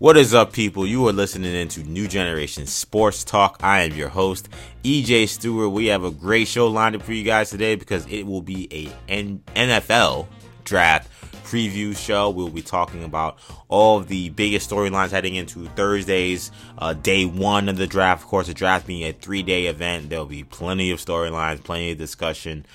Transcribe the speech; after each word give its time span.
What 0.00 0.16
is 0.16 0.32
up, 0.32 0.52
people? 0.52 0.86
You 0.86 1.08
are 1.08 1.12
listening 1.12 1.56
into 1.56 1.82
Nu 1.82 2.06
Generation 2.06 2.66
Sports 2.66 3.24
Talk. 3.24 3.58
I 3.64 3.80
am 3.80 3.96
your 3.96 4.08
host, 4.08 4.48
EJ 4.84 5.26
Stewart. 5.26 5.72
We 5.72 5.86
have 5.86 6.04
a 6.04 6.12
great 6.12 6.46
show 6.46 6.68
lined 6.68 6.94
up 6.94 7.02
for 7.02 7.12
you 7.12 7.24
guys 7.24 7.50
today 7.50 7.74
because 7.74 8.06
it 8.06 8.22
will 8.22 8.40
be 8.40 8.68
a 8.70 8.86
NFL 9.08 10.28
draft 10.62 11.10
preview 11.42 11.96
show. 11.96 12.30
We'll 12.30 12.48
be 12.48 12.62
talking 12.62 13.02
about 13.02 13.40
all 13.66 13.98
of 13.98 14.06
the 14.06 14.28
biggest 14.28 14.70
storylines 14.70 15.10
heading 15.10 15.34
into 15.34 15.66
Thursday's 15.70 16.52
uh, 16.78 16.92
day 16.92 17.24
one 17.24 17.68
of 17.68 17.76
the 17.76 17.88
draft. 17.88 18.22
Of 18.22 18.28
course, 18.28 18.46
the 18.46 18.54
draft 18.54 18.86
being 18.86 19.02
a 19.02 19.12
three 19.12 19.42
day 19.42 19.66
event, 19.66 20.10
there'll 20.10 20.26
be 20.26 20.44
plenty 20.44 20.92
of 20.92 21.00
storylines, 21.00 21.64
plenty 21.64 21.90
of 21.90 21.98
discussion 21.98 22.66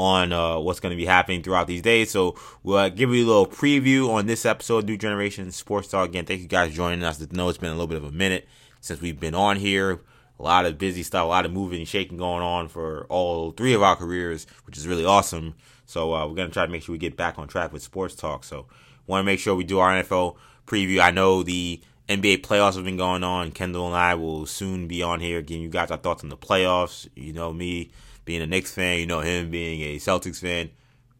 on 0.00 0.32
uh, 0.32 0.58
what's 0.58 0.80
going 0.80 0.90
to 0.90 0.96
be 0.96 1.04
happening 1.04 1.42
throughout 1.42 1.66
these 1.66 1.82
days. 1.82 2.10
So 2.10 2.36
we'll 2.62 2.78
uh, 2.78 2.88
give 2.88 3.14
you 3.14 3.24
a 3.24 3.28
little 3.28 3.46
preview 3.46 4.08
on 4.08 4.26
this 4.26 4.46
episode, 4.46 4.86
Nu 4.86 4.96
Generation 4.96 5.50
Sports 5.52 5.88
Talk. 5.88 6.08
Again, 6.08 6.24
thank 6.24 6.40
you 6.40 6.48
guys 6.48 6.70
for 6.70 6.76
joining 6.76 7.04
us. 7.04 7.22
I 7.22 7.26
know 7.32 7.48
it's 7.48 7.58
been 7.58 7.70
a 7.70 7.74
little 7.74 7.86
bit 7.86 7.98
of 7.98 8.04
a 8.04 8.10
minute 8.10 8.48
since 8.80 9.00
we've 9.00 9.20
been 9.20 9.34
on 9.34 9.56
here. 9.56 10.00
A 10.38 10.42
lot 10.42 10.64
of 10.64 10.78
busy 10.78 11.02
stuff, 11.02 11.24
a 11.24 11.28
lot 11.28 11.44
of 11.44 11.52
moving 11.52 11.80
and 11.80 11.88
shaking 11.88 12.16
going 12.16 12.42
on 12.42 12.68
for 12.68 13.04
all 13.10 13.50
three 13.50 13.74
of 13.74 13.82
our 13.82 13.94
careers, 13.94 14.46
which 14.64 14.78
is 14.78 14.88
really 14.88 15.04
awesome. 15.04 15.54
So 15.84 16.14
uh, 16.14 16.26
we're 16.26 16.34
going 16.34 16.48
to 16.48 16.54
try 16.54 16.64
to 16.64 16.72
make 16.72 16.82
sure 16.82 16.94
we 16.94 16.98
get 16.98 17.16
back 17.16 17.38
on 17.38 17.46
track 17.46 17.72
with 17.72 17.82
sports 17.82 18.14
talk. 18.14 18.44
So 18.44 18.66
want 19.06 19.20
to 19.20 19.26
make 19.26 19.40
sure 19.40 19.54
we 19.54 19.64
do 19.64 19.80
our 19.80 20.02
NFL 20.02 20.36
preview. 20.66 21.00
I 21.00 21.10
know 21.10 21.42
the 21.42 21.80
NBA 22.08 22.38
playoffs 22.38 22.76
have 22.76 22.84
been 22.84 22.96
going 22.96 23.22
on. 23.22 23.50
Kendall 23.50 23.88
and 23.88 23.96
I 23.96 24.14
will 24.14 24.46
soon 24.46 24.88
be 24.88 25.02
on 25.02 25.20
here 25.20 25.42
giving 25.42 25.62
you 25.62 25.68
guys 25.68 25.90
our 25.90 25.98
thoughts 25.98 26.22
on 26.22 26.30
the 26.30 26.36
playoffs. 26.36 27.08
You 27.14 27.32
know 27.32 27.52
me 27.52 27.90
being 28.24 28.42
a 28.42 28.46
Knicks 28.46 28.72
fan, 28.72 28.98
you 28.98 29.06
know 29.06 29.20
him 29.20 29.50
being 29.50 29.80
a 29.82 29.96
Celtics 29.96 30.40
fan. 30.40 30.70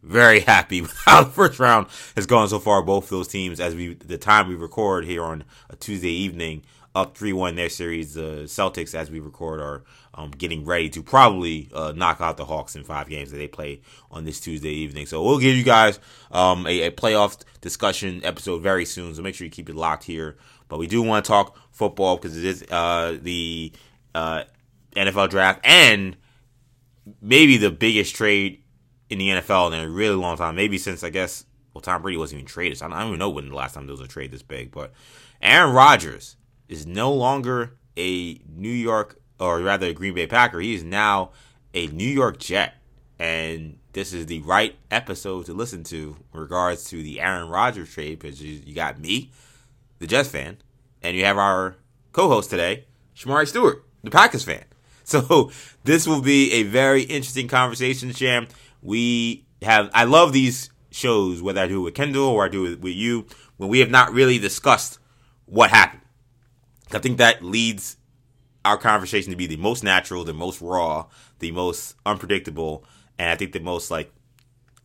Very 0.03 0.39
happy 0.41 0.81
with 0.81 0.95
how 1.05 1.23
the 1.23 1.29
first 1.29 1.59
round 1.59 1.87
has 2.15 2.25
gone 2.25 2.47
so 2.49 2.59
far. 2.59 2.81
Both 2.81 3.09
those 3.09 3.27
teams, 3.27 3.59
as 3.59 3.75
we 3.75 3.93
the 3.95 4.17
time 4.17 4.47
we 4.47 4.55
record 4.55 5.05
here 5.05 5.23
on 5.23 5.43
a 5.69 5.75
Tuesday 5.75 6.09
evening, 6.09 6.63
up 6.95 7.17
three 7.17 7.33
one 7.33 7.55
their 7.55 7.69
series. 7.69 8.13
The 8.13 8.43
Celtics, 8.45 8.95
as 8.95 9.11
we 9.11 9.19
record, 9.19 9.59
are 9.59 9.83
um, 10.13 10.31
getting 10.31 10.65
ready 10.65 10.89
to 10.89 11.03
probably 11.03 11.69
uh, 11.73 11.93
knock 11.95 12.19
out 12.19 12.37
the 12.37 12.45
Hawks 12.45 12.75
in 12.75 12.83
five 12.83 13.07
games 13.07 13.31
that 13.31 13.37
they 13.37 13.47
play 13.47 13.81
on 14.09 14.25
this 14.25 14.39
Tuesday 14.39 14.69
evening. 14.71 15.05
So 15.05 15.23
we'll 15.23 15.39
give 15.39 15.55
you 15.55 15.63
guys 15.63 15.99
um, 16.31 16.67
a, 16.67 16.83
a 16.83 16.91
playoff 16.91 17.43
discussion 17.61 18.21
episode 18.23 18.61
very 18.61 18.85
soon. 18.85 19.15
So 19.15 19.21
make 19.21 19.35
sure 19.35 19.45
you 19.45 19.51
keep 19.51 19.69
it 19.69 19.75
locked 19.75 20.03
here. 20.03 20.37
But 20.67 20.79
we 20.79 20.87
do 20.87 21.01
want 21.01 21.25
to 21.25 21.29
talk 21.29 21.57
football 21.71 22.15
because 22.15 22.37
it 22.37 22.45
is 22.45 22.63
uh, 22.71 23.17
the 23.21 23.71
uh, 24.15 24.43
NFL 24.95 25.29
draft 25.29 25.61
and 25.63 26.15
maybe 27.21 27.57
the 27.57 27.71
biggest 27.71 28.15
trade 28.15 28.63
in 29.09 29.19
the 29.19 29.29
NFL 29.29 29.73
in 29.73 29.79
a 29.79 29.89
really 29.89 30.15
long 30.15 30.37
time. 30.37 30.55
Maybe 30.55 30.77
since 30.77 31.03
I 31.03 31.09
guess 31.09 31.45
well 31.73 31.81
Tom 31.81 32.01
Brady 32.01 32.17
wasn't 32.17 32.39
even 32.39 32.47
traded. 32.47 32.77
So 32.77 32.85
I 32.85 32.89
don't 32.89 33.07
even 33.07 33.19
know 33.19 33.29
when 33.29 33.49
the 33.49 33.55
last 33.55 33.73
time 33.73 33.85
there 33.85 33.93
was 33.93 34.01
a 34.01 34.07
trade 34.07 34.31
this 34.31 34.43
big. 34.43 34.71
But 34.71 34.93
Aaron 35.41 35.73
Rodgers 35.73 36.37
is 36.67 36.85
no 36.85 37.13
longer 37.13 37.77
a 37.97 38.39
New 38.47 38.69
York 38.69 39.19
or 39.39 39.59
rather 39.59 39.87
a 39.87 39.93
Green 39.93 40.13
Bay 40.13 40.27
Packer. 40.27 40.59
He 40.59 40.75
is 40.75 40.83
now 40.83 41.31
a 41.73 41.87
New 41.87 42.07
York 42.07 42.39
Jet. 42.39 42.75
And 43.19 43.77
this 43.93 44.13
is 44.13 44.25
the 44.25 44.39
right 44.41 44.75
episode 44.89 45.45
to 45.45 45.53
listen 45.53 45.83
to 45.85 46.15
in 46.33 46.39
regards 46.39 46.85
to 46.85 47.03
the 47.03 47.19
Aaron 47.21 47.49
Rodgers 47.49 47.93
trade 47.93 48.19
because 48.19 48.41
you 48.41 48.73
got 48.73 48.99
me, 48.99 49.31
the 49.99 50.07
Jets 50.07 50.29
fan, 50.29 50.57
and 51.03 51.15
you 51.15 51.25
have 51.25 51.37
our 51.37 51.75
co-host 52.13 52.49
today, 52.49 52.85
Shamari 53.15 53.47
Stewart, 53.47 53.83
the 54.03 54.09
Packers 54.09 54.43
fan. 54.43 54.63
So 55.11 55.51
this 55.83 56.07
will 56.07 56.21
be 56.21 56.53
a 56.53 56.63
very 56.63 57.03
interesting 57.03 57.47
conversation, 57.47 58.13
Sham. 58.13 58.47
We 58.81 59.45
have 59.61 59.89
I 59.93 60.05
love 60.05 60.31
these 60.33 60.69
shows, 60.89 61.41
whether 61.41 61.61
I 61.61 61.67
do 61.67 61.81
it 61.81 61.83
with 61.83 61.93
Kendall 61.95 62.27
or 62.29 62.45
I 62.45 62.49
do 62.49 62.65
it 62.65 62.79
with 62.81 62.93
you, 62.93 63.25
when 63.57 63.69
we 63.69 63.79
have 63.79 63.89
not 63.89 64.13
really 64.13 64.39
discussed 64.39 64.99
what 65.45 65.69
happened. 65.69 66.01
I 66.91 66.99
think 66.99 67.17
that 67.17 67.43
leads 67.43 67.97
our 68.63 68.77
conversation 68.77 69.31
to 69.31 69.37
be 69.37 69.47
the 69.47 69.57
most 69.57 69.83
natural, 69.83 70.23
the 70.23 70.33
most 70.33 70.61
raw, 70.61 71.07
the 71.39 71.51
most 71.51 71.95
unpredictable, 72.05 72.85
and 73.17 73.29
I 73.29 73.35
think 73.35 73.51
the 73.51 73.59
most 73.59 73.91
like 73.91 74.13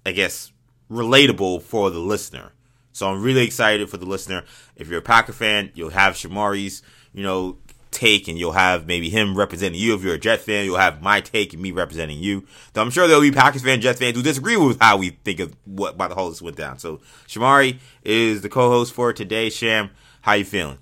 I 0.04 0.12
guess 0.12 0.52
relatable 0.90 1.62
for 1.62 1.90
the 1.90 1.98
listener. 1.98 2.52
So 2.92 3.08
I'm 3.08 3.22
really 3.22 3.44
excited 3.44 3.90
for 3.90 3.98
the 3.98 4.06
listener. 4.06 4.44
If 4.74 4.88
you're 4.88 5.00
a 5.00 5.02
Packer 5.02 5.32
fan, 5.32 5.70
you'll 5.74 5.90
have 5.90 6.14
Shamari's, 6.14 6.82
you 7.12 7.22
know, 7.22 7.58
take 7.96 8.28
and 8.28 8.38
you'll 8.38 8.52
have 8.52 8.86
maybe 8.86 9.08
him 9.08 9.36
representing 9.36 9.80
you. 9.80 9.94
If 9.94 10.02
you're 10.02 10.14
a 10.14 10.18
Jet 10.18 10.40
fan, 10.40 10.64
you'll 10.64 10.76
have 10.76 11.02
my 11.02 11.20
take 11.20 11.52
and 11.52 11.62
me 11.62 11.72
representing 11.72 12.18
you. 12.18 12.46
Though 12.72 12.82
I'm 12.82 12.90
sure 12.90 13.08
there'll 13.08 13.22
be 13.22 13.32
Packers 13.32 13.62
fans, 13.62 13.82
Jets 13.82 13.98
fans 13.98 14.16
who 14.16 14.22
disagree 14.22 14.56
with 14.56 14.78
how 14.80 14.98
we 14.98 15.10
think 15.10 15.40
of 15.40 15.56
what 15.64 15.94
about 15.94 16.10
the 16.10 16.14
whole 16.14 16.28
this 16.28 16.42
went 16.42 16.56
down. 16.56 16.78
So 16.78 17.00
Shamari 17.26 17.78
is 18.04 18.42
the 18.42 18.48
co-host 18.48 18.92
for 18.92 19.12
today. 19.12 19.50
Sham, 19.50 19.90
how 20.20 20.34
you 20.34 20.44
feeling? 20.44 20.78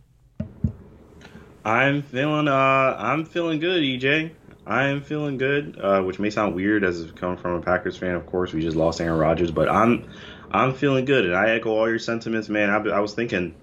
I'm 1.65 2.03
feeling 2.03 2.49
uh 2.49 2.97
I'm 2.99 3.25
feeling 3.25 3.61
good, 3.61 3.83
EJ. 3.83 4.33
I 4.67 4.85
am 4.85 5.03
feeling 5.03 5.37
good, 5.37 5.79
uh, 5.81 6.03
which 6.03 6.19
may 6.19 6.31
sound 6.31 6.55
weird 6.55 6.85
as 6.85 7.11
coming 7.13 7.37
from 7.37 7.53
a 7.53 7.61
Packers 7.61 7.99
fan. 7.99 8.15
Of 8.15 8.27
course, 8.27 8.53
we 8.53 8.63
just 8.63 8.77
lost 8.77 9.01
Aaron 9.01 9.19
Rodgers, 9.19 9.51
but 9.51 9.69
I'm 9.69 10.09
I'm 10.51 10.75
feeling 10.75 11.05
good, 11.05 11.27
and 11.27 11.35
I 11.35 11.51
echo 11.51 11.71
all 11.71 11.89
your 11.89 11.99
sentiments, 11.99 12.49
man. 12.49 12.71
I, 12.71 12.77
I 12.91 13.01
was 13.01 13.13
thinking, 13.13 13.55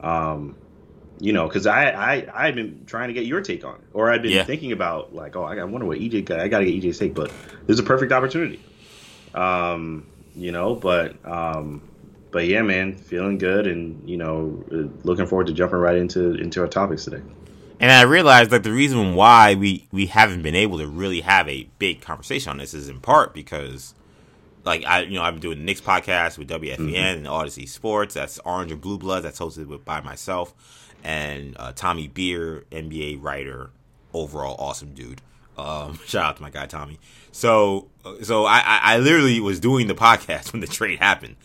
um, 0.00 0.56
you 1.20 1.32
know, 1.32 1.46
because 1.46 1.66
I 1.66 1.90
I 1.90 2.46
I've 2.46 2.54
been 2.54 2.84
trying 2.86 3.08
to 3.08 3.14
get 3.14 3.26
your 3.26 3.40
take 3.40 3.64
on 3.64 3.76
it, 3.76 3.84
or 3.92 4.10
I've 4.10 4.22
been 4.22 4.32
Yeah. 4.32 4.44
thinking 4.44 4.72
about 4.72 5.14
like, 5.14 5.36
oh, 5.36 5.44
I 5.44 5.62
wonder 5.64 5.86
what 5.86 5.98
EJ 5.98 6.24
got. 6.24 6.40
I 6.40 6.48
got 6.48 6.58
to 6.60 6.64
get 6.64 6.82
EJ's 6.82 6.98
take, 6.98 7.14
but 7.14 7.30
there's 7.66 7.78
a 7.78 7.84
perfect 7.84 8.12
opportunity. 8.12 8.60
Um, 9.34 10.06
you 10.36 10.52
know, 10.52 10.74
but 10.74 11.16
um, 11.24 11.82
but 12.30 12.46
yeah, 12.46 12.62
man, 12.62 12.94
feeling 12.96 13.38
good, 13.38 13.66
and 13.66 14.08
you 14.08 14.16
know, 14.16 14.64
uh, 14.72 14.88
looking 15.04 15.26
forward 15.26 15.46
to 15.48 15.52
jumping 15.52 15.78
right 15.78 15.96
into 15.96 16.34
into 16.34 16.60
our 16.60 16.68
topics 16.68 17.04
today. 17.04 17.22
And 17.80 17.90
I 17.90 18.02
realized 18.02 18.50
that 18.50 18.62
the 18.62 18.70
reason 18.72 19.14
why 19.14 19.54
we, 19.56 19.86
we 19.92 20.06
haven't 20.06 20.42
been 20.42 20.54
able 20.54 20.78
to 20.78 20.86
really 20.86 21.20
have 21.22 21.48
a 21.48 21.68
big 21.78 22.00
conversation 22.00 22.50
on 22.50 22.58
this 22.58 22.72
is 22.72 22.88
in 22.88 23.00
part 23.00 23.34
because, 23.34 23.94
like 24.64 24.84
I 24.84 25.02
you 25.02 25.14
know 25.14 25.22
I've 25.22 25.34
been 25.34 25.42
doing 25.42 25.58
the 25.58 25.64
Knicks 25.64 25.80
podcast 25.80 26.38
with 26.38 26.48
WFEN 26.48 27.16
and 27.16 27.28
Odyssey 27.28 27.66
Sports. 27.66 28.14
That's 28.14 28.38
Orange 28.40 28.72
and 28.72 28.80
Blue 28.80 28.98
Bloods. 28.98 29.24
That's 29.24 29.38
hosted 29.38 29.66
with, 29.66 29.84
by 29.84 30.00
myself 30.00 30.54
and 31.04 31.54
uh, 31.58 31.72
Tommy 31.72 32.08
Beer, 32.08 32.64
NBA 32.72 33.22
writer, 33.22 33.70
overall 34.12 34.56
awesome 34.58 34.94
dude. 34.94 35.20
Um, 35.56 36.00
shout 36.06 36.24
out 36.24 36.36
to 36.36 36.42
my 36.42 36.50
guy 36.50 36.66
Tommy. 36.66 36.98
So 37.30 37.88
so 38.22 38.46
I, 38.46 38.62
I 38.64 38.98
literally 38.98 39.38
was 39.40 39.60
doing 39.60 39.86
the 39.86 39.94
podcast 39.94 40.52
when 40.52 40.60
the 40.60 40.66
trade 40.66 40.98
happened. 40.98 41.36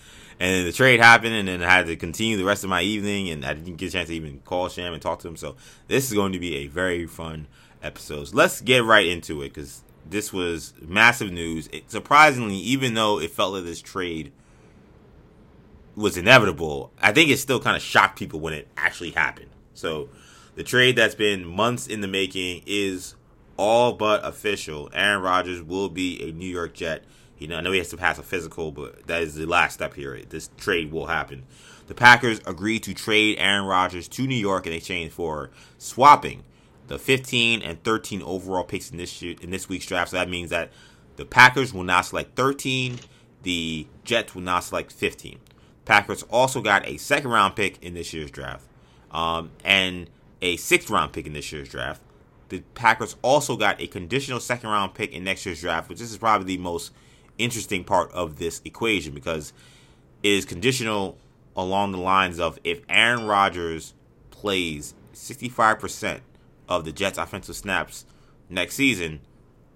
And 0.42 0.66
the 0.66 0.72
trade 0.72 1.02
happened, 1.02 1.36
and 1.36 1.50
then 1.50 1.62
I 1.62 1.70
had 1.70 1.88
to 1.88 1.98
continue 1.98 2.38
the 2.38 2.46
rest 2.46 2.64
of 2.64 2.70
my 2.70 2.82
evening, 2.82 3.30
and 3.30 3.46
I 3.46 3.54
didn't 3.54 3.76
get 3.76 3.90
a 3.90 3.92
chance 3.92 4.08
to 4.08 4.16
even 4.16 4.40
call 4.46 4.70
Sham 4.70 4.94
and 4.94 5.02
talk 5.02 5.20
to 5.20 5.28
him. 5.28 5.36
So 5.36 5.58
this 5.90 6.08
is 6.08 6.14
going 6.14 6.32
to 6.32 6.40
be 6.40 6.56
a 6.56 6.68
very 6.68 7.06
fun 7.08 7.48
episode. 7.84 8.30
So 8.30 8.38
let's 8.38 8.62
get 8.62 8.86
right 8.86 9.06
into 9.06 9.42
it 9.42 9.54
because 9.54 9.84
this 10.10 10.32
was 10.32 10.74
massive 10.82 11.34
news. 11.34 11.68
It, 11.74 11.92
surprisingly, 11.92 12.56
even 12.56 12.94
though 12.94 13.20
it 13.20 13.32
felt 13.32 13.54
like 13.54 13.66
this 13.66 13.82
trade 13.82 14.32
was 15.96 16.16
inevitable, 16.16 16.94
I 17.02 17.12
think 17.12 17.30
it 17.30 17.38
still 17.38 17.60
kind 17.60 17.76
of 17.76 17.84
shocked 17.84 18.18
people 18.18 18.40
when 18.40 18.54
it 18.54 18.70
actually 18.78 19.12
happened. 19.12 19.49
So 19.80 20.10
the 20.56 20.64
trade 20.64 20.96
that's 20.96 21.16
been 21.16 21.46
months 21.46 21.88
in 21.88 22.02
the 22.02 22.08
making 22.08 22.64
is 22.66 23.16
all 23.58 23.94
but 23.94 24.26
official. 24.26 24.90
Aaron 24.94 25.22
Rodgers 25.22 25.62
will 25.62 25.90
be 25.90 26.22
a 26.28 26.32
New 26.32 26.48
York 26.48 26.74
Jet. 26.74 27.04
You 27.38 27.48
know, 27.48 27.58
I 27.58 27.62
know 27.62 27.72
he 27.72 27.78
has 27.78 27.90
to 27.90 27.98
pass 27.98 28.20
a 28.20 28.24
physical, 28.24 28.72
but 28.72 29.08
that 29.08 29.22
is 29.22 29.36
the 29.36 29.46
last 29.46 29.76
step 29.76 29.94
here. 29.94 30.22
This 30.28 30.50
trade 30.58 30.92
will 30.92 31.08
happen. 31.08 31.44
The 31.88 31.96
Packers 31.96 32.40
agreed 32.46 32.84
to 32.84 32.94
trade 32.94 33.38
Aaron 33.40 33.66
Rodgers 33.66 34.08
to 34.10 34.28
New 34.28 34.36
York 34.36 34.68
in 34.68 34.74
exchange 34.74 35.12
for 35.12 35.50
swapping 35.78 36.44
the 36.88 37.00
15 37.00 37.62
and 37.62 37.82
13 37.84 38.22
overall 38.22 38.64
picks 38.64 38.92
in 38.92 38.98
this 38.98 39.22
year, 39.22 39.36
in 39.42 39.52
this 39.52 39.70
week's 39.70 39.86
draft. 39.86 40.12
So 40.12 40.18
that 40.18 40.30
means 40.30 40.50
that 40.50 40.72
the 41.16 41.26
Packers 41.26 41.74
will 41.74 41.84
not 41.84 42.06
select 42.06 42.36
13, 42.36 43.00
the 43.44 43.88
Jets 44.04 44.36
will 44.36 44.42
not 44.42 44.64
select 44.64 44.92
15. 44.92 45.40
Packers 45.86 46.24
also 46.24 46.62
got 46.62 46.88
a 46.88 46.98
second 46.98 47.32
round 47.32 47.56
pick 47.56 47.82
in 47.84 47.94
this 47.94 48.14
year's 48.14 48.32
draft, 48.32 48.66
um, 49.12 49.52
and 49.64 50.10
a 50.42 50.58
sixth 50.58 50.90
round 50.90 51.14
pick 51.14 51.26
in 51.26 51.34
this 51.34 51.52
year's 51.52 51.70
draft. 51.70 52.02
The 52.50 52.62
Packers 52.74 53.16
also 53.22 53.56
got 53.56 53.80
a 53.80 53.88
conditional 53.88 54.40
second 54.40 54.70
round 54.70 54.94
pick 54.94 55.12
in 55.12 55.24
next 55.24 55.46
year's 55.46 55.62
draft, 55.62 55.90
which 55.90 56.00
this 56.00 56.12
is 56.12 56.18
probably 56.18 56.56
the 56.56 56.62
most 56.62 56.92
interesting 57.38 57.84
part 57.84 58.12
of 58.12 58.38
this 58.38 58.62
equation 58.66 59.14
because 59.14 59.54
it 60.24 60.32
is 60.32 60.46
conditional 60.46 61.18
along 61.56 61.92
the 61.92 61.98
lines 61.98 62.40
of 62.40 62.60
if 62.64 62.82
Aaron 62.90 63.26
Rodgers 63.26 63.94
plays 64.32 64.94
65% 65.14 66.22
of 66.68 66.86
the 66.86 66.92
Jets' 66.92 67.18
offensive 67.18 67.56
snaps 67.56 68.06
next 68.50 68.76
season, 68.76 69.20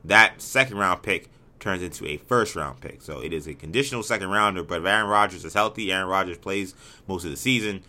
that 0.04 0.42
second 0.42 0.78
round 0.78 1.02
pick 1.04 1.30
turns 1.60 1.82
into 1.82 2.06
a 2.06 2.18
first 2.18 2.56
round 2.56 2.82
pick. 2.82 3.02
So 3.02 3.20
it 3.20 3.34
is 3.34 3.48
a 3.48 3.54
conditional 3.54 4.04
second 4.04 4.30
rounder, 4.30 4.64
but 4.64 4.82
if 4.82 4.86
Aaron 4.86 5.08
Rodgers 5.08 5.46
is 5.46 5.54
healthy, 5.54 5.92
Aaron 5.92 6.08
Rodgers 6.08 6.38
plays 6.38 6.76
most 7.08 7.24
of 7.24 7.32
the 7.32 7.38
season, 7.38 7.84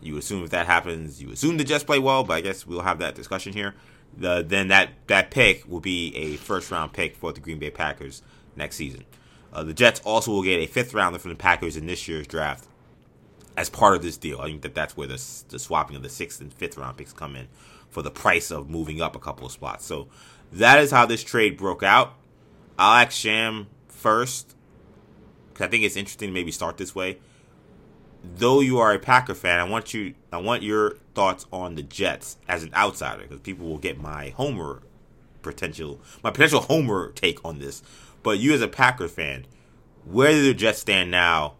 you 0.00 0.16
assume 0.16 0.44
if 0.44 0.50
that 0.50 0.66
happens, 0.66 1.20
you 1.22 1.30
assume 1.30 1.56
the 1.56 1.64
Jets 1.64 1.84
play 1.84 1.98
well, 1.98 2.24
but 2.24 2.34
I 2.34 2.40
guess 2.40 2.66
we'll 2.66 2.82
have 2.82 2.98
that 2.98 3.14
discussion 3.14 3.52
here. 3.52 3.74
The, 4.16 4.44
then 4.46 4.68
that, 4.68 4.90
that 5.06 5.30
pick 5.30 5.68
will 5.68 5.80
be 5.80 6.14
a 6.16 6.36
first 6.36 6.70
round 6.70 6.92
pick 6.92 7.16
for 7.16 7.32
the 7.32 7.40
Green 7.40 7.58
Bay 7.58 7.70
Packers 7.70 8.22
next 8.56 8.76
season. 8.76 9.04
Uh, 9.52 9.62
the 9.62 9.74
Jets 9.74 10.00
also 10.04 10.30
will 10.30 10.42
get 10.42 10.60
a 10.60 10.66
fifth 10.66 10.94
rounder 10.94 11.18
from 11.18 11.30
the 11.30 11.36
Packers 11.36 11.76
in 11.76 11.86
this 11.86 12.06
year's 12.08 12.26
draft 12.26 12.66
as 13.56 13.68
part 13.68 13.96
of 13.96 14.02
this 14.02 14.16
deal. 14.16 14.40
I 14.40 14.46
think 14.46 14.62
that 14.62 14.74
that's 14.74 14.96
where 14.96 15.08
the 15.08 15.20
the 15.48 15.58
swapping 15.58 15.96
of 15.96 16.02
the 16.02 16.08
sixth 16.08 16.40
and 16.40 16.52
fifth 16.52 16.76
round 16.76 16.96
picks 16.96 17.12
come 17.12 17.34
in 17.34 17.48
for 17.90 18.02
the 18.02 18.10
price 18.10 18.50
of 18.50 18.70
moving 18.70 19.00
up 19.00 19.16
a 19.16 19.18
couple 19.18 19.46
of 19.46 19.52
spots. 19.52 19.84
So 19.84 20.08
that 20.52 20.78
is 20.78 20.90
how 20.90 21.06
this 21.06 21.24
trade 21.24 21.56
broke 21.56 21.82
out. 21.82 22.14
I'll 22.78 23.04
ask 23.04 23.12
Sham 23.12 23.66
first 23.88 24.54
because 25.52 25.66
I 25.66 25.70
think 25.70 25.84
it's 25.84 25.96
interesting 25.96 26.28
to 26.28 26.32
maybe 26.32 26.52
start 26.52 26.76
this 26.76 26.94
way. 26.94 27.18
Though 28.36 28.60
you 28.60 28.78
are 28.78 28.92
a 28.92 28.98
Packer 28.98 29.34
fan, 29.34 29.58
I 29.58 29.64
want 29.64 29.94
you, 29.94 30.14
I 30.32 30.38
want 30.38 30.62
your 30.62 30.98
thoughts 31.14 31.46
on 31.52 31.74
the 31.74 31.82
Jets 31.82 32.36
as 32.48 32.62
an 32.62 32.72
outsider 32.74 33.22
because 33.22 33.40
people 33.40 33.66
will 33.66 33.78
get 33.78 34.00
my 34.00 34.30
homer 34.30 34.82
potential, 35.42 36.00
my 36.22 36.30
potential 36.30 36.60
homer 36.60 37.10
take 37.12 37.44
on 37.44 37.58
this. 37.58 37.82
But 38.22 38.38
you 38.38 38.52
as 38.52 38.60
a 38.60 38.68
Packer 38.68 39.08
fan, 39.08 39.46
where 40.04 40.30
do 40.32 40.42
the 40.44 40.54
Jets 40.54 40.80
stand 40.80 41.10
now 41.10 41.54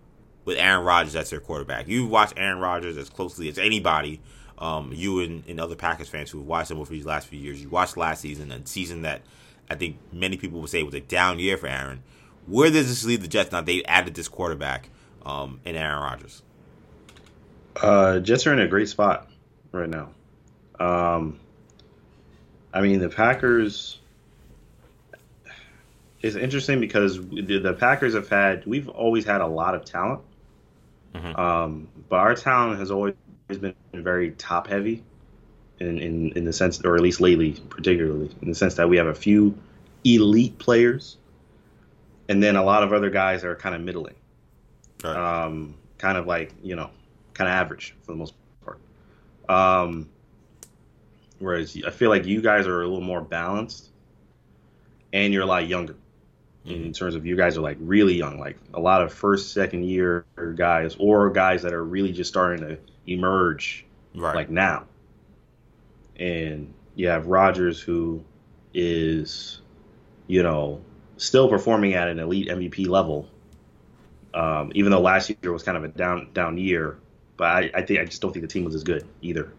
with 0.44 0.58
Aaron 0.58 0.84
Rodgers 0.84 1.16
as 1.16 1.30
their 1.30 1.40
quarterback? 1.40 1.88
You've 1.88 2.10
watched 2.10 2.34
Aaron 2.36 2.58
Rodgers 2.58 2.96
as 2.96 3.08
closely 3.08 3.48
as 3.48 3.58
anybody. 3.58 4.20
Um, 4.58 4.92
you 4.92 5.20
and, 5.20 5.44
and 5.46 5.60
other 5.60 5.76
Packers 5.76 6.08
fans 6.08 6.30
who 6.30 6.38
have 6.38 6.46
watched 6.46 6.72
him 6.72 6.78
over 6.78 6.90
these 6.90 7.06
last 7.06 7.28
few 7.28 7.38
years. 7.38 7.62
You 7.62 7.68
watched 7.68 7.96
last 7.96 8.22
season, 8.22 8.50
a 8.50 8.66
season 8.66 9.02
that 9.02 9.22
I 9.70 9.76
think 9.76 9.98
many 10.12 10.36
people 10.36 10.60
would 10.60 10.70
say 10.70 10.82
was 10.82 10.94
a 10.94 11.00
down 11.00 11.38
year 11.38 11.56
for 11.56 11.68
Aaron. 11.68 12.02
Where 12.46 12.70
does 12.70 12.88
this 12.88 13.04
leave 13.04 13.22
the 13.22 13.28
Jets 13.28 13.52
now? 13.52 13.60
They 13.60 13.84
added 13.84 14.14
this 14.14 14.26
quarterback 14.26 14.90
um, 15.24 15.60
in 15.64 15.76
Aaron 15.76 16.02
Rodgers. 16.02 16.42
Uh, 17.80 18.18
Jets 18.20 18.46
are 18.46 18.52
in 18.52 18.60
a 18.60 18.68
great 18.68 18.88
spot 18.88 19.28
right 19.72 19.88
now. 19.88 20.10
Um, 20.78 21.38
I 22.72 22.80
mean, 22.80 23.00
the 23.00 23.08
Packers. 23.08 23.98
It's 26.20 26.34
interesting 26.34 26.80
because 26.80 27.16
the, 27.16 27.58
the 27.58 27.74
Packers 27.74 28.14
have 28.14 28.28
had. 28.28 28.66
We've 28.66 28.88
always 28.88 29.24
had 29.24 29.40
a 29.40 29.46
lot 29.46 29.74
of 29.74 29.84
talent, 29.84 30.22
mm-hmm. 31.14 31.38
um, 31.38 31.88
but 32.08 32.16
our 32.16 32.34
talent 32.34 32.80
has 32.80 32.90
always 32.90 33.14
been 33.48 33.74
very 33.94 34.32
top 34.32 34.66
heavy, 34.66 35.04
in, 35.80 35.98
in 35.98 36.32
in 36.32 36.44
the 36.44 36.52
sense, 36.52 36.80
or 36.84 36.96
at 36.96 37.02
least 37.02 37.20
lately, 37.20 37.52
particularly 37.70 38.30
in 38.42 38.48
the 38.48 38.54
sense 38.54 38.74
that 38.74 38.88
we 38.88 38.96
have 38.96 39.06
a 39.06 39.14
few 39.14 39.56
elite 40.04 40.58
players, 40.58 41.16
and 42.28 42.42
then 42.42 42.56
a 42.56 42.64
lot 42.64 42.82
of 42.82 42.92
other 42.92 43.10
guys 43.10 43.44
are 43.44 43.54
kind 43.54 43.74
of 43.74 43.80
middling, 43.80 44.16
right. 45.04 45.44
um, 45.44 45.74
kind 45.98 46.18
of 46.18 46.26
like 46.26 46.52
you 46.62 46.74
know, 46.76 46.90
kind 47.38 47.48
of 47.48 47.54
average 47.54 47.94
for 48.02 48.12
the 48.12 48.18
most 48.18 48.34
part. 48.64 48.80
Um, 49.48 50.08
whereas 51.38 51.80
I 51.86 51.90
feel 51.90 52.10
like 52.10 52.26
you 52.26 52.42
guys 52.42 52.66
are 52.66 52.82
a 52.82 52.86
little 52.86 53.00
more 53.00 53.22
balanced, 53.22 53.88
and 55.12 55.32
you're 55.32 55.44
a 55.44 55.46
lot 55.46 55.66
younger. 55.66 55.94
Mm-hmm. 56.66 56.86
In 56.86 56.92
terms 56.92 57.14
of 57.14 57.24
you 57.24 57.36
guys 57.36 57.56
are 57.56 57.62
like 57.62 57.78
really 57.80 58.14
young, 58.14 58.38
like 58.38 58.58
a 58.74 58.80
lot 58.80 59.00
of 59.00 59.12
first, 59.12 59.52
second 59.52 59.84
year 59.84 60.26
guys, 60.56 60.96
or 60.98 61.30
guys 61.30 61.62
that 61.62 61.72
are 61.72 61.84
really 61.84 62.12
just 62.12 62.28
starting 62.28 62.66
to 62.66 62.78
emerge, 63.06 63.86
right. 64.14 64.34
like 64.34 64.50
now. 64.50 64.84
And 66.16 66.74
you 66.96 67.08
have 67.08 67.26
Rodgers, 67.26 67.80
who 67.80 68.24
is, 68.74 69.62
you 70.26 70.42
know, 70.42 70.82
still 71.16 71.48
performing 71.48 71.94
at 71.94 72.08
an 72.08 72.18
elite 72.18 72.48
MVP 72.48 72.88
level. 72.88 73.28
Um, 74.34 74.72
even 74.74 74.90
though 74.90 75.00
last 75.00 75.30
year 75.30 75.52
was 75.52 75.62
kind 75.62 75.76
of 75.78 75.84
a 75.84 75.88
down 75.88 76.30
down 76.34 76.58
year, 76.58 76.98
but 77.38 77.46
I, 77.46 77.70
I 77.74 77.82
think 77.82 78.00
I 78.00 78.04
just 78.04 78.20
don't 78.20 78.32
think 78.32 78.42
the 78.42 78.52
team 78.52 78.64
was 78.64 78.74
as 78.74 78.84
good 78.84 79.06
either. 79.22 79.50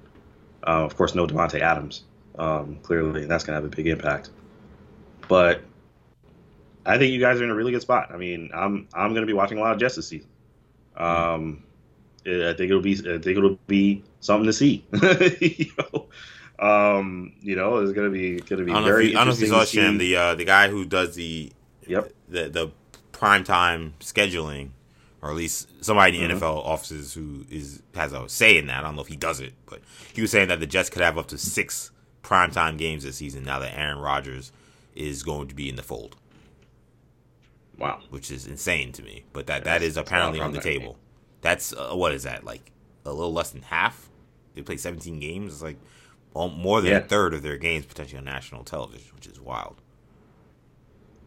Uh, 0.62 0.84
of 0.84 0.96
course, 0.96 1.16
no 1.16 1.26
Davante 1.26 1.62
Adams, 1.62 2.04
um, 2.38 2.78
clearly, 2.84 3.24
and 3.24 3.32
that's 3.32 3.44
gonna 3.44 3.56
have 3.56 3.66
a 3.66 3.76
big 3.76 3.88
impact. 3.88 4.30
But 5.28 5.62
I 6.86 6.98
think 6.98 7.14
you 7.14 7.20
guys 7.20 7.40
are 7.40 7.44
in 7.44 7.50
a 7.50 7.56
really 7.56 7.72
good 7.72 7.82
spot. 7.82 8.12
I 8.14 8.18
mean, 8.18 8.52
I'm 8.54 8.88
I'm 8.94 9.16
gonna 9.16 9.26
be 9.26 9.34
watching 9.34 9.58
a 9.58 9.62
lot 9.62 9.72
of 9.72 9.80
Jets 9.80 9.96
this 9.96 10.10
season. 10.10 10.30
Um, 10.98 11.64
I 12.26 12.54
think 12.54 12.70
it'll 12.70 12.82
be 12.82 12.94
I 12.94 13.18
think 13.18 13.38
it'll 13.38 13.58
be 13.68 14.04
something 14.20 14.46
to 14.46 14.54
see. 14.54 14.86
you 15.40 15.72
know? 15.78 16.10
Um, 16.60 17.34
you 17.42 17.56
know, 17.56 17.78
it's 17.78 17.94
gonna 17.94 18.10
be 18.10 18.40
gonna 18.42 18.66
be 18.66 18.74
I 18.74 18.84
very. 18.84 19.12
You, 19.12 19.18
I 19.18 19.20
don't 19.20 19.30
know 19.30 19.34
if 19.34 19.40
you 19.40 19.48
saw 19.48 19.64
Sham, 19.64 19.98
the 19.98 20.16
uh, 20.16 20.36
the 20.36 20.44
guy 20.44 20.68
who 20.68 20.84
does 20.84 21.16
the 21.16 21.54
yep 21.88 22.12
the 22.28 22.50
the 22.50 22.72
prime 23.14 23.46
time 23.46 23.94
scheduling, 24.02 24.72
or 25.22 25.30
at 25.30 25.36
least 25.36 25.84
somebody 25.84 26.22
in 26.22 26.30
the 26.30 26.36
mm-hmm. 26.36 26.44
NFL 26.44 26.66
offices 26.66 27.14
who 27.14 27.46
is 27.50 27.82
has 27.96 28.14
a 28.14 28.28
say 28.30 28.58
in 28.58 28.68
that. 28.68 28.80
I 28.80 28.82
don't 28.82 28.96
know 28.96 29.02
if 29.02 29.08
he 29.08 29.16
does 29.16 29.40
it, 29.40 29.54
but 29.66 29.82
he 30.14 30.22
was 30.22 30.32
saying 30.32 30.48
that 30.48 30.60
the 30.60 30.68
Jets 30.68 30.90
could 30.90 31.02
have 31.02 31.18
up 31.18 31.28
to 31.28 31.38
six 31.38 31.92
primetime 32.24 32.78
games 32.78 33.04
this 33.04 33.18
season 33.18 33.44
now 33.44 33.60
that 33.60 33.78
Aaron 33.78 34.00
Rodgers 34.00 34.52
is 34.96 35.24
going 35.24 35.48
to 35.48 35.56
be 35.56 35.70
in 35.70 35.76
the 35.76 35.84
fold. 35.84 36.16
Wow, 37.78 38.02
which 38.10 38.30
is 38.30 38.46
insane 38.46 38.92
to 38.94 39.04
me, 39.04 39.24
but 39.32 39.48
that 39.48 39.64
that 39.64 39.82
is 39.82 39.98
apparently 39.98 40.40
on 40.42 40.52
the 40.52 40.62
table. 40.62 40.98
That's 41.42 41.74
uh, 41.74 41.92
what 41.94 42.14
is 42.14 42.24
that 42.24 42.44
like 42.44 42.72
a 43.06 43.12
little 43.12 43.34
less 43.34 43.52
than 43.52 43.62
half? 43.62 44.10
They 44.56 44.62
play 44.62 44.78
17 44.78 45.20
games. 45.20 45.54
It's 45.54 45.62
like 45.62 45.78
more 46.36 46.82
than 46.82 46.92
yeah. 46.92 46.98
a 46.98 47.02
third 47.02 47.34
of 47.34 47.42
their 47.42 47.58
games 47.58 47.86
potentially 47.86 48.18
on 48.18 48.26
national 48.26 48.64
television, 48.64 49.12
which 49.16 49.28
is 49.28 49.40
wild. 49.40 49.82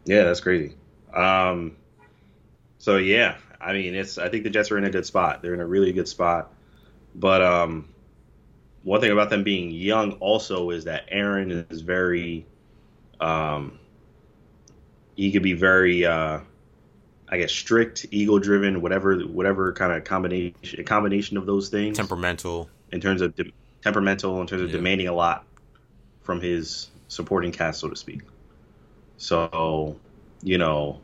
Yeah, 0.05 0.23
that's 0.23 0.41
crazy. 0.41 0.75
Um, 1.13 1.75
so 2.77 2.97
yeah, 2.97 3.37
I 3.63 3.73
mean, 3.73 3.95
it's 3.95 4.17
I 4.17 4.29
think 4.29 4.43
the 4.43 4.49
Jets 4.49 4.71
are 4.71 4.77
in 4.77 4.83
a 4.83 4.89
good 4.89 5.05
spot. 5.05 5.41
They're 5.41 5.53
in 5.53 5.61
a 5.61 5.65
really 5.65 5.93
good 5.93 6.07
spot. 6.07 6.51
But 7.15 7.41
um, 7.41 7.87
one 8.83 9.01
thing 9.01 9.11
about 9.11 9.29
them 9.29 9.43
being 9.43 9.71
young 9.71 10.13
also 10.13 10.71
is 10.71 10.85
that 10.85 11.05
Aaron 11.09 11.65
is 11.69 11.81
very, 11.81 12.45
um, 13.19 13.79
he 15.15 15.31
could 15.31 15.43
be 15.43 15.53
very, 15.53 16.05
uh, 16.05 16.39
I 17.29 17.37
guess, 17.37 17.51
strict, 17.51 18.07
ego 18.11 18.39
driven, 18.39 18.81
whatever, 18.81 19.19
whatever 19.19 19.73
kind 19.73 19.93
of 19.93 20.03
combination, 20.03 20.79
a 20.79 20.83
combination 20.83 21.37
of 21.37 21.45
those 21.45 21.69
things. 21.69 21.97
Temperamental. 21.97 22.69
In 22.91 22.99
terms 22.99 23.21
of 23.21 23.35
de- 23.35 23.53
temperamental, 23.81 24.41
in 24.41 24.47
terms 24.47 24.63
of 24.63 24.69
yeah. 24.69 24.77
demanding 24.77 25.07
a 25.07 25.13
lot 25.13 25.45
from 26.21 26.41
his 26.41 26.89
supporting 27.07 27.51
cast, 27.51 27.79
so 27.79 27.89
to 27.89 27.95
speak. 27.95 28.21
So, 29.17 29.97
you 30.41 30.57
know, 30.57 30.99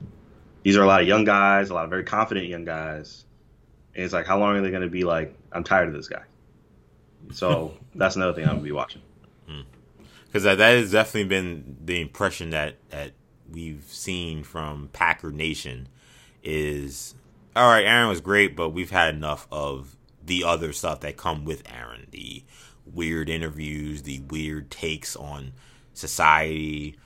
these 0.63 0.77
are 0.77 0.83
a 0.83 0.87
lot 0.87 1.01
of 1.01 1.07
young 1.07 1.23
guys, 1.23 1.69
a 1.69 1.73
lot 1.73 1.85
of 1.85 1.89
very 1.89 2.03
confident 2.03 2.47
young 2.47 2.65
guys. 2.65 3.25
And 3.95 4.03
it's 4.03 4.13
like, 4.13 4.25
how 4.25 4.39
long 4.39 4.55
are 4.55 4.61
they 4.61 4.69
going 4.69 4.83
to 4.83 4.89
be 4.89 5.03
like, 5.03 5.35
I'm 5.51 5.63
tired 5.63 5.87
of 5.87 5.93
this 5.93 6.07
guy? 6.07 6.23
So 7.31 7.77
that's 7.95 8.15
another 8.15 8.33
thing 8.33 8.43
I'm 8.43 8.51
going 8.51 8.59
to 8.59 8.65
be 8.65 8.71
watching. 8.71 9.01
Because 10.25 10.43
hmm. 10.43 10.49
that, 10.49 10.57
that 10.57 10.77
has 10.77 10.91
definitely 10.91 11.29
been 11.29 11.77
the 11.83 12.01
impression 12.01 12.51
that, 12.51 12.75
that 12.89 13.13
we've 13.51 13.85
seen 13.87 14.43
from 14.43 14.89
Packer 14.93 15.31
Nation 15.31 15.87
is, 16.43 17.15
all 17.55 17.67
right, 17.67 17.85
Aaron 17.85 18.09
was 18.09 18.21
great, 18.21 18.55
but 18.55 18.69
we've 18.69 18.91
had 18.91 19.15
enough 19.15 19.47
of 19.51 19.95
the 20.23 20.43
other 20.43 20.71
stuff 20.73 20.99
that 21.01 21.17
come 21.17 21.45
with 21.45 21.63
Aaron, 21.71 22.07
the 22.11 22.43
weird 22.85 23.29
interviews, 23.29 24.03
the 24.03 24.19
weird 24.21 24.69
takes 24.69 25.15
on 25.15 25.53
society, 25.93 26.97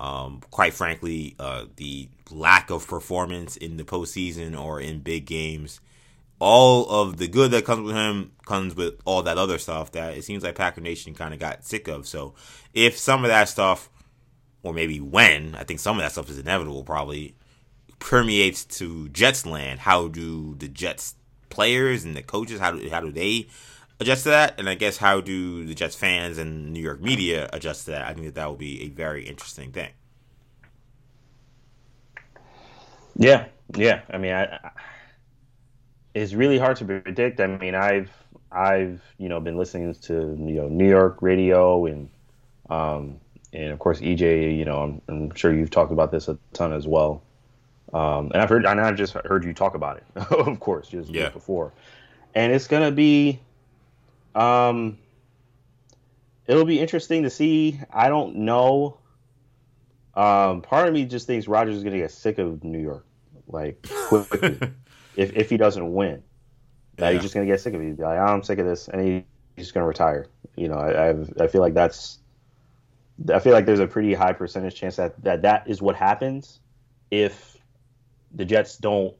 um, 0.00 0.40
quite 0.50 0.72
frankly, 0.72 1.36
uh, 1.38 1.66
the 1.76 2.08
lack 2.30 2.70
of 2.70 2.88
performance 2.88 3.58
in 3.58 3.76
the 3.76 3.84
postseason 3.84 4.58
or 4.58 4.80
in 4.80 5.00
big 5.00 5.26
games, 5.26 5.78
all 6.38 6.88
of 6.88 7.18
the 7.18 7.28
good 7.28 7.50
that 7.50 7.66
comes 7.66 7.82
with 7.82 7.94
him 7.94 8.32
comes 8.46 8.74
with 8.74 8.94
all 9.04 9.22
that 9.22 9.36
other 9.36 9.58
stuff 9.58 9.92
that 9.92 10.16
it 10.16 10.24
seems 10.24 10.42
like 10.42 10.54
Packer 10.54 10.80
Nation 10.80 11.12
kind 11.12 11.34
of 11.34 11.38
got 11.38 11.66
sick 11.66 11.86
of. 11.86 12.08
So 12.08 12.34
if 12.72 12.96
some 12.96 13.24
of 13.24 13.28
that 13.28 13.50
stuff, 13.50 13.90
or 14.62 14.72
maybe 14.72 15.00
when, 15.00 15.54
I 15.54 15.64
think 15.64 15.80
some 15.80 15.98
of 15.98 16.02
that 16.02 16.12
stuff 16.12 16.30
is 16.30 16.38
inevitable, 16.38 16.82
probably 16.82 17.34
permeates 17.98 18.64
to 18.78 19.10
Jets 19.10 19.44
land, 19.44 19.80
how 19.80 20.08
do 20.08 20.54
the 20.54 20.68
Jets 20.68 21.14
players 21.50 22.06
and 22.06 22.16
the 22.16 22.22
coaches, 22.22 22.58
how 22.58 22.70
do, 22.70 22.88
how 22.88 23.00
do 23.00 23.12
they 23.12 23.48
adjust 24.00 24.24
to 24.24 24.30
that? 24.30 24.58
And 24.58 24.68
I 24.68 24.74
guess 24.74 24.96
how 24.96 25.20
do 25.20 25.64
the 25.64 25.74
Jets 25.74 25.94
fans 25.94 26.38
and 26.38 26.72
New 26.72 26.80
York 26.80 27.00
media 27.00 27.48
adjust 27.52 27.84
to 27.84 27.92
that? 27.92 28.06
I 28.06 28.14
think 28.14 28.26
that 28.26 28.34
that 28.34 28.46
will 28.46 28.56
be 28.56 28.82
a 28.82 28.88
very 28.88 29.24
interesting 29.26 29.70
thing. 29.72 29.90
Yeah, 33.16 33.46
yeah. 33.76 34.00
I 34.10 34.18
mean, 34.18 34.32
I, 34.32 34.44
I, 34.44 34.70
it's 36.14 36.32
really 36.32 36.58
hard 36.58 36.76
to 36.78 36.84
predict. 36.84 37.40
I 37.40 37.46
mean, 37.46 37.74
I've 37.74 38.10
I've 38.50 39.02
you 39.18 39.28
know 39.28 39.40
been 39.40 39.56
listening 39.56 39.94
to 39.94 40.14
you 40.14 40.54
know 40.54 40.68
New 40.68 40.88
York 40.88 41.18
radio 41.20 41.86
and 41.86 42.08
um, 42.70 43.20
and 43.52 43.72
of 43.72 43.78
course 43.78 44.00
EJ. 44.00 44.56
You 44.56 44.64
know, 44.64 44.82
I'm, 44.82 45.02
I'm 45.08 45.34
sure 45.34 45.52
you've 45.52 45.70
talked 45.70 45.92
about 45.92 46.10
this 46.10 46.28
a 46.28 46.38
ton 46.52 46.72
as 46.72 46.86
well. 46.86 47.22
Um, 47.92 48.30
and 48.32 48.40
I've 48.40 48.48
heard, 48.48 48.64
and 48.64 48.80
I've 48.80 48.96
just 48.96 49.14
heard 49.14 49.44
you 49.44 49.52
talk 49.52 49.74
about 49.74 49.96
it, 49.96 50.04
of 50.30 50.60
course, 50.60 50.88
just 50.88 51.10
yeah. 51.10 51.28
before. 51.30 51.72
And 52.34 52.52
it's 52.52 52.68
gonna 52.68 52.92
be 52.92 53.40
um, 54.34 54.98
it'll 56.46 56.64
be 56.64 56.80
interesting 56.80 57.22
to 57.24 57.30
see. 57.30 57.80
I 57.90 58.08
don't 58.08 58.36
know. 58.36 58.98
Um, 60.14 60.62
part 60.62 60.88
of 60.88 60.94
me 60.94 61.04
just 61.04 61.26
thinks 61.26 61.46
Rodgers 61.46 61.76
is 61.76 61.82
going 61.82 61.94
to 61.94 62.00
get 62.00 62.10
sick 62.10 62.38
of 62.38 62.64
New 62.64 62.80
York, 62.80 63.06
like 63.46 63.86
quickly, 64.08 64.58
if 65.16 65.34
if 65.36 65.50
he 65.50 65.56
doesn't 65.56 65.92
win. 65.92 66.22
That 66.96 67.08
yeah. 67.08 67.12
he's 67.12 67.22
just 67.22 67.34
going 67.34 67.46
to 67.46 67.52
get 67.52 67.60
sick 67.60 67.74
of 67.74 67.80
it. 67.80 67.88
He's 67.88 67.98
like, 67.98 68.18
I'm 68.18 68.42
sick 68.42 68.58
of 68.58 68.66
this, 68.66 68.88
and 68.88 69.00
he, 69.00 69.24
he's 69.56 69.66
just 69.66 69.74
going 69.74 69.84
to 69.84 69.88
retire. 69.88 70.26
You 70.56 70.68
know, 70.68 70.74
I 70.74 71.10
I've, 71.10 71.32
I 71.40 71.46
feel 71.46 71.60
like 71.60 71.74
that's. 71.74 72.18
I 73.32 73.38
feel 73.38 73.52
like 73.52 73.66
there's 73.66 73.80
a 73.80 73.86
pretty 73.86 74.14
high 74.14 74.32
percentage 74.32 74.74
chance 74.74 74.96
that, 74.96 75.22
that 75.24 75.42
that 75.42 75.68
is 75.68 75.82
what 75.82 75.94
happens 75.94 76.60
if 77.10 77.58
the 78.32 78.46
Jets 78.46 78.78
don't 78.78 79.14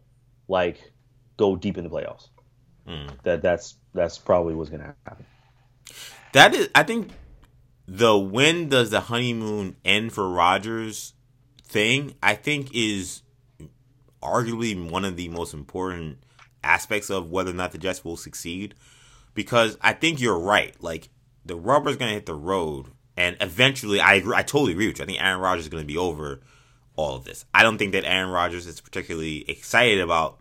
like 0.48 0.92
go 1.36 1.54
deep 1.54 1.76
in 1.76 1.84
the 1.84 1.90
playoffs. 1.90 2.28
Mm. 2.90 3.23
that 3.23 3.42
that's 3.42 3.76
that's 3.94 4.18
probably 4.18 4.54
what's 4.54 4.70
to 4.70 4.94
happen. 5.04 5.25
That 6.32 6.54
is, 6.54 6.68
I 6.75 6.82
think, 6.82 7.11
the 7.87 8.18
when 8.18 8.68
does 8.68 8.90
the 8.90 9.00
honeymoon 9.00 9.76
end 9.85 10.12
for 10.12 10.28
Rodgers 10.28 11.14
thing? 11.64 12.14
I 12.23 12.35
think 12.35 12.75
is 12.75 13.23
arguably 14.23 14.90
one 14.90 15.04
of 15.04 15.16
the 15.16 15.28
most 15.28 15.54
important 15.54 16.18
aspects 16.62 17.11
of 17.11 17.30
whether 17.30 17.50
or 17.50 17.54
not 17.54 17.73
the 17.73 17.78
Jets 17.78 18.04
will 18.04 18.16
succeed. 18.16 18.75
Because 19.35 19.78
I 19.80 19.92
think 19.92 20.20
you're 20.20 20.38
right. 20.38 20.75
Like 20.82 21.11
the 21.44 21.56
rubber's 21.56 21.97
gonna 21.97 22.12
hit 22.12 22.26
the 22.26 22.35
road, 22.35 22.87
and 23.16 23.37
eventually, 23.40 24.00
I 24.00 24.14
agree. 24.14 24.35
I 24.35 24.42
totally 24.42 24.73
agree 24.73 24.88
with 24.88 24.99
you. 24.99 25.04
I 25.04 25.06
think 25.06 25.23
Aaron 25.23 25.40
Rodgers 25.40 25.66
is 25.66 25.68
gonna 25.68 25.85
be 25.85 25.97
over 25.97 26.40
all 26.97 27.14
of 27.14 27.25
this. 27.25 27.44
I 27.54 27.62
don't 27.62 27.78
think 27.78 27.92
that 27.92 28.04
Aaron 28.04 28.30
Rodgers 28.30 28.66
is 28.66 28.80
particularly 28.80 29.49
excited 29.49 30.00
about. 30.00 30.40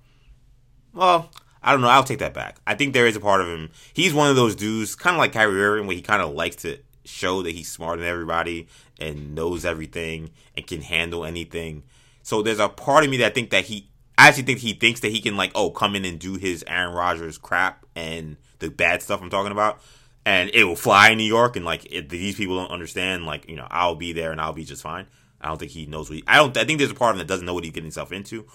Well, 0.93 1.29
I 1.61 1.71
don't 1.71 1.81
know. 1.81 1.89
I'll 1.89 2.03
take 2.03 2.19
that 2.19 2.33
back. 2.33 2.59
I 2.65 2.75
think 2.75 2.93
there 2.93 3.07
is 3.07 3.15
a 3.15 3.19
part 3.19 3.41
of 3.41 3.47
him. 3.47 3.71
He's 3.93 4.13
one 4.13 4.29
of 4.29 4.35
those 4.35 4.55
dudes, 4.55 4.95
kind 4.95 5.15
of 5.15 5.19
like 5.19 5.33
Kyrie 5.33 5.61
Irving, 5.61 5.87
where 5.87 5.95
he 5.95 6.01
kind 6.01 6.21
of 6.21 6.33
likes 6.33 6.57
to 6.57 6.79
show 7.03 7.41
that 7.41 7.51
he's 7.51 7.69
smarter 7.69 8.01
than 8.01 8.09
everybody 8.09 8.67
and 8.99 9.35
knows 9.35 9.65
everything 9.65 10.31
and 10.55 10.65
can 10.65 10.81
handle 10.81 11.25
anything. 11.25 11.83
So 12.23 12.41
there's 12.41 12.59
a 12.59 12.69
part 12.69 13.03
of 13.03 13.09
me 13.09 13.17
that 13.17 13.33
think 13.33 13.49
that 13.49 13.65
he 13.65 13.89
I 14.17 14.27
actually 14.27 14.43
think 14.43 14.59
he 14.59 14.73
thinks 14.73 14.99
that 14.99 15.11
he 15.11 15.21
can 15.21 15.37
like 15.37 15.51
oh 15.55 15.71
come 15.71 15.95
in 15.95 16.05
and 16.05 16.19
do 16.19 16.35
his 16.35 16.63
Aaron 16.67 16.93
Rodgers 16.93 17.37
crap 17.37 17.85
and 17.95 18.37
the 18.59 18.69
bad 18.69 19.01
stuff 19.01 19.21
I'm 19.21 19.29
talking 19.29 19.51
about 19.51 19.81
and 20.25 20.51
it 20.53 20.65
will 20.65 20.75
fly 20.75 21.09
in 21.09 21.17
New 21.17 21.23
York 21.23 21.55
and 21.55 21.65
like 21.65 21.89
these 22.09 22.35
people 22.35 22.57
don't 22.57 22.71
understand 22.71 23.25
like 23.25 23.49
you 23.49 23.55
know 23.55 23.67
I'll 23.69 23.95
be 23.95 24.13
there 24.13 24.31
and 24.31 24.39
I'll 24.39 24.53
be 24.53 24.65
just 24.65 24.81
fine. 24.81 25.07
I 25.41 25.47
don't 25.47 25.57
think 25.57 25.71
he 25.71 25.85
knows 25.85 26.09
what 26.09 26.17
he, 26.17 26.23
I 26.27 26.37
don't 26.37 26.55
I 26.57 26.65
think 26.65 26.79
there's 26.79 26.91
a 26.91 26.95
part 26.95 27.15
of 27.15 27.15
him 27.15 27.25
that 27.25 27.31
doesn't 27.31 27.45
know 27.45 27.53
what 27.53 27.63
he's 27.63 27.73
getting 27.73 27.85
himself 27.85 28.11
into. 28.11 28.45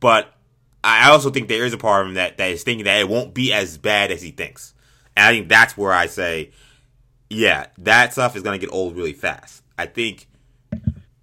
But 0.00 0.33
I 0.84 1.10
also 1.10 1.30
think 1.30 1.48
there 1.48 1.64
is 1.64 1.72
a 1.72 1.78
part 1.78 2.02
of 2.02 2.08
him 2.08 2.14
that, 2.14 2.36
that 2.36 2.50
is 2.50 2.62
thinking 2.62 2.84
that 2.84 3.00
it 3.00 3.08
won't 3.08 3.32
be 3.32 3.52
as 3.54 3.78
bad 3.78 4.10
as 4.12 4.20
he 4.20 4.30
thinks. 4.30 4.74
And 5.16 5.26
I 5.26 5.32
think 5.32 5.48
that's 5.48 5.78
where 5.78 5.92
I 5.92 6.06
say, 6.06 6.50
yeah, 7.30 7.66
that 7.78 8.12
stuff 8.12 8.36
is 8.36 8.42
going 8.42 8.58
to 8.58 8.64
get 8.64 8.72
old 8.72 8.94
really 8.94 9.14
fast. 9.14 9.62
I 9.78 9.86
think 9.86 10.28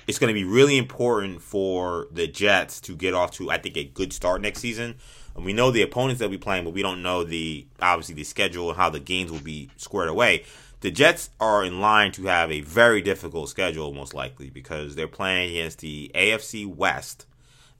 it's 0.07 0.17
going 0.17 0.29
to 0.29 0.33
be 0.33 0.43
really 0.43 0.77
important 0.77 1.43
for 1.43 2.07
the 2.11 2.27
Jets 2.27 2.81
to 2.81 2.95
get 2.95 3.13
off 3.13 3.31
to, 3.31 3.51
I 3.51 3.59
think, 3.59 3.77
a 3.77 3.83
good 3.83 4.11
start 4.13 4.41
next 4.41 4.59
season. 4.61 4.95
And 5.35 5.45
we 5.45 5.53
know 5.53 5.69
the 5.69 5.83
opponents 5.83 6.19
that 6.19 6.29
we 6.31 6.37
playing, 6.37 6.63
but 6.63 6.73
we 6.73 6.81
don't 6.81 7.03
know 7.03 7.23
the 7.23 7.67
obviously 7.79 8.15
the 8.15 8.23
schedule 8.23 8.69
and 8.69 8.77
how 8.77 8.89
the 8.89 8.99
games 8.99 9.31
will 9.31 9.39
be 9.39 9.69
squared 9.77 10.09
away. 10.09 10.43
The 10.79 10.89
Jets 10.89 11.29
are 11.39 11.63
in 11.63 11.79
line 11.79 12.11
to 12.13 12.25
have 12.25 12.51
a 12.51 12.61
very 12.61 13.03
difficult 13.03 13.49
schedule, 13.49 13.93
most 13.93 14.15
likely, 14.15 14.49
because 14.49 14.95
they're 14.95 15.07
playing 15.07 15.51
against 15.51 15.79
the 15.79 16.11
AFC 16.15 16.65
West 16.65 17.27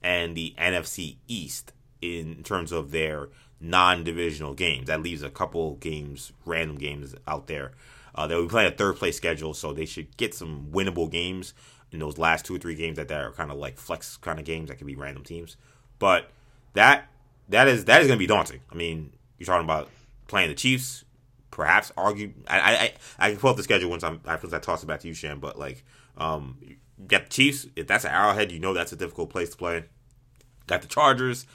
and 0.02 0.36
the 0.36 0.54
NFC 0.58 1.16
East 1.28 1.72
in 2.00 2.42
terms 2.42 2.72
of 2.72 2.90
their 2.90 3.28
non-divisional 3.60 4.54
games. 4.54 4.88
That 4.88 5.02
leaves 5.02 5.22
a 5.22 5.30
couple 5.30 5.76
games, 5.76 6.32
random 6.44 6.76
games 6.76 7.14
out 7.26 7.46
there. 7.46 7.72
Uh, 8.14 8.26
they'll 8.26 8.42
be 8.42 8.48
playing 8.48 8.72
a 8.72 8.76
third 8.76 8.96
place 8.96 9.16
schedule, 9.16 9.54
so 9.54 9.72
they 9.72 9.86
should 9.86 10.16
get 10.16 10.34
some 10.34 10.68
winnable 10.72 11.10
games 11.10 11.54
in 11.92 11.98
those 11.98 12.18
last 12.18 12.44
two 12.44 12.56
or 12.56 12.58
three 12.58 12.74
games 12.74 12.96
that 12.96 13.10
are 13.10 13.32
kind 13.32 13.50
of 13.50 13.58
like 13.58 13.78
flex 13.78 14.16
kind 14.16 14.38
of 14.38 14.44
games 14.44 14.68
that 14.68 14.76
could 14.76 14.86
be 14.86 14.96
random 14.96 15.24
teams. 15.24 15.56
But 15.98 16.30
that 16.74 17.08
that 17.48 17.68
is 17.68 17.84
that 17.86 18.00
is 18.00 18.08
going 18.08 18.18
to 18.18 18.22
be 18.22 18.26
daunting. 18.26 18.60
I 18.70 18.74
mean, 18.74 19.12
you're 19.38 19.46
talking 19.46 19.64
about 19.64 19.88
playing 20.26 20.48
the 20.48 20.54
Chiefs, 20.54 21.04
perhaps 21.50 21.92
argue. 21.96 22.32
I 22.48 22.58
I 22.60 22.92
I 23.18 23.30
can 23.30 23.38
pull 23.38 23.50
up 23.50 23.56
the 23.56 23.62
schedule 23.62 23.90
once 23.90 24.02
I'm 24.02 24.20
I 24.26 24.34
I 24.34 24.58
toss 24.58 24.82
it 24.82 24.86
back 24.86 25.00
to 25.00 25.08
you, 25.08 25.14
Sham. 25.14 25.40
But 25.40 25.58
like, 25.58 25.84
um, 26.16 26.58
get 27.06 27.24
the 27.24 27.30
Chiefs. 27.30 27.66
If 27.76 27.86
that's 27.86 28.04
an 28.04 28.12
Arrowhead, 28.12 28.52
you 28.52 28.58
know 28.58 28.74
that's 28.74 28.92
a 28.92 28.96
difficult 28.96 29.30
place 29.30 29.50
to 29.50 29.56
play. 29.56 29.84
Got 30.66 30.82
the 30.82 30.88
Chargers. 30.88 31.46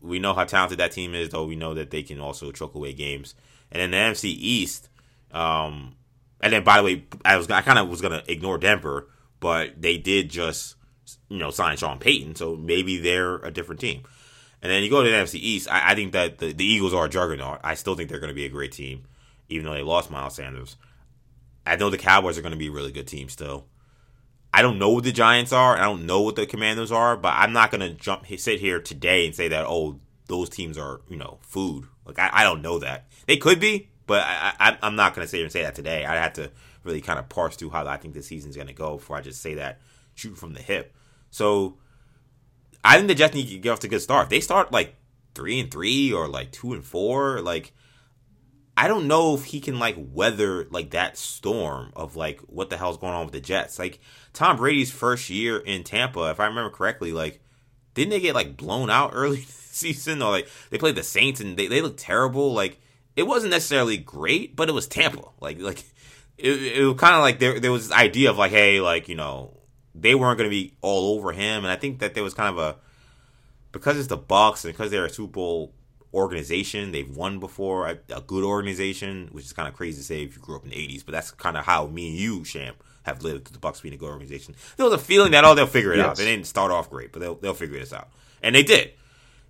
We 0.00 0.18
know 0.18 0.34
how 0.34 0.44
talented 0.44 0.78
that 0.78 0.92
team 0.92 1.14
is, 1.14 1.30
though. 1.30 1.44
We 1.44 1.56
know 1.56 1.74
that 1.74 1.90
they 1.90 2.02
can 2.02 2.20
also 2.20 2.52
choke 2.52 2.74
away 2.74 2.92
games. 2.92 3.34
And 3.72 3.80
then 3.80 3.90
the 3.90 3.96
NFC 3.96 4.24
East. 4.26 4.88
Um, 5.32 5.96
and 6.40 6.52
then 6.52 6.64
by 6.64 6.76
the 6.76 6.82
way, 6.82 7.04
I 7.24 7.36
was 7.36 7.50
I 7.50 7.62
kind 7.62 7.78
of 7.78 7.88
was 7.88 8.00
gonna 8.00 8.22
ignore 8.28 8.58
Denver 8.58 9.08
but 9.40 9.80
they 9.80 9.98
did 9.98 10.30
just 10.30 10.76
you 11.28 11.38
know 11.38 11.50
sign 11.50 11.76
Sean 11.76 11.98
Payton, 11.98 12.36
so 12.36 12.56
maybe 12.56 12.98
they're 12.98 13.36
a 13.36 13.50
different 13.50 13.80
team. 13.80 14.02
And 14.62 14.72
then 14.72 14.82
you 14.82 14.90
go 14.90 15.02
to 15.02 15.08
the 15.08 15.14
NFC 15.14 15.34
East. 15.34 15.68
I, 15.70 15.92
I 15.92 15.94
think 15.94 16.12
that 16.12 16.38
the, 16.38 16.52
the, 16.52 16.64
Eagles 16.64 16.94
are 16.94 17.04
a 17.04 17.08
juggernaut. 17.08 17.60
I 17.62 17.74
still 17.74 17.94
think 17.94 18.08
they're 18.08 18.18
going 18.18 18.30
to 18.30 18.34
be 18.34 18.46
a 18.46 18.50
great 18.50 18.72
team, 18.72 19.04
even 19.48 19.66
though 19.66 19.74
they 19.74 19.82
lost 19.82 20.10
Miles 20.10 20.34
Sanders. 20.34 20.76
I 21.64 21.76
know 21.76 21.90
the 21.90 21.98
Cowboys 21.98 22.38
are 22.38 22.42
going 22.42 22.52
to 22.52 22.58
be 22.58 22.68
a 22.68 22.72
really 22.72 22.90
good 22.90 23.06
team 23.06 23.28
still. 23.28 23.66
I 24.56 24.62
don't 24.62 24.78
know 24.78 24.88
what 24.88 25.04
the 25.04 25.12
Giants 25.12 25.52
are. 25.52 25.76
I 25.76 25.82
don't 25.82 26.06
know 26.06 26.22
what 26.22 26.34
the 26.34 26.46
Commanders 26.46 26.90
are, 26.90 27.14
but 27.14 27.34
I'm 27.36 27.52
not 27.52 27.70
to 27.82 27.90
jump 27.90 28.24
sit 28.38 28.58
here 28.58 28.80
today 28.80 29.26
and 29.26 29.34
say 29.34 29.48
that 29.48 29.66
oh 29.66 30.00
those 30.28 30.48
teams 30.48 30.78
are 30.78 31.02
you 31.10 31.18
know 31.18 31.36
food. 31.42 31.84
Like 32.06 32.18
I, 32.18 32.30
I 32.32 32.42
don't 32.42 32.62
know 32.62 32.78
that 32.78 33.06
they 33.26 33.36
could 33.36 33.60
be, 33.60 33.90
but 34.06 34.22
I, 34.22 34.54
I 34.58 34.78
I'm 34.80 34.96
not 34.96 35.14
to 35.26 35.30
sit 35.30 35.36
here 35.36 35.44
and 35.44 35.52
say 35.52 35.60
that 35.60 35.74
today. 35.74 36.06
I 36.06 36.14
have 36.14 36.32
to 36.34 36.50
really 36.84 37.02
kind 37.02 37.18
of 37.18 37.28
parse 37.28 37.56
through 37.56 37.68
how 37.68 37.86
I 37.86 37.98
think 37.98 38.14
the 38.14 38.22
season's 38.22 38.56
to 38.68 38.72
go 38.72 38.96
before 38.96 39.18
I 39.18 39.20
just 39.20 39.42
say 39.42 39.56
that 39.56 39.78
shoot 40.14 40.38
from 40.38 40.54
the 40.54 40.62
hip. 40.62 40.96
So 41.30 41.76
I 42.82 42.96
think 42.96 43.08
the 43.08 43.14
Jets 43.14 43.34
need 43.34 43.50
to 43.50 43.58
get 43.58 43.68
off 43.68 43.80
to 43.80 43.88
a 43.88 43.90
good 43.90 44.00
start. 44.00 44.24
If 44.24 44.30
they 44.30 44.40
start 44.40 44.72
like 44.72 44.94
three 45.34 45.60
and 45.60 45.70
three 45.70 46.14
or 46.14 46.28
like 46.28 46.50
two 46.50 46.72
and 46.72 46.82
four, 46.82 47.42
like 47.42 47.74
I 48.76 48.88
don't 48.88 49.08
know 49.08 49.34
if 49.34 49.44
he 49.44 49.60
can 49.60 49.78
like 49.78 49.96
weather 49.96 50.66
like 50.70 50.90
that 50.90 51.16
storm 51.16 51.92
of 51.96 52.14
like 52.14 52.40
what 52.40 52.68
the 52.68 52.76
hell's 52.76 52.98
going 52.98 53.14
on 53.14 53.24
with 53.24 53.32
the 53.32 53.40
Jets. 53.40 53.78
Like 53.78 54.00
Tom 54.32 54.56
Brady's 54.56 54.90
first 54.90 55.30
year 55.30 55.58
in 55.58 55.82
Tampa, 55.82 56.30
if 56.30 56.40
I 56.40 56.46
remember 56.46 56.70
correctly, 56.70 57.12
like 57.12 57.40
didn't 57.94 58.10
they 58.10 58.20
get 58.20 58.34
like 58.34 58.56
blown 58.56 58.90
out 58.90 59.10
early 59.14 59.42
season 59.42 60.22
or 60.22 60.30
like 60.30 60.48
they 60.70 60.78
played 60.78 60.96
the 60.96 61.02
Saints 61.02 61.40
and 61.40 61.56
they, 61.56 61.68
they 61.68 61.80
looked 61.80 62.00
terrible. 62.00 62.52
Like 62.52 62.78
it 63.16 63.26
wasn't 63.26 63.52
necessarily 63.52 63.96
great, 63.96 64.54
but 64.54 64.68
it 64.68 64.72
was 64.72 64.86
Tampa. 64.86 65.22
Like 65.40 65.58
like 65.58 65.82
it, 66.38 66.78
it 66.78 66.84
was 66.84 66.98
kind 66.98 67.14
of 67.14 67.22
like 67.22 67.38
there 67.38 67.58
there 67.58 67.72
was 67.72 67.88
this 67.88 67.96
idea 67.96 68.30
of 68.30 68.36
like, 68.36 68.52
hey, 68.52 68.80
like 68.80 69.08
you 69.08 69.14
know, 69.14 69.56
they 69.94 70.14
weren't 70.14 70.36
going 70.38 70.50
to 70.50 70.54
be 70.54 70.74
all 70.82 71.16
over 71.16 71.32
him, 71.32 71.64
and 71.64 71.72
I 71.72 71.76
think 71.76 72.00
that 72.00 72.14
there 72.14 72.22
was 72.22 72.34
kind 72.34 72.50
of 72.50 72.58
a 72.58 72.76
because 73.72 73.98
it's 73.98 74.08
the 74.08 74.18
Bucs 74.18 74.64
and 74.64 74.74
because 74.74 74.90
they're 74.90 75.06
a 75.06 75.10
Super 75.10 75.32
Bowl 75.32 75.72
organization, 76.14 76.92
they've 76.92 77.16
won 77.16 77.38
before, 77.38 77.88
a, 77.88 77.98
a 78.14 78.20
good 78.20 78.44
organization, 78.44 79.28
which 79.32 79.44
is 79.44 79.52
kind 79.52 79.68
of 79.68 79.74
crazy 79.74 79.98
to 79.98 80.04
say 80.04 80.22
if 80.22 80.36
you 80.36 80.42
grew 80.42 80.56
up 80.56 80.64
in 80.64 80.70
the 80.70 80.76
'80s, 80.76 81.04
but 81.04 81.12
that's 81.12 81.30
kind 81.30 81.56
of 81.56 81.64
how 81.64 81.86
me 81.86 82.10
and 82.10 82.18
you, 82.18 82.44
Sham, 82.44 82.74
have 83.02 83.22
lived 83.22 83.52
the 83.52 83.58
Bucs 83.58 83.82
being 83.82 83.94
a 83.94 83.98
good 83.98 84.10
organization. 84.10 84.54
There 84.76 84.86
was 84.86 84.94
a 84.94 84.98
feeling 84.98 85.32
that 85.32 85.44
oh, 85.44 85.54
they'll 85.54 85.66
figure 85.66 85.92
it 85.92 85.98
yes. 85.98 86.06
out. 86.06 86.16
They 86.16 86.24
didn't 86.24 86.46
start 86.46 86.70
off 86.72 86.90
great, 86.90 87.12
but 87.12 87.20
they'll 87.20 87.36
they'll 87.36 87.54
figure 87.54 87.78
this 87.78 87.92
out, 87.92 88.08
and 88.42 88.54
they 88.54 88.62
did. 88.62 88.92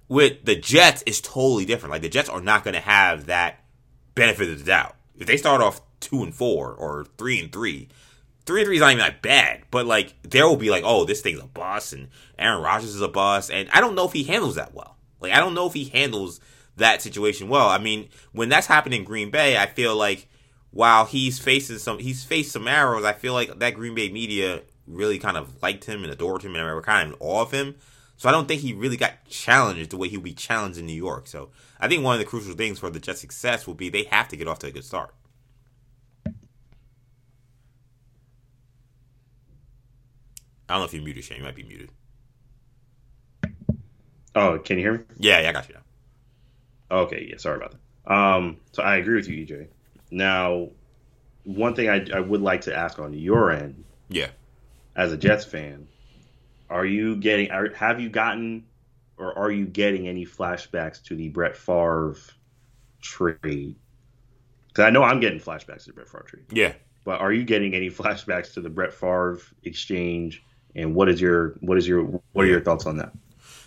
With 0.09 0.45
the 0.45 0.55
Jets, 0.55 1.03
it's 1.05 1.21
totally 1.21 1.65
different. 1.65 1.93
Like 1.93 2.03
the 2.03 2.09
Jets 2.09 2.29
are 2.29 2.41
not 2.41 2.63
going 2.63 2.75
to 2.75 2.81
have 2.81 3.27
that 3.27 3.65
benefit 4.15 4.49
of 4.51 4.59
the 4.61 4.65
doubt. 4.65 4.95
If 5.19 5.27
they 5.27 5.37
start 5.37 5.61
off 5.61 5.81
two 6.01 6.23
and 6.23 6.35
four 6.35 6.73
or 6.73 7.07
three 7.19 7.41
and 7.41 7.53
three. 7.53 7.89
Three 8.45 8.61
and 8.61 8.69
three 8.69 8.77
is 8.77 8.81
not 8.81 8.93
even 8.93 8.99
that 8.99 9.23
bad, 9.23 9.63
but 9.73 9.87
like 9.87 10.15
there 10.23 10.47
will 10.47 10.57
be 10.57 10.71
like, 10.71 10.85
oh, 10.87 11.05
this 11.05 11.21
thing's 11.21 11.41
a 11.41 11.47
bust, 11.47 11.93
and 11.93 12.09
Aaron 12.39 12.63
Rodgers 12.63 12.95
is 12.95 13.01
a 13.01 13.09
bust, 13.09 13.51
and 13.51 13.69
I 13.73 13.81
don't 13.81 13.97
know 13.97 14.07
if 14.07 14.13
he 14.13 14.23
handles 14.23 14.55
that 14.55 14.73
well. 14.73 14.96
Like 15.29 15.37
I 15.37 15.41
don't 15.41 15.55
know 15.55 15.67
if 15.67 15.75
he 15.75 15.85
handles 15.85 16.41
that 16.77 17.03
situation 17.03 17.49
well. 17.49 17.69
I 17.69 17.79
mean, 17.79 18.09
when 18.33 18.49
that's 18.49 18.67
happened 18.67 18.95
in 18.95 19.05
Green 19.05 19.31
Bay, 19.31 19.57
I 19.57 19.67
feel 19.67 19.97
like 19.97 20.29
while 20.71 21.07
he's 21.07 21.39
facing 21.39 21.79
some, 21.79 21.99
he's 21.99 22.23
faced 22.25 22.53
some 22.53 22.69
arrows. 22.69 23.05
I 23.05 23.13
feel 23.13 23.33
like 23.33 23.59
that 23.59 23.75
Green 23.75 23.95
Bay 23.95 24.11
media 24.11 24.63
really 24.87 25.19
kind 25.19 25.37
of 25.37 25.63
liked 25.63 25.85
him 25.85 26.05
and 26.05 26.13
adored 26.13 26.43
him 26.43 26.55
and 26.55 26.65
were 26.65 26.83
kind 26.83 27.09
of 27.09 27.15
in 27.15 27.21
awe 27.21 27.43
of 27.43 27.51
him. 27.51 27.75
So 28.19 28.29
I 28.29 28.33
don't 28.33 28.47
think 28.47 28.63
he 28.63 28.73
really 28.73 28.97
got 28.97 29.13
challenged 29.29 29.91
the 29.91 29.97
way 29.97 30.09
he 30.09 30.17
would 30.17 30.25
be 30.25 30.33
challenged 30.33 30.79
in 30.79 30.87
New 30.87 30.93
York. 30.93 31.27
So 31.27 31.51
I 31.81 31.89
think 31.89 32.03
one 32.03 32.15
of 32.15 32.19
the 32.19 32.25
crucial 32.25 32.55
things 32.55 32.79
for 32.79 32.89
the 32.89 33.01
Jets' 33.01 33.21
success 33.21 33.67
will 33.67 33.75
be 33.75 33.89
they 33.89 34.05
have 34.05 34.29
to 34.29 34.37
get 34.37 34.49
off 34.49 34.59
to 34.61 34.69
a 34.69 34.71
good 34.71 34.85
start. 34.85 35.15
I 40.69 40.75
don't 40.75 40.81
know 40.81 40.85
if 40.85 40.95
you're 40.95 41.03
muted, 41.03 41.25
Shane. 41.25 41.39
You 41.39 41.45
might 41.45 41.55
be 41.55 41.63
muted. 41.63 41.91
Oh, 44.37 44.59
can 44.59 44.77
you 44.77 44.85
hear 44.85 44.93
me? 44.99 45.05
Yeah, 45.17 45.41
yeah, 45.41 45.49
I 45.49 45.53
got 45.53 45.69
you 45.69 45.75
now. 45.75 46.99
Okay, 46.99 47.29
yeah, 47.31 47.39
sorry 47.39 47.57
about 47.57 47.73
that. 47.73 48.13
Um, 48.13 48.59
so 48.73 48.83
I 48.83 48.97
agree 48.97 49.17
with 49.17 49.29
you, 49.29 49.45
EJ. 49.45 49.69
Now, 50.11 50.69
one 51.45 51.75
thing 51.75 51.89
I, 51.89 52.07
I 52.15 52.21
would 52.21 52.43
like 52.43 52.61
to 52.63 52.77
ask 52.77 52.99
on 52.99 53.15
your 53.15 53.51
end, 53.51 53.85
yeah, 54.09 54.29
as 54.95 55.13
a 55.13 55.17
Jets 55.17 55.47
fan, 55.47 55.89
are 56.69 56.85
you 56.85 57.17
getting, 57.17 57.51
are, 57.51 57.73
have 57.75 57.99
you 57.99 58.11
gotten, 58.11 58.67
or 59.17 59.37
are 59.37 59.51
you 59.51 59.65
getting 59.65 60.07
any 60.07 60.27
flashbacks 60.27 61.03
to 61.05 61.17
the 61.17 61.31
Brett 61.31 61.57
Favre 61.57 62.17
trade? 63.01 63.77
Because 64.69 64.85
I 64.85 64.91
know 64.91 65.03
I'm 65.03 65.21
getting 65.21 65.41
flashbacks 65.41 65.85
to 65.85 65.87
the 65.87 65.93
Brett 65.95 66.09
Favre 66.09 66.27
trade. 66.29 66.45
Yeah, 66.53 66.75
but 67.05 67.21
are 67.21 67.33
you 67.33 67.43
getting 67.43 67.75
any 67.75 67.89
flashbacks 67.91 68.53
to 68.53 68.61
the 68.61 68.69
Brett 68.71 68.93
Favre 68.93 69.41
exchange 69.65 70.45
and 70.75 70.95
what 70.95 71.09
is 71.09 71.21
your 71.21 71.57
what 71.61 71.79
is 71.79 71.89
your 71.89 72.03
what 72.33 72.45
are 72.45 72.49
your 72.49 72.61
thoughts 72.61 72.85
on 72.85 72.99
that? 72.99 73.13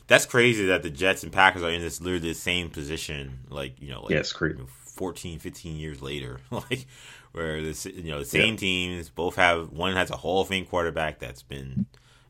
That's 0.09 0.25
crazy 0.25 0.65
that 0.65 0.81
the 0.81 0.89
Jets 0.89 1.21
and 1.21 1.31
Packers 1.31 1.61
are 1.61 1.69
in 1.69 1.81
this 1.81 2.01
literally 2.01 2.29
the 2.29 2.33
same 2.33 2.71
position, 2.71 3.41
like 3.49 3.79
you 3.79 3.91
know, 3.91 4.01
like 4.01 4.09
yes, 4.09 4.33
crazy. 4.33 4.59
14, 4.95 5.37
15 5.37 5.77
years 5.77 6.01
later, 6.01 6.39
like 6.51 6.87
where 7.31 7.61
this 7.61 7.85
you 7.85 8.09
know 8.09 8.17
the 8.17 8.25
same 8.25 8.55
yeah. 8.55 8.59
teams 8.59 9.09
both 9.09 9.35
have 9.35 9.71
one 9.71 9.93
has 9.93 10.09
a 10.09 10.17
Hall 10.17 10.41
of 10.41 10.47
Fame 10.47 10.65
quarterback 10.65 11.19
that's 11.19 11.43
been 11.43 11.85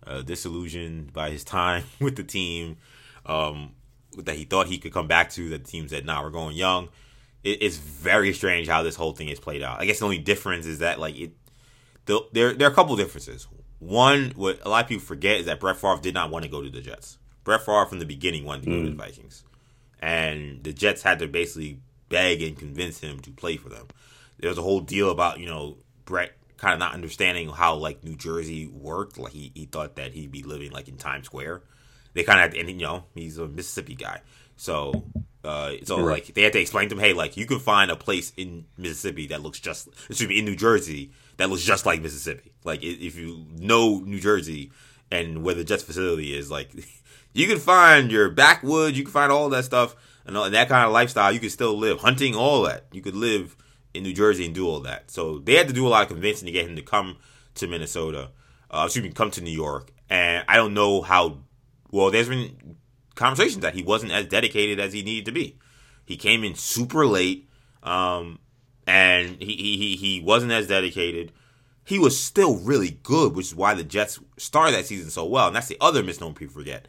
uh, 0.06 0.22
disillusioned 0.22 1.14
by 1.14 1.30
his 1.30 1.46
time 1.46 1.86
with 2.02 2.18
the 2.18 2.24
team. 2.24 2.78
Um, 3.26 3.72
that 4.18 4.36
he 4.36 4.44
thought 4.44 4.68
he 4.68 4.78
could 4.78 4.92
come 4.92 5.08
back 5.08 5.30
to. 5.32 5.48
That 5.50 5.64
the 5.64 5.72
team 5.72 5.88
said, 5.88 6.06
"Nah, 6.06 6.22
we're 6.22 6.32
going 6.32 6.58
young." 6.58 6.90
It, 7.46 7.62
it's 7.62 7.78
very 7.78 8.34
strange 8.34 8.68
how 8.68 8.84
this 8.84 8.98
whole 8.98 9.14
thing 9.14 9.30
is 9.30 9.40
played 9.40 9.64
out. 9.64 9.80
I 9.80 9.86
guess 9.86 10.00
the 10.00 10.06
only 10.06 10.18
difference 10.18 10.66
is 10.66 10.80
that 10.80 11.00
like 11.00 11.18
it, 11.18 11.32
the, 12.08 12.20
there 12.34 12.54
there 12.54 12.68
are 12.68 12.72
a 12.72 12.76
couple 12.76 12.98
differences. 12.98 13.48
One, 13.80 14.34
what 14.36 14.60
a 14.66 14.70
lot 14.70 14.84
of 14.84 14.90
people 14.90 15.06
forget 15.06 15.38
is 15.38 15.46
that 15.46 15.62
Brett 15.62 15.78
Favre 15.78 16.02
did 16.02 16.14
not 16.14 16.30
want 16.30 16.44
to 16.44 16.52
go 16.52 16.62
to 16.62 16.70
the 16.70 16.82
Jets. 16.82 17.18
Brett 17.44 17.66
Favre 17.66 17.86
from 17.86 18.00
the 18.00 18.06
beginning 18.06 18.46
wanted 18.46 18.66
to 18.66 18.70
go 18.70 18.76
mm. 18.78 18.84
to 18.86 18.90
the 18.92 18.96
Vikings, 18.96 19.44
and 20.00 20.64
the 20.64 20.74
Jets 20.74 21.02
had 21.02 21.20
to 21.20 21.28
basically 21.28 21.80
beg 22.10 22.42
and 22.42 22.58
convince 22.58 23.00
him 23.00 23.20
to 23.22 23.32
play 23.32 23.58
for 23.58 23.70
them. 23.70 23.88
There 24.40 24.50
was 24.50 24.58
a 24.58 24.64
whole 24.64 24.82
deal 24.82 25.10
about 25.12 25.40
you 25.40 25.48
know 25.48 25.78
Brett 26.06 26.34
kind 26.58 26.74
of 26.74 26.80
not 26.80 26.94
understanding 26.94 27.50
how 27.50 27.76
like 27.76 28.04
New 28.04 28.16
Jersey 28.16 28.68
worked. 28.68 29.18
Like 29.18 29.34
he, 29.34 29.52
he 29.56 29.66
thought 29.66 29.96
that 29.96 30.14
he'd 30.14 30.32
be 30.32 30.44
living 30.44 30.72
like 30.72 30.88
in 30.88 30.98
Times 30.98 31.26
Square. 31.26 31.62
They 32.14 32.24
kind 32.24 32.40
of 32.40 32.44
had 32.44 32.52
to, 32.54 32.60
and 32.60 32.70
you 32.70 32.86
know 32.86 33.06
he's 33.16 33.38
a 33.38 33.48
Mississippi 33.48 33.96
guy, 33.96 34.22
so 34.58 35.06
uh, 35.44 35.74
so 35.84 35.98
right. 35.98 36.26
like 36.26 36.34
they 36.34 36.42
had 36.42 36.54
to 36.54 36.60
explain 36.60 36.90
to 36.90 36.96
him, 36.96 37.00
hey, 37.00 37.14
like 37.14 37.38
you 37.38 37.46
can 37.46 37.60
find 37.60 37.90
a 37.92 37.96
place 37.96 38.34
in 38.36 38.66
Mississippi 38.78 39.28
that 39.28 39.42
looks 39.42 39.60
just 39.60 39.88
excuse 40.10 40.28
me 40.28 40.40
in 40.40 40.46
New 40.46 40.56
Jersey 40.56 41.12
that 41.38 41.50
looks 41.50 41.64
just 41.64 41.86
like 41.86 42.02
Mississippi. 42.02 42.52
Like 42.66 42.84
if 42.84 43.16
you 43.16 43.46
know 43.58 44.00
New 44.00 44.20
Jersey 44.20 44.72
and 45.10 45.44
where 45.44 45.56
the 45.56 45.64
Jets 45.64 45.84
facility 45.84 46.38
is, 46.38 46.52
like 46.52 46.72
you 47.34 47.48
can 47.48 47.60
find 47.60 48.12
your 48.12 48.30
backwoods, 48.30 48.98
you 48.98 49.04
can 49.04 49.12
find 49.12 49.32
all 49.32 49.50
that 49.50 49.66
stuff 49.66 49.96
and, 50.26 50.38
all, 50.38 50.50
that 50.50 50.70
kind 50.70 50.86
of 50.86 50.92
lifestyle. 50.92 51.32
You 51.32 51.40
can 51.40 51.50
still 51.50 51.78
live 51.78 52.00
hunting, 52.00 52.36
all 52.36 52.64
that. 52.64 52.86
You 52.92 53.02
could 53.02 53.16
live 53.16 53.56
in 53.94 54.04
New 54.04 54.14
Jersey 54.14 54.46
and 54.46 54.56
do 54.56 54.68
all 54.68 54.80
that. 54.82 55.12
So 55.12 55.40
they 55.40 55.56
had 55.56 55.68
to 55.68 55.74
do 55.74 55.88
a 55.88 55.90
lot 55.90 56.04
of 56.04 56.10
convincing 56.10 56.46
to 56.46 56.52
get 56.52 56.68
him 56.68 56.76
to 56.76 56.82
come 56.82 57.18
to 57.56 57.68
Minnesota. 57.68 58.30
Uh, 58.72 58.84
excuse 58.86 59.04
me, 59.04 59.12
come 59.12 59.32
to 59.32 59.42
New 59.42 59.52
York. 59.52 59.92
And 60.10 60.44
I 60.48 60.56
don't 60.56 60.74
know 60.74 61.02
how 61.02 61.40
well. 61.92 62.12
There's 62.12 62.30
been 62.30 62.78
conversations 63.16 63.62
that 63.62 63.76
he 63.76 63.84
wasn't 63.84 64.12
as 64.12 64.26
dedicated 64.28 64.80
as 64.80 64.94
he 64.94 65.04
needed 65.04 65.26
to 65.26 65.32
be. 65.32 65.58
He 66.06 66.18
came 66.18 66.44
in 66.44 66.56
super 66.56 67.06
late, 67.06 67.48
um, 67.84 68.40
and 68.88 69.42
he, 69.42 69.56
he 69.56 69.96
he 69.96 70.22
wasn't 70.22 70.52
as 70.52 70.68
dedicated. 70.68 71.32
He 71.86 72.00
was 72.00 72.20
still 72.20 72.58
really 72.58 73.00
good, 73.04 73.36
which 73.36 73.48
is 73.48 73.56
why 73.56 73.74
the 73.74 73.84
Jets 73.84 74.20
started 74.38 74.76
that 74.76 74.86
season 74.86 75.10
so 75.10 75.26
well. 75.26 75.48
And 75.48 75.56
that's 75.56 75.68
the 75.68 75.78
other 75.82 76.04
misnomer 76.04 76.34
people 76.34 76.54
forget. 76.54 76.88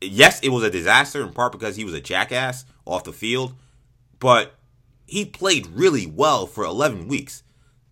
Yes, 0.00 0.40
it 0.40 0.48
was 0.48 0.64
a 0.64 0.70
disaster 0.70 1.22
in 1.22 1.32
part 1.32 1.52
because 1.52 1.76
he 1.76 1.84
was 1.84 1.94
a 1.94 2.00
jackass 2.00 2.64
off 2.86 3.04
the 3.04 3.12
field, 3.12 3.54
but 4.18 4.54
he 5.06 5.24
played 5.24 5.66
really 5.66 6.06
well 6.06 6.46
for 6.46 6.64
11 6.64 7.08
weeks. 7.08 7.42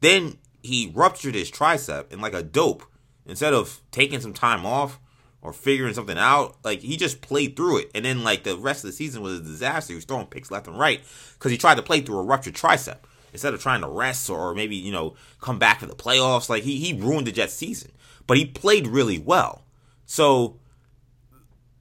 Then 0.00 0.38
he 0.62 0.91
ruptured 0.95 1.35
his 1.35 1.50
tricep 1.50 2.12
and 2.12 2.23
like 2.23 2.35
a 2.35 2.43
dope, 2.43 2.85
instead 3.27 3.53
of 3.53 3.81
taking 3.91 4.21
some 4.21 4.33
time 4.33 4.65
off 4.65 4.99
or 5.43 5.53
figuring 5.53 5.95
something 5.95 6.19
out, 6.19 6.57
like 6.65 6.81
he 6.81 6.97
just 6.97 7.21
played 7.21 7.57
through 7.57 7.79
it. 7.79 7.91
And 7.95 8.05
then 8.05 8.25
like 8.25 8.45
the 8.45 8.57
rest 8.57 8.85
of 8.85 8.91
the 8.91 8.97
season 8.97 9.23
was 9.23 9.41
a 9.41 9.43
disaster. 9.43 9.93
He 9.93 9.97
was 9.97 10.05
throwing 10.05 10.27
picks 10.27 10.50
left 10.50 10.67
and 10.67 10.79
right 10.79 11.00
because 11.35 11.53
he 11.53 11.59
tried 11.59 11.77
to 11.77 11.83
play 11.83 12.00
through 12.00 12.19
a 12.19 12.25
ruptured 12.25 12.55
tricep 12.55 12.99
instead 13.33 13.55
of 13.55 13.61
trying 13.61 13.83
to 13.83 13.88
rest 13.88 14.31
or 14.31 14.55
maybe 14.55 14.77
you 14.77 14.91
know 14.91 15.15
come 15.41 15.59
back 15.59 15.81
for 15.81 15.87
the 15.87 15.95
playoffs. 15.95 16.49
Like 16.49 16.62
he 16.62 16.79
he 16.79 17.00
ruined 17.00 17.27
the 17.27 17.33
Jets 17.33 17.55
season, 17.55 17.93
but 18.27 18.37
he 18.37 18.47
played 18.47 18.87
really 18.87 19.19
well. 19.19 19.65
So 20.07 20.57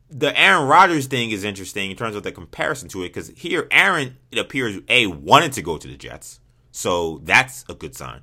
the 0.10 0.38
Aaron 0.40 0.68
Rodgers 0.68 1.08
thing 1.08 1.32
is 1.32 1.44
interesting 1.44 1.92
in 1.92 1.98
terms 1.98 2.16
of 2.16 2.24
the 2.24 2.32
comparison 2.32 2.90
to 2.90 3.04
it 3.04 3.10
because 3.10 3.30
here 3.30 3.68
Aaron 3.72 4.18
it 4.32 4.40
appears 4.40 4.82
a 4.88 5.08
wanted 5.08 5.54
to 5.54 5.62
go 5.62 5.78
to 5.78 5.88
the 5.88 5.98
Jets, 5.98 6.40
so 6.72 7.22
that's 7.24 7.66
a 7.70 7.74
good 7.74 7.96
sign, 7.96 8.22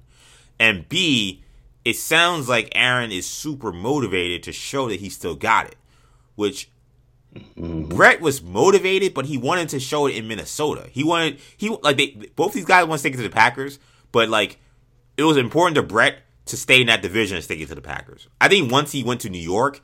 and 0.59 0.89
B 0.89 1.43
it 1.85 1.97
sounds 1.97 2.49
like 2.49 2.73
Aaron 2.75 3.13
is 3.13 3.27
super 3.27 3.73
motivated 3.73 4.43
to 4.45 4.53
show 4.53 4.89
that 4.89 5.01
he 5.01 5.11
still 5.11 5.35
got 5.35 5.67
it, 5.67 5.77
which 6.35 6.71
mm-hmm. 7.35 7.85
Brett 7.85 8.21
was 8.21 8.43
motivated, 8.43 9.13
but 9.13 9.27
he 9.27 9.37
wanted 9.37 9.69
to 9.71 9.81
show 9.81 10.07
it 10.07 10.17
in 10.17 10.27
Minnesota. 10.27 10.89
He 10.91 11.05
wanted 11.05 11.39
he 11.57 11.69
like 11.83 11.99
they 11.99 12.31
both 12.35 12.55
these 12.55 12.65
guys 12.65 12.87
want 12.87 12.95
to 12.95 12.99
stick 13.01 13.15
it 13.15 13.19
to 13.19 13.23
the 13.23 13.31
Packers, 13.31 13.79
but 14.13 14.29
like 14.29 14.59
it 15.17 15.25
was 15.25 15.37
important 15.37 15.77
to 15.77 15.83
Brett 15.83 16.19
to 16.47 16.57
stay 16.57 16.81
in 16.81 16.87
that 16.87 17.03
division 17.03 17.37
and 17.37 17.45
stick 17.45 17.61
it 17.61 17.69
to 17.69 17.75
the 17.75 17.81
Packers. 17.81 18.29
I 18.41 18.49
think 18.49 18.73
once 18.73 18.93
he 18.93 19.05
went 19.05 19.21
to 19.23 19.31
New 19.31 19.39
York 19.39 19.83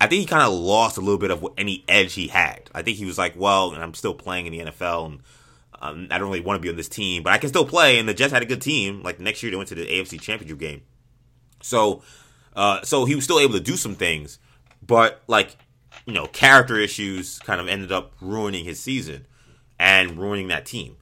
I 0.00 0.06
think 0.06 0.20
he 0.20 0.26
kind 0.26 0.42
of 0.42 0.52
lost 0.52 0.98
a 0.98 1.00
little 1.00 1.18
bit 1.18 1.30
of 1.30 1.46
any 1.56 1.84
edge 1.88 2.14
he 2.14 2.28
had. 2.28 2.68
I 2.74 2.82
think 2.82 2.98
he 2.98 3.06
was 3.06 3.16
like, 3.16 3.34
well, 3.36 3.74
I'm 3.74 3.94
still 3.94 4.14
playing 4.14 4.46
in 4.46 4.52
the 4.52 4.70
NFL, 4.70 5.06
and 5.06 5.20
um, 5.80 6.08
I 6.10 6.18
don't 6.18 6.28
really 6.28 6.40
want 6.40 6.58
to 6.58 6.62
be 6.62 6.68
on 6.68 6.76
this 6.76 6.88
team, 6.88 7.22
but 7.22 7.32
I 7.32 7.38
can 7.38 7.48
still 7.48 7.64
play. 7.64 7.98
And 7.98 8.08
the 8.08 8.14
Jets 8.14 8.32
had 8.32 8.42
a 8.42 8.46
good 8.46 8.60
team. 8.62 9.02
Like 9.02 9.20
next 9.20 9.42
year, 9.42 9.50
they 9.50 9.56
went 9.56 9.68
to 9.68 9.74
the 9.74 9.86
AFC 9.86 10.20
Championship 10.20 10.58
game, 10.58 10.82
so 11.62 12.02
uh, 12.54 12.82
so 12.82 13.04
he 13.04 13.14
was 13.14 13.24
still 13.24 13.40
able 13.40 13.54
to 13.54 13.60
do 13.60 13.76
some 13.76 13.94
things, 13.94 14.38
but 14.82 15.22
like 15.26 15.56
you 16.06 16.12
know, 16.12 16.26
character 16.26 16.78
issues 16.78 17.38
kind 17.40 17.60
of 17.60 17.68
ended 17.68 17.92
up 17.92 18.12
ruining 18.20 18.64
his 18.64 18.80
season 18.80 19.26
and 19.78 20.18
ruining 20.18 20.48
that 20.48 20.66
team. 20.66 20.96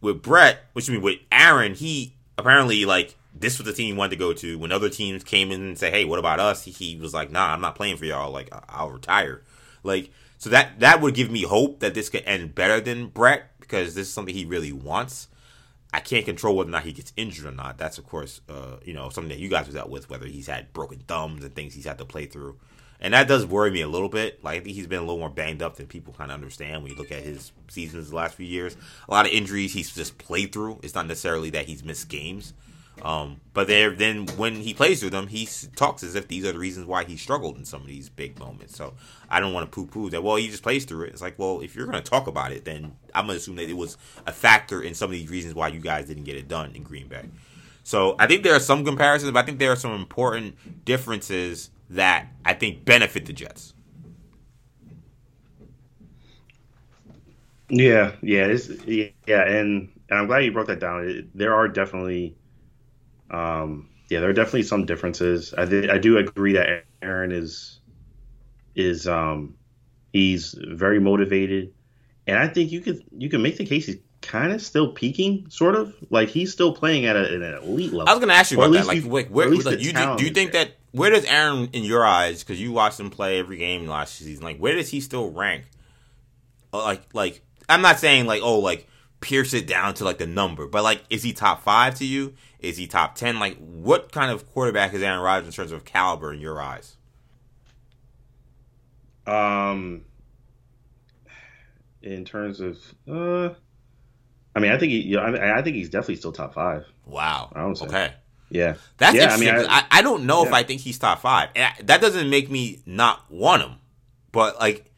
With 0.00 0.22
Brett, 0.22 0.60
which 0.72 0.88
I 0.88 0.92
mean 0.92 1.02
with 1.02 1.18
Aaron, 1.30 1.74
he 1.74 2.14
apparently 2.36 2.84
like 2.84 3.16
this 3.34 3.58
was 3.58 3.66
the 3.66 3.72
team 3.72 3.94
he 3.94 3.98
wanted 3.98 4.10
to 4.10 4.16
go 4.16 4.32
to. 4.32 4.58
When 4.58 4.72
other 4.72 4.88
teams 4.88 5.24
came 5.24 5.50
in 5.50 5.60
and 5.60 5.78
say, 5.78 5.90
"Hey, 5.90 6.04
what 6.04 6.18
about 6.18 6.40
us?" 6.40 6.64
He, 6.64 6.96
was 6.96 7.12
like, 7.12 7.30
"Nah, 7.30 7.52
I'm 7.52 7.60
not 7.60 7.74
playing 7.74 7.96
for 7.96 8.04
y'all. 8.04 8.30
Like, 8.30 8.48
I'll 8.68 8.90
retire." 8.90 9.42
Like, 9.82 10.10
so 10.38 10.50
that 10.50 10.80
that 10.80 11.00
would 11.00 11.14
give 11.14 11.30
me 11.30 11.42
hope 11.42 11.80
that 11.80 11.94
this 11.94 12.08
could 12.08 12.24
end 12.24 12.54
better 12.54 12.80
than 12.80 13.08
Brett 13.08 13.58
because 13.60 13.94
this 13.94 14.08
is 14.08 14.12
something 14.12 14.34
he 14.34 14.44
really 14.44 14.72
wants. 14.72 15.28
I 15.92 16.00
can't 16.00 16.24
control 16.24 16.56
whether 16.56 16.68
or 16.68 16.72
not 16.72 16.84
he 16.84 16.92
gets 16.92 17.12
injured 17.16 17.46
or 17.46 17.52
not. 17.52 17.78
That's 17.78 17.98
of 17.98 18.06
course, 18.06 18.40
uh, 18.48 18.76
you 18.84 18.94
know, 18.94 19.10
something 19.10 19.28
that 19.30 19.38
you 19.38 19.48
guys 19.48 19.66
have 19.66 19.74
dealt 19.74 19.90
with, 19.90 20.10
whether 20.10 20.26
he's 20.26 20.46
had 20.46 20.72
broken 20.72 21.00
thumbs 21.00 21.44
and 21.44 21.54
things 21.54 21.74
he's 21.74 21.84
had 21.84 21.98
to 21.98 22.04
play 22.04 22.26
through, 22.26 22.58
and 23.00 23.14
that 23.14 23.28
does 23.28 23.46
worry 23.46 23.70
me 23.70 23.80
a 23.80 23.88
little 23.88 24.08
bit. 24.08 24.42
Like 24.42 24.60
I 24.60 24.64
think 24.64 24.76
he's 24.76 24.86
been 24.86 24.98
a 24.98 25.02
little 25.02 25.18
more 25.18 25.30
banged 25.30 25.62
up 25.62 25.76
than 25.76 25.86
people 25.86 26.12
kind 26.12 26.30
of 26.30 26.36
understand 26.36 26.82
when 26.82 26.92
you 26.92 26.98
look 26.98 27.12
at 27.12 27.22
his 27.22 27.52
seasons 27.68 28.10
the 28.10 28.16
last 28.16 28.34
few 28.34 28.46
years. 28.46 28.76
A 29.08 29.12
lot 29.12 29.26
of 29.26 29.32
injuries 29.32 29.72
he's 29.72 29.94
just 29.94 30.18
played 30.18 30.52
through. 30.52 30.80
It's 30.82 30.94
not 30.94 31.06
necessarily 31.06 31.50
that 31.50 31.66
he's 31.66 31.84
missed 31.84 32.08
games. 32.08 32.54
Um, 33.02 33.40
but 33.52 33.66
there, 33.66 33.90
then 33.90 34.26
when 34.36 34.54
he 34.54 34.72
plays 34.72 35.02
with 35.02 35.12
them, 35.12 35.26
he 35.26 35.48
talks 35.76 36.02
as 36.02 36.14
if 36.14 36.28
these 36.28 36.44
are 36.44 36.52
the 36.52 36.58
reasons 36.58 36.86
why 36.86 37.04
he 37.04 37.16
struggled 37.16 37.56
in 37.56 37.64
some 37.64 37.82
of 37.82 37.86
these 37.86 38.08
big 38.08 38.38
moments. 38.38 38.76
So 38.76 38.94
I 39.28 39.40
don't 39.40 39.52
want 39.52 39.70
to 39.70 39.74
poo-poo 39.74 40.10
that. 40.10 40.22
Well, 40.22 40.36
he 40.36 40.48
just 40.48 40.62
plays 40.62 40.84
through 40.84 41.06
it. 41.06 41.10
It's 41.10 41.20
like, 41.20 41.38
well, 41.38 41.60
if 41.60 41.74
you're 41.74 41.86
going 41.86 42.02
to 42.02 42.10
talk 42.10 42.26
about 42.26 42.52
it, 42.52 42.64
then 42.64 42.96
I'm 43.14 43.26
going 43.26 43.36
to 43.36 43.42
assume 43.42 43.56
that 43.56 43.68
it 43.68 43.76
was 43.76 43.98
a 44.26 44.32
factor 44.32 44.80
in 44.80 44.94
some 44.94 45.10
of 45.10 45.12
these 45.12 45.28
reasons 45.28 45.54
why 45.54 45.68
you 45.68 45.80
guys 45.80 46.06
didn't 46.06 46.24
get 46.24 46.36
it 46.36 46.48
done 46.48 46.72
in 46.74 46.82
Green 46.82 47.08
Bay. 47.08 47.28
So 47.82 48.16
I 48.18 48.26
think 48.26 48.42
there 48.42 48.54
are 48.54 48.60
some 48.60 48.84
comparisons, 48.84 49.32
but 49.32 49.40
I 49.40 49.46
think 49.46 49.58
there 49.58 49.72
are 49.72 49.76
some 49.76 49.92
important 49.92 50.84
differences 50.84 51.70
that 51.90 52.28
I 52.44 52.54
think 52.54 52.84
benefit 52.84 53.26
the 53.26 53.32
Jets. 53.32 53.74
Yeah, 57.68 58.12
yeah, 58.22 58.56
yeah, 58.86 59.42
and, 59.42 59.90
and 60.08 60.18
I'm 60.18 60.26
glad 60.26 60.44
you 60.44 60.52
broke 60.52 60.68
that 60.68 60.80
down. 60.80 61.08
It, 61.08 61.36
there 61.36 61.54
are 61.54 61.66
definitely 61.66 62.36
um, 63.30 63.88
yeah, 64.08 64.20
there 64.20 64.28
are 64.28 64.34
definitely 64.34 64.64
some 64.64 64.86
differences. 64.86 65.54
I, 65.54 65.64
th- 65.64 65.90
I 65.90 65.98
do 65.98 66.18
agree 66.18 66.54
that 66.54 66.84
Aaron 67.02 67.32
is 67.32 67.80
is 68.74 69.06
um, 69.06 69.56
he's 70.12 70.54
very 70.58 71.00
motivated, 71.00 71.72
and 72.26 72.38
I 72.38 72.48
think 72.48 72.72
you 72.72 72.80
could 72.80 73.04
you 73.16 73.28
can 73.28 73.42
make 73.42 73.56
the 73.56 73.66
case 73.66 73.86
he's 73.86 73.98
kind 74.20 74.52
of 74.52 74.62
still 74.62 74.92
peaking, 74.92 75.46
sort 75.50 75.76
of 75.76 75.94
like 76.10 76.28
he's 76.28 76.52
still 76.52 76.74
playing 76.74 77.06
at, 77.06 77.16
a, 77.16 77.34
an 77.34 77.42
elite 77.42 77.92
level. 77.92 78.08
I 78.08 78.12
was 78.12 78.20
going 78.20 78.28
to 78.30 78.34
ask 78.34 78.50
you 78.50 78.58
about 78.60 78.72
that. 78.72 78.86
Like, 78.86 79.04
wait, 79.04 79.30
where, 79.30 79.48
like, 79.50 79.80
you, 79.80 79.92
do, 79.92 80.16
do 80.16 80.24
you 80.24 80.30
think 80.30 80.52
that 80.52 80.72
where 80.92 81.10
does 81.10 81.24
Aaron 81.24 81.68
in 81.72 81.84
your 81.84 82.04
eyes? 82.04 82.42
Because 82.42 82.60
you 82.60 82.72
watched 82.72 82.98
him 82.98 83.10
play 83.10 83.38
every 83.38 83.58
game 83.58 83.86
last 83.86 84.16
season. 84.16 84.42
Like, 84.42 84.58
where 84.58 84.74
does 84.74 84.88
he 84.90 85.00
still 85.00 85.30
rank? 85.30 85.64
Uh, 86.72 86.82
like, 86.82 87.02
like 87.14 87.42
I'm 87.68 87.82
not 87.82 87.98
saying 87.98 88.26
like 88.26 88.42
oh 88.42 88.58
like 88.58 88.88
pierce 89.24 89.54
it 89.54 89.66
down 89.66 89.94
to 89.94 90.04
like 90.04 90.18
the 90.18 90.26
number, 90.26 90.66
but 90.66 90.84
like 90.84 91.02
is 91.08 91.22
he 91.22 91.32
top 91.32 91.62
five 91.62 91.94
to 91.96 92.04
you? 92.04 92.34
Is 92.60 92.76
he 92.76 92.86
top 92.86 93.14
ten? 93.14 93.38
Like, 93.38 93.56
what 93.58 94.12
kind 94.12 94.30
of 94.30 94.50
quarterback 94.52 94.92
is 94.92 95.02
Aaron 95.02 95.20
Rodgers 95.20 95.46
in 95.48 95.52
terms 95.52 95.72
of 95.72 95.84
caliber 95.84 96.32
in 96.32 96.40
your 96.40 96.60
eyes? 96.60 96.96
Um, 99.26 100.04
in 102.02 102.24
terms 102.24 102.60
of, 102.60 102.78
uh, 103.08 103.54
I 104.54 104.60
mean, 104.60 104.72
I 104.72 104.78
think 104.78 104.92
he, 104.92 105.00
you 105.00 105.16
know, 105.16 105.22
I, 105.22 105.58
I 105.58 105.62
think 105.62 105.76
he's 105.76 105.88
definitely 105.88 106.16
still 106.16 106.32
top 106.32 106.52
five. 106.52 106.84
Wow. 107.06 107.50
I 107.54 107.60
don't 107.60 107.76
say. 107.76 107.86
Okay. 107.86 108.12
Yeah, 108.50 108.74
that's 108.98 109.16
yeah. 109.16 109.34
I, 109.34 109.36
mean, 109.38 109.48
I, 109.48 109.84
I, 109.90 110.02
don't 110.02 110.26
know 110.26 110.42
yeah. 110.42 110.48
if 110.48 110.54
I 110.54 110.62
think 110.62 110.80
he's 110.80 110.98
top 110.98 111.20
five, 111.20 111.48
and 111.56 111.88
that 111.88 112.00
doesn't 112.00 112.30
make 112.30 112.50
me 112.50 112.82
not 112.86 113.24
want 113.30 113.62
him. 113.62 113.76
But 114.32 114.60
like, 114.60 114.90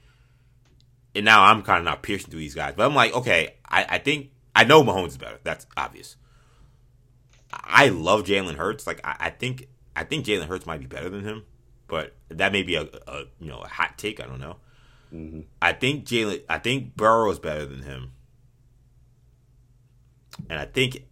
and 1.14 1.24
now 1.24 1.44
I'm 1.44 1.62
kind 1.62 1.78
of 1.78 1.84
not 1.84 2.02
piercing 2.02 2.30
through 2.30 2.40
these 2.40 2.54
guys, 2.54 2.74
but 2.76 2.84
I'm 2.84 2.94
like, 2.94 3.14
okay, 3.14 3.54
I, 3.68 3.86
I 3.88 3.98
think 3.98 4.30
I 4.54 4.64
know 4.64 4.82
Mahomes 4.82 5.08
is 5.08 5.16
better. 5.18 5.38
That's 5.42 5.66
obvious. 5.76 6.16
I 7.52 7.88
love 7.88 8.24
Jalen 8.24 8.56
Hurts. 8.56 8.86
Like 8.86 9.00
I, 9.04 9.16
I, 9.20 9.30
think 9.30 9.68
I 9.94 10.04
think 10.04 10.24
Jalen 10.24 10.46
Hurts 10.46 10.66
might 10.66 10.80
be 10.80 10.86
better 10.86 11.08
than 11.08 11.22
him, 11.24 11.44
but 11.86 12.14
that 12.28 12.52
may 12.52 12.62
be 12.62 12.76
a, 12.76 12.82
a 12.82 13.24
you 13.40 13.48
know 13.48 13.58
a 13.58 13.68
hot 13.68 13.98
take. 13.98 14.20
I 14.20 14.26
don't 14.26 14.40
know. 14.40 14.56
Mm-hmm. 15.12 15.40
I 15.60 15.72
think 15.72 16.04
Jalen. 16.04 16.42
I 16.48 16.58
think 16.58 16.96
Burrow 16.96 17.30
is 17.30 17.38
better 17.38 17.66
than 17.66 17.82
him, 17.82 18.12
and 20.50 20.58
I 20.58 20.64
think 20.64 21.04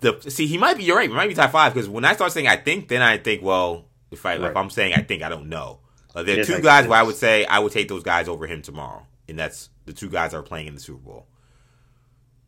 the 0.00 0.20
see 0.28 0.46
he 0.46 0.58
might 0.58 0.76
be. 0.76 0.84
You're 0.84 0.96
right. 0.96 1.08
He 1.08 1.14
might 1.14 1.28
be 1.28 1.34
top 1.34 1.50
five 1.50 1.74
because 1.74 1.88
when 1.88 2.04
I 2.04 2.14
start 2.14 2.32
saying 2.32 2.46
I 2.46 2.56
think, 2.56 2.88
then 2.88 3.02
I 3.02 3.18
think 3.18 3.42
well 3.42 3.86
if 4.10 4.24
I 4.24 4.36
right. 4.36 4.50
if 4.50 4.56
I'm 4.56 4.70
saying 4.70 4.94
I 4.94 5.02
think 5.02 5.22
I 5.22 5.28
don't 5.28 5.48
know. 5.48 5.80
Uh, 6.14 6.22
there 6.22 6.40
are 6.40 6.44
two 6.44 6.60
guys 6.60 6.88
where 6.88 6.98
I 6.98 7.02
would 7.02 7.16
say 7.16 7.44
I 7.44 7.58
would 7.58 7.72
take 7.72 7.88
those 7.88 8.02
guys 8.02 8.28
over 8.28 8.46
him 8.46 8.62
tomorrow, 8.62 9.06
and 9.28 9.38
that's 9.38 9.70
the 9.84 9.92
two 9.92 10.08
guys 10.08 10.32
that 10.32 10.38
are 10.38 10.42
playing 10.42 10.66
in 10.66 10.74
the 10.74 10.80
Super 10.80 11.00
Bowl, 11.00 11.26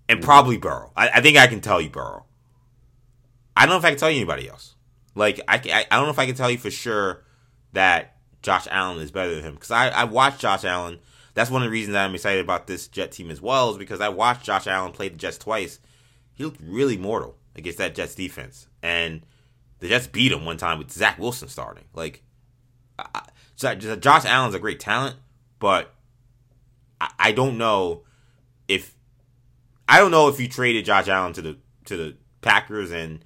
and 0.08 0.18
mm-hmm. 0.18 0.24
probably 0.24 0.58
Burrow. 0.58 0.92
I, 0.96 1.08
I, 1.08 1.20
think 1.20 1.36
I 1.36 1.46
can 1.46 1.60
tell 1.60 1.80
you 1.80 1.90
Burrow. 1.90 2.24
I 3.56 3.62
don't 3.62 3.70
know 3.70 3.78
if 3.78 3.84
I 3.84 3.90
can 3.90 3.98
tell 3.98 4.10
you 4.10 4.16
anybody 4.16 4.48
else. 4.48 4.74
Like 5.14 5.40
I, 5.48 5.56
I, 5.56 5.86
I 5.90 5.96
don't 5.96 6.06
know 6.06 6.12
if 6.12 6.18
I 6.18 6.26
can 6.26 6.34
tell 6.34 6.50
you 6.50 6.58
for 6.58 6.70
sure 6.70 7.24
that 7.72 8.16
Josh 8.42 8.66
Allen 8.70 9.02
is 9.02 9.10
better 9.10 9.34
than 9.34 9.44
him 9.44 9.54
because 9.54 9.70
I, 9.70 9.88
I 9.88 10.04
watched 10.04 10.40
Josh 10.40 10.64
Allen. 10.64 10.98
That's 11.34 11.50
one 11.50 11.62
of 11.62 11.66
the 11.66 11.72
reasons 11.72 11.94
that 11.94 12.04
I'm 12.04 12.14
excited 12.14 12.42
about 12.42 12.66
this 12.66 12.88
Jet 12.88 13.12
team 13.12 13.30
as 13.30 13.40
well 13.40 13.70
is 13.70 13.78
because 13.78 14.00
I 14.00 14.08
watched 14.08 14.44
Josh 14.44 14.66
Allen 14.66 14.92
play 14.92 15.08
the 15.08 15.16
Jets 15.16 15.38
twice. 15.38 15.78
He 16.34 16.44
looked 16.44 16.60
really 16.62 16.96
mortal 16.96 17.36
against 17.54 17.78
that 17.78 17.94
Jets 17.94 18.14
defense, 18.14 18.66
and 18.82 19.22
the 19.78 19.88
Jets 19.88 20.06
beat 20.06 20.32
him 20.32 20.44
one 20.44 20.56
time 20.56 20.78
with 20.78 20.90
Zach 20.90 21.18
Wilson 21.18 21.48
starting. 21.48 21.84
Like, 21.94 22.22
I, 22.98 23.22
Josh 23.56 24.24
Allen's 24.24 24.54
a 24.54 24.58
great 24.58 24.80
talent, 24.80 25.16
but 25.58 25.94
I, 27.00 27.32
don't 27.32 27.56
know 27.56 28.02
if 28.68 28.94
I 29.88 29.98
don't 29.98 30.10
know 30.10 30.28
if 30.28 30.38
you 30.38 30.48
traded 30.48 30.84
Josh 30.84 31.08
Allen 31.08 31.32
to 31.34 31.42
the 31.42 31.58
to 31.86 31.96
the 31.96 32.16
Packers 32.42 32.90
and 32.90 33.24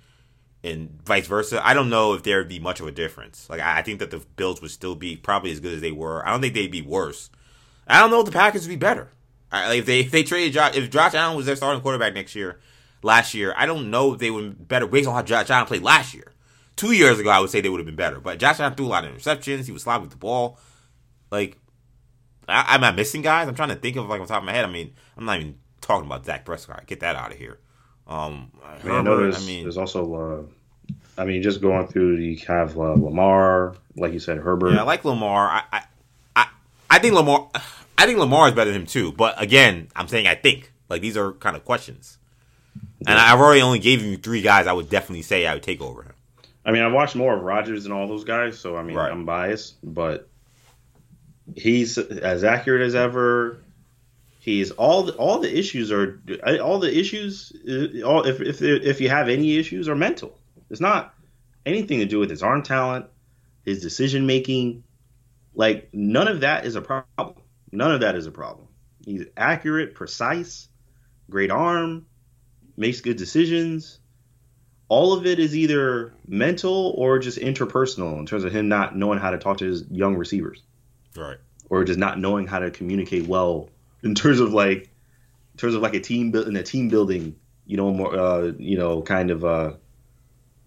and 0.63 1.01
vice 1.05 1.27
versa. 1.27 1.65
I 1.67 1.75
don't 1.75 1.91
know 1.91 2.15
if 2.15 2.23
there 2.23 2.39
would 2.39 2.49
be 2.49 2.59
much 2.59 2.81
of 2.81 2.87
a 2.87 2.93
difference. 2.93 3.49
Like 3.51 3.61
I, 3.61 3.79
I 3.79 3.83
think 3.83 3.99
that 3.99 4.11
the 4.11 4.19
Bills 4.37 4.63
would 4.63 4.71
still 4.71 4.95
be 4.95 5.17
probably 5.17 5.51
as 5.51 5.61
good 5.61 5.75
as 5.75 5.81
they 5.81 5.93
were. 5.93 6.27
I 6.27 6.31
don't 6.31 6.41
think 6.41 6.55
they'd 6.55 6.71
be 6.71 6.83
worse. 6.83 7.31
I 7.87 8.01
don't 8.01 8.11
know 8.11 8.21
if 8.21 8.27
the 8.27 8.33
Packers 8.33 8.63
would 8.63 8.73
be 8.73 8.77
better. 8.77 9.11
I, 9.51 9.69
like 9.69 9.79
if 9.81 9.87
they 9.87 10.01
if 10.01 10.11
they 10.11 10.23
traded 10.23 10.53
Josh 10.53 10.77
if 10.77 10.91
Josh 10.91 11.15
Allen 11.15 11.37
was 11.37 11.47
their 11.47 11.57
starting 11.57 11.83
quarterback 11.83 12.15
next 12.15 12.35
year, 12.35 12.61
last 13.03 13.35
year, 13.35 13.55
I 13.57 13.67
don't 13.67 13.91
know 13.91 14.15
if 14.15 14.19
they 14.19 14.31
would 14.31 14.59
be 14.59 14.65
better 14.65 14.87
based 14.87 15.09
on 15.09 15.15
how 15.15 15.23
Josh 15.23 15.51
Allen 15.51 15.67
played 15.67 15.83
last 15.83 16.15
year. 16.15 16.33
Two 16.77 16.93
years 16.93 17.21
ago, 17.21 17.31
I 17.31 17.39
would 17.39 17.51
say 17.51 17.61
they 17.61 17.69
would 17.69 17.79
have 17.79 17.87
been 17.87 17.95
better. 17.95 18.19
But 18.19 18.39
Josh 18.39 18.59
Allen 18.59 18.75
threw 18.75 18.87
a 18.87 18.89
lot 18.89 19.05
of 19.05 19.15
interceptions. 19.15 19.67
He 19.67 19.73
was 19.73 19.83
sloppy 19.83 20.03
with 20.03 20.11
the 20.11 20.17
ball. 20.17 20.59
Like, 21.31 21.59
I, 22.49 22.75
am 22.75 22.85
I 22.85 22.93
missing 22.93 23.23
guys? 23.23 23.49
I'm 23.49 23.55
trying 23.55 23.71
to 23.71 23.77
think 23.77 23.97
of 23.97 24.09
like 24.09 24.21
on 24.21 24.27
top 24.27 24.39
of 24.39 24.45
my 24.45 24.53
head. 24.53 24.65
I 24.65 24.71
mean, 24.71 24.95
I'm 25.17 25.25
not 25.25 25.41
even 25.41 25.57
talking 25.81 26.07
about 26.07 26.25
Dak 26.25 26.45
Prescott. 26.45 26.87
Get 26.87 27.01
that 27.01 27.17
out 27.17 27.33
of 27.33 27.39
here. 27.39 27.59
Um, 28.07 28.51
I, 28.63 28.83
mean, 28.87 28.95
I 28.95 29.03
know 29.03 29.17
there's, 29.17 29.43
I 29.43 29.47
mean, 29.47 29.63
there's 29.63 29.79
also, 29.79 30.15
uh, 30.15 30.93
I 31.21 31.25
mean, 31.25 31.43
just 31.43 31.61
going 31.61 31.87
through, 31.87 32.17
you 32.17 32.39
have 32.47 32.77
uh, 32.77 32.93
Lamar, 32.93 33.75
like 33.97 34.13
you 34.13 34.19
said, 34.19 34.39
Herbert. 34.39 34.75
Yeah, 34.75 34.81
I 34.81 34.85
like 34.85 35.05
Lamar. 35.05 35.49
I, 35.49 35.63
I, 35.73 35.83
I, 36.37 36.47
I 36.91 36.99
think 36.99 37.15
Lamar, 37.15 37.49
I 37.99 38.07
think 38.07 38.19
Lamar 38.19 38.49
is 38.49 38.55
better 38.55 38.73
than 38.73 38.83
him 38.83 38.87
too. 38.87 39.13
But 39.13 39.41
again, 39.41 39.89
I'm 39.97 40.09
saying 40.09 40.27
I 40.27 40.35
think. 40.35 40.73
Like 40.91 41.01
these 41.01 41.17
are 41.17 41.33
kind 41.33 41.57
of 41.57 41.65
questions. 41.65 42.19
And 43.07 43.19
I've 43.19 43.39
already 43.39 43.63
only 43.63 43.79
gave 43.79 44.03
you 44.03 44.17
three 44.17 44.43
guys 44.43 44.67
I 44.67 44.73
would 44.73 44.89
definitely 44.89 45.23
say 45.23 45.47
I 45.47 45.55
would 45.55 45.63
take 45.63 45.81
over 45.81 46.03
him. 46.03 46.13
I 46.65 46.73
mean, 46.73 46.83
I 46.83 46.89
watched 46.89 47.15
more 47.17 47.37
of 47.37 47.43
Rodgers 47.43 47.85
than 47.85 47.93
all 47.93 48.07
those 48.09 48.25
guys, 48.25 48.59
so 48.59 48.77
I 48.77 48.83
mean, 48.83 48.97
right. 48.97 49.11
I'm 49.11 49.27
biased, 49.27 49.77
but 49.83 50.29
he's 51.55 51.99
as 51.99 52.45
accurate 52.45 52.83
as 52.83 52.95
ever. 52.95 53.61
He's 54.41 54.71
all 54.73 55.05
the, 55.05 55.13
all 55.15 55.41
the 55.41 55.59
issues 55.59 55.91
are 55.91 56.21
all 56.63 56.79
the 56.79 56.97
issues. 56.97 57.53
All 58.05 58.27
if 58.27 58.41
if 58.41 58.63
if 58.63 59.01
you 59.01 59.09
have 59.09 59.29
any 59.29 59.57
issues 59.57 59.89
are 59.89 59.97
mental. 59.97 60.39
It's 60.71 60.81
not 60.81 61.15
anything 61.65 62.01
to 62.01 62.07
do 62.07 62.19
with 62.19 62.31
his 62.31 62.43
arm 62.43 62.63
talent, 62.63 63.07
his 63.65 63.81
decision 63.81 64.27
making. 64.27 64.85
Like 65.55 65.89
none 65.93 66.29
of 66.29 66.41
that 66.41 66.67
is 66.67 66.77
a 66.77 66.83
problem. 66.83 67.37
None 67.73 67.93
of 67.93 68.01
that 68.01 68.17
is 68.17 68.27
a 68.27 68.31
problem. 68.31 68.69
He's 69.05 69.27
accurate, 69.37 69.95
precise, 69.95 70.69
great 71.31 71.51
arm, 71.51 72.07
makes 72.77 73.01
good 73.01 73.17
decisions. 73.17 73.99
All 74.89 75.15
of 75.15 75.27
it 75.27 75.39
is 75.39 75.57
either 75.57 76.13
mental 76.27 76.95
or 76.97 77.19
just 77.19 77.39
interpersonal 77.39 78.19
in 78.19 78.27
terms 78.27 78.45
of 78.45 78.53
him 78.53 78.69
not 78.69 78.97
knowing 78.97 79.19
how 79.19 79.31
to 79.31 79.39
talk 79.39 79.59
to 79.59 79.65
his 79.65 79.85
young 79.91 80.17
receivers. 80.17 80.63
Right. 81.17 81.39
Or 81.71 81.85
just 81.85 81.99
not 81.99 82.19
knowing 82.19 82.47
how 82.47 82.59
to 82.59 82.71
communicate 82.71 83.27
well 83.27 83.71
in 84.03 84.15
terms 84.15 84.41
of 84.41 84.53
like 84.53 84.91
in 85.53 85.59
terms 85.59 85.75
of 85.75 85.83
like 85.83 85.95
a 85.95 86.01
team 86.01 86.31
build 86.31 86.49
in 86.49 86.57
a 86.57 86.63
team 86.63 86.89
building, 86.89 87.37
you 87.67 87.77
know, 87.77 87.93
more 87.93 88.17
uh, 88.17 88.53
you 88.59 88.77
know, 88.77 89.03
kind 89.03 89.31
of 89.31 89.45
uh 89.45 89.75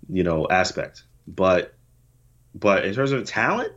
you 0.09 0.23
know, 0.23 0.47
aspect. 0.49 1.03
But 1.27 1.73
but 2.55 2.85
in 2.85 2.93
terms 2.93 3.11
of 3.11 3.25
talent, 3.25 3.73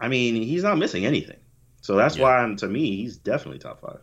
I 0.00 0.08
mean, 0.08 0.34
he's 0.42 0.62
not 0.62 0.78
missing 0.78 1.06
anything. 1.06 1.38
So 1.80 1.96
that's 1.96 2.16
yeah. 2.16 2.24
why 2.24 2.38
I'm 2.38 2.56
to 2.56 2.68
me, 2.68 2.96
he's 2.96 3.16
definitely 3.16 3.58
top 3.58 3.80
five. 3.80 4.00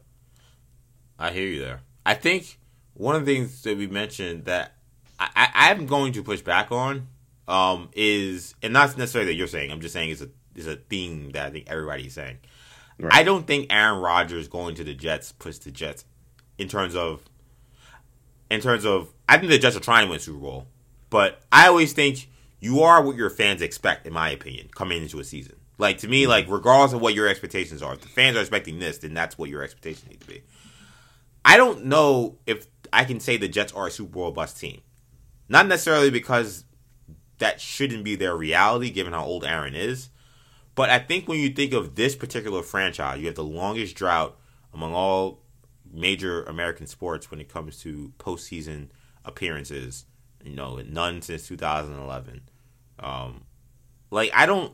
I 1.17 1.31
hear 1.31 1.47
you 1.47 1.59
there. 1.59 1.81
I 2.05 2.13
think 2.13 2.57
one 2.93 3.15
of 3.15 3.25
the 3.25 3.35
things 3.35 3.61
that 3.63 3.77
we 3.77 3.87
mentioned 3.87 4.45
that 4.45 4.73
I, 5.19 5.49
I 5.53 5.71
am 5.71 5.85
going 5.85 6.13
to 6.13 6.23
push 6.23 6.41
back 6.41 6.71
on 6.71 7.07
um, 7.47 7.89
is, 7.93 8.55
and 8.61 8.71
not 8.71 8.97
necessarily 8.97 9.31
that 9.31 9.37
you're 9.37 9.47
saying. 9.47 9.71
I'm 9.71 9.81
just 9.81 9.93
saying 9.93 10.11
it's 10.11 10.21
a 10.21 10.29
it's 10.59 10.67
a 10.67 10.75
theme 10.75 11.31
that 11.31 11.47
I 11.47 11.49
think 11.49 11.69
everybody's 11.69 12.13
saying. 12.13 12.37
Right. 12.99 13.13
I 13.13 13.23
don't 13.23 13.47
think 13.47 13.67
Aaron 13.69 13.99
Rodgers 13.99 14.47
going 14.47 14.75
to 14.75 14.83
the 14.83 14.93
Jets 14.93 15.31
puts 15.31 15.59
the 15.59 15.71
Jets 15.71 16.05
in 16.57 16.67
terms 16.67 16.95
of 16.95 17.23
in 18.51 18.61
terms 18.61 18.85
of 18.85 19.13
I 19.27 19.37
think 19.37 19.51
the 19.51 19.59
Jets 19.59 19.75
are 19.75 19.81
trying 19.81 20.05
to 20.05 20.11
win 20.11 20.19
Super 20.19 20.39
Bowl, 20.39 20.67
but 21.09 21.41
I 21.51 21.67
always 21.67 21.93
think 21.93 22.29
you 22.59 22.81
are 22.81 23.01
what 23.01 23.15
your 23.15 23.29
fans 23.29 23.61
expect, 23.61 24.05
in 24.05 24.13
my 24.13 24.29
opinion, 24.31 24.69
coming 24.75 25.01
into 25.01 25.19
a 25.19 25.23
season. 25.23 25.55
Like 25.77 25.99
to 25.99 26.07
me, 26.07 26.23
mm-hmm. 26.23 26.31
like 26.31 26.45
regardless 26.49 26.93
of 26.93 27.01
what 27.01 27.13
your 27.13 27.27
expectations 27.27 27.81
are, 27.81 27.93
if 27.93 28.01
the 28.01 28.09
fans 28.09 28.35
are 28.35 28.41
expecting 28.41 28.79
this, 28.79 28.97
then 28.97 29.13
that's 29.13 29.37
what 29.37 29.49
your 29.49 29.63
expectations 29.63 30.09
need 30.09 30.21
to 30.21 30.27
be. 30.27 30.43
I 31.45 31.55
don't 31.55 31.85
know 31.85 32.37
if 32.45 32.67
I 32.91 33.05
can 33.05 33.21
say 33.21 33.37
the 33.37 33.47
Jets 33.47 33.71
are 33.71 33.87
a 33.87 33.91
Super 33.91 34.11
Bowl 34.11 34.31
bust 34.31 34.59
team. 34.59 34.81
Not 35.47 35.67
necessarily 35.67 36.11
because 36.11 36.65
that 37.39 37.59
shouldn't 37.61 38.03
be 38.03 38.15
their 38.15 38.35
reality 38.35 38.91
given 38.91 39.13
how 39.13 39.23
old 39.23 39.45
Aaron 39.45 39.73
is, 39.73 40.09
but 40.79 40.89
I 40.89 40.97
think 40.97 41.27
when 41.27 41.41
you 41.41 41.49
think 41.49 41.73
of 41.73 41.95
this 41.95 42.15
particular 42.15 42.63
franchise, 42.63 43.19
you 43.19 43.25
have 43.25 43.35
the 43.35 43.43
longest 43.43 43.97
drought 43.97 44.37
among 44.73 44.93
all 44.93 45.41
major 45.91 46.43
American 46.43 46.87
sports 46.87 47.29
when 47.29 47.41
it 47.41 47.49
comes 47.49 47.81
to 47.81 48.13
postseason 48.17 48.87
appearances. 49.25 50.05
You 50.41 50.55
know, 50.55 50.77
none 50.77 51.21
since 51.21 51.45
2011. 51.49 52.43
Um, 52.97 53.43
like 54.09 54.31
I 54.33 54.45
don't. 54.45 54.71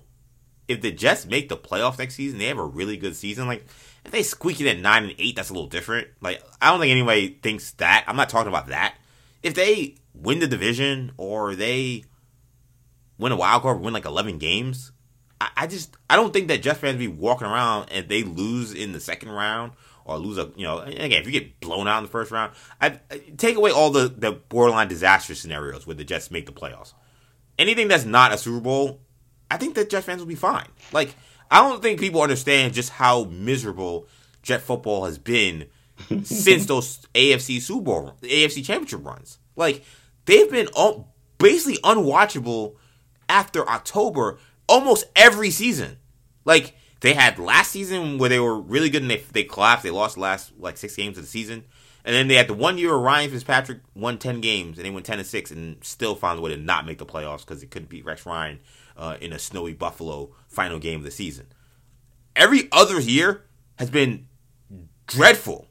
If 0.67 0.81
the 0.81 0.91
Jets 0.91 1.25
make 1.25 1.49
the 1.49 1.57
playoffs 1.57 1.97
next 1.97 2.13
season, 2.13 2.37
they 2.37 2.49
have 2.49 2.59
a 2.59 2.63
really 2.63 2.97
good 2.97 3.15
season. 3.15 3.47
Like 3.47 3.65
if 4.05 4.11
they 4.11 4.21
squeak 4.21 4.61
it 4.61 4.67
at 4.67 4.77
nine 4.77 5.05
and 5.05 5.15
eight, 5.17 5.35
that's 5.35 5.49
a 5.49 5.53
little 5.53 5.67
different. 5.67 6.09
Like 6.21 6.39
I 6.61 6.69
don't 6.69 6.79
think 6.79 6.91
anybody 6.91 7.29
thinks 7.41 7.71
that. 7.71 8.05
I'm 8.07 8.15
not 8.15 8.29
talking 8.29 8.49
about 8.49 8.67
that. 8.67 8.93
If 9.41 9.55
they 9.55 9.95
win 10.13 10.37
the 10.37 10.45
division 10.45 11.13
or 11.17 11.55
they 11.55 12.03
win 13.17 13.31
a 13.31 13.35
wild 13.35 13.63
card, 13.63 13.81
win 13.81 13.95
like 13.95 14.05
11 14.05 14.37
games, 14.37 14.91
I, 15.41 15.49
I 15.57 15.67
just 15.67 15.95
I 16.09 16.15
don't 16.15 16.33
think 16.33 16.47
that 16.47 16.61
Jets 16.61 16.79
fans 16.79 16.97
be 16.97 17.07
walking 17.07 17.47
around 17.47 17.89
and 17.91 18.07
they 18.07 18.23
lose 18.23 18.73
in 18.73 18.91
the 18.91 18.99
second 18.99 19.29
round 19.29 19.73
or 20.05 20.17
lose 20.17 20.37
a 20.37 20.51
you 20.55 20.63
know 20.63 20.79
again 20.79 21.11
if 21.21 21.25
you 21.25 21.31
get 21.31 21.59
blown 21.59 21.87
out 21.87 21.97
in 21.99 22.03
the 22.03 22.09
first 22.09 22.31
round, 22.31 22.53
I, 22.79 22.99
I 23.11 23.21
take 23.37 23.55
away 23.57 23.71
all 23.71 23.91
the 23.91 24.07
the 24.07 24.31
borderline 24.31 24.87
disaster 24.87 25.35
scenarios 25.35 25.85
where 25.85 25.95
the 25.95 26.03
Jets 26.03 26.31
make 26.31 26.45
the 26.45 26.51
playoffs. 26.53 26.93
Anything 27.57 27.87
that's 27.87 28.05
not 28.05 28.33
a 28.33 28.37
Super 28.37 28.59
Bowl, 28.59 28.99
I 29.49 29.57
think 29.57 29.75
that 29.75 29.89
Jets 29.89 30.05
fans 30.05 30.19
will 30.19 30.27
be 30.27 30.35
fine. 30.35 30.67
Like 30.91 31.15
I 31.49 31.67
don't 31.67 31.81
think 31.81 31.99
people 31.99 32.21
understand 32.21 32.73
just 32.73 32.91
how 32.91 33.25
miserable 33.25 34.07
Jet 34.41 34.61
football 34.61 35.05
has 35.05 35.17
been 35.17 35.67
since 36.23 36.65
those 36.65 36.99
AFC 37.13 37.61
Super 37.61 37.81
Bowl, 37.81 38.13
AFC 38.21 38.63
Championship 38.63 39.05
runs. 39.05 39.39
Like 39.55 39.83
they've 40.25 40.49
been 40.49 40.69
un- 40.77 41.05
basically 41.37 41.77
unwatchable 41.81 42.75
after 43.27 43.67
October 43.67 44.37
almost 44.67 45.05
every 45.15 45.49
season. 45.49 45.97
Like 46.43 46.75
they 47.01 47.13
had 47.13 47.39
last 47.39 47.71
season 47.71 48.17
where 48.17 48.29
they 48.29 48.39
were 48.39 48.59
really 48.59 48.89
good 48.89 49.01
and 49.01 49.11
they 49.11 49.23
they 49.31 49.43
collapsed. 49.43 49.83
They 49.83 49.91
lost 49.91 50.15
the 50.15 50.21
last 50.21 50.53
like 50.59 50.77
six 50.77 50.95
games 50.95 51.17
of 51.17 51.23
the 51.23 51.29
season. 51.29 51.65
And 52.03 52.13
then 52.13 52.27
they 52.27 52.35
had 52.35 52.47
the 52.47 52.53
one 52.53 52.77
year 52.77 52.89
where 52.89 52.99
Ryan 52.99 53.31
Fitzpatrick 53.31 53.79
won 53.95 54.17
ten 54.17 54.39
games 54.41 54.77
and 54.77 54.85
they 54.85 54.91
went 54.91 55.05
ten 55.05 55.19
and 55.19 55.27
six 55.27 55.51
and 55.51 55.83
still 55.83 56.15
found 56.15 56.39
a 56.39 56.41
way 56.41 56.51
to 56.51 56.57
not 56.57 56.85
make 56.85 56.99
the 56.99 57.05
playoffs 57.05 57.39
because 57.39 57.61
they 57.61 57.67
couldn't 57.67 57.89
beat 57.89 58.05
Rex 58.05 58.25
Ryan 58.25 58.59
uh, 58.97 59.17
in 59.19 59.33
a 59.33 59.39
snowy 59.39 59.73
Buffalo 59.73 60.31
final 60.47 60.79
game 60.79 60.99
of 60.99 61.03
the 61.03 61.11
season. 61.11 61.47
Every 62.35 62.67
other 62.71 62.99
year 62.99 63.43
has 63.77 63.89
been 63.89 64.27
dreadful. 65.07 65.67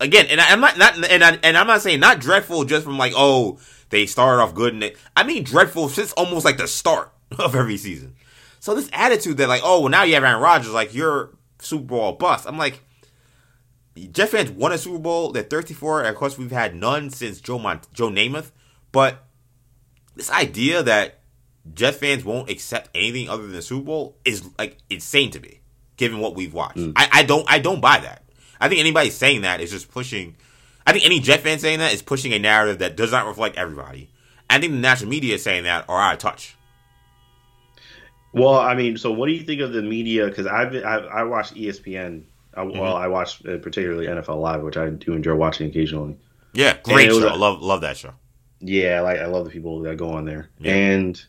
Again, 0.00 0.26
and 0.28 0.40
I, 0.40 0.48
am 0.48 0.60
not 0.60 0.76
not 0.76 1.10
and 1.10 1.22
I, 1.22 1.38
and 1.42 1.56
I'm 1.56 1.66
not 1.66 1.82
saying 1.82 2.00
not 2.00 2.18
dreadful 2.18 2.64
just 2.64 2.84
from 2.84 2.98
like 2.98 3.12
oh 3.16 3.58
they 3.90 4.06
started 4.06 4.42
off 4.42 4.54
good 4.54 4.72
and 4.72 4.82
they, 4.82 4.96
I 5.16 5.22
mean 5.22 5.44
dreadful 5.44 5.88
since 5.88 6.12
almost 6.12 6.44
like 6.44 6.56
the 6.56 6.66
start 6.66 7.12
of 7.38 7.54
every 7.54 7.76
season. 7.76 8.16
So 8.64 8.74
this 8.74 8.88
attitude 8.94 9.36
that 9.36 9.48
like 9.50 9.60
oh 9.62 9.80
well 9.80 9.90
now 9.90 10.04
you 10.04 10.14
have 10.14 10.24
Aaron 10.24 10.40
Rodgers 10.40 10.72
like 10.72 10.94
you're 10.94 11.36
Super 11.58 11.84
Bowl 11.84 12.12
bust. 12.12 12.46
I'm 12.48 12.56
like 12.56 12.80
Jets 13.94 14.30
fans 14.30 14.50
won 14.50 14.72
a 14.72 14.78
Super 14.78 14.98
Bowl. 14.98 15.32
They're 15.32 15.42
34. 15.42 16.04
Of 16.04 16.14
course, 16.14 16.38
we've 16.38 16.50
had 16.50 16.74
none 16.74 17.10
since 17.10 17.42
Joe 17.42 17.58
Mont- 17.58 17.92
Joe 17.92 18.08
Namath. 18.08 18.52
But 18.90 19.22
this 20.16 20.30
idea 20.30 20.82
that 20.82 21.20
Jet 21.74 21.96
fans 21.96 22.24
won't 22.24 22.48
accept 22.48 22.88
anything 22.94 23.28
other 23.28 23.42
than 23.42 23.52
the 23.52 23.60
Super 23.60 23.84
Bowl 23.84 24.16
is 24.24 24.48
like 24.58 24.78
insane 24.88 25.30
to 25.32 25.40
me, 25.40 25.60
given 25.98 26.18
what 26.18 26.34
we've 26.34 26.54
watched. 26.54 26.78
Mm. 26.78 26.94
I, 26.96 27.08
I 27.12 27.22
don't 27.22 27.44
I 27.46 27.58
don't 27.58 27.82
buy 27.82 27.98
that. 27.98 28.24
I 28.58 28.70
think 28.70 28.80
anybody 28.80 29.10
saying 29.10 29.42
that 29.42 29.60
is 29.60 29.72
just 29.72 29.90
pushing. 29.90 30.36
I 30.86 30.92
think 30.92 31.04
any 31.04 31.20
Jet 31.20 31.40
fan 31.40 31.58
saying 31.58 31.80
that 31.80 31.92
is 31.92 32.00
pushing 32.00 32.32
a 32.32 32.38
narrative 32.38 32.78
that 32.78 32.96
does 32.96 33.12
not 33.12 33.26
reflect 33.26 33.58
everybody. 33.58 34.08
I 34.48 34.58
think 34.58 34.72
the 34.72 34.78
national 34.78 35.10
media 35.10 35.38
saying 35.38 35.64
that 35.64 35.84
are 35.86 36.00
out 36.00 36.14
of 36.14 36.18
touch. 36.18 36.56
Well, 38.34 38.58
I 38.58 38.74
mean, 38.74 38.96
so 38.96 39.12
what 39.12 39.26
do 39.26 39.32
you 39.32 39.44
think 39.44 39.60
of 39.60 39.72
the 39.72 39.82
media? 39.82 40.26
Because 40.26 40.46
I've 40.46 40.74
I, 40.74 40.96
I 40.96 41.22
watched 41.22 41.54
ESPN. 41.54 42.24
I, 42.52 42.62
mm-hmm. 42.62 42.78
Well, 42.78 42.96
I 42.96 43.06
watch 43.06 43.44
uh, 43.46 43.58
particularly 43.58 44.06
NFL 44.06 44.40
Live, 44.40 44.62
which 44.62 44.76
I 44.76 44.90
do 44.90 45.12
enjoy 45.12 45.34
watching 45.34 45.68
occasionally. 45.68 46.16
Yeah, 46.52 46.76
great 46.82 47.10
show. 47.10 47.28
I 47.28 47.36
love 47.36 47.62
love 47.62 47.82
that 47.82 47.96
show. 47.96 48.14
Yeah, 48.60 49.02
like 49.02 49.20
I 49.20 49.26
love 49.26 49.44
the 49.44 49.50
people 49.50 49.80
that 49.82 49.96
go 49.96 50.10
on 50.10 50.24
there, 50.24 50.50
yeah. 50.58 50.74
and 50.74 51.24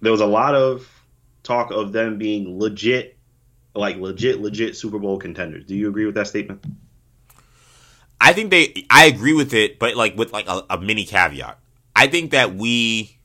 there 0.00 0.12
was 0.12 0.20
a 0.20 0.26
lot 0.26 0.54
of 0.54 0.88
talk 1.42 1.70
of 1.70 1.92
them 1.92 2.18
being 2.18 2.58
legit, 2.58 3.16
like 3.74 3.96
legit, 3.96 4.40
legit 4.40 4.76
Super 4.76 4.98
Bowl 4.98 5.18
contenders. 5.18 5.64
Do 5.64 5.74
you 5.74 5.88
agree 5.88 6.06
with 6.06 6.16
that 6.16 6.26
statement? 6.26 6.64
I 8.20 8.34
think 8.34 8.50
they. 8.50 8.86
I 8.90 9.06
agree 9.06 9.32
with 9.32 9.54
it, 9.54 9.78
but 9.78 9.96
like 9.96 10.16
with 10.16 10.32
like 10.32 10.48
a, 10.48 10.64
a 10.68 10.80
mini 10.80 11.04
caveat. 11.06 11.58
I 11.96 12.08
think 12.08 12.32
that 12.32 12.54
we. 12.54 13.16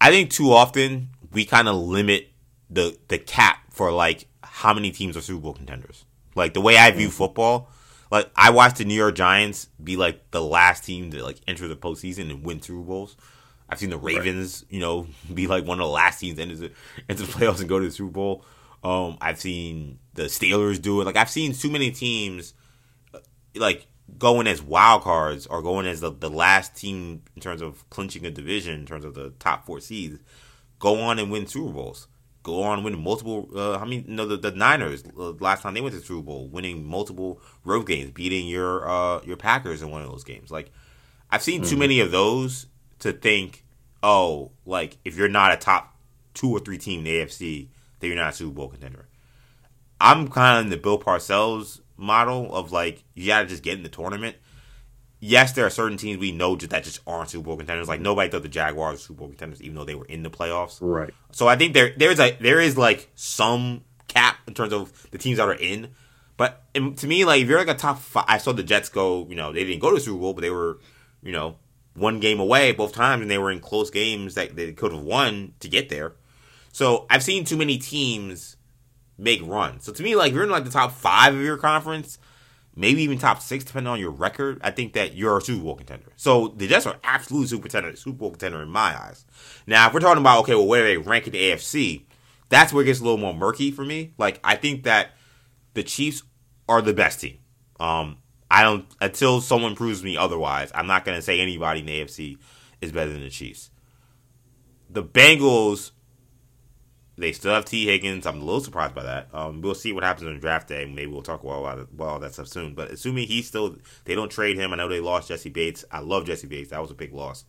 I 0.00 0.10
think 0.10 0.30
too 0.30 0.52
often 0.52 1.08
we 1.36 1.44
kind 1.44 1.68
of 1.68 1.76
limit 1.76 2.30
the 2.70 2.96
the 3.08 3.18
cap 3.18 3.58
for 3.70 3.92
like 3.92 4.26
how 4.42 4.72
many 4.72 4.90
teams 4.90 5.18
are 5.18 5.20
Super 5.20 5.42
Bowl 5.42 5.52
contenders. 5.52 6.06
Like 6.34 6.54
the 6.54 6.62
way 6.62 6.78
I 6.78 6.90
view 6.90 7.08
mm-hmm. 7.08 7.16
football, 7.16 7.68
like 8.10 8.30
I 8.34 8.50
watched 8.50 8.78
the 8.78 8.86
New 8.86 8.94
York 8.94 9.14
Giants 9.14 9.66
be 9.82 9.98
like 9.98 10.30
the 10.30 10.40
last 10.40 10.84
team 10.84 11.10
to 11.10 11.22
like 11.22 11.38
enter 11.46 11.68
the 11.68 11.76
postseason 11.76 12.30
and 12.30 12.42
win 12.42 12.62
Super 12.62 12.80
Bowls. 12.80 13.16
I've 13.68 13.78
seen 13.78 13.90
the 13.90 13.98
Ravens, 13.98 14.62
right. 14.62 14.72
you 14.72 14.80
know, 14.80 15.08
be 15.34 15.46
like 15.46 15.66
one 15.66 15.78
of 15.78 15.84
the 15.84 15.92
last 15.92 16.20
teams 16.20 16.38
into 16.38 16.56
the, 16.56 16.70
into 17.10 17.24
the 17.24 17.32
playoffs 17.32 17.60
and 17.60 17.68
go 17.68 17.78
to 17.78 17.84
the 17.84 17.92
Super 17.92 18.12
Bowl. 18.12 18.44
Um, 18.82 19.18
I've 19.20 19.38
seen 19.38 19.98
the 20.14 20.24
Steelers 20.24 20.80
do 20.80 21.02
it. 21.02 21.04
Like 21.04 21.16
I've 21.16 21.28
seen 21.28 21.52
too 21.52 21.70
many 21.70 21.90
teams, 21.90 22.54
uh, 23.12 23.18
like 23.54 23.88
going 24.16 24.46
as 24.46 24.62
wild 24.62 25.02
cards 25.02 25.46
or 25.46 25.60
going 25.60 25.86
as 25.86 26.00
the, 26.00 26.12
the 26.12 26.30
last 26.30 26.74
team 26.76 27.24
in 27.34 27.42
terms 27.42 27.60
of 27.60 27.88
clinching 27.90 28.24
a 28.24 28.30
division 28.30 28.80
in 28.80 28.86
terms 28.86 29.04
of 29.04 29.12
the 29.12 29.34
top 29.38 29.66
four 29.66 29.80
seeds, 29.80 30.18
go 30.78 31.00
on 31.00 31.18
and 31.18 31.30
win 31.30 31.46
Super 31.46 31.72
Bowls. 31.72 32.08
Go 32.42 32.62
on 32.62 32.84
win 32.84 33.02
multiple. 33.02 33.48
Uh, 33.54 33.76
I 33.76 33.84
mean, 33.84 34.04
you 34.06 34.14
know, 34.14 34.26
the, 34.26 34.36
the 34.36 34.52
Niners 34.52 35.02
uh, 35.18 35.32
last 35.32 35.62
time 35.62 35.74
they 35.74 35.80
went 35.80 35.94
to 35.94 36.00
the 36.00 36.06
Super 36.06 36.22
Bowl, 36.22 36.48
winning 36.48 36.84
multiple 36.84 37.40
road 37.64 37.86
games, 37.86 38.12
beating 38.12 38.46
your 38.46 38.88
uh, 38.88 39.20
your 39.24 39.36
Packers 39.36 39.82
in 39.82 39.90
one 39.90 40.02
of 40.02 40.10
those 40.10 40.24
games. 40.24 40.50
Like 40.50 40.70
I've 41.30 41.42
seen 41.42 41.62
mm-hmm. 41.62 41.70
too 41.70 41.76
many 41.76 42.00
of 42.00 42.12
those 42.12 42.66
to 43.00 43.12
think, 43.12 43.64
oh, 44.02 44.52
like 44.64 44.98
if 45.04 45.16
you're 45.16 45.28
not 45.28 45.52
a 45.52 45.56
top 45.56 45.96
two 46.34 46.50
or 46.50 46.60
three 46.60 46.78
team 46.78 47.00
in 47.00 47.04
the 47.04 47.10
AFC, 47.18 47.68
then 47.98 48.10
you're 48.10 48.18
not 48.18 48.32
a 48.32 48.36
Super 48.36 48.54
Bowl 48.54 48.68
contender. 48.68 49.08
I'm 50.00 50.28
kind 50.28 50.58
of 50.58 50.64
in 50.66 50.70
the 50.70 50.76
Bill 50.76 50.98
Parcells 50.98 51.80
model 51.96 52.54
of 52.54 52.72
like 52.72 53.02
you 53.14 53.26
gotta 53.26 53.46
just 53.46 53.62
get 53.62 53.76
in 53.76 53.82
the 53.82 53.88
tournament. 53.88 54.36
Yes, 55.18 55.52
there 55.52 55.64
are 55.64 55.70
certain 55.70 55.96
teams 55.96 56.18
we 56.18 56.32
know 56.32 56.56
that 56.56 56.84
just 56.84 57.00
aren't 57.06 57.30
Super 57.30 57.44
Bowl 57.46 57.56
contenders. 57.56 57.88
Like 57.88 58.00
nobody 58.00 58.30
thought 58.30 58.42
the 58.42 58.48
Jaguars 58.48 58.94
were 58.94 58.98
Super 58.98 59.18
Bowl 59.20 59.28
contenders, 59.28 59.62
even 59.62 59.76
though 59.76 59.84
they 59.84 59.94
were 59.94 60.04
in 60.04 60.22
the 60.22 60.30
playoffs. 60.30 60.78
Right. 60.80 61.12
So 61.32 61.48
I 61.48 61.56
think 61.56 61.72
there 61.72 61.92
there's 61.96 62.20
a 62.20 62.36
there 62.40 62.60
is 62.60 62.76
like 62.76 63.08
some 63.14 63.82
cap 64.08 64.38
in 64.46 64.54
terms 64.54 64.72
of 64.72 65.10
the 65.10 65.18
teams 65.18 65.38
that 65.38 65.48
are 65.48 65.54
in. 65.54 65.88
But 66.36 66.62
to 66.74 67.06
me, 67.06 67.24
like 67.24 67.42
if 67.42 67.48
you're 67.48 67.58
like 67.58 67.68
a 67.68 67.74
top 67.74 67.98
five, 67.98 68.26
I 68.28 68.38
saw 68.38 68.52
the 68.52 68.62
Jets 68.62 68.90
go. 68.90 69.26
You 69.28 69.36
know, 69.36 69.52
they 69.52 69.64
didn't 69.64 69.80
go 69.80 69.88
to 69.88 69.96
the 69.96 70.02
Super 70.02 70.18
Bowl, 70.18 70.34
but 70.34 70.42
they 70.42 70.50
were, 70.50 70.78
you 71.22 71.32
know, 71.32 71.56
one 71.94 72.20
game 72.20 72.40
away 72.40 72.72
both 72.72 72.92
times, 72.92 73.22
and 73.22 73.30
they 73.30 73.38
were 73.38 73.50
in 73.50 73.60
close 73.60 73.90
games 73.90 74.34
that 74.34 74.54
they 74.54 74.72
could 74.72 74.92
have 74.92 75.02
won 75.02 75.54
to 75.60 75.68
get 75.68 75.88
there. 75.88 76.12
So 76.72 77.06
I've 77.08 77.22
seen 77.22 77.46
too 77.46 77.56
many 77.56 77.78
teams 77.78 78.56
make 79.16 79.40
runs. 79.42 79.84
So 79.84 79.92
to 79.92 80.02
me, 80.02 80.14
like 80.14 80.28
if 80.28 80.34
you're 80.34 80.44
in 80.44 80.50
like 80.50 80.64
the 80.64 80.70
top 80.70 80.92
five 80.92 81.34
of 81.34 81.40
your 81.40 81.56
conference, 81.56 82.18
maybe 82.76 83.02
even 83.02 83.18
top 83.18 83.40
six, 83.40 83.64
depending 83.64 83.90
on 83.90 83.98
your 83.98 84.10
record. 84.10 84.60
I 84.62 84.70
think 84.70 84.92
that 84.92 85.16
you're 85.16 85.38
a 85.38 85.40
Super 85.40 85.64
Bowl 85.64 85.74
contender. 85.74 86.12
So 86.16 86.48
the 86.48 86.68
Jets 86.68 86.86
are 86.86 86.98
absolutely 87.02 87.48
Super 87.48 87.62
contender, 87.62 87.96
Super 87.96 88.18
Bowl 88.18 88.30
contender 88.30 88.62
in 88.62 88.68
my 88.68 88.96
eyes. 88.96 89.24
Now, 89.66 89.88
if 89.88 89.94
we're 89.94 90.00
talking 90.00 90.20
about 90.20 90.40
okay, 90.40 90.54
well, 90.54 90.66
where 90.66 90.84
they 90.84 90.98
rank 90.98 91.26
in 91.26 91.32
the 91.32 91.50
AFC, 91.50 92.04
that's 92.50 92.72
where 92.72 92.82
it 92.82 92.86
gets 92.86 93.00
a 93.00 93.02
little 93.02 93.18
more 93.18 93.34
murky 93.34 93.70
for 93.70 93.84
me. 93.84 94.12
Like 94.18 94.38
I 94.44 94.54
think 94.54 94.84
that 94.84 95.12
the 95.74 95.82
Chiefs 95.82 96.22
are 96.68 96.82
the 96.82 96.94
best 96.94 97.20
team. 97.20 97.38
Um, 97.80 98.18
I 98.50 98.62
don't 98.62 98.86
until 99.00 99.40
someone 99.40 99.74
proves 99.74 100.04
me 100.04 100.16
otherwise. 100.16 100.70
I'm 100.74 100.86
not 100.86 101.04
going 101.04 101.16
to 101.18 101.22
say 101.22 101.40
anybody 101.40 101.80
in 101.80 101.86
the 101.86 102.00
AFC 102.00 102.38
is 102.80 102.92
better 102.92 103.10
than 103.10 103.22
the 103.22 103.30
Chiefs. 103.30 103.70
The 104.88 105.02
Bengals, 105.02 105.90
they 107.18 107.32
still 107.32 107.54
have 107.54 107.64
Tee 107.64 107.86
Higgins. 107.86 108.26
I'm 108.26 108.40
a 108.40 108.44
little 108.44 108.60
surprised 108.60 108.94
by 108.94 109.04
that. 109.04 109.28
Um, 109.32 109.62
we'll 109.62 109.74
see 109.74 109.92
what 109.92 110.04
happens 110.04 110.28
on 110.28 110.38
draft 110.38 110.68
day. 110.68 110.84
Maybe 110.84 111.10
we'll 111.10 111.22
talk 111.22 111.42
about 111.42 111.78
about 111.78 112.08
all 112.08 112.18
that 112.18 112.34
stuff 112.34 112.48
soon. 112.48 112.74
But 112.74 112.90
assuming 112.90 113.26
he's 113.26 113.48
still, 113.48 113.76
they 114.04 114.14
don't 114.14 114.30
trade 114.30 114.56
him. 114.56 114.72
I 114.72 114.76
know 114.76 114.88
they 114.88 115.00
lost 115.00 115.28
Jessie 115.28 115.48
Bates. 115.48 115.84
I 115.90 116.00
love 116.00 116.26
Jessie 116.26 116.46
Bates. 116.46 116.70
That 116.70 116.82
was 116.82 116.90
a 116.90 116.94
big 116.94 117.14
loss. 117.14 117.44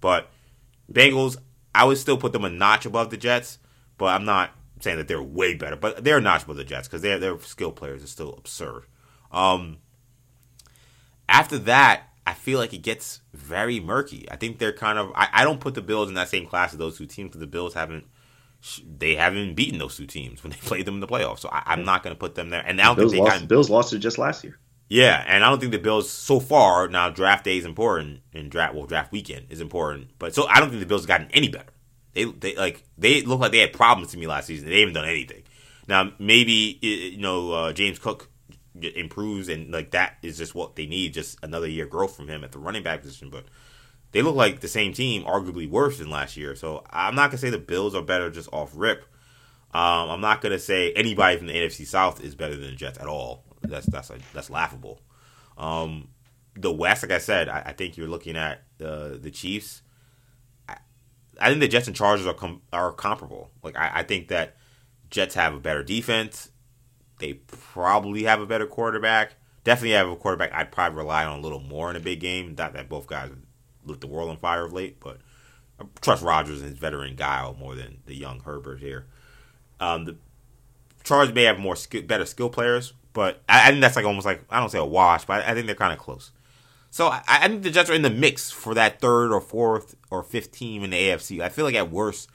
But 0.00 0.28
Bengals, 0.90 1.36
I 1.74 1.84
would 1.84 1.98
still 1.98 2.16
put 2.16 2.32
them 2.32 2.44
a 2.44 2.50
notch 2.50 2.84
above 2.84 3.10
the 3.10 3.16
Jets. 3.16 3.58
But 3.96 4.06
I'm 4.06 4.24
not 4.24 4.50
saying 4.80 4.96
that 4.96 5.06
they're 5.06 5.22
way 5.22 5.54
better. 5.54 5.76
But 5.76 6.02
they're 6.02 6.18
a 6.18 6.20
notch 6.20 6.42
above 6.42 6.56
the 6.56 6.64
Jets 6.64 6.88
because 6.88 7.02
their 7.02 7.18
their 7.18 7.38
skill 7.40 7.70
players 7.70 8.02
are 8.02 8.08
still 8.08 8.34
absurd. 8.34 8.86
Um, 9.30 9.78
after 11.28 11.58
that, 11.58 12.08
I 12.26 12.34
feel 12.34 12.58
like 12.58 12.72
it 12.72 12.82
gets 12.82 13.20
very 13.32 13.80
murky. 13.80 14.28
I 14.30 14.36
think 14.36 14.58
they're 14.58 14.72
kind 14.72 14.98
of. 14.98 15.12
I, 15.14 15.28
I 15.32 15.44
don't 15.44 15.60
put 15.60 15.74
the 15.74 15.82
Bills 15.82 16.08
in 16.08 16.14
that 16.14 16.28
same 16.28 16.46
class 16.46 16.72
as 16.72 16.78
those 16.78 16.98
two 16.98 17.06
teams 17.06 17.28
because 17.28 17.40
the 17.40 17.46
Bills 17.46 17.74
haven't. 17.74 18.04
They 18.98 19.16
haven't 19.16 19.54
beaten 19.54 19.78
those 19.78 19.96
two 19.96 20.06
teams 20.06 20.42
when 20.42 20.52
they 20.52 20.56
played 20.62 20.86
them 20.86 20.94
in 20.94 21.00
the 21.00 21.06
playoffs, 21.06 21.40
so 21.40 21.48
I, 21.50 21.72
am 21.72 21.84
not 21.84 22.02
going 22.02 22.14
to 22.14 22.18
put 22.18 22.34
them 22.34 22.50
there. 22.50 22.62
And 22.64 22.80
I 22.80 22.84
don't 22.84 22.96
Bills 22.96 23.12
think 23.12 23.24
they 23.24 23.30
lost, 23.30 23.48
Bills 23.48 23.70
lost 23.70 23.92
it 23.92 23.98
just 23.98 24.18
last 24.18 24.44
year. 24.44 24.58
Yeah, 24.88 25.24
and 25.26 25.42
I 25.42 25.48
don't 25.48 25.58
think 25.58 25.72
the 25.72 25.78
Bills 25.78 26.10
so 26.10 26.38
far 26.38 26.86
now 26.86 27.08
draft 27.08 27.44
day 27.44 27.56
is 27.56 27.64
important 27.64 28.20
and 28.34 28.50
draft 28.50 28.74
well 28.74 28.86
draft 28.86 29.10
weekend 29.10 29.46
is 29.48 29.60
important, 29.60 30.08
but 30.18 30.34
so 30.34 30.46
I 30.46 30.60
don't 30.60 30.68
think 30.68 30.80
the 30.80 30.86
Bills 30.86 31.02
have 31.02 31.08
gotten 31.08 31.28
any 31.32 31.48
better. 31.48 31.72
They 32.12 32.24
they 32.24 32.54
like 32.56 32.84
they 32.98 33.22
look 33.22 33.40
like 33.40 33.52
they 33.52 33.58
had 33.58 33.72
problems 33.72 34.12
to 34.12 34.18
me 34.18 34.26
last 34.26 34.46
season. 34.46 34.68
They 34.68 34.80
haven't 34.80 34.94
done 34.94 35.08
anything. 35.08 35.44
Now 35.88 36.12
maybe 36.18 36.78
you 36.82 37.16
know 37.16 37.52
uh, 37.52 37.72
James 37.72 37.98
Cook 37.98 38.28
improves 38.80 39.48
and 39.48 39.70
like 39.70 39.90
that 39.92 40.18
is 40.22 40.38
just 40.38 40.54
what 40.54 40.76
they 40.76 40.86
need 40.86 41.14
just 41.14 41.38
another 41.42 41.68
year 41.68 41.86
growth 41.86 42.16
from 42.16 42.28
him 42.28 42.42
at 42.42 42.52
the 42.52 42.58
running 42.58 42.82
back 42.82 43.02
position 43.02 43.28
but 43.28 43.44
they 44.12 44.22
look 44.22 44.36
like 44.36 44.60
the 44.60 44.68
same 44.68 44.92
team 44.92 45.24
arguably 45.24 45.68
worse 45.68 45.98
than 45.98 46.10
last 46.10 46.36
year. 46.36 46.54
So 46.54 46.84
i'm 46.90 47.14
not 47.14 47.30
to 47.32 47.38
say 47.38 47.50
the 47.50 47.58
bills 47.58 47.94
are 47.94 48.02
better 48.02 48.30
just 48.30 48.48
off 48.52 48.72
rip. 48.74 49.04
Um, 49.74 50.10
i'm 50.10 50.20
not 50.20 50.42
to 50.42 50.58
say 50.58 50.92
anybody 50.92 51.38
from 51.38 51.46
the 51.48 51.54
nfc 51.54 51.86
south 51.86 52.22
is 52.22 52.34
better 52.34 52.54
than 52.54 52.70
the 52.70 52.76
jets 52.76 52.98
at 52.98 53.06
all. 53.06 53.44
That's 53.62 53.86
that's 53.86 54.10
that's 54.32 54.50
laughable. 54.50 55.00
Um, 55.58 56.08
the 56.54 56.72
west 56.72 57.02
like 57.02 57.12
i 57.12 57.18
said 57.18 57.48
i, 57.48 57.62
I 57.66 57.72
think 57.72 57.96
you're 57.96 58.08
looking 58.08 58.36
at 58.36 58.62
the 59.22 59.30
chiefs. 59.30 59.82
I, 60.68 60.76
I, 61.40 61.48
think 61.48 61.60
the 61.60 61.68
jets 61.68 61.86
and 61.86 61.96
chargers 61.96 62.26
are 62.26 62.34
com- 62.34 62.62
are 62.72 62.92
comparable. 62.92 63.50
Like 63.62 63.76
I, 63.76 63.90
I 63.96 64.02
think 64.02 64.28
that 64.28 64.56
jets 65.10 65.34
have 65.34 65.54
a 65.54 65.60
better 65.60 65.82
defense. 65.82 66.50
They 67.18 67.34
probably 67.34 68.24
have 68.24 68.40
a 68.40 68.46
better 68.46 68.66
quarterback. 68.66 69.36
Definitely 69.64 69.92
have 69.92 70.08
a 70.08 70.16
quarterback 70.16 70.52
I'd 70.52 70.72
probably 70.72 70.98
rely 70.98 71.24
on 71.24 71.38
a 71.38 71.42
little 71.42 71.60
more 71.60 71.88
in 71.88 71.96
a 71.96 72.00
big 72.00 72.20
game. 72.20 72.54
Not 72.58 72.72
that 72.72 72.88
both 72.88 73.06
guys 73.06 73.30
lit 73.84 74.00
the 74.00 74.06
world 74.06 74.30
on 74.30 74.36
fire 74.36 74.64
of 74.64 74.72
late, 74.72 75.00
but 75.00 75.18
I 75.80 75.84
trust 76.00 76.22
Rodgers 76.22 76.60
and 76.60 76.70
his 76.70 76.78
veteran 76.78 77.16
guile 77.16 77.56
more 77.58 77.74
than 77.74 77.98
the 78.06 78.14
young 78.14 78.40
Herbert 78.40 78.80
here. 78.80 79.06
Um, 79.80 80.04
the 80.04 80.16
Chargers 81.04 81.34
may 81.34 81.44
have 81.44 81.58
more 81.58 81.76
better 82.04 82.24
skill 82.24 82.48
players, 82.48 82.92
but 83.12 83.42
I, 83.48 83.68
I, 83.68 83.70
think 83.70 83.80
that's 83.80 83.96
like 83.96 84.04
almost 84.04 84.26
like 84.26 84.42
I 84.50 84.60
don't 84.60 84.70
say 84.70 84.78
a 84.78 84.84
wash, 84.84 85.24
but 85.24 85.42
I, 85.42 85.50
I 85.50 85.54
think 85.54 85.66
they're 85.66 85.74
kind 85.74 85.92
of 85.92 85.98
close. 85.98 86.30
So 86.90 87.08
I, 87.08 87.22
I, 87.26 87.48
think 87.48 87.62
the 87.62 87.70
Jets 87.70 87.90
are 87.90 87.94
in 87.94 88.02
the 88.02 88.10
mix 88.10 88.50
for 88.50 88.74
that 88.74 89.00
third 89.00 89.32
or 89.32 89.40
fourth 89.40 89.96
or 90.10 90.22
fifth 90.22 90.52
team 90.52 90.84
in 90.84 90.90
the 90.90 90.96
AFC. 90.96 91.40
I 91.40 91.48
feel 91.48 91.64
like 91.64 91.74
at 91.74 91.90
worst 91.90 92.30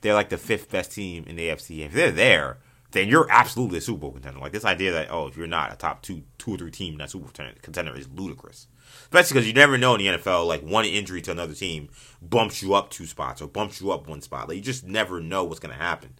they're 0.00 0.14
like 0.14 0.28
the 0.28 0.38
fifth 0.38 0.70
best 0.70 0.92
team 0.92 1.24
in 1.26 1.36
the 1.36 1.48
AFC. 1.48 1.86
If 1.86 1.92
they're 1.92 2.10
there, 2.10 2.58
then 2.92 3.08
you're 3.08 3.26
absolutely 3.30 3.78
a 3.78 3.80
Super 3.80 4.00
Bowl 4.00 4.12
contender. 4.12 4.40
Like 4.40 4.52
this 4.52 4.64
idea 4.64 4.92
that 4.92 5.10
oh, 5.10 5.26
if 5.26 5.36
you're 5.36 5.46
not 5.46 5.72
a 5.72 5.76
top 5.76 6.02
two, 6.02 6.22
two 6.38 6.54
or 6.54 6.58
three 6.58 6.70
team 6.70 6.98
that 6.98 7.10
Super 7.10 7.24
Bowl 7.24 7.46
contender 7.62 7.96
is 7.96 8.08
ludicrous. 8.08 8.68
Especially 9.04 9.34
because 9.34 9.46
you 9.46 9.54
never 9.54 9.78
know 9.78 9.94
in 9.94 10.00
the 10.00 10.18
NFL, 10.18 10.46
like 10.46 10.62
one 10.62 10.84
injury 10.84 11.22
to 11.22 11.30
another 11.30 11.54
team 11.54 11.88
bumps 12.20 12.62
you 12.62 12.74
up 12.74 12.90
two 12.90 13.06
spots 13.06 13.40
or 13.40 13.48
bumps 13.48 13.80
you 13.80 13.90
up 13.90 14.06
one 14.06 14.20
spot. 14.20 14.48
Like 14.48 14.56
you 14.56 14.62
just 14.62 14.84
never 14.84 15.20
know 15.20 15.44
what's 15.44 15.60
going 15.60 15.74
to 15.74 15.82
happen. 15.82 16.14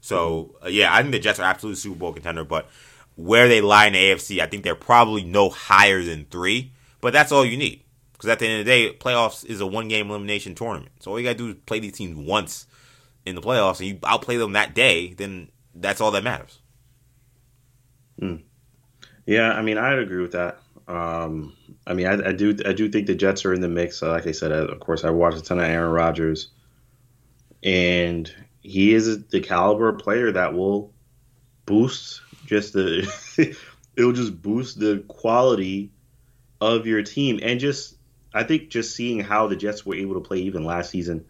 So 0.00 0.56
uh, 0.64 0.68
yeah, 0.68 0.94
I 0.94 1.00
think 1.00 1.12
the 1.12 1.18
Jets 1.18 1.40
are 1.40 1.50
absolutely 1.50 1.76
Super 1.76 1.98
Bowl 1.98 2.12
contender, 2.12 2.44
but 2.44 2.68
where 3.16 3.48
they 3.48 3.60
lie 3.60 3.86
in 3.86 3.94
the 3.94 3.98
AFC, 3.98 4.40
I 4.40 4.46
think 4.46 4.62
they're 4.62 4.74
probably 4.74 5.24
no 5.24 5.48
higher 5.48 6.02
than 6.02 6.26
three. 6.26 6.72
But 7.00 7.12
that's 7.12 7.32
all 7.32 7.44
you 7.44 7.56
need 7.56 7.82
because 8.12 8.30
at 8.30 8.40
the 8.40 8.46
end 8.46 8.60
of 8.60 8.66
the 8.66 8.70
day, 8.70 8.92
playoffs 8.92 9.44
is 9.46 9.60
a 9.60 9.66
one 9.66 9.88
game 9.88 10.10
elimination 10.10 10.54
tournament. 10.54 10.92
So 11.00 11.10
all 11.10 11.20
you 11.20 11.24
got 11.24 11.32
to 11.32 11.38
do 11.38 11.48
is 11.50 11.54
play 11.66 11.78
these 11.78 11.92
teams 11.92 12.16
once 12.16 12.66
in 13.24 13.36
the 13.36 13.40
playoffs, 13.40 13.78
and 13.78 13.88
you 13.88 13.98
outplay 14.04 14.36
them 14.36 14.52
that 14.52 14.74
day. 14.74 15.14
Then 15.14 15.50
that's 15.80 16.00
all 16.00 16.10
that 16.12 16.24
matters. 16.24 16.58
Mm. 18.20 18.42
Yeah, 19.26 19.52
I 19.52 19.62
mean, 19.62 19.78
I'd 19.78 19.98
agree 19.98 20.22
with 20.22 20.32
that. 20.32 20.58
Um, 20.86 21.54
I 21.86 21.92
mean, 21.94 22.06
I, 22.06 22.28
I, 22.28 22.32
do, 22.32 22.56
I 22.64 22.72
do 22.72 22.88
think 22.88 23.06
the 23.06 23.14
Jets 23.14 23.44
are 23.44 23.52
in 23.52 23.60
the 23.60 23.68
mix. 23.68 24.00
like 24.02 24.26
I 24.26 24.32
said, 24.32 24.52
I, 24.52 24.56
of 24.56 24.80
course, 24.80 25.04
I 25.04 25.10
watched 25.10 25.38
a 25.38 25.42
ton 25.42 25.58
of 25.58 25.64
Aaron 25.64 25.92
Rodgers, 25.92 26.48
and 27.62 28.32
he 28.62 28.94
is 28.94 29.26
the 29.26 29.40
caliber 29.40 29.92
player 29.92 30.32
that 30.32 30.54
will 30.54 30.92
boost 31.66 32.22
just 32.46 32.72
the, 32.72 33.06
it 33.96 34.02
will 34.04 34.12
just 34.12 34.40
boost 34.40 34.80
the 34.80 35.04
quality 35.08 35.92
of 36.60 36.86
your 36.86 37.02
team, 37.02 37.38
and 37.42 37.60
just 37.60 37.96
I 38.32 38.44
think 38.44 38.70
just 38.70 38.96
seeing 38.96 39.20
how 39.20 39.46
the 39.46 39.56
Jets 39.56 39.84
were 39.84 39.94
able 39.94 40.14
to 40.14 40.20
play 40.20 40.38
even 40.38 40.64
last 40.64 40.90
season 40.90 41.26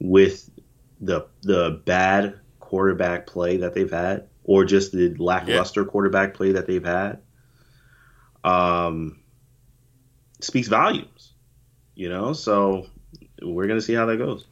with 0.00 0.50
the 1.00 1.26
the 1.42 1.80
bad 1.84 2.40
quarterback 2.68 3.26
play 3.26 3.56
that 3.58 3.72
they've 3.72 3.90
had, 3.90 4.28
or 4.44 4.66
just 4.66 4.92
the 4.92 5.14
lackluster 5.14 5.80
yeah. 5.80 5.86
quarterback 5.86 6.34
play 6.34 6.52
that 6.52 6.66
they've 6.66 6.84
had, 6.84 7.20
um, 8.44 9.20
speaks 10.40 10.68
volumes. 10.68 11.32
You 11.94 12.10
know, 12.10 12.34
so 12.34 12.86
we're 13.42 13.66
gonna 13.66 13.80
see 13.80 13.94
how 13.94 14.04
that 14.06 14.18
goes. 14.18 14.44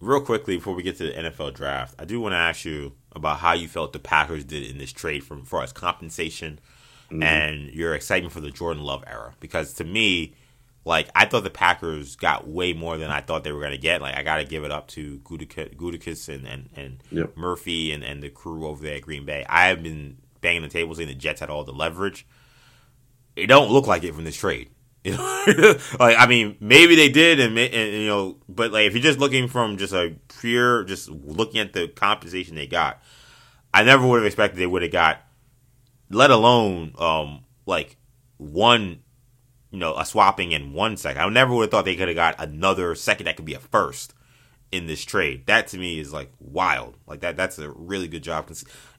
Real 0.00 0.22
quickly 0.22 0.56
before 0.56 0.74
we 0.74 0.82
get 0.82 0.96
to 0.96 1.04
the 1.04 1.12
NFL 1.12 1.54
draft, 1.54 1.94
I 1.98 2.06
do 2.06 2.20
want 2.20 2.32
to 2.32 2.38
ask 2.38 2.64
you 2.64 2.94
about 3.12 3.40
how 3.40 3.52
you 3.52 3.68
felt 3.68 3.92
the 3.92 3.98
Packers 3.98 4.44
did 4.44 4.62
in 4.62 4.78
this 4.78 4.92
trade 4.92 5.24
from 5.24 5.44
far 5.44 5.62
as 5.62 5.72
compensation 5.72 6.58
mm-hmm. 7.10 7.22
and 7.22 7.68
your 7.74 7.94
excitement 7.94 8.32
for 8.32 8.40
the 8.40 8.50
Jordan 8.50 8.82
Love 8.82 9.04
era. 9.06 9.34
Because 9.40 9.74
to 9.74 9.84
me, 9.84 10.34
like 10.84 11.08
I 11.14 11.26
thought 11.26 11.44
the 11.44 11.50
Packers 11.50 12.16
got 12.16 12.48
way 12.48 12.72
more 12.72 12.96
than 12.96 13.10
I 13.10 13.20
thought 13.20 13.44
they 13.44 13.52
were 13.52 13.60
going 13.60 13.72
to 13.72 13.78
get. 13.78 14.00
Like 14.00 14.16
I 14.16 14.22
got 14.22 14.36
to 14.38 14.44
give 14.44 14.64
it 14.64 14.72
up 14.72 14.88
to 14.88 15.18
Gutekunst 15.18 16.28
and 16.28 16.46
and, 16.46 16.68
and 16.74 17.02
yep. 17.10 17.36
Murphy 17.36 17.92
and, 17.92 18.02
and 18.02 18.22
the 18.22 18.30
crew 18.30 18.66
over 18.66 18.82
there 18.82 18.96
at 18.96 19.02
Green 19.02 19.24
Bay. 19.24 19.44
I 19.48 19.68
have 19.68 19.82
been 19.82 20.18
banging 20.40 20.62
the 20.62 20.68
table 20.68 20.94
saying 20.94 21.08
the 21.08 21.14
Jets 21.14 21.40
had 21.40 21.50
all 21.50 21.64
the 21.64 21.72
leverage. 21.72 22.26
It 23.36 23.46
don't 23.46 23.70
look 23.70 23.86
like 23.86 24.02
it 24.02 24.14
from 24.14 24.24
this 24.24 24.36
trade. 24.36 24.70
like 25.04 26.16
I 26.18 26.26
mean, 26.28 26.56
maybe 26.60 26.96
they 26.96 27.08
did, 27.08 27.40
and, 27.40 27.56
and, 27.58 27.92
you 27.94 28.06
know, 28.06 28.36
but 28.48 28.72
like 28.72 28.86
if 28.86 28.94
you're 28.94 29.02
just 29.02 29.18
looking 29.18 29.48
from 29.48 29.76
just 29.76 29.92
a 29.92 30.16
pure, 30.40 30.84
just 30.84 31.08
looking 31.08 31.60
at 31.60 31.72
the 31.72 31.88
compensation 31.88 32.56
they 32.56 32.66
got, 32.66 33.00
I 33.72 33.84
never 33.84 34.06
would 34.06 34.18
have 34.18 34.26
expected 34.26 34.58
they 34.58 34.66
would 34.66 34.82
have 34.82 34.92
got, 34.92 35.22
let 36.10 36.30
alone 36.30 36.94
um 36.98 37.44
like 37.64 37.96
one 38.38 39.00
you 39.70 39.78
know, 39.78 39.96
a 39.96 40.04
swapping 40.04 40.52
in 40.52 40.72
one 40.72 40.96
second. 40.96 41.22
I 41.22 41.28
never 41.28 41.54
would 41.54 41.62
have 41.62 41.70
thought 41.70 41.84
they 41.84 41.96
could 41.96 42.08
have 42.08 42.14
got 42.14 42.36
another 42.38 42.94
second 42.94 43.26
that 43.26 43.36
could 43.36 43.44
be 43.44 43.54
a 43.54 43.58
first 43.58 44.14
in 44.72 44.86
this 44.86 45.04
trade. 45.04 45.46
That 45.46 45.68
to 45.68 45.78
me 45.78 45.98
is 45.98 46.12
like 46.12 46.32
wild. 46.38 46.96
Like 47.06 47.20
that 47.20 47.36
that's 47.36 47.58
a 47.58 47.70
really 47.70 48.08
good 48.08 48.22
job, 48.22 48.50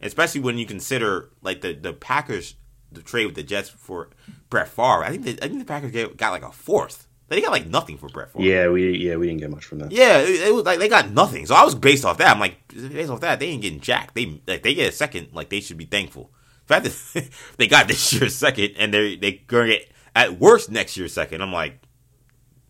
especially 0.02 0.42
when 0.42 0.58
you 0.58 0.66
consider 0.66 1.30
like 1.42 1.62
the 1.62 1.74
the 1.74 1.94
Packers 1.94 2.56
the 2.92 3.02
trade 3.02 3.26
with 3.26 3.36
the 3.36 3.44
Jets 3.44 3.70
for 3.70 4.10
Brett 4.50 4.68
Favre. 4.68 5.04
I 5.04 5.12
think 5.12 5.24
the, 5.24 5.44
I 5.44 5.48
think 5.48 5.60
the 5.60 5.66
Packers 5.66 5.92
get, 5.92 6.18
got 6.18 6.32
like 6.32 6.44
a 6.44 6.52
fourth. 6.52 7.08
They 7.28 7.42
got 7.42 7.52
like 7.52 7.68
nothing 7.68 7.98
for 7.98 8.10
Brett 8.10 8.32
Favre. 8.32 8.44
Yeah, 8.44 8.70
we 8.70 8.98
yeah 8.98 9.16
we 9.16 9.28
didn't 9.28 9.42
get 9.42 9.52
much 9.52 9.66
from 9.66 9.80
that. 9.80 9.92
Yeah, 9.92 10.20
it, 10.20 10.48
it 10.48 10.54
was 10.54 10.66
like 10.66 10.80
they 10.80 10.90
got 10.90 11.12
nothing. 11.12 11.46
So 11.46 11.54
I 11.54 11.64
was 11.64 11.76
based 11.76 12.06
off 12.06 12.18
that. 12.18 12.32
I'm 12.32 12.40
like 12.40 12.58
based 12.70 13.12
off 13.12 13.22
that 13.22 13.40
they 13.40 13.48
ain't 13.48 13.62
getting 13.62 13.80
jack. 13.80 14.14
They 14.14 14.42
like 14.48 14.64
they 14.64 14.74
get 14.74 14.90
a 14.90 14.96
second. 14.96 15.30
Like 15.34 15.50
they 15.50 15.62
should 15.62 15.78
be 15.78 15.86
thankful. 15.86 16.32
The 16.66 16.74
fact 16.74 16.86
that 16.86 17.30
they 17.58 17.68
got 17.68 17.88
this 17.88 18.14
year's 18.14 18.36
second 18.36 18.72
and 18.78 18.94
they 18.94 19.16
they 19.16 19.34
gonna 19.34 19.68
get 19.68 19.92
at 20.16 20.40
worst 20.40 20.72
next 20.72 20.98
year 20.98 21.08
second. 21.08 21.42
I'm 21.42 21.54
like, 21.54 21.80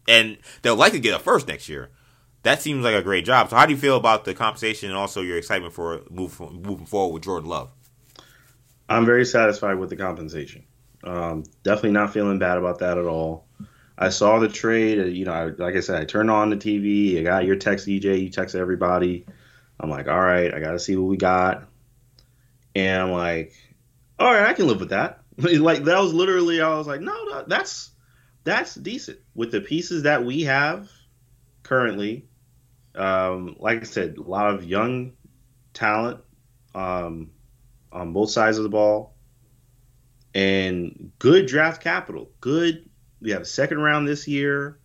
and 0.08 0.38
they'll 0.62 0.76
likely 0.76 1.00
get 1.00 1.16
a 1.16 1.20
first 1.20 1.48
next 1.48 1.70
year. 1.70 1.90
That 2.44 2.62
seems 2.62 2.84
like 2.84 2.96
a 2.96 3.02
great 3.02 3.26
job. 3.26 3.50
So 3.50 3.58
how 3.58 3.66
do 3.66 3.74
you 3.74 3.78
feel 3.78 3.98
about 3.98 4.26
the 4.26 4.34
compensation 4.34 4.90
and 4.90 4.98
also 4.98 5.22
your 5.22 5.38
excitement 5.38 5.74
for 5.74 6.02
moving 6.10 6.86
forward 6.86 7.14
with 7.14 7.24
Jordan 7.24 7.50
Love? 7.50 7.70
I'm 8.88 9.06
very 9.06 9.26
satisfied 9.26 9.76
with 9.76 9.90
the 9.90 9.96
compensation. 9.96 10.64
Um, 11.04 11.44
definitely 11.64 11.92
not 11.92 12.14
feeling 12.14 12.40
bad 12.40 12.58
about 12.58 12.80
that 12.80 12.98
at 12.98 13.06
all. 13.06 13.46
I 13.98 14.10
saw 14.10 14.40
the 14.40 14.48
trade. 14.48 15.00
Uh, 15.00 15.06
you 15.06 15.26
know, 15.26 15.34
I, 15.34 15.46
like 15.46 15.76
I 15.76 15.82
said, 15.82 16.02
I 16.02 16.06
turned 16.06 16.32
on 16.32 16.50
the 16.50 16.56
TV. 16.56 17.20
I 17.20 17.24
got 17.24 17.46
your 17.46 17.58
text, 17.58 17.88
EJ. 17.88 18.24
You 18.24 18.30
text 18.30 18.56
everybody. 18.56 19.26
I'm 19.80 19.90
like, 19.90 20.08
all 20.08 20.20
right, 20.20 20.54
I 20.54 20.60
got 20.60 20.72
to 20.72 20.80
see 20.80 20.96
what 20.96 21.10
we 21.10 21.18
got. 21.18 21.68
And 22.76 23.04
I'm 23.04 23.12
like, 23.12 23.54
all 24.18 24.32
right, 24.32 24.48
I 24.48 24.54
can 24.54 24.68
live 24.68 24.80
with 24.80 24.90
that. 24.90 25.22
like 25.60 25.86
that 25.86 26.00
was 26.00 26.14
literally 26.14 26.62
I 26.62 26.76
was 26.76 26.88
like, 26.88 27.02
no, 27.02 27.24
no, 27.26 27.44
that's 27.48 27.92
that's 28.44 28.76
decent 28.76 29.20
with 29.34 29.52
the 29.52 29.62
pieces 29.62 30.04
that 30.04 30.26
we 30.26 30.44
have 30.44 30.90
currently. 31.64 32.28
Um, 32.96 33.56
like 33.60 33.80
I 33.82 33.84
said, 33.84 34.18
a 34.18 34.22
lot 34.22 34.54
of 34.54 34.66
young 34.66 35.14
talent 35.74 36.20
um, 36.76 37.32
on 37.92 38.12
both 38.12 38.32
sides 38.32 38.58
of 38.58 38.64
the 38.64 38.70
ball, 38.70 39.16
and 40.34 41.12
good 41.20 41.46
draft 41.46 41.82
capital. 41.82 42.32
Good. 42.42 42.90
We 43.22 43.32
have 43.32 43.42
a 43.42 43.46
second 43.46 43.80
round 43.80 44.08
this 44.08 44.28
year. 44.28 44.80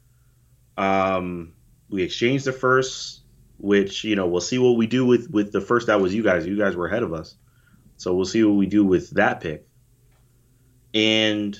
Um, 0.77 1.55
we 1.89 2.03
exchanged 2.03 2.45
the 2.45 2.53
first, 2.53 3.23
which 3.59 4.05
you 4.05 4.15
know 4.15 4.29
we'll 4.29 4.41
see 4.41 4.59
what 4.59 4.77
we 4.77 4.87
do 4.87 5.05
with 5.05 5.31
with 5.31 5.51
the 5.51 5.61
first. 5.61 5.89
That 5.89 6.01
was 6.01 6.15
you 6.15 6.23
guys. 6.23 6.47
You 6.47 6.57
guys 6.57 6.77
were 6.77 6.87
ahead 6.87 7.03
of 7.03 7.13
us, 7.13 7.35
so 7.97 8.15
we'll 8.15 8.25
see 8.25 8.45
what 8.45 8.55
we 8.55 8.67
do 8.67 8.85
with 8.85 9.11
that 9.11 9.41
pick 9.41 9.67
and 10.95 11.59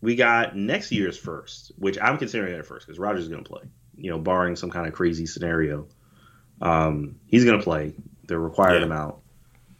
we 0.00 0.16
got 0.16 0.56
next 0.56 0.92
year's 0.92 1.18
first, 1.18 1.72
which 1.76 1.98
I'm 2.00 2.16
considering 2.16 2.54
it 2.54 2.64
first 2.64 2.86
because 2.86 2.98
Rodgers 2.98 3.24
is 3.24 3.28
going 3.28 3.44
to 3.44 3.48
play. 3.48 3.62
You 3.96 4.10
know, 4.10 4.18
barring 4.18 4.56
some 4.56 4.70
kind 4.70 4.86
of 4.86 4.94
crazy 4.94 5.26
scenario, 5.26 5.86
um, 6.62 7.16
he's 7.26 7.44
going 7.44 7.58
to 7.58 7.62
play 7.62 7.94
the 8.26 8.38
required 8.38 8.78
yeah. 8.78 8.86
amount. 8.86 9.16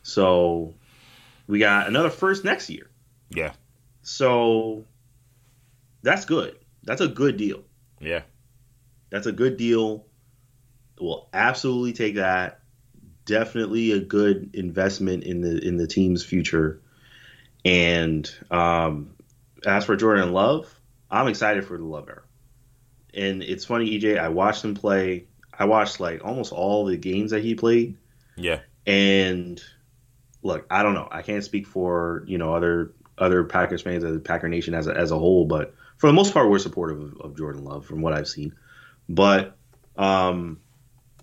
So 0.02 0.74
we 1.46 1.60
got 1.60 1.86
another 1.86 2.10
first 2.10 2.44
next 2.44 2.68
year. 2.68 2.90
Yeah. 3.30 3.52
So 4.02 4.84
that's 6.02 6.24
good. 6.24 6.56
That's 6.82 7.00
a 7.00 7.08
good 7.08 7.36
deal. 7.36 7.62
Yeah. 8.00 8.22
That's 9.10 9.26
a 9.26 9.32
good 9.32 9.56
deal. 9.56 10.06
We'll 11.00 11.28
absolutely 11.32 11.92
take 11.92 12.16
that. 12.16 12.60
Definitely 13.24 13.92
a 13.92 14.00
good 14.00 14.50
investment 14.54 15.24
in 15.24 15.40
the 15.40 15.64
in 15.64 15.76
the 15.76 15.86
team's 15.86 16.24
future. 16.24 16.81
And 17.64 18.30
um, 18.50 19.14
as 19.66 19.84
for 19.84 19.96
Jordan 19.96 20.32
Love, 20.32 20.72
I'm 21.10 21.28
excited 21.28 21.64
for 21.64 21.76
the 21.76 21.84
Love 21.84 22.08
era. 22.08 22.22
And 23.14 23.42
it's 23.42 23.64
funny, 23.64 23.98
EJ. 23.98 24.18
I 24.18 24.28
watched 24.28 24.64
him 24.64 24.74
play. 24.74 25.26
I 25.56 25.66
watched 25.66 26.00
like 26.00 26.24
almost 26.24 26.52
all 26.52 26.86
the 26.86 26.96
games 26.96 27.30
that 27.30 27.42
he 27.42 27.54
played. 27.54 27.96
Yeah. 28.36 28.60
And 28.86 29.62
look, 30.42 30.66
I 30.70 30.82
don't 30.82 30.94
know. 30.94 31.08
I 31.10 31.22
can't 31.22 31.44
speak 31.44 31.66
for 31.66 32.24
you 32.26 32.38
know 32.38 32.54
other 32.54 32.94
other 33.18 33.44
Packers 33.44 33.82
fans, 33.82 34.02
the 34.02 34.18
Packer 34.18 34.48
Nation 34.48 34.74
as 34.74 34.86
a, 34.86 34.96
as 34.96 35.10
a 35.10 35.18
whole, 35.18 35.44
but 35.44 35.74
for 35.98 36.08
the 36.08 36.12
most 36.12 36.32
part, 36.32 36.50
we're 36.50 36.58
supportive 36.58 37.00
of, 37.00 37.20
of 37.20 37.36
Jordan 37.36 37.62
Love 37.62 37.86
from 37.86 38.00
what 38.00 38.12
I've 38.12 38.26
seen. 38.26 38.54
But 39.08 39.56
um, 39.96 40.60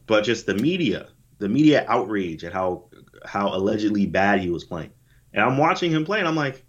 but 0.08 0.24
just 0.24 0.46
the 0.46 0.54
media, 0.54 1.10
the 1.40 1.50
media 1.50 1.86
outrage 1.88 2.44
at 2.44 2.54
how 2.54 2.86
how 3.26 3.54
allegedly 3.54 4.06
bad 4.06 4.40
he 4.40 4.50
was 4.50 4.64
playing. 4.64 4.92
And 5.34 5.44
I'm 5.44 5.58
watching 5.58 5.92
him 5.92 6.06
play, 6.06 6.20
and 6.20 6.28
I'm 6.28 6.36
like, 6.36 6.64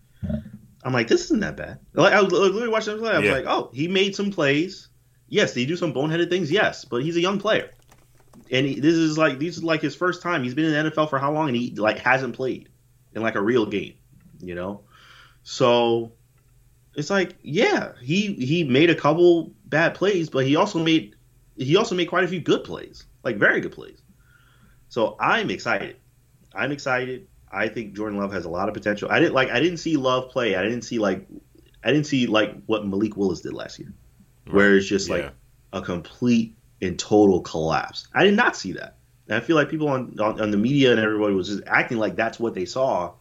I'm 0.83 0.92
like, 0.92 1.09
this 1.09 1.25
isn't 1.25 1.40
that 1.40 1.57
bad. 1.57 1.79
Like 1.92 2.12
I 2.12 2.23
was 2.23 2.33
literally 2.33 2.68
watching 2.68 2.94
him 2.94 3.01
play. 3.01 3.12
I 3.12 3.18
was 3.18 3.27
yeah. 3.27 3.35
like, 3.35 3.46
oh, 3.46 3.70
he 3.73 3.88
made 3.88 4.14
some 4.14 4.31
plays. 4.31 4.88
Yes, 5.29 5.53
did 5.55 5.61
he 5.61 5.66
do 5.66 5.77
some 5.77 5.92
boneheaded 5.92 6.29
things? 6.29 6.51
Yes, 6.51 6.85
but 6.85 7.03
he's 7.03 7.16
a 7.16 7.20
young 7.20 7.38
player, 7.38 7.70
and 8.51 8.66
he, 8.66 8.81
this 8.81 8.94
is 8.94 9.16
like 9.16 9.38
this 9.38 9.57
is 9.57 9.64
like 9.64 9.81
his 9.81 9.94
first 9.94 10.23
time. 10.23 10.42
He's 10.42 10.55
been 10.55 10.66
in 10.66 10.85
the 10.85 10.90
NFL 10.90 11.11
for 11.11 11.18
how 11.18 11.33
long, 11.33 11.49
and 11.49 11.57
he 11.57 11.75
like 11.77 11.99
hasn't 11.99 12.35
played 12.35 12.68
in 13.14 13.23
like 13.23 13.35
a 13.35 13.42
real 13.42 13.66
game, 13.66 13.94
you 14.40 14.55
know. 14.55 14.83
So 15.42 16.12
it's 16.94 17.11
like, 17.11 17.37
yeah, 17.42 17.92
he 18.01 18.35
he 18.35 18.64
made 18.64 18.90
a 18.90 18.94
couple 18.94 19.53
bad 19.66 19.94
plays, 19.94 20.29
but 20.29 20.46
he 20.46 20.57
also 20.57 20.83
made 20.83 21.14
he 21.57 21.77
also 21.77 21.94
made 21.94 22.07
quite 22.07 22.25
a 22.25 22.29
few 22.29 22.40
good 22.40 22.64
plays, 22.64 23.05
like 23.23 23.37
very 23.37 23.61
good 23.61 23.73
plays. 23.73 24.03
So 24.88 25.16
I'm 25.20 25.51
excited. 25.51 25.96
I'm 26.55 26.73
excited. 26.73 27.29
I 27.52 27.68
think 27.68 27.94
Jordan 27.94 28.18
Love 28.18 28.32
has 28.32 28.44
a 28.44 28.48
lot 28.50 28.68
of 28.68 28.74
potential. 28.74 29.08
I 29.10 29.18
didn't 29.18 29.34
like 29.34 29.50
I 29.50 29.60
didn't 29.60 29.78
see 29.78 29.96
Love 29.96 30.30
play. 30.30 30.54
I 30.54 30.62
didn't 30.62 30.82
see 30.82 30.98
like 30.98 31.26
I 31.82 31.92
didn't 31.92 32.06
see 32.06 32.26
like 32.26 32.54
what 32.66 32.86
Malik 32.86 33.16
Willis 33.16 33.40
did 33.40 33.52
last 33.52 33.78
year, 33.78 33.92
where 34.48 34.76
it's 34.76 34.86
just 34.86 35.08
yeah. 35.08 35.14
like 35.14 35.32
a 35.72 35.82
complete 35.82 36.54
and 36.82 36.98
total 36.98 37.40
collapse. 37.40 38.08
I 38.14 38.24
did 38.24 38.34
not 38.34 38.56
see 38.56 38.72
that. 38.72 38.96
And 39.28 39.36
I 39.36 39.40
feel 39.40 39.56
like 39.56 39.68
people 39.68 39.88
on, 39.88 40.18
on, 40.18 40.40
on 40.40 40.50
the 40.50 40.56
media 40.56 40.90
and 40.90 41.00
everybody 41.00 41.34
was 41.34 41.48
just 41.48 41.62
acting 41.66 41.98
like 41.98 42.16
that's 42.16 42.40
what 42.40 42.54
they 42.54 42.64
saw. 42.64 43.12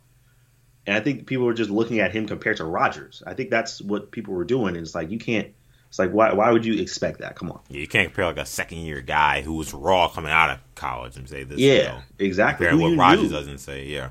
And 0.88 0.96
I 0.96 1.02
think 1.02 1.28
people 1.28 1.46
were 1.46 1.54
just 1.54 1.70
looking 1.70 2.00
at 2.00 2.12
him 2.12 2.26
compared 2.28 2.58
to 2.58 2.66
Rodgers. 2.66 3.22
I 3.28 3.34
think 3.34 3.50
that's 3.52 3.82
what 3.82 4.12
people 4.12 4.34
were 4.34 4.46
doing. 4.46 4.76
And 4.76 4.86
it's 4.86 4.96
like 4.96 5.12
you 5.12 5.20
can't. 5.20 5.50
It's 5.90 5.98
like 5.98 6.12
why 6.12 6.34
why 6.34 6.52
would 6.52 6.66
you 6.66 6.82
expect 6.82 7.20
that? 7.20 7.36
Come 7.36 7.52
on. 7.52 7.60
Yeah, 7.70 7.82
you 7.82 7.88
can't 7.88 8.08
compare 8.08 8.26
like 8.26 8.38
a 8.38 8.46
second 8.46 8.80
year 8.80 9.02
guy 9.02 9.42
who 9.42 9.54
was 9.54 9.74
raw 9.74 10.08
coming 10.08 10.32
out 10.32 10.52
of 10.52 10.60
college 10.76 11.18
and 11.18 11.28
say 11.28 11.44
this. 11.44 11.60
Yeah, 11.60 11.74
you 11.74 11.84
know, 11.84 12.00
exactly. 12.20 12.68
Compare 12.68 12.90
what 12.90 12.98
Rodgers 12.98 13.32
doesn't 13.32 13.58
say. 13.58 13.86
Yeah. 13.86 14.10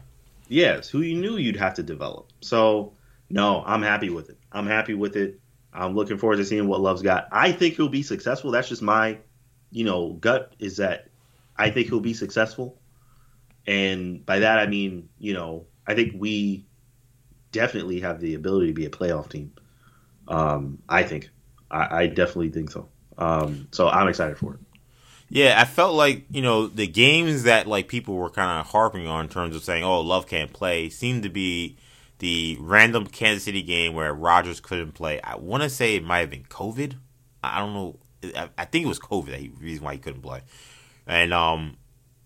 Yes, 0.49 0.89
who 0.89 1.01
you 1.01 1.21
knew 1.21 1.37
you'd 1.37 1.57
have 1.57 1.75
to 1.75 1.83
develop. 1.83 2.33
So 2.41 2.95
no, 3.31 3.63
I'm 3.65 3.83
happy 3.83 4.11
with 4.11 4.31
it. 4.31 4.39
I'm 4.51 4.67
happy 4.67 4.95
with 4.95 5.17
it. 5.17 5.41
I'm 5.73 5.95
looking 5.95 6.19
forward 6.19 6.37
to 6.37 6.45
seeing 6.45 6.67
what 6.67 6.81
Love's 6.81 7.03
got. 7.03 7.29
I 7.31 7.53
think 7.53 7.77
he'll 7.77 7.89
be 7.89 8.03
successful. 8.03 8.51
That's 8.51 8.69
just 8.69 8.83
my, 8.83 9.19
you 9.71 9.85
know, 9.85 10.13
gut 10.15 10.55
is 10.59 10.79
that 10.79 11.09
I 11.57 11.71
think 11.71 11.89
he'll 11.89 12.01
be 12.01 12.15
successful. 12.15 12.79
And 13.67 14.25
by 14.25 14.41
that 14.41 14.59
I 14.59 14.67
mean, 14.67 15.11
you 15.19 15.35
know, 15.35 15.67
I 15.87 15.95
think 15.95 16.15
we 16.17 16.65
definitely 17.53 18.01
have 18.01 18.21
the 18.21 18.35
ability 18.35 18.69
to 18.69 18.73
be 18.73 18.87
a 18.87 18.91
playoff 18.91 19.29
team. 19.29 19.53
Um, 20.27 20.79
I 20.89 21.03
think. 21.03 21.31
I, 21.71 22.03
I 22.03 22.07
definitely 22.07 22.51
think 22.51 22.71
so. 22.71 22.89
Um, 23.19 23.69
so 23.73 23.89
I'm 23.89 24.09
excited 24.09 24.39
for 24.39 24.55
it. 24.55 24.61
Yeah, 25.31 25.61
I 25.61 25.65
felt 25.67 25.95
like 25.95 26.25
you 26.31 26.41
know 26.41 26.67
the 26.67 26.87
games 26.87 27.43
that 27.43 27.67
like 27.67 27.89
people 27.89 28.15
were 28.15 28.31
kind 28.31 28.61
of 28.61 28.67
harping 28.69 29.07
on 29.07 29.27
in 29.27 29.31
terms 29.31 29.55
of 29.55 29.63
saying, 29.63 29.85
"Oh, 29.85 30.01
Love 30.01 30.27
can't 30.27 30.53
play," 30.53 30.89
seemed 30.89 31.23
to 31.25 31.29
be 31.29 31.77
the 32.19 32.57
random 32.61 33.07
Kansas 33.07 33.45
City 33.45 33.63
game 33.63 33.95
where 33.95 34.13
Rodgers 34.13 34.61
couldn't 34.61 34.93
play. 34.93 35.21
I 35.23 35.37
want 35.37 35.63
to 35.63 35.71
say 35.71 35.97
it 35.97 36.05
might 36.05 36.21
have 36.21 36.31
been 36.31 36.45
COVID. 36.45 36.95
I 37.45 37.59
don't 37.61 37.75
know. 37.75 37.99
I, 38.59 38.65
think 38.65 38.85
it 38.85 38.89
was 38.89 38.99
COVID 38.99 39.27
that 39.27 39.39
he, 39.39 39.51
reason 39.61 39.85
why 39.85 39.93
he 39.93 39.99
couldn't 40.01 40.23
play. 40.23 40.41
and 41.07 41.33
um, 41.33 41.77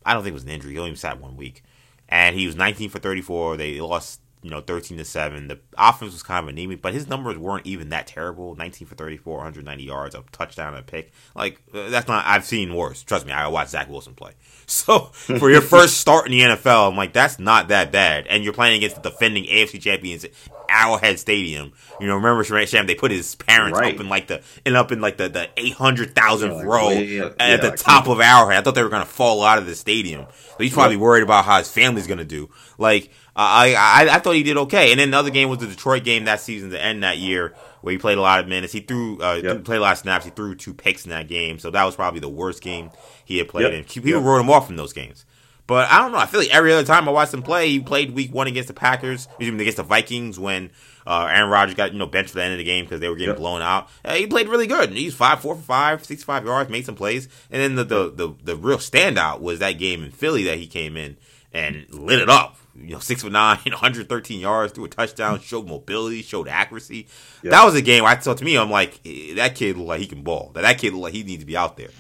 I 0.07 0.14
don't 0.14 0.22
think 0.22 0.32
it 0.32 0.34
was 0.34 0.44
an 0.44 0.48
injury. 0.48 0.72
He 0.72 0.78
only 0.78 0.94
sat 0.94 1.20
one 1.20 1.36
week, 1.36 1.62
and 2.09 2.34
he 2.34 2.46
was 2.46 2.57
19 2.57 2.88
for 2.88 2.98
34. 2.98 3.59
They 3.59 3.78
lost 3.80 4.21
you 4.43 4.51
know, 4.51 4.61
13 4.61 4.99
to 4.99 5.05
7. 5.05 5.49
The 5.49 5.59
offense 5.78 6.12
was 6.12 6.22
kind 6.22 6.45
of 6.45 6.49
anemic, 6.49 6.82
but 6.82 6.93
his 6.93 7.09
numbers 7.09 7.38
weren't 7.38 7.66
even 7.66 7.90
that 7.90 8.07
terrible. 8.07 8.55
19 8.57 8.88
for 8.88 8.95
34, 8.97 9.36
190 9.36 9.84
yards, 9.84 10.14
a 10.14 10.24
touchdown, 10.32 10.74
a 10.74 10.82
pick. 10.82 11.12
Like, 11.34 11.61
uh, 11.72 11.88
that's 11.90 12.09
not, 12.09 12.26
I've 12.26 12.45
seen 12.45 12.74
worse. 12.74 13.03
Trust 13.03 13.24
me, 13.24 13.32
I 13.32 13.47
watched 13.49 13.70
Zach 13.70 13.88
Wilson 13.88 14.14
play. 14.14 14.32
So, 14.64 15.01
for 15.12 15.51
your 15.51 15.61
first 15.61 15.99
start 15.99 16.24
in 16.26 16.32
the 16.32 16.40
NFL, 16.40 16.88
I'm 16.88 16.97
like, 16.97 17.12
that's 17.12 17.38
not 17.38 17.68
that 17.68 17.93
bad. 17.93 18.26
And 18.26 18.43
you're 18.43 18.55
playing 18.55 18.76
against 18.76 19.03
the 19.03 19.11
defending 19.11 19.45
AFC 19.45 19.82
champions 19.82 20.24
Arrowhead 20.72 21.18
Stadium. 21.18 21.72
You 22.00 22.06
know, 22.06 22.16
remember 22.16 22.44
Sham? 22.66 22.86
They 22.86 22.94
put 22.94 23.10
his 23.10 23.34
parents 23.34 23.78
right. 23.78 23.94
up 23.94 24.00
in 24.00 24.08
like 24.08 24.26
the 24.28 24.42
and 24.64 24.76
up 24.76 24.92
in 24.92 25.00
like 25.00 25.16
the 25.16 25.28
the 25.28 25.48
eight 25.56 25.74
hundred 25.74 26.14
thousandth 26.14 26.58
yeah, 26.58 26.62
row 26.62 26.90
yeah, 26.90 27.30
at 27.38 27.60
the 27.60 27.72
top 27.72 28.08
of 28.08 28.20
Arrowhead. 28.20 28.58
I 28.58 28.62
thought 28.62 28.74
they 28.74 28.82
were 28.82 28.88
gonna 28.88 29.04
fall 29.04 29.42
out 29.42 29.58
of 29.58 29.66
the 29.66 29.74
stadium. 29.74 30.26
So 30.30 30.56
he's 30.58 30.72
probably 30.72 30.96
worried 30.96 31.22
about 31.22 31.44
how 31.44 31.58
his 31.58 31.70
family's 31.70 32.06
gonna 32.06 32.24
do. 32.24 32.50
Like 32.78 33.10
I, 33.36 33.74
I 33.74 34.16
I 34.16 34.18
thought 34.18 34.34
he 34.34 34.42
did 34.42 34.56
okay. 34.56 34.90
And 34.90 35.00
then 35.00 35.10
the 35.10 35.16
other 35.16 35.30
game 35.30 35.48
was 35.48 35.58
the 35.58 35.66
Detroit 35.66 36.04
game 36.04 36.24
that 36.24 36.40
season 36.40 36.70
to 36.70 36.82
end 36.82 37.02
that 37.02 37.18
year 37.18 37.54
where 37.82 37.92
he 37.92 37.98
played 37.98 38.18
a 38.18 38.22
lot 38.22 38.40
of 38.40 38.48
minutes. 38.48 38.72
He 38.72 38.80
threw 38.80 39.20
uh, 39.22 39.40
yep. 39.42 39.64
played 39.64 39.78
a 39.78 39.80
lot 39.80 39.92
of 39.92 39.98
snaps. 39.98 40.24
He 40.24 40.30
threw 40.30 40.54
two 40.54 40.74
picks 40.74 41.04
in 41.04 41.10
that 41.10 41.28
game, 41.28 41.58
so 41.58 41.70
that 41.70 41.84
was 41.84 41.94
probably 41.94 42.20
the 42.20 42.28
worst 42.28 42.62
game 42.62 42.90
he 43.24 43.38
had 43.38 43.48
played. 43.48 43.64
Yep. 43.64 43.72
And 43.72 43.86
people 43.86 44.10
yep. 44.10 44.22
wrote 44.22 44.40
him 44.40 44.50
off 44.50 44.66
from 44.66 44.76
those 44.76 44.92
games. 44.92 45.24
But 45.66 45.90
I 45.90 46.00
don't 46.00 46.12
know. 46.12 46.18
I 46.18 46.26
feel 46.26 46.40
like 46.40 46.54
every 46.54 46.72
other 46.72 46.84
time 46.84 47.08
I 47.08 47.12
watched 47.12 47.32
him 47.32 47.42
play, 47.42 47.68
he 47.68 47.80
played 47.80 48.12
Week 48.12 48.32
One 48.32 48.46
against 48.46 48.68
the 48.68 48.74
Packers, 48.74 49.28
even 49.40 49.58
against 49.60 49.76
the 49.76 49.82
Vikings 49.82 50.38
when 50.38 50.70
uh, 51.06 51.28
Aaron 51.30 51.50
Rodgers 51.50 51.74
got 51.74 51.92
you 51.92 51.98
know 51.98 52.06
benched 52.06 52.30
for 52.30 52.38
the 52.38 52.44
end 52.44 52.52
of 52.52 52.58
the 52.58 52.64
game 52.64 52.84
because 52.84 53.00
they 53.00 53.08
were 53.08 53.16
getting 53.16 53.36
blown 53.36 53.62
out. 53.62 53.88
Uh, 54.04 54.14
he 54.14 54.26
played 54.26 54.48
really 54.48 54.66
good. 54.66 54.90
He's 54.90 55.14
five 55.14 55.40
four 55.40 55.54
for 55.54 55.62
five, 55.62 56.04
65 56.04 56.44
yards, 56.44 56.70
made 56.70 56.84
some 56.84 56.96
plays. 56.96 57.28
And 57.50 57.62
then 57.62 57.74
the, 57.76 57.84
the 57.84 58.10
the 58.10 58.34
the 58.42 58.56
real 58.56 58.78
standout 58.78 59.40
was 59.40 59.60
that 59.60 59.72
game 59.72 60.02
in 60.02 60.10
Philly 60.10 60.44
that 60.44 60.58
he 60.58 60.66
came 60.66 60.96
in 60.96 61.16
and 61.52 61.86
lit 61.92 62.20
it 62.20 62.28
up 62.28 62.56
you 62.74 62.92
know, 62.94 62.98
six 62.98 63.22
foot 63.22 63.32
nine, 63.32 63.58
113 63.64 64.40
yards, 64.40 64.72
threw 64.72 64.84
a 64.84 64.88
touchdown, 64.88 65.40
showed 65.40 65.66
mobility, 65.66 66.22
showed 66.22 66.48
accuracy. 66.48 67.06
Yep. 67.42 67.50
That 67.50 67.64
was 67.64 67.74
a 67.74 67.82
game 67.82 68.04
I 68.04 68.14
thought 68.16 68.38
to 68.38 68.44
me, 68.44 68.56
I'm 68.56 68.70
like, 68.70 69.00
eh, 69.04 69.34
that 69.34 69.54
kid 69.54 69.76
look 69.76 69.88
like 69.88 70.00
he 70.00 70.06
can 70.06 70.22
ball. 70.22 70.50
That 70.54 70.62
that 70.62 70.78
kid 70.78 70.94
like 70.94 71.12
he 71.12 71.22
needs 71.22 71.42
to 71.42 71.46
be 71.46 71.56
out 71.56 71.76
there. 71.76 71.90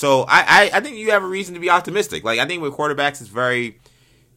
So 0.00 0.22
I, 0.22 0.70
I, 0.72 0.78
I 0.78 0.80
think 0.80 0.96
you 0.96 1.10
have 1.10 1.22
a 1.22 1.26
reason 1.26 1.52
to 1.52 1.60
be 1.60 1.68
optimistic. 1.68 2.24
Like 2.24 2.38
I 2.38 2.46
think 2.46 2.62
with 2.62 2.72
quarterbacks, 2.72 3.20
it's 3.20 3.28
very 3.28 3.80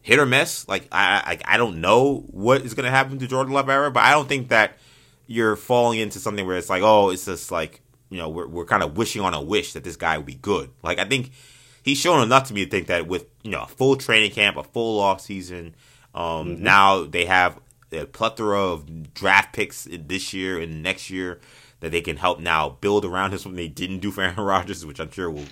hit 0.01 0.19
or 0.19 0.25
miss. 0.25 0.67
Like 0.67 0.89
I, 0.91 1.39
I, 1.47 1.53
I 1.53 1.57
don't 1.57 1.79
know 1.79 2.25
what 2.31 2.63
is 2.63 2.73
going 2.73 2.83
to 2.83 2.91
happen 2.91 3.17
to 3.19 3.27
Jordan 3.27 3.53
Love 3.53 3.69
era, 3.69 3.89
but 3.89 4.03
I 4.03 4.11
don't 4.11 4.27
think 4.27 4.49
that 4.49 4.77
you're 5.25 5.55
falling 5.55 5.99
into 5.99 6.19
something 6.19 6.45
where 6.45 6.57
it's 6.57 6.69
like, 6.69 6.83
oh, 6.83 7.11
it's 7.11 7.23
just 7.23 7.49
like 7.49 7.79
you 8.09 8.17
know, 8.17 8.27
we're 8.27 8.45
we're 8.45 8.65
kind 8.65 8.83
of 8.83 8.97
wishing 8.97 9.21
on 9.21 9.33
a 9.33 9.41
wish 9.41 9.71
that 9.71 9.85
this 9.85 9.95
guy 9.95 10.17
would 10.17 10.25
be 10.25 10.35
good. 10.35 10.69
Like 10.83 10.99
I 10.99 11.05
think 11.05 11.31
he's 11.81 11.97
shown 11.97 12.21
enough 12.21 12.49
to 12.49 12.53
me 12.53 12.65
to 12.65 12.69
think 12.69 12.87
that 12.87 13.07
with 13.07 13.27
you 13.41 13.51
know 13.51 13.61
a 13.61 13.67
full 13.67 13.95
training 13.95 14.31
camp, 14.31 14.57
a 14.57 14.63
full 14.63 14.99
off 14.99 15.21
season, 15.21 15.75
um, 16.13 16.23
mm-hmm. 16.55 16.63
now 16.63 17.05
they 17.05 17.23
have 17.23 17.57
a 17.93 18.03
plethora 18.05 18.59
of 18.59 19.13
draft 19.13 19.53
picks 19.53 19.87
this 19.89 20.33
year 20.33 20.59
and 20.59 20.83
next 20.83 21.09
year 21.09 21.39
that 21.83 21.91
they 21.91 22.01
can 22.01 22.17
help 22.17 22.39
now 22.39 22.69
build 22.69 23.05
around 23.05 23.31
him. 23.31 23.37
Something 23.37 23.57
they 23.57 23.67
didn't 23.67 23.99
do 23.99 24.11
for 24.11 24.21
Aaron 24.21 24.35
Rodgers, 24.37 24.85
which 24.85 24.99
I'm 24.99 25.11
sure 25.11 25.29
will. 25.29 25.45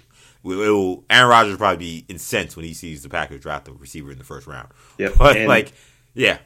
Will, 0.43 1.03
Aaron 1.07 1.29
Rodgers 1.29 1.51
will 1.51 1.59
probably 1.59 1.77
be 1.77 2.05
incensed 2.07 2.55
when 2.55 2.65
he 2.65 2.73
sees 2.73 3.03
the 3.03 3.09
Packers 3.09 3.41
draft 3.41 3.67
a 3.67 3.73
receiver 3.73 4.11
in 4.11 4.17
the 4.17 4.23
first 4.23 4.47
round. 4.47 4.69
Yeah, 4.97 5.09
but 5.17 5.37
and, 5.37 5.47
like, 5.47 5.71
yeah. 6.15 6.39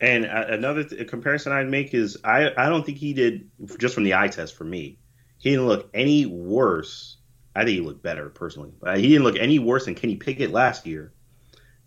And 0.00 0.24
another 0.24 0.82
th- 0.82 1.06
comparison 1.06 1.52
I'd 1.52 1.68
make 1.68 1.94
is 1.94 2.18
I 2.24 2.50
I 2.56 2.68
don't 2.68 2.84
think 2.84 2.98
he 2.98 3.12
did 3.12 3.48
just 3.78 3.94
from 3.94 4.02
the 4.02 4.14
eye 4.14 4.28
test 4.28 4.56
for 4.56 4.64
me. 4.64 4.98
He 5.38 5.50
didn't 5.50 5.68
look 5.68 5.90
any 5.94 6.26
worse 6.26 7.18
I 7.54 7.64
think 7.64 7.70
he 7.70 7.80
looked 7.80 8.02
better 8.02 8.28
personally. 8.30 8.72
But 8.80 8.98
he 8.98 9.08
didn't 9.08 9.24
look 9.24 9.36
any 9.36 9.58
worse 9.58 9.86
than 9.86 9.94
Kenny 9.94 10.16
Pickett 10.16 10.50
last 10.50 10.86
year. 10.86 11.12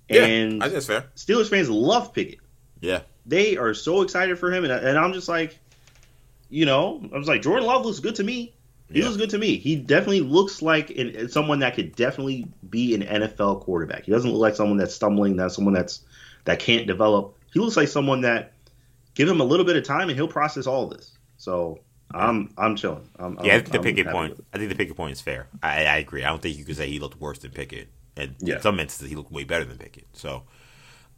And 0.09 0.57
yeah, 0.57 0.65
I 0.65 0.69
guess 0.69 0.85
fair. 0.85 1.05
Steelers 1.15 1.49
fans 1.49 1.69
love 1.69 2.13
Pickett. 2.13 2.39
Yeah, 2.81 3.01
they 3.25 3.57
are 3.57 3.73
so 3.73 4.01
excited 4.01 4.37
for 4.37 4.51
him, 4.51 4.65
and, 4.65 4.73
and 4.73 4.97
I'm 4.97 5.13
just 5.13 5.29
like, 5.29 5.57
you 6.53 6.67
know, 6.67 7.01
I 7.11 7.17
was 7.17 7.27
like, 7.27 7.41
Jordan 7.41 7.65
Love 7.65 7.83
looks 7.83 7.99
good 7.99 8.13
to 8.15 8.23
me. 8.23 8.53
He 8.91 8.99
yeah. 8.99 9.05
looks 9.05 9.17
good 9.17 9.31
to 9.31 9.39
me. 9.39 9.57
He 9.57 9.75
definitely 9.75 10.21
looks 10.21 10.61
like 10.61 10.91
an, 10.91 11.27
someone 11.29 11.59
that 11.59 11.73
could 11.73 11.95
definitely 11.95 12.45
be 12.69 12.93
an 12.93 13.01
NFL 13.01 13.61
quarterback. 13.61 14.03
He 14.03 14.11
doesn't 14.11 14.29
look 14.29 14.39
like 14.39 14.55
someone 14.55 14.77
that's 14.77 14.93
stumbling, 14.93 15.35
not 15.35 15.51
someone 15.51 15.73
that's 15.73 16.01
that 16.45 16.59
can't 16.59 16.85
develop. 16.85 17.35
He 17.51 17.59
looks 17.59 17.75
like 17.75 17.87
someone 17.87 18.21
that 18.21 18.53
give 19.15 19.27
him 19.27 19.41
a 19.41 19.43
little 19.43 19.65
bit 19.65 19.77
of 19.77 19.83
time 19.83 20.09
and 20.09 20.11
he'll 20.15 20.27
process 20.27 20.67
all 20.67 20.83
of 20.83 20.95
this. 20.95 21.17
So 21.37 21.79
I'm 22.13 22.53
I'm 22.55 22.75
chilling. 22.75 23.09
I'm, 23.17 23.33
yeah, 23.35 23.39
I'm, 23.39 23.49
I 23.49 23.59
think 23.61 23.71
the 23.71 23.79
Pickett 23.79 24.07
point. 24.09 24.45
I 24.53 24.57
think 24.59 24.69
the 24.69 24.75
Pickett 24.75 24.95
point 24.95 25.13
is 25.13 25.21
fair. 25.21 25.47
I, 25.63 25.85
I 25.85 25.97
agree. 25.97 26.23
I 26.23 26.29
don't 26.29 26.41
think 26.41 26.59
you 26.59 26.65
could 26.65 26.77
say 26.77 26.87
he 26.87 26.99
looked 26.99 27.19
worse 27.19 27.39
than 27.39 27.49
Pickett. 27.49 27.87
And 28.15 28.35
yeah. 28.39 28.57
in 28.57 28.61
some 28.61 28.79
instances, 28.79 29.09
he 29.09 29.15
looked 29.15 29.31
way 29.31 29.43
better 29.43 29.65
than 29.65 29.79
Pickett. 29.79 30.05
So, 30.13 30.43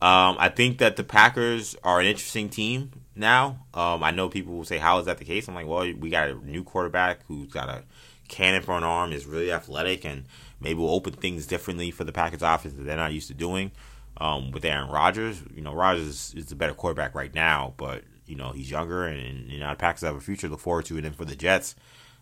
um, 0.05 0.35
I 0.37 0.49
think 0.49 0.77
that 0.77 0.97
the 0.97 1.03
Packers 1.03 1.75
are 1.83 1.99
an 1.99 2.05
interesting 2.05 2.47
team 2.47 2.91
now. 3.15 3.65
Um, 3.73 4.03
I 4.03 4.11
know 4.11 4.29
people 4.29 4.53
will 4.53 4.63
say, 4.63 4.77
"How 4.77 4.99
is 4.99 5.07
that 5.07 5.17
the 5.17 5.25
case?" 5.25 5.47
I'm 5.47 5.55
like, 5.55 5.65
"Well, 5.65 5.91
we 5.99 6.11
got 6.11 6.29
a 6.29 6.35
new 6.35 6.63
quarterback 6.63 7.21
who's 7.27 7.51
got 7.51 7.69
a 7.69 7.83
cannon 8.27 8.61
for 8.61 8.77
an 8.77 8.83
arm, 8.83 9.11
is 9.11 9.25
really 9.25 9.51
athletic, 9.51 10.05
and 10.05 10.25
maybe 10.59 10.77
will 10.77 10.93
open 10.93 11.13
things 11.13 11.47
differently 11.47 11.89
for 11.89 12.03
the 12.03 12.11
Packers 12.11 12.43
offense 12.43 12.75
that 12.75 12.83
they're 12.83 12.95
not 12.95 13.13
used 13.13 13.29
to 13.29 13.33
doing." 13.33 13.71
Um, 14.17 14.51
with 14.51 14.63
Aaron 14.63 14.91
Rodgers, 14.91 15.41
you 15.55 15.63
know, 15.63 15.73
Rodgers 15.73 16.35
is 16.35 16.45
the 16.45 16.55
better 16.55 16.75
quarterback 16.75 17.15
right 17.15 17.33
now, 17.33 17.73
but 17.75 18.03
you 18.27 18.35
know 18.35 18.51
he's 18.51 18.69
younger 18.69 19.05
and, 19.05 19.19
and 19.19 19.51
you 19.51 19.59
know 19.59 19.71
the 19.71 19.75
Packers 19.75 20.01
have 20.01 20.15
a 20.15 20.21
future 20.21 20.45
to 20.45 20.51
look 20.51 20.59
forward 20.59 20.85
to. 20.85 20.97
And 20.97 21.05
then 21.05 21.13
for 21.13 21.25
the 21.25 21.35
Jets, 21.35 21.73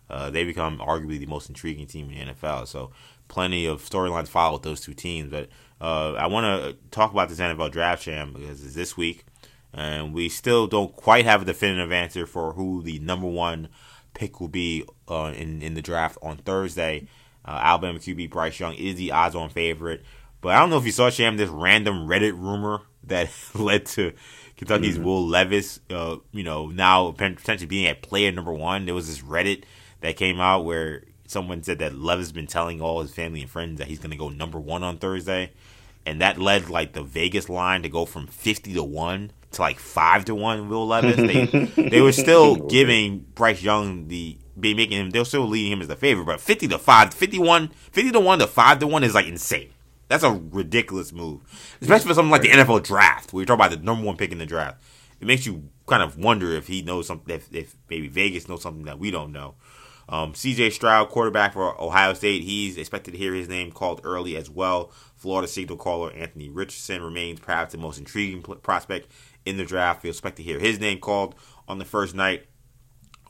uh, 0.08 0.30
they 0.30 0.44
become 0.44 0.78
arguably 0.78 1.18
the 1.18 1.26
most 1.26 1.50
intriguing 1.50 1.86
team 1.86 2.10
in 2.10 2.28
the 2.28 2.32
NFL. 2.32 2.66
So 2.66 2.92
plenty 3.28 3.66
of 3.66 3.82
storylines 3.82 4.28
follow 4.28 4.54
with 4.54 4.62
those 4.62 4.80
two 4.80 4.94
teams. 4.94 5.30
But 5.30 5.50
uh, 5.84 6.14
I 6.14 6.28
want 6.28 6.46
to 6.46 6.76
talk 6.90 7.12
about 7.12 7.28
this 7.28 7.40
NFL 7.40 7.70
draft 7.70 8.02
sham 8.02 8.32
because 8.32 8.64
it's 8.64 8.74
this 8.74 8.96
week, 8.96 9.26
and 9.74 10.14
we 10.14 10.30
still 10.30 10.66
don't 10.66 10.96
quite 10.96 11.26
have 11.26 11.42
a 11.42 11.44
definitive 11.44 11.92
answer 11.92 12.26
for 12.26 12.54
who 12.54 12.80
the 12.80 12.98
number 13.00 13.26
one 13.26 13.68
pick 14.14 14.40
will 14.40 14.48
be 14.48 14.84
uh, 15.10 15.32
in 15.36 15.60
in 15.60 15.74
the 15.74 15.82
draft 15.82 16.16
on 16.22 16.38
Thursday. 16.38 17.06
Uh, 17.44 17.60
Alabama 17.62 17.98
QB 17.98 18.30
Bryce 18.30 18.58
Young 18.58 18.72
is 18.74 18.96
the 18.96 19.12
odds-on 19.12 19.50
favorite, 19.50 20.02
but 20.40 20.54
I 20.54 20.60
don't 20.60 20.70
know 20.70 20.78
if 20.78 20.86
you 20.86 20.92
saw 20.92 21.10
Sham 21.10 21.36
this 21.36 21.50
random 21.50 22.08
Reddit 22.08 22.32
rumor 22.32 22.80
that 23.02 23.28
led 23.54 23.84
to 23.86 24.14
Kentucky's 24.56 24.94
mm-hmm. 24.94 25.04
Will 25.04 25.26
Levis, 25.26 25.80
uh, 25.90 26.16
you 26.32 26.44
know, 26.44 26.68
now 26.68 27.12
potentially 27.12 27.66
being 27.66 27.86
at 27.86 28.00
player 28.00 28.32
number 28.32 28.54
one. 28.54 28.86
There 28.86 28.94
was 28.94 29.08
this 29.08 29.20
Reddit 29.20 29.64
that 30.00 30.16
came 30.16 30.40
out 30.40 30.64
where 30.64 31.02
someone 31.26 31.62
said 31.62 31.80
that 31.80 31.94
Levis 31.94 32.26
has 32.26 32.32
been 32.32 32.46
telling 32.46 32.80
all 32.80 33.02
his 33.02 33.12
family 33.12 33.42
and 33.42 33.50
friends 33.50 33.78
that 33.78 33.88
he's 33.88 33.98
going 33.98 34.12
to 34.12 34.16
go 34.16 34.30
number 34.30 34.58
one 34.58 34.82
on 34.82 34.96
Thursday, 34.96 35.52
and 36.06 36.20
that 36.20 36.38
led 36.38 36.68
like 36.68 36.92
the 36.92 37.02
Vegas 37.02 37.48
line 37.48 37.82
to 37.82 37.88
go 37.88 38.04
from 38.04 38.26
fifty 38.26 38.74
to 38.74 38.84
one 38.84 39.32
to 39.52 39.62
like 39.62 39.78
five 39.78 40.24
to 40.26 40.34
one. 40.34 40.68
Will 40.68 40.86
Levis, 40.86 41.16
they 41.16 41.88
they 41.88 42.00
were 42.00 42.12
still 42.12 42.56
giving 42.56 43.20
Bryce 43.34 43.62
Young 43.62 44.08
the 44.08 44.38
be 44.58 44.74
making 44.74 44.98
him. 44.98 45.10
They're 45.10 45.24
still 45.24 45.46
leading 45.46 45.72
him 45.72 45.80
as 45.80 45.88
the 45.88 45.96
favorite, 45.96 46.26
but 46.26 46.40
fifty 46.40 46.68
to 46.68 46.78
five, 46.78 47.12
51, 47.12 47.68
50 47.68 48.12
to 48.12 48.20
one 48.20 48.38
to 48.38 48.46
five 48.46 48.78
to 48.80 48.86
one 48.86 49.04
is 49.04 49.14
like 49.14 49.26
insane. 49.26 49.70
That's 50.08 50.22
a 50.22 50.32
ridiculous 50.32 51.12
move, 51.12 51.40
especially 51.80 52.08
for 52.08 52.14
something 52.14 52.30
like 52.30 52.42
the 52.42 52.50
NFL 52.50 52.84
draft, 52.84 53.32
where 53.32 53.40
you're 53.40 53.46
talking 53.46 53.64
about 53.64 53.76
the 53.76 53.84
number 53.84 54.04
one 54.04 54.16
pick 54.16 54.32
in 54.32 54.38
the 54.38 54.46
draft. 54.46 54.82
It 55.20 55.26
makes 55.26 55.46
you 55.46 55.70
kind 55.86 56.02
of 56.02 56.18
wonder 56.18 56.52
if 56.52 56.66
he 56.66 56.82
knows 56.82 57.06
something, 57.06 57.34
if, 57.34 57.52
if 57.52 57.76
maybe 57.88 58.08
Vegas 58.08 58.48
knows 58.48 58.62
something 58.62 58.84
that 58.84 58.98
we 58.98 59.10
don't 59.10 59.32
know. 59.32 59.54
Um, 60.08 60.34
C.J. 60.34 60.70
Stroud, 60.70 61.08
quarterback 61.08 61.54
for 61.54 61.80
Ohio 61.80 62.12
State, 62.14 62.42
he's 62.42 62.76
expected 62.76 63.12
to 63.12 63.18
hear 63.18 63.34
his 63.34 63.48
name 63.48 63.72
called 63.72 64.00
early 64.04 64.36
as 64.36 64.50
well. 64.50 64.90
Florida 65.16 65.48
signal 65.48 65.78
caller 65.78 66.12
Anthony 66.12 66.48
Richardson 66.48 67.02
remains 67.02 67.40
perhaps 67.40 67.72
the 67.72 67.78
most 67.78 67.98
intriguing 67.98 68.42
prospect 68.42 69.08
in 69.46 69.56
the 69.56 69.64
draft. 69.64 70.02
We 70.02 70.10
expect 70.10 70.36
to 70.36 70.42
hear 70.42 70.58
his 70.58 70.78
name 70.78 70.98
called 70.98 71.34
on 71.66 71.78
the 71.78 71.84
first 71.84 72.14
night. 72.14 72.46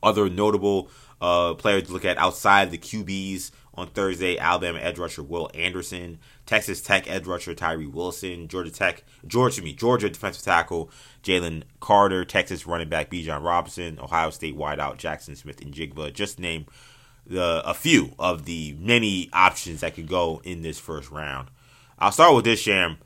Other 0.03 0.29
notable 0.29 0.91
uh, 1.20 1.55
players 1.55 1.85
to 1.85 1.93
look 1.93 2.05
at 2.05 2.18
outside 2.18 2.70
the 2.70 2.79
QBs 2.79 3.51
on 3.77 3.89
Thursday, 3.89 4.39
Alabama 4.39 4.79
edge 4.79 4.99
rusher 4.99 5.22
Will 5.22 5.51
Anderson, 5.55 6.18
Texas 6.47 6.81
Tech 6.81 7.11
edge 7.11 7.27
rusher 7.27 7.55
Tyree 7.55 7.87
Wilson, 7.87 8.49
Georgia 8.49 8.70
Tech, 8.70 9.05
Georgia 9.27 9.62
me, 9.62 9.72
Georgia 9.72 10.09
defensive 10.09 10.45
tackle 10.45 10.91
Jalen 11.22 11.64
Carter, 11.81 12.25
Texas 12.25 12.66
running 12.66 12.89
back 12.89 13.11
Bijan 13.11 13.45
Robinson, 13.45 13.99
Ohio 13.99 14.31
State 14.31 14.57
wideout 14.57 14.97
Jackson 14.97 15.35
Smith-Njigba. 15.35 16.12
Just 16.12 16.39
name 16.39 16.66
the 17.27 17.62
a 17.64 17.75
few 17.75 18.12
of 18.18 18.45
the 18.45 18.77
many 18.79 19.31
options 19.33 19.81
that 19.81 19.95
could 19.95 20.09
go 20.09 20.41
in 20.45 20.62
this 20.62 20.79
first 20.79 21.11
round. 21.11 21.49
I'll 21.99 22.12
start 22.12 22.35
with 22.35 22.45
this 22.45 22.61
sham. 22.61 22.99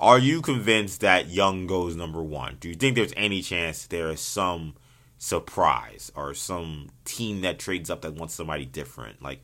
Are 0.00 0.18
you 0.18 0.42
convinced 0.42 1.00
that 1.00 1.28
Young 1.28 1.66
goes 1.66 1.96
number 1.96 2.22
one? 2.22 2.56
Do 2.60 2.68
you 2.68 2.74
think 2.74 2.94
there's 2.94 3.12
any 3.16 3.42
chance 3.42 3.86
there 3.86 4.10
is 4.10 4.20
some 4.20 4.74
surprise 5.18 6.12
or 6.14 6.34
some 6.34 6.90
team 7.04 7.40
that 7.40 7.58
trades 7.58 7.90
up 7.90 8.02
that 8.02 8.14
wants 8.14 8.34
somebody 8.34 8.64
different? 8.64 9.20
Like, 9.20 9.42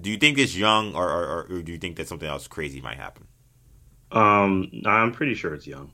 do 0.00 0.10
you 0.10 0.16
think 0.16 0.38
it's 0.38 0.56
young, 0.56 0.94
or, 0.94 1.08
or, 1.08 1.46
or 1.50 1.62
do 1.62 1.72
you 1.72 1.78
think 1.78 1.96
that 1.96 2.08
something 2.08 2.28
else 2.28 2.48
crazy 2.48 2.80
might 2.80 2.98
happen? 2.98 3.26
Um, 4.10 4.70
I'm 4.86 5.12
pretty 5.12 5.34
sure 5.34 5.54
it's 5.54 5.66
young. 5.66 5.92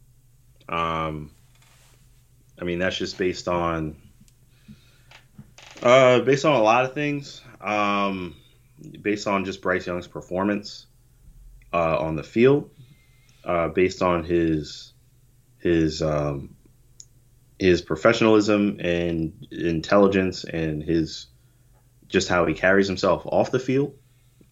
Um, 0.68 1.30
I 2.61 2.64
mean, 2.64 2.78
that's 2.78 2.97
just 2.99 3.16
based 3.18 3.49
on 3.49 3.97
uh, 5.82 6.20
based 6.20 6.45
on 6.45 6.55
a 6.55 6.62
lot 6.62 6.84
of 6.84 6.95
things. 6.95 7.41
Um, 7.61 8.36
based 9.01 9.26
on 9.26 9.45
just 9.45 9.62
Bryce 9.62 9.86
Young's 9.86 10.07
performance. 10.07 10.86
uh, 11.72 11.99
on 11.99 12.16
the 12.16 12.22
field, 12.22 12.70
uh, 13.45 13.68
based 13.68 14.03
on 14.03 14.24
his 14.24 14.93
his 15.59 16.03
um, 16.03 16.57
his 17.59 17.82
professionalism 17.82 18.78
and 18.80 19.47
intelligence 19.51 20.45
and 20.45 20.82
his 20.82 21.26
just 22.09 22.29
how 22.29 22.47
he 22.47 22.55
carries 22.55 22.87
himself 22.87 23.27
off 23.27 23.51
the 23.51 23.59
field, 23.59 23.95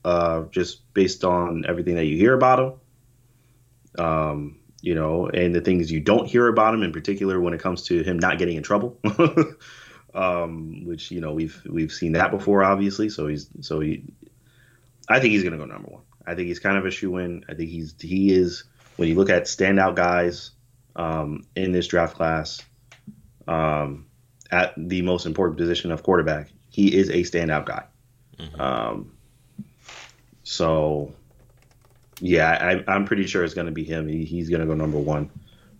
uh, 0.05 0.43
just 0.51 0.93
based 0.95 1.25
on 1.25 1.65
everything 1.67 1.97
that 1.97 2.07
you 2.07 2.17
hear 2.17 2.35
about 2.35 2.59
him. 2.59 4.05
Um, 4.05 4.59
you 4.83 4.95
know, 4.95 5.29
and 5.29 5.55
the 5.55 5.61
things 5.61 5.91
you 5.91 6.01
don't 6.01 6.27
hear 6.27 6.49
about 6.49 6.75
him 6.75 6.83
in 6.83 6.93
particular 6.93 7.41
when 7.41 7.55
it 7.55 7.61
comes 7.61 7.83
to 7.85 8.03
him 8.03 8.19
not 8.19 8.39
getting 8.39 8.57
in 8.57 8.63
trouble. 8.63 9.01
um, 10.17 10.85
which 10.85 11.11
you 11.11 11.21
know 11.21 11.33
we've 11.33 11.63
we've 11.67 11.93
seen 11.93 12.13
that 12.13 12.31
before, 12.31 12.65
obviously. 12.65 13.09
So 13.09 13.27
he's 13.27 13.49
so 13.61 13.81
he, 13.81 14.05
I 15.09 15.21
think 15.21 15.33
he's 15.33 15.43
going 15.43 15.53
to 15.53 15.59
go 15.59 15.67
number 15.67 15.89
one. 15.89 16.03
I 16.27 16.35
think 16.35 16.49
he's 16.49 16.59
kind 16.59 16.77
of 16.77 16.87
a 16.87 16.91
shoe 16.91 17.19
in. 17.19 17.45
I 17.49 17.55
think 17.55 17.71
he's 17.71 17.95
he 18.01 18.33
is 18.33 18.65
when 18.97 19.09
you 19.09 19.15
look 19.15 19.31
at 19.31 19.45
standout 19.45 19.95
guys 19.95 20.51
um, 20.97 21.45
in 21.55 21.73
this 21.73 21.87
draft 21.87 22.17
class 22.17 22.63
um, 23.47 24.07
at 24.51 24.73
the 24.77 25.03
most 25.03 25.27
important 25.27 25.59
position 25.59 25.93
of 25.93 26.03
quarterback. 26.03 26.49
He 26.77 26.95
is 26.95 27.09
a 27.09 27.23
standout 27.23 27.65
guy. 27.65 27.85
Mm-hmm. 28.39 28.61
Um, 28.61 29.13
so, 30.43 31.15
yeah, 32.21 32.83
I, 32.87 32.95
am 32.95 33.07
pretty 33.07 33.27
sure 33.27 33.43
it's 33.45 33.55
going 33.55 33.65
to 33.65 33.73
be 33.73 33.83
him. 33.83 34.07
He, 34.07 34.27
he's 34.27 34.51
going 34.51 34.61
to 34.61 34.67
go 34.67 34.75
number 34.75 34.99
one. 34.99 35.31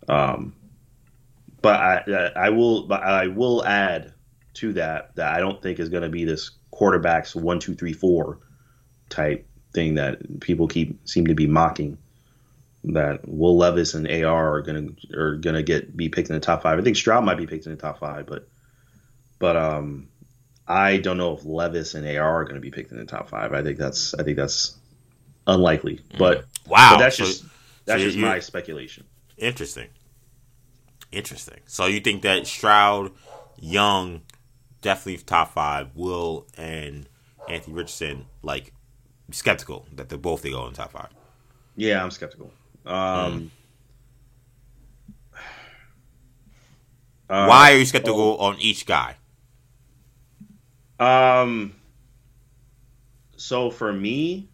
Um, 0.07 0.55
but 1.61 1.79
I, 1.79 2.31
I 2.35 2.49
will, 2.49 2.87
but 2.87 3.03
I 3.03 3.27
will 3.27 3.63
add 3.63 4.11
to 4.55 4.73
that 4.73 5.15
that 5.17 5.35
I 5.35 5.39
don't 5.39 5.61
think 5.61 5.79
is 5.79 5.89
going 5.89 6.01
to 6.01 6.09
be 6.09 6.25
this 6.25 6.49
quarterbacks 6.73 7.35
one, 7.35 7.59
two, 7.59 7.75
three, 7.75 7.93
four 7.93 8.39
type 9.07 9.47
thing 9.75 9.93
that 9.93 10.39
people 10.39 10.67
keep 10.67 11.07
seem 11.07 11.27
to 11.27 11.35
be 11.35 11.45
mocking 11.45 11.99
that 12.85 13.19
Will 13.27 13.55
Levis 13.55 13.93
and 13.93 14.09
AR 14.09 14.55
are 14.55 14.61
gonna 14.63 14.87
are 15.15 15.35
gonna 15.35 15.61
get 15.61 15.95
be 15.95 16.09
picked 16.09 16.31
in 16.31 16.33
the 16.33 16.39
top 16.39 16.63
five. 16.63 16.79
I 16.79 16.81
think 16.81 16.97
Stroud 16.97 17.23
might 17.23 17.37
be 17.37 17.45
picked 17.45 17.67
in 17.67 17.71
the 17.71 17.77
top 17.77 17.99
five, 17.99 18.25
but 18.25 18.47
but 19.37 19.55
um 19.55 20.07
I 20.67 20.97
don't 20.97 21.17
know 21.17 21.33
if 21.33 21.45
Levis 21.45 21.93
and 21.93 22.05
AR 22.05 22.41
are 22.41 22.45
gonna 22.45 22.59
be 22.59 22.71
picked 22.71 22.91
in 22.91 22.97
the 22.97 23.05
top 23.05 23.29
five. 23.29 23.53
I 23.53 23.63
think 23.63 23.77
that's 23.77 24.13
I 24.13 24.23
think 24.23 24.37
that's 24.37 24.75
unlikely. 25.45 25.97
Mm. 26.11 26.17
But 26.17 26.45
wow, 26.67 26.93
but 26.93 26.99
that's 26.99 27.17
so, 27.17 27.25
just 27.25 27.45
that's 27.85 28.01
so 28.01 28.05
just 28.05 28.17
my 28.17 28.39
speculation. 28.39 29.05
Interesting. 29.37 29.87
Interesting. 31.11 31.59
So 31.65 31.85
you 31.85 32.01
think 32.01 32.21
that 32.23 32.45
Stroud, 32.47 33.11
Young, 33.59 34.21
definitely 34.81 35.23
top 35.23 35.53
five, 35.53 35.95
Will 35.95 36.47
and 36.57 37.07
Anthony 37.47 37.75
Richardson, 37.75 38.25
like 38.41 38.73
skeptical 39.31 39.85
that 39.95 40.09
they're 40.09 40.17
both 40.17 40.41
they 40.41 40.51
go 40.51 40.67
in 40.67 40.73
top 40.73 40.91
five. 40.91 41.09
Yeah, 41.77 42.03
I'm 42.03 42.11
skeptical. 42.11 42.51
Um, 42.85 42.93
mm. 42.93 43.49
uh, 47.29 47.45
Why 47.45 47.71
are 47.73 47.77
you 47.77 47.85
skeptical 47.85 48.37
oh, 48.39 48.47
on 48.47 48.59
each 48.59 48.85
guy? 48.85 49.15
Um. 50.99 51.75
So 53.37 53.69
for 53.69 53.93
me, 53.93 54.49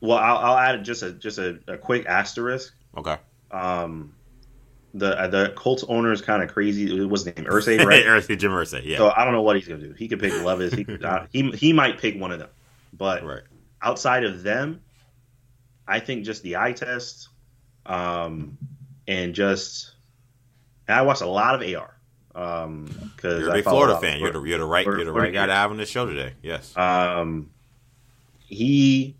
well, 0.00 0.18
I'll, 0.18 0.38
I'll 0.38 0.58
add 0.58 0.84
just 0.84 1.02
a 1.02 1.12
just 1.12 1.38
a, 1.38 1.58
a 1.66 1.78
quick 1.78 2.06
asterisk. 2.06 2.74
Okay. 2.96 3.16
Um, 3.50 4.14
the 4.94 5.10
the 5.28 5.52
Colts 5.54 5.84
owner 5.88 6.12
is 6.12 6.22
kind 6.22 6.42
of 6.42 6.52
crazy. 6.52 7.04
What's 7.04 7.24
his 7.24 7.36
name? 7.36 7.46
Irsay, 7.46 7.84
right? 7.84 8.04
Irsay, 8.06 8.38
Jim 8.38 8.52
Irsay. 8.52 8.84
Yeah. 8.84 8.98
So 8.98 9.12
I 9.14 9.24
don't 9.24 9.34
know 9.34 9.42
what 9.42 9.56
he's 9.56 9.68
gonna 9.68 9.82
do. 9.82 9.92
He 9.92 10.08
could 10.08 10.20
pick 10.20 10.32
Levis. 10.42 10.72
He 10.72 10.84
could, 10.84 11.04
uh, 11.04 11.26
he 11.30 11.50
he 11.50 11.72
might 11.72 11.98
pick 11.98 12.18
one 12.18 12.32
of 12.32 12.38
them, 12.38 12.48
but 12.92 13.24
right. 13.24 13.42
outside 13.82 14.24
of 14.24 14.42
them, 14.42 14.80
I 15.86 16.00
think 16.00 16.24
just 16.24 16.42
the 16.42 16.56
eye 16.56 16.72
test, 16.72 17.28
um, 17.84 18.58
and 19.06 19.34
just 19.34 19.94
and 20.88 20.98
I 20.98 21.02
watched 21.02 21.22
a 21.22 21.26
lot 21.26 21.60
of 21.60 21.74
AR. 21.74 21.95
Um, 22.36 22.84
because 23.16 23.40
you're 23.40 23.50
a 23.50 23.54
big 23.54 23.64
Florida 23.64 23.98
fan. 23.98 24.20
You're 24.20 24.32
the, 24.32 24.42
you're 24.42 24.58
the 24.58 24.64
right 24.64 24.84
you're 24.84 25.04
the 25.04 25.12
right 25.12 25.32
guy 25.32 25.46
to 25.46 25.54
have 25.54 25.70
on 25.70 25.78
the 25.78 25.86
show 25.86 26.06
today. 26.06 26.34
Yes. 26.42 26.76
Um, 26.76 27.50
he 28.38 29.16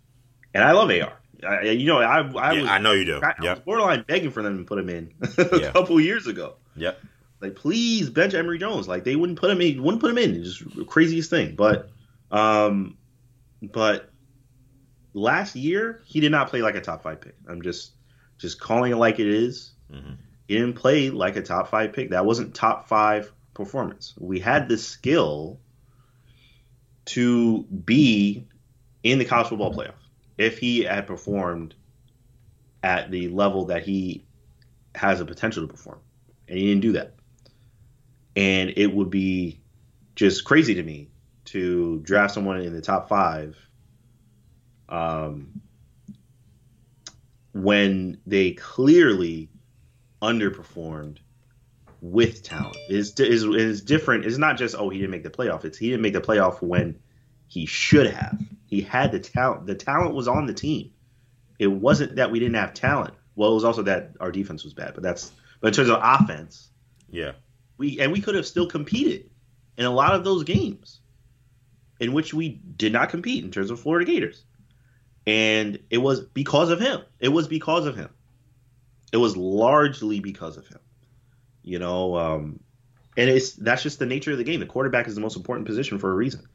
and 0.53 0.63
I 0.63 0.71
love 0.71 0.89
AR. 0.91 1.13
I, 1.47 1.61
you 1.63 1.87
know, 1.87 1.99
I 1.99 2.19
I, 2.19 2.53
yeah, 2.53 2.61
was, 2.61 2.69
I 2.69 2.77
know 2.77 2.93
you 2.93 3.05
do. 3.05 3.17
I, 3.17 3.33
yep. 3.41 3.43
I 3.43 3.49
was 3.53 3.59
borderline 3.61 4.05
begging 4.07 4.31
for 4.31 4.43
them 4.43 4.59
to 4.59 4.63
put 4.63 4.79
him 4.79 4.89
in 4.89 5.13
a 5.37 5.59
yeah. 5.59 5.71
couple 5.71 5.99
years 5.99 6.27
ago. 6.27 6.55
Yep. 6.75 6.99
Like, 7.41 7.55
please 7.55 8.09
bench 8.09 8.33
Emory 8.33 8.57
Jones. 8.57 8.87
Like, 8.87 9.03
they 9.03 9.15
wouldn't 9.15 9.39
put 9.39 9.51
him 9.51 9.61
in. 9.61 9.83
Wouldn't 9.83 10.01
put 10.01 10.11
him 10.11 10.17
in. 10.17 10.35
It's 10.35 10.57
just 10.57 10.87
craziest 10.87 11.29
thing. 11.29 11.55
But, 11.55 11.89
um, 12.31 12.97
but 13.61 14.11
last 15.13 15.55
year 15.55 16.01
he 16.05 16.19
did 16.19 16.31
not 16.31 16.49
play 16.49 16.61
like 16.61 16.75
a 16.75 16.81
top 16.81 17.03
five 17.03 17.21
pick. 17.21 17.35
I'm 17.47 17.61
just 17.61 17.91
just 18.37 18.59
calling 18.59 18.91
it 18.91 18.97
like 18.97 19.19
it 19.19 19.27
is. 19.27 19.71
Mm-hmm. 19.91 20.13
He 20.47 20.55
didn't 20.55 20.75
play 20.75 21.09
like 21.09 21.35
a 21.35 21.41
top 21.41 21.69
five 21.69 21.93
pick. 21.93 22.11
That 22.11 22.25
wasn't 22.25 22.55
top 22.55 22.87
five 22.87 23.31
performance. 23.53 24.13
We 24.17 24.39
had 24.39 24.69
the 24.69 24.77
skill 24.77 25.59
to 27.05 27.63
be 27.63 28.47
in 29.03 29.19
the 29.19 29.25
college 29.25 29.47
football 29.47 29.73
playoff 29.73 29.93
if 30.37 30.59
he 30.59 30.83
had 30.83 31.07
performed 31.07 31.73
at 32.83 33.11
the 33.11 33.27
level 33.29 33.65
that 33.65 33.83
he 33.83 34.25
has 34.95 35.19
a 35.19 35.25
potential 35.25 35.63
to 35.65 35.67
perform. 35.67 35.99
And 36.47 36.57
he 36.57 36.67
didn't 36.67 36.81
do 36.81 36.91
that. 36.93 37.15
And 38.35 38.73
it 38.77 38.93
would 38.93 39.09
be 39.09 39.59
just 40.15 40.45
crazy 40.45 40.75
to 40.75 40.83
me 40.83 41.09
to 41.45 41.99
draft 41.99 42.33
someone 42.33 42.61
in 42.61 42.73
the 42.73 42.81
top 42.81 43.09
five 43.09 43.57
um, 44.89 45.61
when 47.53 48.19
they 48.25 48.51
clearly 48.51 49.49
underperformed 50.21 51.17
with 52.01 52.43
talent. 52.43 52.77
Is 52.89 53.19
is 53.19 53.43
is 53.43 53.81
different. 53.81 54.25
It's 54.25 54.37
not 54.37 54.57
just 54.57 54.75
oh 54.75 54.89
he 54.89 54.99
didn't 54.99 55.11
make 55.11 55.23
the 55.23 55.29
playoff. 55.29 55.65
It's 55.65 55.77
he 55.77 55.89
didn't 55.89 56.01
make 56.01 56.13
the 56.13 56.21
playoff 56.21 56.61
when 56.61 56.99
he 57.47 57.65
should 57.65 58.07
have. 58.07 58.39
He 58.65 58.81
had 58.81 59.11
the 59.11 59.19
talent. 59.19 59.65
The 59.65 59.75
talent 59.75 60.13
was 60.13 60.27
on 60.27 60.45
the 60.45 60.53
team. 60.53 60.91
It 61.59 61.67
wasn't 61.67 62.17
that 62.17 62.31
we 62.31 62.39
didn't 62.39 62.55
have 62.55 62.73
talent. 62.73 63.13
Well, 63.35 63.51
it 63.51 63.55
was 63.55 63.63
also 63.63 63.83
that 63.83 64.11
our 64.19 64.31
defense 64.31 64.63
was 64.63 64.73
bad. 64.73 64.93
But 64.93 65.03
that's 65.03 65.31
but 65.59 65.69
in 65.69 65.73
terms 65.73 65.89
of 65.89 65.99
offense, 66.01 66.69
yeah, 67.09 67.33
we 67.77 67.99
and 67.99 68.11
we 68.11 68.21
could 68.21 68.35
have 68.35 68.45
still 68.45 68.67
competed 68.67 69.29
in 69.77 69.85
a 69.85 69.91
lot 69.91 70.15
of 70.15 70.23
those 70.23 70.43
games 70.43 70.99
in 71.99 72.13
which 72.13 72.33
we 72.33 72.49
did 72.49 72.93
not 72.93 73.09
compete 73.09 73.43
in 73.43 73.51
terms 73.51 73.71
of 73.71 73.79
Florida 73.79 74.05
Gators. 74.05 74.43
And 75.25 75.79
it 75.89 75.97
was 75.97 76.21
because 76.21 76.69
of 76.69 76.79
him. 76.79 77.01
It 77.19 77.29
was 77.29 77.47
because 77.47 77.85
of 77.85 77.95
him. 77.95 78.09
It 79.11 79.17
was 79.17 79.37
largely 79.37 80.19
because 80.19 80.57
of 80.57 80.67
him. 80.67 80.79
You 81.63 81.79
know, 81.79 82.15
um, 82.17 82.59
and 83.17 83.29
it's 83.29 83.53
that's 83.53 83.83
just 83.83 83.99
the 83.99 84.05
nature 84.05 84.31
of 84.31 84.37
the 84.37 84.43
game. 84.43 84.59
The 84.59 84.65
quarterback 84.65 85.07
is 85.07 85.15
the 85.15 85.21
most 85.21 85.35
important 85.35 85.67
position 85.67 85.99
for 85.99 86.11
a 86.11 86.15
reason 86.15 86.47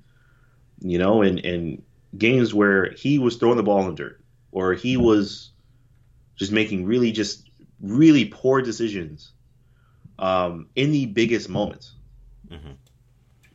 you 0.82 0.98
know, 0.98 1.22
and 1.22 1.38
in 1.38 1.82
games 2.16 2.52
where 2.52 2.90
he 2.92 3.18
was 3.18 3.36
throwing 3.36 3.56
the 3.56 3.62
ball 3.62 3.80
in 3.80 3.86
the 3.86 3.94
dirt 3.94 4.20
or 4.50 4.74
he 4.74 4.96
was 4.96 5.50
just 6.36 6.52
making 6.52 6.84
really 6.84 7.12
just 7.12 7.48
really 7.80 8.26
poor 8.26 8.60
decisions 8.60 9.32
um, 10.18 10.68
in 10.74 10.92
the 10.92 11.06
biggest 11.06 11.48
moments. 11.48 11.94
Mm-hmm. 12.48 12.72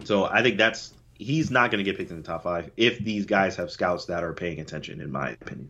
So 0.06 0.26
I 0.26 0.42
think 0.42 0.58
that's 0.58 0.94
he's 1.14 1.52
not 1.52 1.72
going 1.72 1.84
to 1.84 1.90
get 1.90 1.98
picked 1.98 2.12
in 2.12 2.18
the 2.18 2.24
top 2.24 2.44
five 2.44 2.72
if 2.78 3.00
these 3.00 3.26
guys 3.26 3.56
have 3.58 3.72
scouts 3.72 4.06
that 4.06 4.24
are 4.24 4.34
paying 4.34 4.60
attention, 4.60 5.02
in 5.02 5.12
my 5.12 5.32
opinion. 5.32 5.70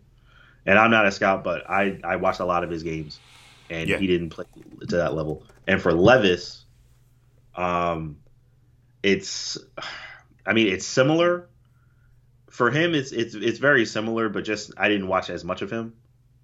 And 0.68 0.78
I'm 0.78 0.92
not 0.92 1.08
a 1.08 1.12
scout, 1.12 1.46
but 1.46 1.68
I 1.70 2.00
I 2.04 2.18
watched 2.18 2.42
a 2.42 2.46
lot 2.46 2.64
of 2.66 2.70
his 2.70 2.84
games, 2.84 3.20
and 3.70 3.90
yeah. 3.90 3.98
he 3.98 4.06
didn't 4.06 4.30
play 4.30 4.46
to 4.82 4.98
that 4.98 5.14
level. 5.14 5.44
And 5.66 5.82
for 5.82 5.94
Levis, 5.94 6.66
um, 7.56 8.18
it's 9.02 9.58
I 10.46 10.54
mean, 10.54 10.68
it's 10.68 10.86
similar. 10.86 11.48
For 12.50 12.70
him, 12.70 12.94
it's 12.94 13.14
it's 13.14 13.34
it's 13.34 13.60
very 13.60 13.86
similar, 13.86 14.28
but 14.28 14.44
just 14.44 14.72
I 14.78 14.90
didn't 14.90 15.08
watch 15.08 15.30
as 15.30 15.46
much 15.46 15.62
of 15.62 15.72
him. 15.72 15.94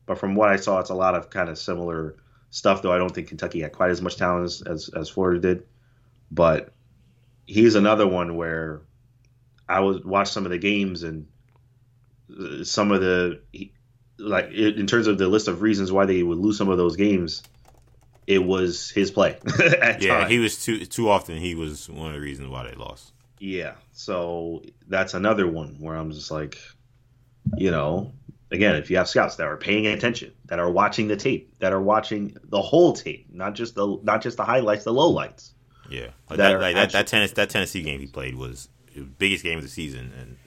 But 0.06 0.18
from 0.18 0.36
what 0.36 0.50
I 0.50 0.56
saw, 0.56 0.80
it's 0.80 0.90
a 0.90 0.96
lot 0.96 1.16
of 1.16 1.30
kind 1.30 1.50
of 1.50 1.58
similar 1.58 2.16
stuff. 2.50 2.82
Though 2.82 2.94
I 2.94 2.98
don't 2.98 3.14
think 3.14 3.28
Kentucky 3.28 3.60
had 3.60 3.74
quite 3.74 3.92
as 3.92 4.02
much 4.02 4.16
talent 4.16 4.46
as 4.46 4.62
as, 4.62 4.90
as 4.96 5.10
Florida 5.10 5.42
did. 5.42 5.66
But 6.32 6.74
he's 7.46 7.76
another 7.76 8.08
one 8.08 8.38
where 8.38 8.84
I 9.68 9.82
was 9.82 10.02
watch 10.06 10.30
some 10.30 10.46
of 10.46 10.52
the 10.52 10.58
games 10.58 11.04
and 11.04 11.28
some 12.64 12.92
of 12.92 13.02
the 13.02 13.42
like 14.18 14.52
in 14.52 14.88
terms 14.88 15.08
of 15.08 15.18
the 15.18 15.28
list 15.28 15.48
of 15.48 15.62
reasons 15.62 15.92
why 15.92 16.06
they 16.06 16.24
would 16.24 16.38
lose 16.38 16.58
some 16.58 16.70
of 16.70 16.78
those 16.78 16.96
games 16.96 17.44
it 18.28 18.44
was 18.44 18.90
his 18.90 19.12
play. 19.12 19.38
yeah, 19.60 20.20
time. 20.20 20.30
he 20.30 20.40
was 20.40 20.64
too 20.64 20.86
too 20.86 21.10
often. 21.10 21.38
He 21.38 21.56
was 21.56 21.90
one 21.90 22.08
of 22.08 22.14
the 22.14 22.20
reasons 22.20 22.50
why 22.50 22.64
they 22.64 22.76
lost. 22.76 23.12
Yeah. 23.40 23.74
So 23.92 24.64
that's 24.88 25.14
another 25.14 25.48
one 25.48 25.76
where 25.80 25.96
I'm 25.96 26.12
just 26.12 26.32
like, 26.32 26.58
you 27.58 27.72
know, 27.72 28.14
again, 28.52 28.76
if 28.76 28.90
you 28.90 28.98
have 28.98 29.10
scouts 29.10 29.36
that 29.36 29.48
are 29.48 29.58
paying 29.58 29.88
attention, 29.88 30.32
that 30.46 30.60
are 30.60 30.72
watching 30.72 31.08
the 31.08 31.18
tape, 31.18 31.60
that 31.60 31.74
are 31.74 31.82
watching 31.82 32.38
the 32.46 32.62
whole 32.62 32.94
tape, 32.94 33.28
not 33.32 33.56
just 33.56 33.76
the 33.76 34.00
not 34.04 34.22
just 34.22 34.38
the 34.38 34.46
highlights, 34.46 34.86
the 34.86 34.94
lowlights. 34.94 35.52
Yeah. 35.90 36.08
Like 36.30 36.38
that, 36.38 36.62
like 36.62 36.76
that, 36.76 36.92
that, 36.94 37.08
Tennessee, 37.08 37.34
that 37.36 37.50
Tennessee 37.50 37.82
game 37.82 38.00
he 38.00 38.08
played 38.08 38.36
was 38.36 38.70
the 38.96 39.02
biggest 39.02 39.44
game 39.44 39.58
of 39.58 39.64
the 39.64 39.70
season 39.70 40.14
and 40.20 40.38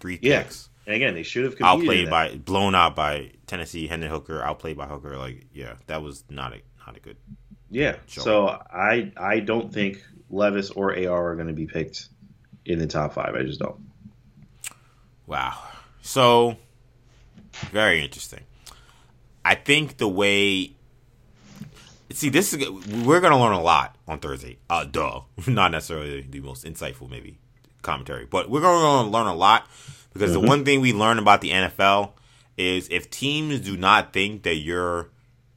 three 0.00 0.18
picks. 0.18 0.68
And 0.86 0.96
again, 0.96 1.14
they 1.14 1.22
should 1.22 1.44
have 1.44 1.54
outplayed 1.60 2.10
by 2.10 2.36
blown 2.36 2.74
out 2.74 2.96
by 2.96 3.30
Tennessee. 3.46 3.86
Hendon 3.86 4.10
Hooker 4.10 4.42
outplayed 4.42 4.76
by 4.76 4.86
Hooker. 4.86 5.16
Like, 5.16 5.46
yeah, 5.52 5.74
that 5.86 6.02
was 6.02 6.24
not 6.28 6.52
a 6.52 6.60
not 6.86 6.96
a 6.96 7.00
good. 7.00 7.16
Yeah. 7.70 7.96
Show. 8.06 8.22
So 8.22 8.48
I 8.48 9.12
I 9.16 9.40
don't 9.40 9.72
think 9.72 10.04
Levis 10.28 10.70
or 10.70 10.96
AR 10.96 11.32
are 11.32 11.34
going 11.36 11.48
to 11.48 11.52
be 11.52 11.66
picked 11.66 12.08
in 12.64 12.78
the 12.78 12.86
top 12.86 13.14
five. 13.14 13.34
I 13.34 13.42
just 13.42 13.60
don't. 13.60 13.80
Wow. 15.26 15.56
So 16.02 16.56
very 17.70 18.02
interesting. 18.02 18.40
I 19.44 19.54
think 19.54 19.98
the 19.98 20.08
way 20.08 20.74
see 22.10 22.28
this 22.28 22.52
is 22.52 22.68
we're 22.68 23.20
going 23.20 23.32
to 23.32 23.38
learn 23.38 23.52
a 23.52 23.62
lot 23.62 23.96
on 24.06 24.18
Thursday. 24.18 24.58
Uh, 24.68 24.84
duh, 24.84 25.22
not 25.46 25.70
necessarily 25.70 26.22
the 26.22 26.40
most 26.40 26.64
insightful 26.64 27.08
maybe 27.08 27.38
commentary, 27.82 28.26
but 28.26 28.50
we're 28.50 28.60
going 28.60 29.04
to 29.04 29.10
learn 29.10 29.26
a 29.26 29.34
lot 29.34 29.66
because 30.12 30.32
mm-hmm. 30.32 30.40
the 30.40 30.48
one 30.48 30.64
thing 30.64 30.80
we 30.80 30.92
learn 30.92 31.18
about 31.18 31.40
the 31.40 31.50
NFL 31.50 32.12
is 32.56 32.88
if 32.90 33.10
teams 33.10 33.60
do 33.60 33.76
not 33.76 34.12
think 34.12 34.42
that 34.42 34.56
you're 34.56 35.10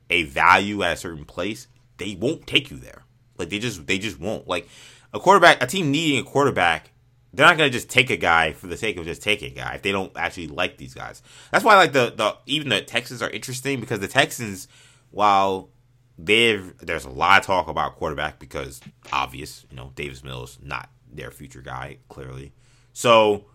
a 0.09 0.23
value 0.23 0.83
at 0.83 0.93
a 0.93 0.97
certain 0.97 1.25
place, 1.25 1.67
they 1.97 2.15
won't 2.15 2.47
take 2.47 2.71
you 2.71 2.77
there. 2.77 3.03
Like 3.37 3.49
they 3.49 3.59
just 3.59 3.85
they 3.87 3.97
just 3.97 4.19
won't. 4.19 4.47
Like 4.47 4.67
a 5.13 5.19
quarterback, 5.19 5.61
a 5.61 5.67
team 5.67 5.91
needing 5.91 6.19
a 6.19 6.23
quarterback, 6.23 6.91
they're 7.33 7.45
not 7.45 7.57
gonna 7.57 7.69
just 7.69 7.89
take 7.89 8.09
a 8.09 8.17
guy 8.17 8.53
for 8.53 8.67
the 8.67 8.77
sake 8.77 8.97
of 8.97 9.05
just 9.05 9.21
taking 9.21 9.51
a 9.51 9.55
guy 9.55 9.75
if 9.75 9.81
they 9.81 9.91
don't 9.91 10.11
actually 10.15 10.47
like 10.47 10.77
these 10.77 10.93
guys. 10.93 11.21
That's 11.51 11.63
why 11.63 11.75
like 11.75 11.93
the 11.93 12.13
the 12.15 12.37
even 12.45 12.69
the 12.69 12.81
Texans 12.81 13.21
are 13.21 13.29
interesting 13.29 13.79
because 13.79 13.99
the 13.99 14.07
Texans, 14.07 14.67
while 15.11 15.69
they've 16.17 16.77
there's 16.77 17.05
a 17.05 17.09
lot 17.09 17.41
of 17.41 17.45
talk 17.45 17.67
about 17.67 17.95
quarterback 17.95 18.39
because 18.39 18.79
obvious, 19.11 19.65
you 19.69 19.75
know, 19.75 19.91
Davis 19.95 20.23
Mills 20.23 20.57
not 20.63 20.89
their 21.11 21.31
future 21.31 21.61
guy 21.61 21.97
clearly. 22.09 22.53
So 22.93 23.45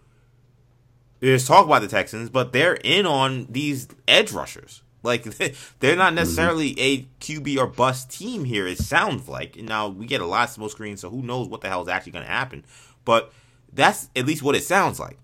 there's 1.21 1.47
talk 1.47 1.67
about 1.67 1.83
the 1.83 1.89
Texans, 1.89 2.31
but 2.31 2.53
they're 2.53 2.75
in 2.75 3.07
on 3.07 3.47
these 3.51 3.89
edge 4.09 4.33
rushers. 4.33 4.83
Like 5.03 5.25
they're 5.81 5.97
not 5.97 6.09
mm-hmm. 6.09 6.17
necessarily 6.17 6.79
a 6.79 7.03
QB 7.21 7.59
or 7.59 7.67
bust 7.67 8.11
team 8.11 8.45
here. 8.45 8.67
It 8.67 8.79
sounds 8.79 9.29
like 9.29 9.57
now 9.57 9.89
we 9.89 10.07
get 10.07 10.21
a 10.21 10.27
lot 10.27 10.49
of 10.49 10.55
smoke 10.55 10.71
screens, 10.71 11.01
so 11.01 11.11
who 11.11 11.23
knows 11.23 11.49
what 11.49 11.61
the 11.61 11.69
hell 11.69 11.83
is 11.83 11.89
actually 11.89 12.13
going 12.13 12.25
to 12.25 12.31
happen. 12.31 12.65
But 13.05 13.33
that's 13.73 14.09
at 14.17 14.27
least 14.27 14.43
what 14.43 14.57
it 14.57 14.65
sounds 14.65 14.99
like. 14.99 15.19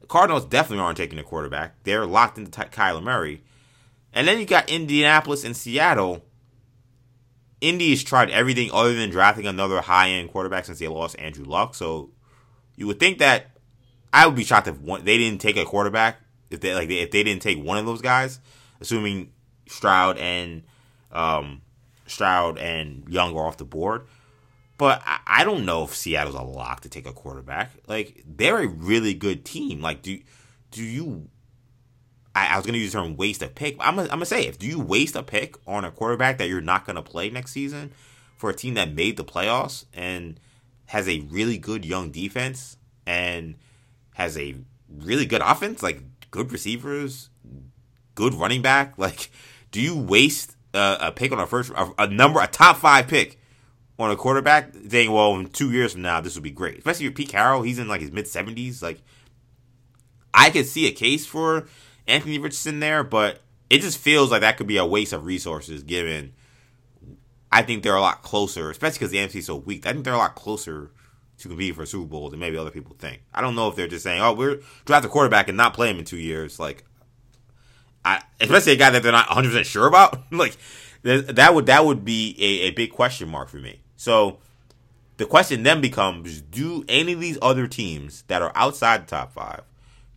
The 0.00 0.06
Cardinals 0.06 0.44
definitely 0.44 0.84
aren't 0.84 0.96
taking 0.96 1.18
a 1.18 1.24
quarterback. 1.24 1.82
They're 1.84 2.06
locked 2.06 2.38
into 2.38 2.50
Kyler 2.50 3.02
Murray, 3.02 3.42
and 4.12 4.26
then 4.28 4.38
you 4.38 4.46
got 4.46 4.70
Indianapolis 4.70 5.44
and 5.44 5.56
Seattle. 5.56 6.24
Indy 7.60 7.90
has 7.90 8.04
tried 8.04 8.30
everything 8.30 8.70
other 8.72 8.94
than 8.94 9.10
drafting 9.10 9.46
another 9.46 9.80
high 9.80 10.10
end 10.10 10.30
quarterback 10.30 10.64
since 10.64 10.78
they 10.78 10.88
lost 10.88 11.18
Andrew 11.18 11.44
Luck. 11.44 11.74
So 11.74 12.10
you 12.76 12.86
would 12.86 13.00
think 13.00 13.18
that 13.18 13.57
I 14.12 14.26
would 14.26 14.36
be 14.36 14.44
shocked 14.44 14.68
if 14.68 14.78
one, 14.80 15.04
they 15.04 15.18
didn't 15.18 15.40
take 15.40 15.56
a 15.56 15.64
quarterback 15.64 16.20
if 16.50 16.60
they 16.60 16.74
like 16.74 16.90
if 16.90 17.10
they 17.10 17.22
didn't 17.22 17.42
take 17.42 17.62
one 17.62 17.78
of 17.78 17.86
those 17.86 18.00
guys, 18.00 18.40
assuming 18.80 19.32
Stroud 19.66 20.18
and 20.18 20.62
um, 21.12 21.62
Stroud 22.06 22.58
and 22.58 23.08
Young 23.08 23.36
are 23.36 23.46
off 23.46 23.56
the 23.56 23.64
board. 23.64 24.06
But 24.76 25.02
I, 25.04 25.18
I, 25.26 25.44
don't 25.44 25.64
know 25.64 25.82
if 25.84 25.94
Seattle's 25.94 26.36
a 26.36 26.42
lock 26.42 26.82
to 26.82 26.88
take 26.88 27.06
a 27.06 27.12
quarterback. 27.12 27.72
Like 27.88 28.22
they're 28.26 28.58
a 28.58 28.68
really 28.68 29.12
good 29.12 29.44
team. 29.44 29.80
Like 29.80 30.02
do 30.02 30.18
do 30.70 30.82
you? 30.82 31.28
I, 32.34 32.54
I 32.54 32.56
was 32.56 32.64
to 32.74 32.78
use 32.80 32.92
the 32.92 33.00
term 33.00 33.16
waste 33.16 33.42
a 33.42 33.48
pick. 33.48 33.76
I'm 33.80 33.96
gonna, 33.96 34.04
I'm 34.04 34.16
gonna 34.18 34.26
say 34.26 34.46
if 34.46 34.58
do 34.58 34.66
you 34.66 34.80
waste 34.80 35.16
a 35.16 35.22
pick 35.22 35.56
on 35.66 35.84
a 35.84 35.90
quarterback 35.90 36.38
that 36.38 36.48
you're 36.48 36.60
not 36.60 36.86
to 36.96 37.02
play 37.02 37.28
next 37.28 37.52
season 37.52 37.92
for 38.36 38.50
a 38.50 38.54
team 38.54 38.74
that 38.74 38.94
made 38.94 39.16
the 39.16 39.24
playoffs 39.24 39.84
and 39.92 40.38
has 40.86 41.08
a 41.08 41.20
really 41.20 41.58
good 41.58 41.84
young 41.84 42.10
defense 42.10 42.76
and 43.04 43.56
has 44.18 44.36
a 44.36 44.56
really 44.90 45.24
good 45.24 45.40
offense, 45.40 45.80
like 45.82 46.02
good 46.32 46.52
receivers, 46.52 47.30
good 48.14 48.34
running 48.34 48.60
back. 48.60 48.94
Like, 48.98 49.30
do 49.70 49.80
you 49.80 49.96
waste 49.96 50.56
a, 50.74 50.98
a 51.00 51.12
pick 51.12 51.30
on 51.30 51.38
a 51.38 51.46
first 51.46 51.70
a, 51.70 51.90
a, 51.98 52.06
number 52.08 52.40
a 52.40 52.48
top 52.48 52.78
five 52.78 53.06
pick 53.06 53.38
on 53.98 54.10
a 54.10 54.16
quarterback, 54.16 54.74
saying, 54.88 55.12
"Well, 55.12 55.36
in 55.36 55.48
two 55.48 55.70
years 55.70 55.92
from 55.92 56.02
now, 56.02 56.20
this 56.20 56.34
will 56.34 56.42
be 56.42 56.50
great." 56.50 56.78
Especially 56.78 57.08
with 57.08 57.16
Pete 57.16 57.28
Carroll, 57.28 57.62
he's 57.62 57.78
in 57.78 57.86
like 57.86 58.00
his 58.00 58.10
mid 58.10 58.26
seventies. 58.26 58.82
Like, 58.82 59.00
I 60.34 60.50
could 60.50 60.66
see 60.66 60.88
a 60.88 60.92
case 60.92 61.26
for 61.26 61.68
Anthony 62.06 62.38
Richardson 62.38 62.80
there, 62.80 63.04
but 63.04 63.40
it 63.70 63.82
just 63.82 63.98
feels 63.98 64.30
like 64.32 64.40
that 64.40 64.56
could 64.56 64.66
be 64.66 64.78
a 64.78 64.86
waste 64.86 65.12
of 65.12 65.24
resources 65.24 65.84
given. 65.84 66.32
I 67.52 67.62
think 67.62 67.82
they're 67.82 67.94
a 67.94 68.00
lot 68.00 68.22
closer, 68.22 68.70
especially 68.70 68.98
because 68.98 69.10
the 69.10 69.18
NFC 69.18 69.36
is 69.36 69.46
so 69.46 69.56
weak. 69.56 69.86
I 69.86 69.92
think 69.92 70.04
they're 70.04 70.12
a 70.12 70.18
lot 70.18 70.34
closer 70.34 70.90
to 71.38 71.48
compete 71.48 71.74
for 71.74 71.86
Super 71.86 72.06
Bowl 72.06 72.30
than 72.30 72.40
maybe 72.40 72.56
other 72.56 72.70
people 72.70 72.96
think. 72.98 73.22
I 73.32 73.40
don't 73.40 73.54
know 73.54 73.68
if 73.68 73.76
they're 73.76 73.88
just 73.88 74.04
saying, 74.04 74.20
"Oh, 74.20 74.32
we're 74.32 74.60
draft 74.84 75.04
a 75.04 75.08
quarterback 75.08 75.48
and 75.48 75.56
not 75.56 75.74
play 75.74 75.90
him 75.90 75.98
in 75.98 76.04
two 76.04 76.18
years." 76.18 76.58
Like, 76.58 76.84
I 78.04 78.22
especially 78.40 78.72
a 78.72 78.76
guy 78.76 78.90
that 78.90 79.02
they're 79.02 79.12
not 79.12 79.28
100 79.28 79.48
percent 79.48 79.66
sure 79.66 79.86
about. 79.86 80.20
like, 80.32 80.56
that 81.02 81.54
would 81.54 81.66
that 81.66 81.84
would 81.84 82.04
be 82.04 82.36
a, 82.38 82.68
a 82.68 82.70
big 82.70 82.92
question 82.92 83.28
mark 83.28 83.48
for 83.48 83.58
me. 83.58 83.80
So, 83.96 84.38
the 85.16 85.26
question 85.26 85.62
then 85.62 85.80
becomes: 85.80 86.40
Do 86.40 86.84
any 86.88 87.12
of 87.12 87.20
these 87.20 87.38
other 87.40 87.66
teams 87.66 88.22
that 88.28 88.42
are 88.42 88.52
outside 88.54 89.02
the 89.02 89.10
top 89.10 89.32
five, 89.32 89.62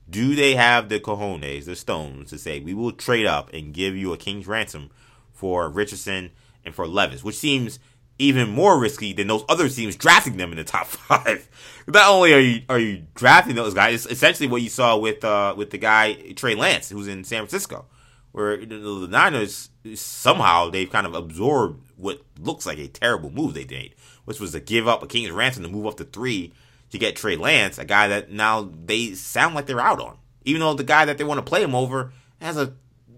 do 0.09 0.35
they 0.35 0.55
have 0.55 0.89
the 0.89 0.99
cojones, 0.99 1.65
the 1.65 1.75
stones, 1.75 2.31
to 2.31 2.37
say 2.37 2.59
we 2.59 2.73
will 2.73 2.91
trade 2.91 3.25
up 3.25 3.53
and 3.53 3.73
give 3.73 3.95
you 3.95 4.11
a 4.11 4.17
king's 4.17 4.47
ransom 4.47 4.89
for 5.31 5.69
Richardson 5.69 6.31
and 6.63 6.75
for 6.75 6.87
Levis, 6.87 7.23
which 7.23 7.37
seems 7.37 7.79
even 8.21 8.49
more 8.49 8.79
risky 8.79 9.13
than 9.13 9.27
those 9.27 9.43
other 9.49 9.67
teams 9.67 9.95
drafting 9.95 10.37
them 10.37 10.51
in 10.51 10.57
the 10.57 10.63
top 10.63 10.87
five. 10.87 11.49
Not 11.87 12.09
only 12.09 12.33
are 12.33 12.39
you 12.39 12.61
are 12.69 12.79
you 12.79 13.03
drafting 13.15 13.55
those 13.55 13.73
guys, 13.73 14.05
it's 14.05 14.13
essentially 14.13 14.47
what 14.47 14.61
you 14.61 14.69
saw 14.69 14.97
with 14.97 15.23
uh, 15.23 15.55
with 15.57 15.71
the 15.71 15.77
guy 15.77 16.13
Trey 16.35 16.55
Lance, 16.55 16.89
who's 16.89 17.07
in 17.07 17.23
San 17.23 17.39
Francisco, 17.39 17.85
where 18.31 18.57
the 18.57 19.07
Niners 19.09 19.69
somehow 19.95 20.69
they've 20.69 20.91
kind 20.91 21.07
of 21.07 21.15
absorbed 21.15 21.81
what 21.97 22.21
looks 22.39 22.65
like 22.65 22.77
a 22.77 22.87
terrible 22.87 23.31
move 23.31 23.53
they 23.53 23.65
made, 23.65 23.95
which 24.25 24.39
was 24.39 24.51
to 24.51 24.59
give 24.59 24.87
up 24.87 25.01
a 25.01 25.07
King's 25.07 25.31
ransom 25.31 25.63
to 25.63 25.69
move 25.69 25.87
up 25.87 25.97
to 25.97 26.03
three 26.03 26.53
to 26.91 26.97
get 26.97 27.15
Trey 27.15 27.35
Lance, 27.35 27.77
a 27.77 27.85
guy 27.85 28.07
that 28.09 28.31
now 28.31 28.69
they 28.85 29.13
sound 29.13 29.55
like 29.55 29.65
they're 29.65 29.79
out 29.79 29.99
on, 29.99 30.17
even 30.45 30.61
though 30.61 30.73
the 30.73 30.83
guy 30.83 31.05
that 31.05 31.17
they 31.17 31.23
want 31.23 31.39
to 31.39 31.49
play 31.49 31.63
him 31.63 31.73
over 31.73 32.13
has 32.39 32.57
a 32.57 32.73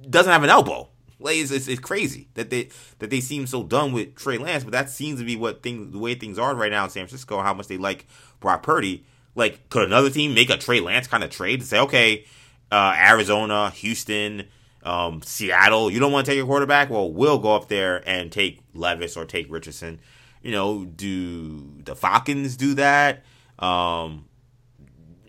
doesn't 0.10 0.32
have 0.32 0.44
an 0.44 0.50
elbow. 0.50 0.90
Like 1.24 1.38
it's, 1.38 1.52
it's, 1.52 1.68
it's, 1.68 1.80
crazy 1.80 2.28
that 2.34 2.50
they 2.50 2.70
that 3.00 3.10
they 3.10 3.22
seem 3.22 3.48
so 3.48 3.64
done 3.64 3.94
with 3.94 4.16
Trey 4.16 4.38
Lance, 4.38 4.64
but 4.64 4.74
that 4.74 4.90
seems 4.90 5.20
to 5.20 5.26
be 5.26 5.38
what 5.38 5.64
things 5.64 5.94
the 5.94 6.00
way 6.00 6.16
things 6.16 6.38
are 6.38 6.54
right 6.54 6.72
now 6.72 6.84
in 6.84 6.90
San 6.90 7.08
Francisco. 7.08 7.42
How 7.42 7.54
much 7.54 7.68
they 7.68 7.78
like 7.78 8.06
Brock 8.40 8.62
Purdy. 8.62 9.06
Like, 9.36 9.70
could 9.70 9.84
another 9.88 10.12
team 10.12 10.36
make 10.36 10.52
a 10.52 10.58
Trey 10.58 10.80
Lance 10.80 11.08
kind 11.08 11.24
of 11.24 11.32
trade 11.32 11.62
to 11.62 11.66
say, 11.66 11.80
okay, 11.80 12.26
uh, 12.72 12.96
Arizona, 12.96 13.72
Houston, 13.72 14.48
um, 14.84 15.22
Seattle, 15.24 15.90
you 15.90 16.00
don't 16.00 16.12
want 16.12 16.26
to 16.26 16.32
take 16.32 16.42
a 16.42 16.46
quarterback? 16.46 16.90
Well, 16.92 17.12
we'll 17.12 17.40
go 17.40 17.56
up 17.56 17.68
there 17.68 18.08
and 18.08 18.32
take 18.32 18.60
Levis 18.76 19.18
or 19.18 19.26
take 19.26 19.52
Richardson. 19.52 20.00
You 20.44 20.52
know, 20.52 20.86
do 20.86 21.82
the 21.84 21.96
Falcons 21.96 22.58
do 22.58 22.76
that? 22.76 23.24
Um, 23.58 24.26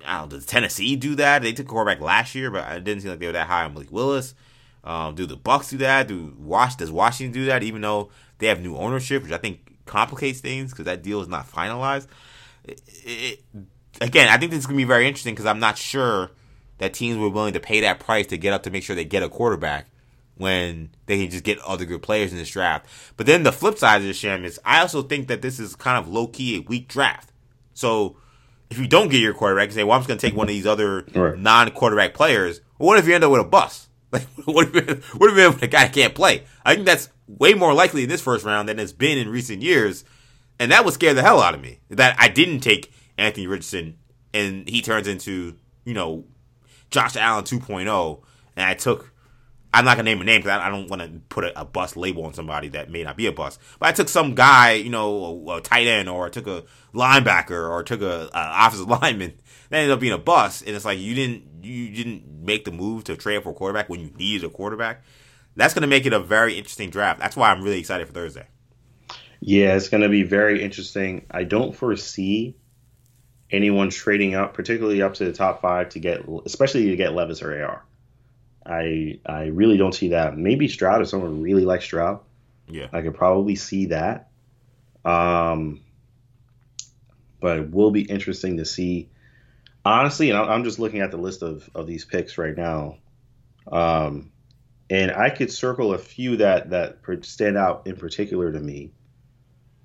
I 0.05 0.19
don't 0.19 0.29
does 0.29 0.45
Tennessee 0.45 0.97
do 0.97 1.15
that? 1.15 1.43
They 1.43 1.53
took 1.53 1.67
a 1.67 1.69
quarterback 1.71 2.01
last 2.03 2.35
year, 2.35 2.51
but 2.51 2.71
it 2.73 2.85
didn't 2.85 3.03
seem 3.03 3.11
like 3.11 3.21
they 3.21 3.27
were 3.27 3.33
that 3.33 3.47
high 3.47 3.65
on 3.65 3.73
Malik 3.73 3.93
Willis. 3.93 4.35
Um, 4.85 5.15
do 5.15 5.27
the 5.27 5.37
Bucs 5.37 5.71
do 5.71 5.79
that? 5.79 6.09
Do 6.09 6.35
Wash 6.39 6.77
does 6.77 6.93
Washington 6.93 7.33
do 7.33 7.47
that? 7.47 7.63
Even 7.63 7.81
though 7.81 8.11
they 8.39 8.47
have 8.49 8.61
new 8.61 8.77
ownership, 8.77 9.23
which 9.23 9.33
I 9.33 9.39
think 9.39 9.61
complicates 9.87 10.41
things 10.41 10.71
because 10.71 10.85
that 10.85 11.03
deal 11.03 11.21
is 11.21 11.29
not 11.29 11.51
finalized. 11.51 12.07
It, 12.65 12.81
it, 13.05 13.45
again, 14.01 14.29
I 14.29 14.37
think 14.37 14.51
this 14.51 14.61
is 14.61 14.67
gonna 14.67 14.77
be 14.77 14.85
very 14.85 15.07
interesting 15.07 15.35
because 15.35 15.47
I'm 15.47 15.61
not 15.61 15.79
sure 15.79 16.31
that 16.79 16.95
teams 16.95 17.19
were 17.19 17.29
willing 17.29 17.55
to 17.55 17.61
pay 17.61 17.81
that 17.81 18.01
price 18.01 18.27
to 18.29 18.39
get 18.39 18.53
up 18.53 18.65
to 18.65 18.71
make 18.71 18.83
sure 18.83 18.95
they 18.95 19.05
get 19.05 19.23
a 19.23 19.29
quarterback 19.29 19.87
when 20.37 20.91
they 21.07 21.23
can 21.23 21.31
just 21.31 21.45
get 21.45 21.59
other 21.61 21.85
good 21.85 22.03
players 22.03 22.33
in 22.33 22.39
this 22.39 22.51
draft. 22.51 22.87
But 23.17 23.27
then 23.27 23.43
the 23.43 23.53
flip 23.53 23.79
side 23.79 24.01
of 24.01 24.07
the 24.07 24.13
sham 24.13 24.45
is 24.45 24.61
I 24.65 24.81
also 24.81 25.03
think 25.03 25.29
that 25.29 25.43
this 25.43 25.61
is 25.61 25.77
kind 25.77 25.99
of 25.99 26.13
low 26.13 26.27
key 26.27 26.57
a 26.57 26.61
weak 26.61 26.89
draft. 26.89 27.31
So 27.73 28.17
if 28.71 28.79
you 28.79 28.89
don't 28.89 29.09
get 29.09 29.21
your 29.21 29.35
quarterback, 29.35 29.69
you 29.69 29.75
say, 29.75 29.85
well, 29.85 29.95
I'm 29.95 30.01
just 30.01 30.09
going 30.09 30.19
to 30.19 30.27
take 30.27 30.37
one 30.37 30.49
of 30.49 30.55
these 30.55 30.67
other 30.67 31.07
right. 31.15 31.39
non 31.39 31.71
quarterback 31.71 32.15
players. 32.15 32.61
Well, 32.79 32.89
what 32.89 32.99
if 32.99 33.07
you 33.07 33.15
end 33.15 33.25
up 33.25 33.31
with 33.31 33.41
a 33.41 33.45
bust? 33.45 33.89
Like, 34.15 34.29
what 34.45 34.75
if, 34.75 35.15
what 35.15 35.37
if 35.37 35.63
a 35.63 35.67
guy 35.67 35.89
can't 35.89 36.15
play? 36.15 36.45
I 36.65 36.75
think 36.75 36.87
that's 36.87 37.11
way 37.27 37.55
more 37.55 37.75
likely 37.75 38.05
in 38.05 38.09
this 38.09 38.21
first 38.21 38.45
round 38.45 38.69
than 38.69 38.79
it's 38.79 38.93
been 38.93 39.19
in 39.19 39.29
recent 39.29 39.61
years. 39.61 40.05
And 40.59 40.71
that 40.71 40.85
would 40.85 40.95
scare 40.95 41.15
the 41.15 41.23
hell 41.23 41.41
out 41.41 41.55
of 41.55 41.61
me. 41.61 41.81
That 41.91 42.17
I 42.19 42.29
didn't 42.29 42.61
take 42.61 42.93
Anthony 43.19 43.47
Richardson 43.47 43.99
and 44.33 44.69
he 44.69 44.83
turns 44.83 45.09
into, 45.09 45.57
you 45.85 45.95
know, 45.95 46.25
Josh 46.91 47.17
Allen 47.17 47.45
2.0. 47.45 48.23
And 48.57 48.67
I 48.67 48.75
took, 48.75 49.13
I'm 49.73 49.85
not 49.85 49.97
to 49.97 50.05
name 50.05 50.21
a 50.21 50.25
name 50.25 50.43
because 50.43 50.61
I, 50.61 50.69
I, 50.69 50.71
don't 50.71 50.89
want 50.89 51.03
to 51.03 51.21
put 51.29 51.43
a, 51.43 51.61
a 51.61 51.65
bust 51.65 51.97
label 51.97 52.25
on 52.25 52.35
somebody 52.35 52.69
that 52.69 52.89
may 52.91 53.03
not 53.03 53.17
be 53.17 53.27
a 53.27 53.33
bust. 53.33 53.61
But 53.81 53.89
I 53.89 53.93
took 53.93 54.09
some 54.09 54.37
guy, 54.37 54.73
you 54.75 54.91
know, 54.91 55.45
a, 55.49 55.57
a 55.57 55.61
tight 55.61 55.89
end 55.89 56.09
or 56.09 56.27
I 56.27 56.31
took 56.31 56.47
a 56.47 56.65
linebacker 56.95 57.69
or 57.69 57.83
took 57.83 58.01
a, 58.01 58.31
a 58.33 58.67
offensive 58.67 58.89
lineman 59.03 59.35
that 59.75 59.81
ended 59.81 59.93
up 59.93 60.01
being 60.01 60.13
a 60.13 60.19
bust. 60.19 60.63
And 60.67 60.75
it's 60.75 60.85
like 60.85 60.99
you 60.99 61.15
didn't 61.15 61.65
you 61.65 61.91
didn't 61.91 62.25
make 62.45 62.65
the 62.65 62.71
move 62.71 63.05
to 63.05 63.17
trade 63.17 63.43
for 63.43 63.51
a 63.51 63.55
quarterback 63.55 63.89
when 63.89 64.01
you 64.01 64.11
needed 64.17 64.45
a 64.47 64.51
quarterback. 64.51 65.03
That's 65.57 65.75
going 65.75 65.83
to 65.83 65.89
make 65.89 66.07
it 66.07 66.13
a 66.13 66.21
very 66.21 66.57
interesting 66.57 66.91
draft. 66.91 67.21
That's 67.21 67.37
why 67.37 67.51
I'm 67.51 67.63
really 67.63 67.79
excited 67.79 68.07
for 68.07 68.13
Thursday. 68.13 68.47
Yeah, 69.41 69.77
it's 69.77 69.89
going 69.89 70.03
to 70.03 70.09
be 70.09 70.23
very 70.23 70.63
interesting. 70.63 71.27
I 71.31 71.45
don't 71.45 71.75
foresee 71.75 72.57
anyone 73.51 73.91
trading 73.91 74.35
up, 74.35 74.55
particularly 74.55 75.03
up 75.03 75.15
to 75.15 75.25
the 75.25 75.33
top 75.33 75.61
five, 75.61 75.91
to 75.91 76.01
get, 76.01 76.25
especially 76.45 76.91
to 76.91 76.97
get 76.97 77.13
Levis 77.13 77.43
or 77.43 77.65
AR. 77.65 77.85
I 78.67 79.21
I 79.27 79.45
really 79.47 79.77
don't 79.77 79.95
see 79.95 80.09
that. 80.09 80.37
Maybe 80.37 80.69
Stroud 80.69 81.03
if 81.03 81.09
someone 81.09 81.43
really 81.43 81.65
likes 81.65 81.85
Stroud. 81.85 82.21
Yeah, 82.69 82.89
I 82.93 83.03
could 83.03 83.15
probably 83.15 83.57
see 83.57 83.87
that. 83.87 84.31
Um, 85.05 85.83
but 87.41 87.59
it 87.59 87.71
will 87.71 87.91
be 87.91 88.03
interesting 88.03 88.57
to 88.57 88.65
see. 88.65 89.11
Honestly, 89.85 90.31
and 90.31 90.39
I'm 90.39 90.65
just 90.65 90.79
looking 90.79 91.01
at 91.01 91.11
the 91.11 91.17
list 91.17 91.43
of, 91.43 91.69
of 91.75 91.87
these 91.87 92.05
picks 92.05 92.39
right 92.39 92.57
now. 92.57 92.97
Um, 93.71 94.33
and 94.91 95.11
I 95.11 95.31
could 95.31 95.51
circle 95.51 95.95
a 95.95 95.99
few 95.99 96.39
that 96.39 96.71
that 96.71 96.99
stand 97.23 97.57
out 97.57 97.87
in 97.87 97.97
particular 97.97 98.53
to 98.53 98.61
me. 98.61 98.93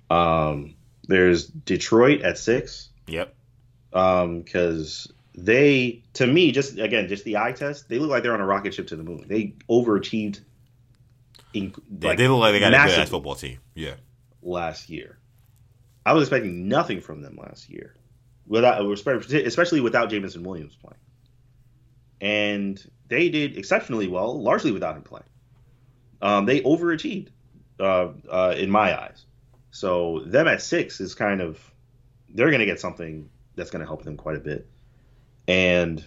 Um, 0.08 0.74
there's 1.04 1.46
Detroit 1.46 2.22
at 2.22 2.38
six. 2.38 2.88
Yep. 3.06 3.34
Um, 3.92 4.42
because 4.42 5.12
they, 5.34 6.02
to 6.14 6.26
me, 6.26 6.52
just 6.52 6.78
again, 6.78 7.08
just 7.08 7.24
the 7.24 7.38
eye 7.38 7.52
test, 7.52 7.88
they 7.88 7.98
look 7.98 8.10
like 8.10 8.22
they're 8.22 8.34
on 8.34 8.40
a 8.40 8.46
rocket 8.46 8.74
ship 8.74 8.86
to 8.88 8.96
the 8.96 9.02
moon. 9.02 9.24
They 9.26 9.54
overachieved. 9.68 10.40
In, 11.52 11.74
like, 12.00 12.16
they 12.16 12.28
look 12.28 12.40
like 12.40 12.52
they 12.52 12.60
got 12.60 12.72
a 12.72 12.96
good 12.96 13.08
football 13.08 13.34
team. 13.34 13.58
Yeah. 13.74 13.94
Last 14.42 14.88
year, 14.88 15.18
I 16.06 16.12
was 16.12 16.22
expecting 16.22 16.68
nothing 16.68 17.00
from 17.00 17.22
them 17.22 17.36
last 17.36 17.68
year, 17.68 17.94
without 18.50 18.84
especially 18.84 19.80
without 19.80 20.10
Jameson 20.10 20.42
Williams 20.42 20.76
playing, 20.76 21.00
and 22.20 22.90
they 23.08 23.30
did 23.30 23.56
exceptionally 23.56 24.08
well, 24.08 24.42
largely 24.42 24.72
without 24.72 24.96
him 24.96 25.02
playing. 25.02 25.24
Um, 26.20 26.44
they 26.44 26.60
overachieved, 26.60 27.28
uh, 27.78 28.08
uh, 28.28 28.54
in 28.58 28.68
my 28.68 29.00
eyes. 29.00 29.24
So 29.70 30.20
them 30.26 30.48
at 30.48 30.60
six 30.60 31.00
is 31.00 31.14
kind 31.14 31.40
of 31.40 31.58
they're 32.28 32.48
going 32.48 32.60
to 32.60 32.66
get 32.66 32.80
something 32.80 33.30
that's 33.54 33.70
going 33.70 33.80
to 33.80 33.86
help 33.86 34.02
them 34.02 34.16
quite 34.16 34.36
a 34.36 34.40
bit. 34.40 34.68
And 35.48 36.04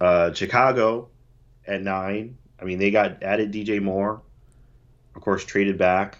uh, 0.00 0.32
Chicago 0.34 1.08
at 1.66 1.82
nine. 1.82 2.36
I 2.60 2.64
mean, 2.64 2.78
they 2.78 2.90
got 2.90 3.22
added 3.22 3.52
DJ 3.52 3.82
Moore, 3.82 4.20
of 5.14 5.22
course, 5.22 5.44
traded 5.44 5.78
back 5.78 6.18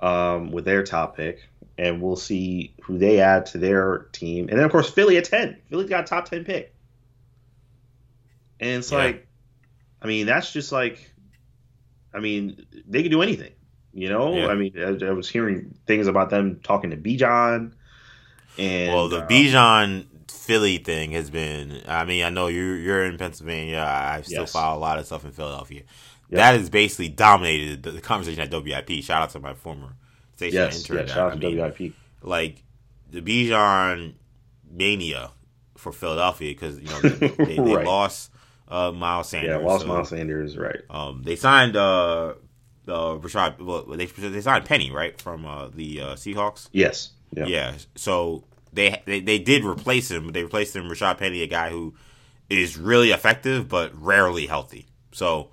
um, 0.00 0.50
with 0.50 0.64
their 0.64 0.82
top 0.82 1.16
pick, 1.16 1.48
and 1.78 2.00
we'll 2.00 2.16
see 2.16 2.74
who 2.82 2.98
they 2.98 3.20
add 3.20 3.46
to 3.46 3.58
their 3.58 4.06
team. 4.12 4.48
And 4.48 4.58
then, 4.58 4.64
of 4.64 4.72
course, 4.72 4.90
Philly 4.90 5.16
at 5.16 5.24
ten. 5.24 5.56
Philly's 5.68 5.88
got 5.88 6.04
a 6.04 6.06
top 6.06 6.28
ten 6.28 6.44
pick, 6.44 6.74
and 8.60 8.78
it's 8.78 8.90
yeah. 8.90 8.98
like, 8.98 9.26
I 10.00 10.06
mean, 10.06 10.26
that's 10.26 10.52
just 10.52 10.72
like, 10.72 11.12
I 12.14 12.20
mean, 12.20 12.66
they 12.86 13.02
can 13.02 13.10
do 13.10 13.22
anything. 13.22 13.52
You 13.92 14.10
know, 14.10 14.36
yeah. 14.36 14.48
I 14.48 14.54
mean, 14.54 14.74
I, 14.76 15.06
I, 15.06 15.12
was 15.12 15.26
hearing 15.26 15.74
things 15.86 16.06
about 16.06 16.28
them 16.28 16.60
talking 16.62 16.90
to 16.90 16.98
Bijan. 16.98 17.72
And 18.58 18.92
well, 18.92 19.08
the 19.08 19.20
uh, 19.20 19.26
Bijan 19.26 20.04
Philly 20.30 20.76
thing 20.76 21.12
has 21.12 21.30
been. 21.30 21.80
I 21.88 22.04
mean, 22.04 22.22
I 22.22 22.28
know 22.28 22.48
you're 22.48 22.76
you're 22.76 23.04
in 23.06 23.16
Pennsylvania. 23.16 23.82
I 23.86 24.20
still 24.20 24.42
yes. 24.42 24.52
follow 24.52 24.78
a 24.78 24.80
lot 24.80 24.98
of 24.98 25.06
stuff 25.06 25.24
in 25.24 25.32
Philadelphia. 25.32 25.82
Yep. 26.28 26.38
That 26.38 26.58
has 26.58 26.68
basically 26.68 27.08
dominated 27.08 27.84
the, 27.84 27.92
the, 27.92 28.00
conversation 28.00 28.42
at 28.42 28.50
WIP. 28.50 29.02
Shout 29.02 29.22
out 29.22 29.30
to 29.30 29.38
my 29.38 29.54
former 29.54 29.94
station 30.36 30.56
yes, 30.56 30.78
intern. 30.88 31.06
shout 31.06 31.32
out 31.32 31.40
to 31.40 31.48
mean, 31.48 31.58
WIP. 31.58 31.92
Like 32.22 32.62
the 33.10 33.20
Bijan 33.20 34.14
mania 34.70 35.30
for 35.76 35.92
Philadelphia 35.92 36.52
because 36.52 36.80
you 36.80 36.88
know 36.88 37.00
they, 37.00 37.28
they, 37.44 37.56
they 37.56 37.74
right. 37.74 37.86
lost 37.86 38.30
uh, 38.68 38.92
Miles 38.92 39.28
Sanders. 39.28 39.50
Yeah, 39.50 39.66
lost 39.66 39.82
so, 39.82 39.88
Miles 39.88 40.08
Sanders. 40.08 40.56
Right. 40.56 40.80
Um, 40.90 41.22
they 41.24 41.36
signed 41.36 41.76
uh, 41.76 42.34
uh, 42.88 43.16
Rashad. 43.18 43.60
Well, 43.60 43.84
they 43.84 44.06
they 44.06 44.40
signed 44.40 44.64
Penny 44.64 44.90
right 44.90 45.20
from 45.20 45.46
uh, 45.46 45.68
the 45.68 46.00
uh, 46.00 46.14
Seahawks. 46.14 46.68
Yes. 46.72 47.10
Yeah. 47.32 47.46
yeah. 47.46 47.74
So 47.94 48.44
they, 48.72 49.02
they 49.06 49.20
they 49.20 49.38
did 49.38 49.64
replace 49.64 50.10
him. 50.10 50.24
but 50.26 50.34
They 50.34 50.42
replaced 50.42 50.74
him 50.74 50.84
Rashad 50.84 51.18
Penny, 51.18 51.42
a 51.42 51.46
guy 51.46 51.70
who 51.70 51.94
is 52.48 52.76
really 52.76 53.10
effective 53.10 53.68
but 53.68 53.92
rarely 54.00 54.46
healthy. 54.46 54.86
So 55.12 55.50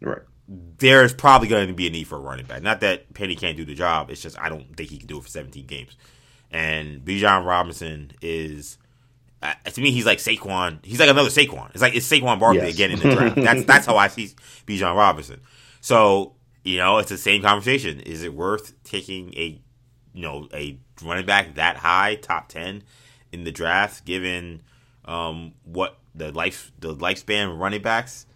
right. 0.00 0.22
There's 0.48 1.12
probably 1.12 1.48
going 1.48 1.68
to 1.68 1.74
be 1.74 1.86
a 1.86 1.90
need 1.90 2.04
for 2.04 2.16
a 2.16 2.20
running 2.20 2.46
back. 2.46 2.62
Not 2.62 2.80
that 2.80 3.12
Penny 3.12 3.36
can't 3.36 3.56
do 3.56 3.64
the 3.64 3.74
job. 3.74 4.10
It's 4.10 4.22
just 4.22 4.38
I 4.38 4.48
don't 4.48 4.76
think 4.76 4.88
he 4.88 4.98
can 4.98 5.06
do 5.06 5.18
it 5.18 5.24
for 5.24 5.28
17 5.28 5.66
games. 5.66 5.96
And 6.50 7.04
Bijan 7.04 7.44
Robinson 7.44 8.12
is 8.22 8.78
uh, 9.42 9.52
to 9.64 9.80
me, 9.80 9.92
he's 9.92 10.06
like 10.06 10.18
Saquon. 10.18 10.84
He's 10.84 10.98
like 10.98 11.10
another 11.10 11.28
Saquon. 11.28 11.70
It's 11.70 11.82
like 11.82 11.94
it's 11.94 12.10
Saquon 12.10 12.40
Barkley 12.40 12.62
yes. 12.62 12.74
again 12.74 12.90
in 12.92 12.98
the 12.98 13.14
draft. 13.14 13.36
that's 13.42 13.64
that's 13.64 13.86
how 13.86 13.96
I 13.96 14.08
see 14.08 14.34
Bijan 14.66 14.96
Robinson. 14.96 15.40
So 15.80 16.34
you 16.64 16.78
know, 16.78 16.98
it's 16.98 17.08
the 17.08 17.16
same 17.16 17.42
conversation. 17.42 18.00
Is 18.00 18.22
it 18.22 18.34
worth 18.34 18.74
taking 18.84 19.32
a, 19.34 19.60
you 20.12 20.22
know, 20.22 20.48
a 20.52 20.78
running 21.02 21.24
back 21.24 21.54
that 21.54 21.76
high, 21.76 22.16
top 22.16 22.48
ten, 22.48 22.82
in 23.32 23.44
the 23.44 23.52
draft, 23.52 24.04
given 24.04 24.62
um, 25.04 25.54
what 25.64 25.98
the 26.14 26.32
life 26.32 26.72
the 26.78 26.94
lifespan 26.94 27.58
running 27.58 27.82
backs? 27.82 28.26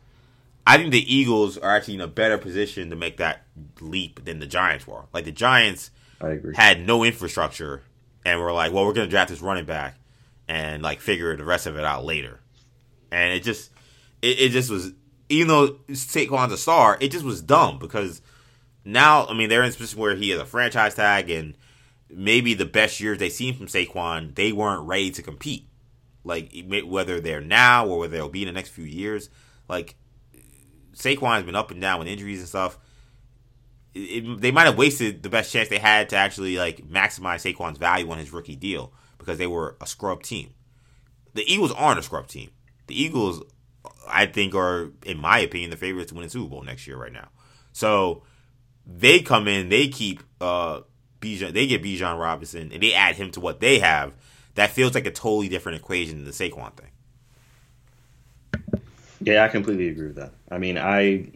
I 0.67 0.77
think 0.77 0.93
the 0.93 1.15
Eagles 1.15 1.59
are 1.59 1.77
actually 1.77 1.95
in 1.95 2.01
a 2.01 2.07
better 2.07 2.39
position 2.39 2.91
to 2.91 2.97
make 2.97 3.17
that 3.17 3.43
leap 3.81 4.25
than 4.25 4.39
the 4.39 4.47
Giants 4.47 4.87
were. 4.87 5.05
Like 5.13 5.25
the 5.25 5.33
Giants, 5.33 5.91
I 6.21 6.31
agree, 6.31 6.55
had 6.55 6.87
no 6.87 7.05
infrastructure, 7.05 7.83
and 8.25 8.41
were 8.41 8.53
like, 8.53 8.73
well, 8.73 8.85
we're 8.85 8.93
going 8.93 9.07
to 9.07 9.11
draft 9.11 9.31
this 9.31 9.41
running 9.41 9.65
back, 9.65 9.99
and 10.49 10.83
like 10.83 11.01
figure 11.01 11.37
the 11.37 11.45
rest 11.45 11.67
of 11.67 11.77
it 11.77 11.85
out 11.85 12.05
later. 12.05 12.41
And 13.11 13.33
it 13.33 13.43
just, 13.43 13.71
it, 14.23 14.41
it 14.41 14.49
just 14.51 14.71
was 14.71 14.93
even 15.33 15.49
though 15.49 15.69
Saquon's 15.91 16.53
a 16.53 16.59
star, 16.59 16.99
it 17.01 17.11
just 17.11 17.25
was 17.25 17.41
dumb 17.41 17.79
because 17.79 18.21
now, 18.85 19.27
I 19.27 19.35
mean, 19.35 19.49
they're 19.49 19.63
in 19.63 19.71
a 19.71 19.73
position 19.73 19.99
where 19.99 20.15
he 20.15 20.31
has 20.31 20.41
a 20.41 20.45
franchise 20.45 20.95
tag 20.95 21.31
and 21.31 21.55
maybe 22.11 22.55
the 22.55 22.67
best 22.67 23.01
years 23.01 23.19
they've 23.19 23.33
seen 23.33 23.55
from 23.55 23.67
Saquon, 23.67 24.35
they 24.35 24.53
weren't 24.53 24.87
ready 24.87 25.11
to 25.11 25.23
compete. 25.23 25.67
Like, 26.25 26.55
whether 26.85 27.19
they're 27.19 27.41
now 27.41 27.87
or 27.87 28.01
whether 28.01 28.17
they'll 28.17 28.29
be 28.29 28.43
in 28.43 28.47
the 28.47 28.53
next 28.53 28.71
few 28.71 28.85
years. 28.85 29.31
Like, 29.69 29.97
Saquon 30.95 31.37
has 31.37 31.45
been 31.45 31.57
up 31.57 31.71
and 31.71 31.81
down 31.81 31.99
with 31.99 32.09
injuries 32.09 32.41
and 32.41 32.49
stuff. 32.49 32.79
It, 33.95 34.25
it, 34.25 34.41
they 34.41 34.51
might 34.51 34.65
have 34.65 34.79
wasted 34.79 35.23
the 35.23 35.29
best 35.29 35.53
chance 35.53 35.69
they 35.69 35.79
had 35.79 36.09
to 36.11 36.17
actually, 36.17 36.57
like, 36.57 36.89
maximize 36.89 37.43
Saquon's 37.43 37.79
value 37.79 38.11
on 38.11 38.19
his 38.19 38.33
rookie 38.33 38.57
deal 38.57 38.93
because 39.19 39.39
they 39.39 39.47
were 39.47 39.77
a 39.81 39.87
scrub 39.87 40.23
team. 40.23 40.55
The 41.35 41.51
Eagles 41.51 41.73
aren't 41.73 41.99
a 41.99 42.03
scrub 42.03 42.27
team. 42.27 42.51
The 42.87 43.01
Eagles 43.01 43.43
I 44.07 44.27
think 44.27 44.55
are, 44.55 44.91
in 45.05 45.19
my 45.19 45.39
opinion, 45.39 45.71
the 45.71 45.77
favorites 45.77 46.11
to 46.11 46.15
win 46.15 46.25
the 46.25 46.31
Super 46.31 46.51
Bowl 46.51 46.63
next 46.63 46.87
year 46.87 46.97
right 46.97 47.13
now. 47.13 47.29
So 47.73 48.23
they 48.87 49.21
come 49.21 49.49
in, 49.49 49.69
they 49.69 49.89
keep 49.89 50.23
uh 50.41 50.81
Bijan, 51.21 51.53
they 51.53 51.67
get 51.67 51.83
Bijan 51.83 52.19
Robinson, 52.19 52.73
and 52.73 52.83
they 52.83 52.93
add 52.93 53.17
him 53.17 53.31
to 53.33 53.41
what 53.41 53.61
they 53.61 53.79
have. 53.79 54.15
That 54.55 54.71
feels 54.71 54.95
like 54.95 55.07
a 55.07 55.11
totally 55.11 55.49
different 55.49 55.79
equation 55.79 56.17
than 56.17 56.25
the 56.25 56.33
Saquon 56.33 56.77
thing. 56.77 56.91
Yeah, 59.25 59.45
I 59.45 59.49
completely 59.49 59.89
agree 59.89 60.09
with 60.09 60.17
that. 60.17 60.33
I 60.51 60.59
mean, 60.59 60.79
I 60.79 61.31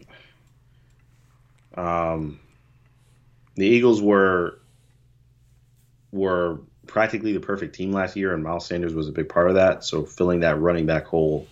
um 1.75 2.39
the 3.55 3.65
Eagles 3.65 4.01
were 4.01 4.59
were 6.11 6.59
practically 6.87 7.33
the 7.33 7.39
perfect 7.39 7.75
team 7.75 7.91
last 7.91 8.15
year, 8.15 8.33
and 8.33 8.43
Miles 8.43 8.65
Sanders 8.65 8.93
was 8.93 9.07
a 9.07 9.11
big 9.11 9.29
part 9.29 9.49
of 9.49 9.55
that. 9.55 9.83
So 9.83 10.05
filling 10.05 10.41
that 10.41 10.59
running 10.59 10.85
back 10.85 11.05
hole 11.05 11.47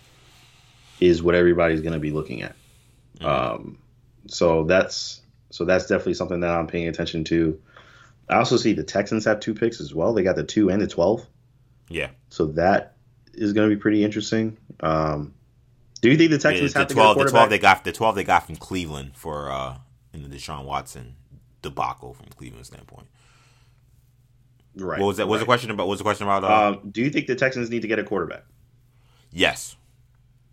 is 1.00 1.22
what 1.22 1.34
everybody's 1.34 1.82
going 1.82 1.92
to 1.92 1.98
be 1.98 2.10
looking 2.10 2.42
at. 2.42 2.56
Mm-hmm. 3.18 3.26
Um, 3.26 3.78
so 4.26 4.64
that's 4.64 5.20
so 5.50 5.64
that's 5.64 5.86
definitely 5.86 6.14
something 6.14 6.40
that 6.40 6.50
I'm 6.50 6.66
paying 6.66 6.88
attention 6.88 7.24
to. 7.24 7.60
I 8.28 8.36
also 8.36 8.56
see 8.56 8.72
the 8.72 8.82
Texans 8.82 9.24
have 9.26 9.40
two 9.40 9.54
picks 9.54 9.80
as 9.80 9.94
well. 9.94 10.12
They 10.12 10.24
got 10.24 10.36
the 10.36 10.44
two 10.44 10.70
and 10.70 10.80
the 10.82 10.88
twelve. 10.88 11.24
Yeah. 11.88 12.10
So 12.30 12.46
that 12.46 12.96
is 13.34 13.52
going 13.52 13.70
to 13.70 13.74
be 13.74 13.80
pretty 13.80 14.02
interesting. 14.02 14.56
Um, 14.80 15.34
do 16.06 16.12
you 16.12 16.16
think 16.16 16.30
the 16.30 16.38
Texans 16.38 16.72
the 16.72 16.78
have 16.78 16.88
12, 16.88 17.18
the 17.18 17.24
twelve 17.24 17.50
they 17.50 17.58
got 17.58 17.82
the 17.82 17.90
twelve 17.90 18.14
they 18.14 18.22
got 18.22 18.46
from 18.46 18.54
Cleveland 18.54 19.16
for 19.16 19.50
uh, 19.50 19.78
in 20.12 20.22
the 20.22 20.28
Deshaun 20.28 20.64
Watson 20.64 21.16
debacle 21.62 22.14
from 22.14 22.26
Cleveland 22.26 22.64
standpoint? 22.64 23.08
Right. 24.76 25.00
What 25.00 25.06
was 25.06 25.16
that? 25.16 25.26
What 25.26 25.32
was 25.32 25.40
the 25.40 25.46
question 25.46 25.72
about? 25.72 25.88
What 25.88 25.94
was 25.94 25.98
the 25.98 26.04
question 26.04 26.28
about? 26.28 26.44
Uh, 26.44 26.78
um, 26.78 26.90
do 26.90 27.02
you 27.02 27.10
think 27.10 27.26
the 27.26 27.34
Texans 27.34 27.70
need 27.70 27.82
to 27.82 27.88
get 27.88 27.98
a 27.98 28.04
quarterback? 28.04 28.44
Yes. 29.32 29.74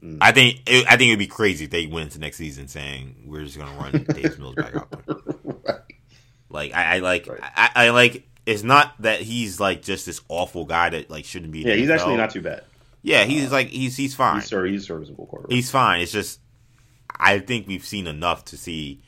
Mm. 0.02 0.18
I 0.22 0.32
think 0.32 0.62
it, 0.66 0.88
I 0.88 0.98
think 0.98 1.10
it'd 1.10 1.20
be 1.20 1.28
crazy 1.28 1.66
if 1.66 1.70
they 1.70 1.86
went 1.86 2.06
into 2.06 2.20
next 2.20 2.38
season 2.38 2.68
saying 2.68 3.26
we're 3.28 3.44
just 3.44 3.56
gonna 3.56 3.80
run 3.80 3.92
Davis 4.10 4.40
Mills 4.40 4.56
back 4.56 4.76
out 4.76 4.90
there. 5.06 5.18
right. 5.68 5.82
Like 6.50 6.74
I, 6.74 6.96
I 6.96 7.00
like 7.00 7.28
right. 7.28 7.40
I, 7.44 7.70
I, 7.76 7.90
like 7.92 8.28
it's 8.48 8.64
not 8.64 9.00
that 9.04 9.22
he's 9.22 9.60
like 9.60 9.84
just 9.84 10.08
this 10.08 10.20
awful 10.30 10.66
guy 10.66 10.90
that 10.90 11.12
like 11.12 11.26
shouldn't 11.26 11.52
be. 11.52 11.60
Yeah, 11.60 11.76
he's 11.76 11.90
NFL. 11.90 11.94
actually 11.94 12.18
not 12.18 12.32
too 12.32 12.42
bad. 12.42 12.64
Yeah, 13.04 13.26
he's 13.26 13.50
uh, 13.50 13.52
like 13.52 13.68
he's 13.68 13.96
he's 13.96 14.16
fine. 14.16 14.40
He's, 14.42 14.50
he's 14.50 14.88
serviceable 14.88 15.28
quarterback. 15.28 15.54
He's 15.54 15.70
fine. 15.70 16.02
It's 16.02 16.12
just 16.12 16.40
I 17.16 17.40
think 17.40 17.68
we've 17.68 17.86
seen 17.86 18.08
enough 18.08 18.46
to 18.46 18.58
see. 18.58 19.04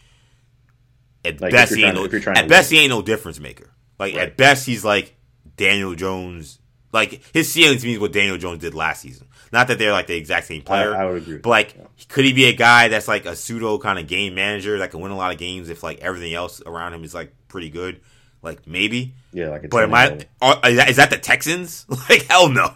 At 1.24 1.42
like 1.42 1.52
best, 1.52 1.74
he 1.74 1.84
ain't 1.84 1.96
no, 1.96 2.06
at 2.06 2.48
best 2.48 2.70
he 2.70 2.78
ain't 2.78 2.92
no 2.92 3.02
difference 3.02 3.40
maker. 3.40 3.72
Like 3.98 4.14
right. 4.14 4.30
at 4.30 4.38
best, 4.38 4.66
he's 4.66 4.86
like 4.86 5.16
Daniel 5.58 5.96
Jones. 5.96 6.60
Like 6.94 7.24
his 7.34 7.52
ceiling 7.52 7.80
to 7.80 7.86
me 7.86 7.94
is 7.94 8.00
what 8.00 8.14
Daniel 8.14 8.38
Jones 8.38 8.62
did 8.62 8.76
last 8.76 9.02
season. 9.02 9.28
Not 9.52 9.68
that 9.70 9.80
they're 9.80 9.92
like 9.92 10.08
the 10.08 10.16
exact 10.16 10.48
same 10.48 10.62
player. 10.62 10.96
I, 10.96 11.04
I 11.04 11.06
would 11.06 11.22
agree. 11.22 11.38
But 11.38 11.50
like, 11.50 11.76
yeah. 11.76 11.86
could 12.10 12.26
he 12.26 12.34
be 12.34 12.46
a 12.46 12.54
guy 12.54 12.90
that's 12.90 13.08
like 13.08 13.26
a 13.26 13.36
pseudo 13.36 13.78
kind 13.80 13.98
of 13.98 14.08
game 14.08 14.36
manager 14.36 14.78
that 14.80 14.92
can 14.92 15.00
win 15.00 15.12
a 15.12 15.18
lot 15.18 15.32
of 15.32 15.40
games 15.40 15.70
if 15.70 15.82
like 15.82 16.00
everything 16.00 16.34
else 16.34 16.62
around 16.66 16.94
him 16.94 17.04
is 17.04 17.14
like 17.14 17.34
pretty 17.48 17.70
good? 17.70 18.02
Like 18.42 18.68
maybe. 18.68 19.16
Yeah, 19.34 19.50
like. 19.50 19.70
But 19.70 19.84
am 19.84 19.94
I? 19.94 20.26
Are, 20.42 20.60
is, 20.70 20.78
that, 20.78 20.90
is 20.90 20.96
that 20.98 21.10
the 21.10 21.18
Texans? 21.18 21.86
like 22.10 22.24
hell 22.24 22.50
no. 22.50 22.74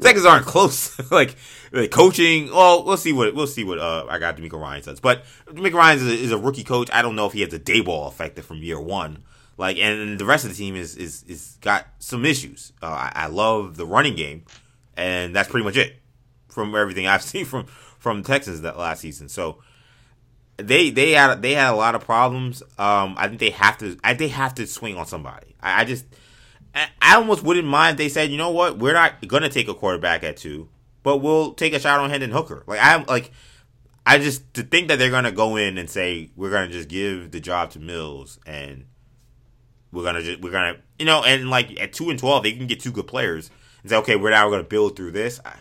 Texans 0.00 0.26
aren't 0.26 0.46
close. 0.46 0.98
like, 1.10 1.36
like 1.72 1.90
coaching. 1.90 2.50
Well, 2.50 2.84
we'll 2.84 2.96
see 2.96 3.12
what 3.12 3.34
we'll 3.34 3.46
see 3.46 3.64
what 3.64 3.78
uh, 3.78 4.06
I 4.08 4.18
got. 4.18 4.36
DeMeco 4.36 4.60
Ryan 4.60 4.82
says, 4.82 5.00
but 5.00 5.24
DeMeco 5.46 5.74
Ryan 5.74 5.98
is 5.98 6.06
a, 6.06 6.14
is 6.14 6.32
a 6.32 6.38
rookie 6.38 6.64
coach. 6.64 6.90
I 6.92 7.02
don't 7.02 7.16
know 7.16 7.26
if 7.26 7.32
he 7.32 7.40
has 7.42 7.52
a 7.52 7.58
Daboll 7.58 8.08
effect 8.08 8.38
from 8.40 8.58
year 8.58 8.80
one. 8.80 9.24
Like, 9.58 9.78
and 9.78 10.18
the 10.18 10.24
rest 10.24 10.44
of 10.44 10.50
the 10.50 10.56
team 10.56 10.76
is 10.76 10.96
is 10.96 11.22
is 11.24 11.58
got 11.60 11.86
some 11.98 12.24
issues. 12.24 12.72
Uh, 12.82 12.86
I, 12.86 13.12
I 13.14 13.26
love 13.26 13.76
the 13.76 13.86
running 13.86 14.16
game, 14.16 14.44
and 14.96 15.36
that's 15.36 15.48
pretty 15.48 15.64
much 15.64 15.76
it 15.76 15.96
from 16.48 16.74
everything 16.74 17.06
I've 17.08 17.22
seen 17.22 17.44
from 17.44 17.66
from 17.66 18.22
Texans 18.22 18.62
that 18.62 18.78
last 18.78 19.00
season. 19.00 19.28
So 19.28 19.58
they 20.56 20.90
they 20.90 21.12
had 21.12 21.42
they 21.42 21.54
had 21.54 21.72
a 21.72 21.76
lot 21.76 21.94
of 21.94 22.04
problems. 22.04 22.62
Um, 22.78 23.14
I 23.16 23.28
think 23.28 23.40
they 23.40 23.50
have 23.50 23.78
to 23.78 23.98
I, 24.02 24.14
they 24.14 24.28
have 24.28 24.54
to 24.56 24.66
swing 24.66 24.96
on 24.96 25.06
somebody. 25.06 25.54
I, 25.60 25.82
I 25.82 25.84
just 25.84 26.06
I 26.74 27.16
almost 27.16 27.42
wouldn't 27.42 27.68
mind 27.68 27.94
if 27.94 27.98
they 27.98 28.08
said, 28.08 28.30
you 28.30 28.38
know 28.38 28.50
what, 28.50 28.78
we're 28.78 28.94
not 28.94 29.26
gonna 29.28 29.48
take 29.48 29.68
a 29.68 29.74
quarterback 29.74 30.24
at 30.24 30.36
two, 30.36 30.68
but 31.02 31.18
we'll 31.18 31.52
take 31.54 31.74
a 31.74 31.80
shot 31.80 32.00
on 32.00 32.10
Hendon 32.10 32.30
Hooker. 32.30 32.64
Like 32.66 32.80
I'm 32.82 33.04
like 33.06 33.30
I 34.06 34.18
just 34.18 34.54
to 34.54 34.62
think 34.62 34.88
that 34.88 34.98
they're 34.98 35.10
gonna 35.10 35.32
go 35.32 35.56
in 35.56 35.78
and 35.78 35.88
say 35.88 36.30
we're 36.36 36.50
gonna 36.50 36.68
just 36.72 36.88
give 36.88 37.30
the 37.30 37.40
job 37.40 37.70
to 37.72 37.78
Mills 37.78 38.38
and 38.46 38.86
we're 39.92 40.04
gonna 40.04 40.22
just 40.22 40.40
we're 40.40 40.52
gonna 40.52 40.76
you 40.98 41.06
know 41.06 41.22
and 41.22 41.50
like 41.50 41.78
at 41.80 41.92
two 41.92 42.10
and 42.10 42.18
twelve 42.18 42.42
they 42.42 42.52
can 42.52 42.66
get 42.66 42.80
two 42.80 42.92
good 42.92 43.06
players 43.06 43.50
and 43.82 43.90
say 43.90 43.96
okay 43.96 44.16
we're 44.16 44.30
now 44.30 44.48
gonna 44.48 44.62
build 44.62 44.96
through 44.96 45.12
this. 45.12 45.40
I, 45.44 45.54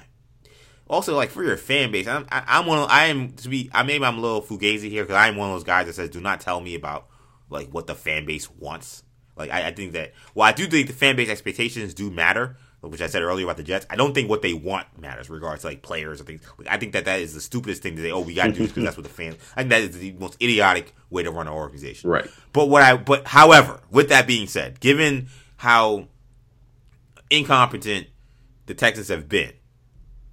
also, 0.92 1.16
like 1.16 1.30
for 1.30 1.42
your 1.42 1.56
fan 1.56 1.90
base, 1.90 2.06
I'm 2.06 2.28
I, 2.30 2.40
am 2.40 2.44
i 2.48 2.60
am 2.60 2.66
one. 2.66 2.78
Of, 2.80 2.90
I 2.90 3.06
am 3.06 3.32
to 3.38 3.48
be. 3.48 3.70
I 3.74 3.84
maybe 3.84 4.04
I'm 4.04 4.18
a 4.18 4.22
little 4.22 4.42
fugazi 4.42 4.90
here 4.90 5.04
because 5.04 5.16
I'm 5.16 5.38
one 5.38 5.50
of 5.50 5.56
those 5.56 5.64
guys 5.64 5.86
that 5.86 5.94
says, 5.94 6.10
"Do 6.10 6.20
not 6.20 6.42
tell 6.42 6.60
me 6.60 6.76
about 6.76 7.08
like 7.50 7.70
what 7.70 7.88
the 7.88 7.96
fan 7.96 8.26
base 8.26 8.52
wants." 8.52 9.04
Like 9.42 9.52
I, 9.52 9.68
I 9.68 9.72
think 9.72 9.94
that. 9.94 10.14
Well, 10.36 10.48
I 10.48 10.52
do 10.52 10.68
think 10.68 10.88
the 10.88 10.94
fan 10.94 11.16
base 11.16 11.30
expectations 11.30 11.94
do 11.94 12.10
matter, 12.10 12.58
which 12.82 13.02
I 13.02 13.08
said 13.08 13.22
earlier 13.22 13.46
about 13.46 13.58
the 13.58 13.64
Jets. 13.64 13.86
I 13.90 13.96
don't 13.96 14.14
think 14.14 14.30
what 14.30 14.42
they 14.42 14.54
want 14.54 14.88
matters, 15.00 15.30
regards 15.30 15.62
to 15.62 15.68
like 15.68 15.82
players 15.82 16.22
or 16.22 16.24
things. 16.24 16.42
Like, 16.58 16.68
I 16.70 16.78
think 16.78 16.94
that 16.94 17.06
that 17.06 17.20
is 17.20 17.34
the 17.34 17.42
stupidest 17.42 17.84
thing 17.84 17.96
to 17.96 18.02
say. 18.02 18.12
Oh, 18.12 18.22
we 18.22 18.34
got 18.34 18.48
to 18.48 18.52
do 18.52 18.60
this 18.60 18.70
because 18.70 18.84
that's 18.84 18.98
what 18.98 19.04
the 19.04 19.10
fans. 19.10 19.36
I 19.56 19.62
think 19.62 19.70
that 19.70 19.82
is 19.82 19.98
the 19.98 20.14
most 20.14 20.42
idiotic 20.42 20.94
way 21.10 21.24
to 21.24 21.32
run 21.32 21.48
an 21.48 21.54
organization. 21.54 22.10
Right. 22.10 22.30
But 22.54 22.70
what 22.70 22.82
I. 22.84 22.98
But 22.98 23.28
however, 23.28 23.82
with 23.90 24.10
that 24.10 24.28
being 24.28 24.48
said, 24.48 24.80
given 24.80 25.28
how 25.58 26.08
incompetent 27.30 28.08
the 28.66 28.74
Texans 28.74 29.08
have 29.08 29.28
been 29.30 29.54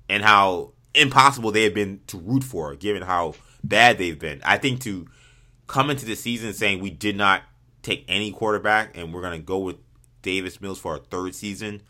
and 0.09 0.23
how 0.23 0.73
impossible 0.95 1.51
they 1.53 1.65
have 1.65 1.75
been 1.75 2.01
to 2.09 2.19
root 2.19 2.45
for, 2.45 2.75
given 2.75 3.03
how 3.03 3.35
bad 3.63 3.99
they've 3.99 4.19
been. 4.19 4.41
I 4.45 4.59
think 4.59 4.81
to 4.83 5.07
come 5.67 5.91
into 5.91 6.07
the 6.07 6.17
season 6.17 6.53
saying 6.53 6.81
we 6.81 6.91
did 6.91 7.17
not 7.17 7.43
take 7.89 8.05
any 8.09 8.33
quarterback 8.33 8.97
and 8.97 9.13
we're 9.13 9.23
going 9.23 9.39
to 9.39 9.45
go 9.45 9.59
with 9.59 9.77
Davis 10.23 10.61
Mills 10.61 10.79
for 10.79 10.93
our 10.93 10.99
third 10.99 11.35
season 11.35 11.83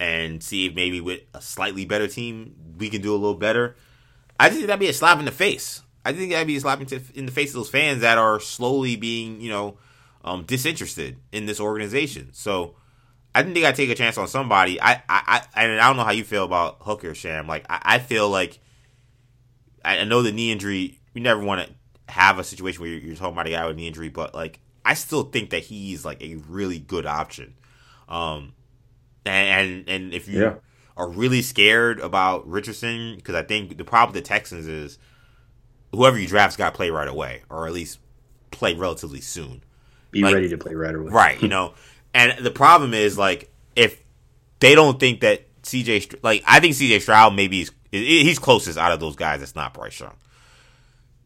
and 0.00 0.42
see 0.42 0.66
if 0.66 0.74
maybe 0.74 1.00
with 1.00 1.20
a 1.34 1.40
slightly 1.40 1.84
better 1.84 2.08
team 2.08 2.54
we 2.78 2.88
can 2.88 3.00
do 3.00 3.12
a 3.12 3.16
little 3.16 3.34
better. 3.34 3.76
I 4.38 4.50
think 4.50 4.66
that'd 4.66 4.80
be 4.80 4.88
a 4.88 4.92
slap 4.92 5.18
in 5.18 5.24
the 5.24 5.30
face. 5.30 5.82
I 6.04 6.12
think 6.12 6.30
that'd 6.30 6.46
be 6.46 6.56
a 6.56 6.60
slap 6.60 6.80
in 6.80 7.26
the 7.26 7.32
face 7.32 7.50
of 7.50 7.54
those 7.54 7.68
fans 7.68 8.00
that 8.02 8.18
are 8.18 8.40
slowly 8.40 8.96
being, 8.96 9.40
you 9.40 9.50
know, 9.50 9.78
um, 10.24 10.44
disinterested 10.44 11.16
in 11.32 11.46
this 11.46 11.60
organization. 11.60 12.30
So 12.32 12.76
I 13.34 13.42
didn't 13.42 13.54
think 13.54 13.64
they 13.64 13.68
got 13.68 13.76
to 13.76 13.82
take 13.82 13.90
a 13.90 13.94
chance 13.94 14.16
on 14.16 14.28
somebody. 14.28 14.80
I, 14.80 15.02
I, 15.08 15.44
I, 15.54 15.62
and 15.62 15.80
I 15.80 15.86
don't 15.86 15.96
know 15.96 16.04
how 16.04 16.12
you 16.12 16.24
feel 16.24 16.44
about 16.44 16.78
Hooker 16.80 17.14
Sham. 17.14 17.46
Like, 17.46 17.66
I, 17.68 17.80
I 17.84 17.98
feel 17.98 18.28
like 18.28 18.58
I, 19.84 20.04
know 20.04 20.22
the 20.22 20.32
knee 20.32 20.50
injury. 20.50 20.98
You 21.14 21.20
never 21.20 21.42
want 21.42 21.66
to 21.66 22.12
have 22.12 22.38
a 22.38 22.44
situation 22.44 22.80
where 22.80 22.90
you're, 22.90 23.00
you're, 23.00 23.16
talking 23.16 23.34
about 23.34 23.46
a 23.46 23.50
guy 23.50 23.66
with 23.66 23.76
knee 23.76 23.86
injury, 23.86 24.08
but 24.08 24.34
like, 24.34 24.60
I 24.88 24.94
still 24.94 25.24
think 25.24 25.50
that 25.50 25.64
he's 25.64 26.06
like 26.06 26.22
a 26.22 26.36
really 26.48 26.78
good 26.78 27.04
option. 27.04 27.52
Um, 28.08 28.54
and 29.26 29.68
and, 29.68 29.88
and 29.88 30.14
if 30.14 30.26
you 30.26 30.40
yeah. 30.40 30.54
are 30.96 31.10
really 31.10 31.42
scared 31.42 32.00
about 32.00 32.48
Richardson, 32.48 33.16
because 33.16 33.34
I 33.34 33.42
think 33.42 33.76
the 33.76 33.84
problem 33.84 34.14
with 34.14 34.24
the 34.24 34.26
Texans 34.26 34.66
is 34.66 34.98
whoever 35.92 36.18
you 36.18 36.26
draft's 36.26 36.56
got 36.56 36.70
to 36.70 36.76
play 36.76 36.88
right 36.88 37.06
away, 37.06 37.42
or 37.50 37.66
at 37.66 37.74
least 37.74 37.98
play 38.50 38.72
relatively 38.72 39.20
soon. 39.20 39.62
Be 40.10 40.22
like, 40.22 40.32
ready 40.32 40.48
to 40.48 40.56
play 40.56 40.72
right 40.74 40.94
away. 40.94 41.12
Right, 41.12 41.42
you 41.42 41.48
know. 41.48 41.74
And 42.14 42.42
the 42.42 42.50
problem 42.50 42.94
is 42.94 43.18
like 43.18 43.52
if 43.76 44.02
they 44.60 44.74
don't 44.74 44.98
think 44.98 45.20
that 45.20 45.44
CJ 45.62 46.20
like 46.22 46.42
I 46.46 46.58
think 46.58 46.74
CJ 46.74 47.02
Stroud 47.02 47.36
maybe 47.36 47.60
is 47.60 47.70
he's 47.90 48.38
closest 48.38 48.78
out 48.78 48.92
of 48.92 48.98
those 48.98 49.14
guys. 49.14 49.40
That's 49.40 49.54
not 49.54 49.74
Bryce 49.74 50.00
Young. 50.00 50.16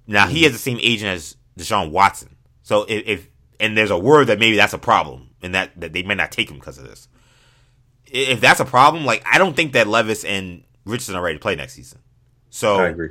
Now 0.09 0.25
mm-hmm. 0.25 0.35
he 0.35 0.43
has 0.43 0.53
the 0.53 0.59
same 0.59 0.81
agent 0.83 1.13
as 1.15 1.37
Deshaun 1.57 1.93
Watson. 1.93 2.35
So 2.65 2.83
if, 2.89 3.07
if, 3.07 3.29
and 3.63 3.79
there's 3.79 3.93
a 3.93 3.99
word 3.99 4.27
that 4.27 4.41
maybe 4.41 4.57
that's 4.57 4.73
a 4.73 4.79
problem 4.79 5.31
and 5.41 5.55
that, 5.55 5.81
that 5.81 5.93
they 5.93 6.03
may 6.03 6.17
not 6.17 6.33
take 6.33 6.51
him 6.51 6.59
because 6.59 6.79
of 6.79 6.85
this. 6.85 7.09
If 8.07 8.41
that's 8.41 8.61
a 8.61 8.65
problem, 8.65 9.07
like 9.07 9.25
I 9.25 9.39
don't 9.39 9.55
think 9.55 9.73
that 9.73 9.87
Levis 9.87 10.25
and 10.25 10.65
Richardson 10.85 11.15
are 11.15 11.23
ready 11.23 11.37
to 11.39 11.43
play 11.43 11.55
next 11.55 11.75
season. 11.75 12.01
So 12.51 12.77
I 12.77 12.89
agree. 12.89 13.11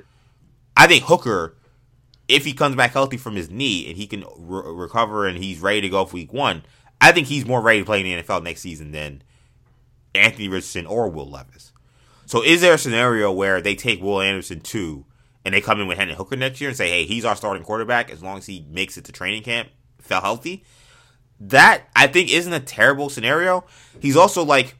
I 0.75 0.87
think 0.87 1.05
Hooker, 1.05 1.55
if 2.27 2.43
he 2.43 2.53
comes 2.53 2.75
back 2.75 2.91
healthy 2.91 3.17
from 3.17 3.35
his 3.35 3.49
knee 3.49 3.87
and 3.87 3.97
he 3.97 4.05
can 4.05 4.25
re- 4.37 4.63
recover 4.65 5.25
and 5.25 5.37
he's 5.37 5.59
ready 5.59 5.81
to 5.81 5.89
go 5.89 6.05
for 6.05 6.15
week 6.15 6.33
one, 6.33 6.63
I 6.99 7.13
think 7.13 7.27
he's 7.27 7.45
more 7.45 7.61
ready 7.61 7.79
to 7.79 7.85
play 7.85 8.01
in 8.01 8.17
the 8.17 8.23
NFL 8.23 8.43
next 8.43 8.61
season 8.61 8.91
than 8.91 9.23
Anthony 10.13 10.49
Richardson 10.49 10.85
or 10.85 11.09
Will 11.09 11.29
Levis. 11.29 11.71
So 12.25 12.43
is 12.43 12.59
there 12.59 12.73
a 12.73 12.77
scenario 12.77 13.31
where 13.31 13.61
they 13.61 13.73
take 13.73 14.01
Will 14.01 14.21
Anderson 14.21 14.59
too 14.59 15.05
and 15.45 15.53
they 15.53 15.61
come 15.61 15.79
in 15.79 15.87
with 15.87 15.97
Hendon 15.97 16.17
Hooker 16.17 16.35
next 16.35 16.59
year 16.59 16.69
and 16.69 16.77
say, 16.77 16.89
hey, 16.89 17.05
he's 17.05 17.25
our 17.25 17.35
starting 17.35 17.63
quarterback 17.63 18.11
as 18.11 18.21
long 18.21 18.37
as 18.37 18.45
he 18.45 18.65
makes 18.69 18.97
it 18.97 19.05
to 19.05 19.11
training 19.11 19.43
camp, 19.43 19.69
felt 20.11 20.23
healthy? 20.23 20.63
That 21.39 21.83
I 21.95 22.07
think 22.07 22.31
isn't 22.31 22.53
a 22.53 22.59
terrible 22.59 23.09
scenario. 23.09 23.65
He's 23.99 24.15
also 24.15 24.43
like 24.43 24.75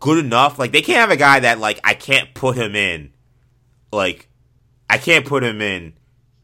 good 0.00 0.24
enough. 0.24 0.58
Like 0.58 0.72
they 0.72 0.82
can't 0.82 0.98
have 0.98 1.10
a 1.10 1.16
guy 1.16 1.40
that 1.40 1.58
like 1.58 1.78
I 1.84 1.94
can't 1.94 2.32
put 2.34 2.56
him 2.56 2.74
in. 2.74 3.12
Like 3.92 4.28
I 4.88 4.98
can't 4.98 5.24
put 5.26 5.44
him 5.44 5.60
in 5.60 5.94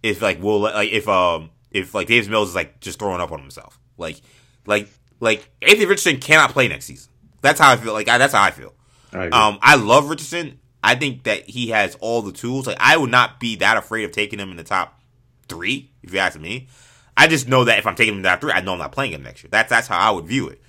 if 0.02 0.22
like 0.22 0.40
Will 0.40 0.60
like 0.60 0.90
if 0.90 1.08
um 1.08 1.50
if 1.70 1.94
like 1.94 2.06
Davis 2.06 2.28
Mills 2.28 2.50
is 2.50 2.54
like 2.54 2.80
just 2.80 2.98
throwing 2.98 3.20
up 3.20 3.32
on 3.32 3.40
himself. 3.40 3.80
Like 3.96 4.20
like 4.66 4.88
like 5.18 5.48
Anthony 5.62 5.86
Richardson 5.86 6.18
cannot 6.18 6.50
play 6.50 6.68
next 6.68 6.84
season. 6.84 7.10
That's 7.40 7.58
how 7.58 7.72
I 7.72 7.76
feel. 7.76 7.92
Like 7.92 8.08
I, 8.08 8.18
that's 8.18 8.34
how 8.34 8.42
I 8.42 8.50
feel. 8.50 8.74
I 9.12 9.28
um, 9.28 9.58
I 9.62 9.76
love 9.76 10.10
Richardson. 10.10 10.60
I 10.82 10.94
think 10.94 11.24
that 11.24 11.48
he 11.48 11.68
has 11.68 11.96
all 11.96 12.22
the 12.22 12.32
tools. 12.32 12.66
Like 12.66 12.76
I 12.78 12.96
would 12.96 13.10
not 13.10 13.40
be 13.40 13.56
that 13.56 13.76
afraid 13.76 14.04
of 14.04 14.12
taking 14.12 14.38
him 14.38 14.50
in 14.50 14.56
the 14.56 14.64
top 14.64 15.00
three, 15.48 15.90
if 16.02 16.12
you 16.12 16.18
ask 16.18 16.38
me. 16.38 16.68
I 17.16 17.26
just 17.26 17.48
know 17.48 17.64
that 17.64 17.78
if 17.78 17.86
I'm 17.86 17.94
taking 17.94 18.14
him 18.14 18.22
top 18.22 18.40
three, 18.40 18.52
I 18.52 18.60
know 18.60 18.72
I'm 18.72 18.78
not 18.78 18.92
playing 18.92 19.12
him 19.12 19.22
next 19.22 19.42
year. 19.42 19.48
That's 19.50 19.70
that's 19.70 19.88
how 19.88 19.98
I 19.98 20.10
would 20.10 20.26
view 20.26 20.48
it. 20.48 20.60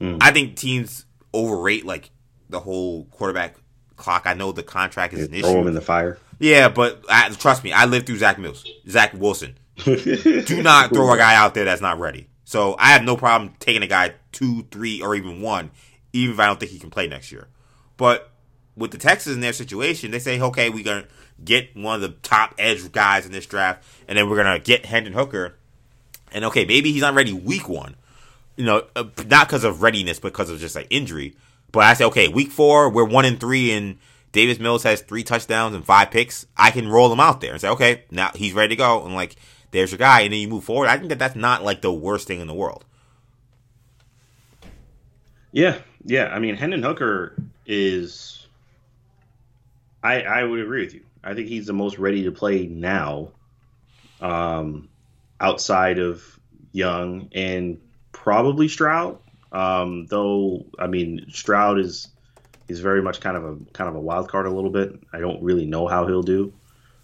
Mm. 0.00 0.18
I 0.20 0.32
think 0.32 0.56
teams 0.56 1.04
overrate 1.34 1.84
like 1.84 2.10
the 2.48 2.60
whole 2.60 3.04
quarterback 3.06 3.56
clock. 3.96 4.22
I 4.26 4.34
know 4.34 4.52
the 4.52 4.62
contract 4.62 5.14
is 5.14 5.20
you 5.20 5.26
an 5.26 5.34
issue. 5.34 5.42
Throw 5.42 5.60
him 5.60 5.68
in 5.68 5.74
the 5.74 5.80
fire. 5.80 6.18
Yeah, 6.38 6.68
but 6.68 7.04
I, 7.08 7.28
trust 7.30 7.62
me, 7.62 7.72
I 7.72 7.84
lived 7.84 8.06
through 8.06 8.18
Zach 8.18 8.38
Mills, 8.38 8.64
Zach 8.88 9.12
Wilson. 9.14 9.56
Do 9.84 10.62
not 10.62 10.90
throw 10.92 11.12
a 11.12 11.16
guy 11.16 11.34
out 11.34 11.54
there 11.54 11.64
that's 11.64 11.80
not 11.80 11.98
ready. 11.98 12.28
So 12.44 12.76
I 12.78 12.92
have 12.92 13.04
no 13.04 13.16
problem 13.16 13.54
taking 13.60 13.82
a 13.82 13.86
guy 13.86 14.14
two, 14.32 14.64
three, 14.70 15.00
or 15.00 15.14
even 15.14 15.40
one, 15.40 15.70
even 16.12 16.34
if 16.34 16.40
I 16.40 16.46
don't 16.46 16.58
think 16.58 16.72
he 16.72 16.78
can 16.78 16.90
play 16.90 17.06
next 17.06 17.30
year. 17.32 17.48
But 17.96 18.30
with 18.76 18.90
the 18.90 18.98
Texans 18.98 19.36
in 19.36 19.40
their 19.40 19.52
situation, 19.52 20.10
they 20.10 20.18
say, 20.18 20.40
okay, 20.40 20.68
we're 20.68 20.84
gonna 20.84 21.06
get 21.44 21.76
one 21.76 21.96
of 21.96 22.00
the 22.02 22.16
top 22.22 22.54
edge 22.58 22.90
guys 22.92 23.24
in 23.24 23.32
this 23.32 23.46
draft, 23.46 23.84
and 24.08 24.18
then 24.18 24.28
we're 24.28 24.36
gonna 24.36 24.58
get 24.58 24.86
Hendon 24.86 25.12
Hooker. 25.12 25.56
And 26.34 26.44
okay, 26.46 26.64
maybe 26.64 26.92
he's 26.92 27.02
not 27.02 27.14
ready 27.14 27.32
week 27.32 27.68
one, 27.68 27.96
you 28.56 28.64
know, 28.64 28.84
uh, 28.96 29.04
not 29.26 29.48
because 29.48 29.64
of 29.64 29.82
readiness, 29.82 30.20
but 30.20 30.32
because 30.32 30.50
of 30.50 30.58
just 30.58 30.74
like 30.74 30.86
injury. 30.90 31.36
But 31.70 31.84
I 31.84 31.94
say, 31.94 32.04
okay, 32.04 32.28
week 32.28 32.50
four, 32.50 32.90
we're 32.90 33.04
one 33.04 33.24
and 33.24 33.40
three, 33.40 33.72
and 33.72 33.98
Davis 34.32 34.58
Mills 34.58 34.82
has 34.82 35.00
three 35.00 35.22
touchdowns 35.22 35.74
and 35.74 35.84
five 35.84 36.10
picks. 36.10 36.46
I 36.56 36.70
can 36.70 36.88
roll 36.88 37.12
him 37.12 37.20
out 37.20 37.40
there 37.40 37.52
and 37.52 37.60
say, 37.60 37.68
okay, 37.68 38.04
now 38.10 38.30
he's 38.34 38.52
ready 38.52 38.74
to 38.74 38.76
go. 38.76 39.04
And 39.04 39.14
like, 39.14 39.36
there's 39.70 39.90
your 39.90 39.98
guy, 39.98 40.20
and 40.20 40.32
then 40.32 40.40
you 40.40 40.48
move 40.48 40.64
forward. 40.64 40.88
I 40.88 40.96
think 40.98 41.08
that 41.08 41.18
that's 41.18 41.36
not 41.36 41.64
like 41.64 41.80
the 41.80 41.92
worst 41.92 42.26
thing 42.26 42.40
in 42.40 42.46
the 42.46 42.54
world. 42.54 42.84
Yeah, 45.50 45.78
yeah. 46.04 46.26
I 46.26 46.38
mean, 46.38 46.56
Hendon 46.56 46.82
Hooker 46.82 47.36
is. 47.66 48.46
I 50.02 50.22
I 50.22 50.44
would 50.44 50.60
agree 50.60 50.84
with 50.84 50.94
you. 50.94 51.02
I 51.24 51.34
think 51.34 51.48
he's 51.48 51.66
the 51.66 51.72
most 51.72 51.98
ready 51.98 52.24
to 52.24 52.32
play 52.32 52.66
now, 52.66 53.28
um, 54.20 54.88
outside 55.42 55.98
of 55.98 56.22
Young 56.72 57.28
and 57.34 57.78
probably 58.12 58.68
Stroud. 58.68 59.18
Um, 59.50 60.06
though 60.06 60.64
I 60.78 60.86
mean, 60.86 61.26
Stroud 61.30 61.78
is 61.78 62.08
is 62.68 62.80
very 62.80 63.02
much 63.02 63.20
kind 63.20 63.36
of 63.36 63.44
a 63.44 63.56
kind 63.72 63.90
of 63.90 63.96
a 63.96 64.00
wild 64.00 64.30
card 64.30 64.46
a 64.46 64.50
little 64.50 64.70
bit. 64.70 64.98
I 65.12 65.18
don't 65.18 65.42
really 65.42 65.66
know 65.66 65.86
how 65.86 66.06
he'll 66.06 66.22
do. 66.22 66.54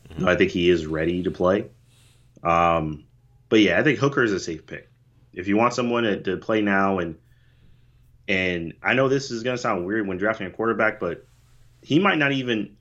Mm-hmm. 0.09 0.26
I 0.26 0.36
think 0.36 0.53
he 0.53 0.70
is 0.70 0.86
ready 0.86 1.24
to 1.24 1.30
play. 1.30 1.66
Um, 2.43 3.05
but 3.51 3.61
yeah, 3.61 3.78
I 3.78 3.82
think 3.82 3.99
Hooker 3.99 4.22
is 4.22 4.32
a 4.32 4.41
safe 4.41 4.66
pick. 4.66 4.89
If 5.34 5.49
you 5.49 5.57
want 5.57 5.74
someone 5.74 6.05
to, 6.05 6.22
to 6.22 6.36
play 6.39 6.62
now, 6.62 6.99
and 6.99 7.16
and 8.26 8.74
I 8.82 8.95
know 8.95 9.09
this 9.09 9.30
is 9.30 9.43
gonna 9.43 9.59
sound 9.59 9.84
weird 9.84 10.07
when 10.07 10.16
drafting 10.16 10.47
a 10.47 10.51
quarterback, 10.51 11.01
but 11.01 11.26
he 11.82 11.99
might 11.99 12.18
not 12.18 12.32
even 12.32 12.76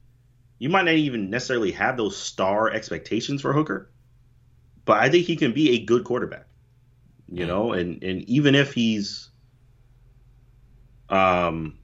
you 0.60 0.70
might 0.70 0.86
not 0.86 0.96
even 0.96 1.30
necessarily 1.30 1.72
have 1.74 1.98
those 1.98 2.16
star 2.16 2.70
expectations 2.70 3.42
for 3.42 3.52
Hooker. 3.52 3.90
But 4.88 5.02
I 5.02 5.10
think 5.10 5.28
he 5.28 5.36
can 5.36 5.52
be 5.52 5.72
a 5.72 5.84
good 5.84 6.06
quarterback. 6.06 6.48
You 7.30 7.44
mm. 7.44 7.48
know, 7.48 7.74
and 7.74 8.02
and 8.02 8.24
even 8.24 8.56
if 8.56 8.74
he's 8.74 9.30
um, 11.10 11.78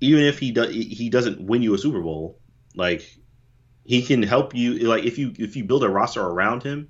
even 0.00 0.22
if 0.22 0.38
he 0.38 0.52
does 0.52 0.72
he 0.72 1.10
doesn't 1.10 1.40
win 1.40 1.60
you 1.60 1.74
a 1.74 1.78
Super 1.78 2.00
Bowl, 2.00 2.38
like 2.76 3.18
he 3.84 4.00
can 4.02 4.22
help 4.22 4.54
you. 4.54 4.74
Like 4.78 5.04
if 5.04 5.18
you 5.18 5.34
if 5.38 5.56
you 5.56 5.64
build 5.64 5.82
a 5.82 5.88
roster 5.88 6.22
around 6.22 6.62
him, 6.62 6.88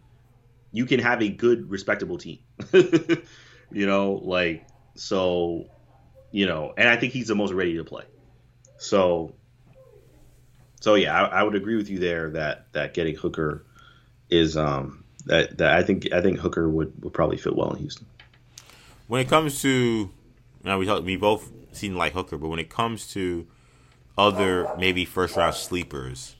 you 0.73 0.85
can 0.85 1.01
have 1.01 1.23
a 1.23 1.31
good, 1.31 1.71
respectable 1.71 2.19
team. 2.19 2.41
you 2.73 3.87
know, 3.87 4.21
like 4.23 4.67
so, 4.95 5.65
you 6.33 6.45
know, 6.45 6.75
and 6.77 6.87
I 6.87 6.97
think 6.97 7.15
he's 7.15 7.29
the 7.29 7.35
most 7.35 7.55
ready 7.55 7.79
to 7.79 7.85
play. 7.85 8.05
So, 8.77 9.35
so 10.83 10.97
yeah, 10.97 11.19
I, 11.19 11.41
I 11.41 11.43
would 11.45 11.55
agree 11.55 11.77
with 11.77 11.89
you 11.89 11.99
there 11.99 12.29
that 12.33 12.67
that 12.73 12.93
getting 12.93 13.17
Hooker 13.17 13.65
is 14.29 14.59
um 14.59 15.00
that 15.27 15.59
that 15.59 15.75
I 15.75 15.83
think 15.83 16.13
I 16.13 16.21
think 16.21 16.39
Hooker 16.39 16.69
would 16.69 16.93
would 17.03 17.13
probably 17.13 17.37
fit 17.37 17.55
well 17.55 17.73
in 17.73 17.79
Houston. 17.79 18.07
When 19.07 19.21
it 19.21 19.29
comes 19.29 19.61
to, 19.63 20.11
know, 20.65 20.79
we 20.79 20.87
talk, 20.87 21.05
we 21.05 21.17
both 21.17 21.51
seem 21.73 21.97
like 21.97 22.13
Hooker, 22.13 22.39
but 22.39 22.49
when 22.49 22.61
it 22.61 22.71
comes 22.71 23.13
to 23.15 23.47
other 24.17 24.71
maybe 24.79 25.05
first 25.05 25.37
round 25.37 25.55
sleepers, 25.55 26.37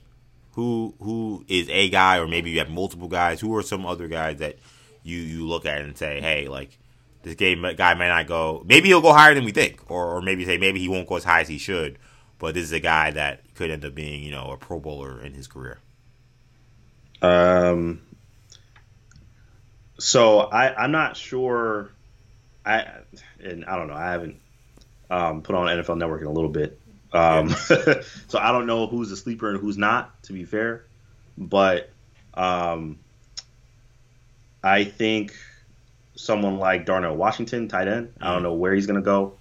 who 0.53 0.93
who 1.01 1.45
is 1.47 1.67
a 1.69 1.89
guy, 1.89 2.17
or 2.17 2.27
maybe 2.27 2.51
you 2.51 2.59
have 2.59 2.69
multiple 2.69 3.07
guys? 3.07 3.41
Who 3.41 3.55
are 3.55 3.63
some 3.63 3.85
other 3.85 4.07
guys 4.07 4.37
that 4.37 4.57
you 5.03 5.17
you 5.17 5.47
look 5.47 5.65
at 5.65 5.81
and 5.81 5.97
say, 5.97 6.21
hey, 6.21 6.47
like 6.47 6.77
this 7.23 7.35
game 7.35 7.65
guy 7.75 7.93
may 7.93 8.07
not 8.07 8.27
go. 8.27 8.63
Maybe 8.65 8.89
he'll 8.89 9.01
go 9.01 9.13
higher 9.13 9.33
than 9.33 9.45
we 9.45 9.51
think, 9.51 9.89
or 9.89 10.15
or 10.15 10.21
maybe 10.21 10.45
say 10.45 10.57
maybe 10.57 10.79
he 10.79 10.87
won't 10.87 11.07
go 11.07 11.17
as 11.17 11.23
high 11.23 11.41
as 11.41 11.47
he 11.47 11.57
should. 11.57 11.97
But 12.39 12.55
this 12.55 12.63
is 12.63 12.71
a 12.71 12.79
guy 12.79 13.11
that 13.11 13.53
could 13.53 13.69
end 13.69 13.85
up 13.85 13.93
being, 13.93 14.23
you 14.23 14.31
know, 14.31 14.51
a 14.51 14.57
Pro 14.57 14.79
Bowler 14.79 15.21
in 15.21 15.33
his 15.33 15.47
career. 15.47 15.79
Um. 17.21 18.01
So 20.01 20.39
I 20.39 20.73
I'm 20.83 20.91
not 20.91 21.15
sure. 21.15 21.91
I 22.65 22.87
and 23.39 23.65
I 23.65 23.77
don't 23.77 23.87
know. 23.87 23.93
I 23.93 24.11
haven't 24.11 24.39
um, 25.09 25.41
put 25.43 25.55
on 25.55 25.67
NFL 25.67 25.97
Network 25.97 26.21
in 26.21 26.27
a 26.27 26.31
little 26.31 26.49
bit. 26.49 26.79
Um, 27.13 27.49
so 28.27 28.39
I 28.39 28.51
don't 28.51 28.65
know 28.65 28.87
who's 28.87 29.11
a 29.11 29.17
sleeper 29.17 29.49
and 29.49 29.59
who's 29.59 29.77
not. 29.77 30.23
To 30.23 30.33
be 30.33 30.43
fair, 30.43 30.85
but 31.37 31.91
um, 32.33 32.97
I 34.63 34.85
think 34.85 35.35
someone 36.15 36.57
like 36.57 36.85
Darnell 36.85 37.15
Washington, 37.15 37.67
tight 37.67 37.87
end. 37.87 38.07
Mm-hmm. 38.07 38.23
I 38.23 38.33
don't 38.33 38.43
know 38.43 38.53
where 38.53 38.73
he's 38.73 38.87
gonna 38.87 39.01
go. 39.01 39.33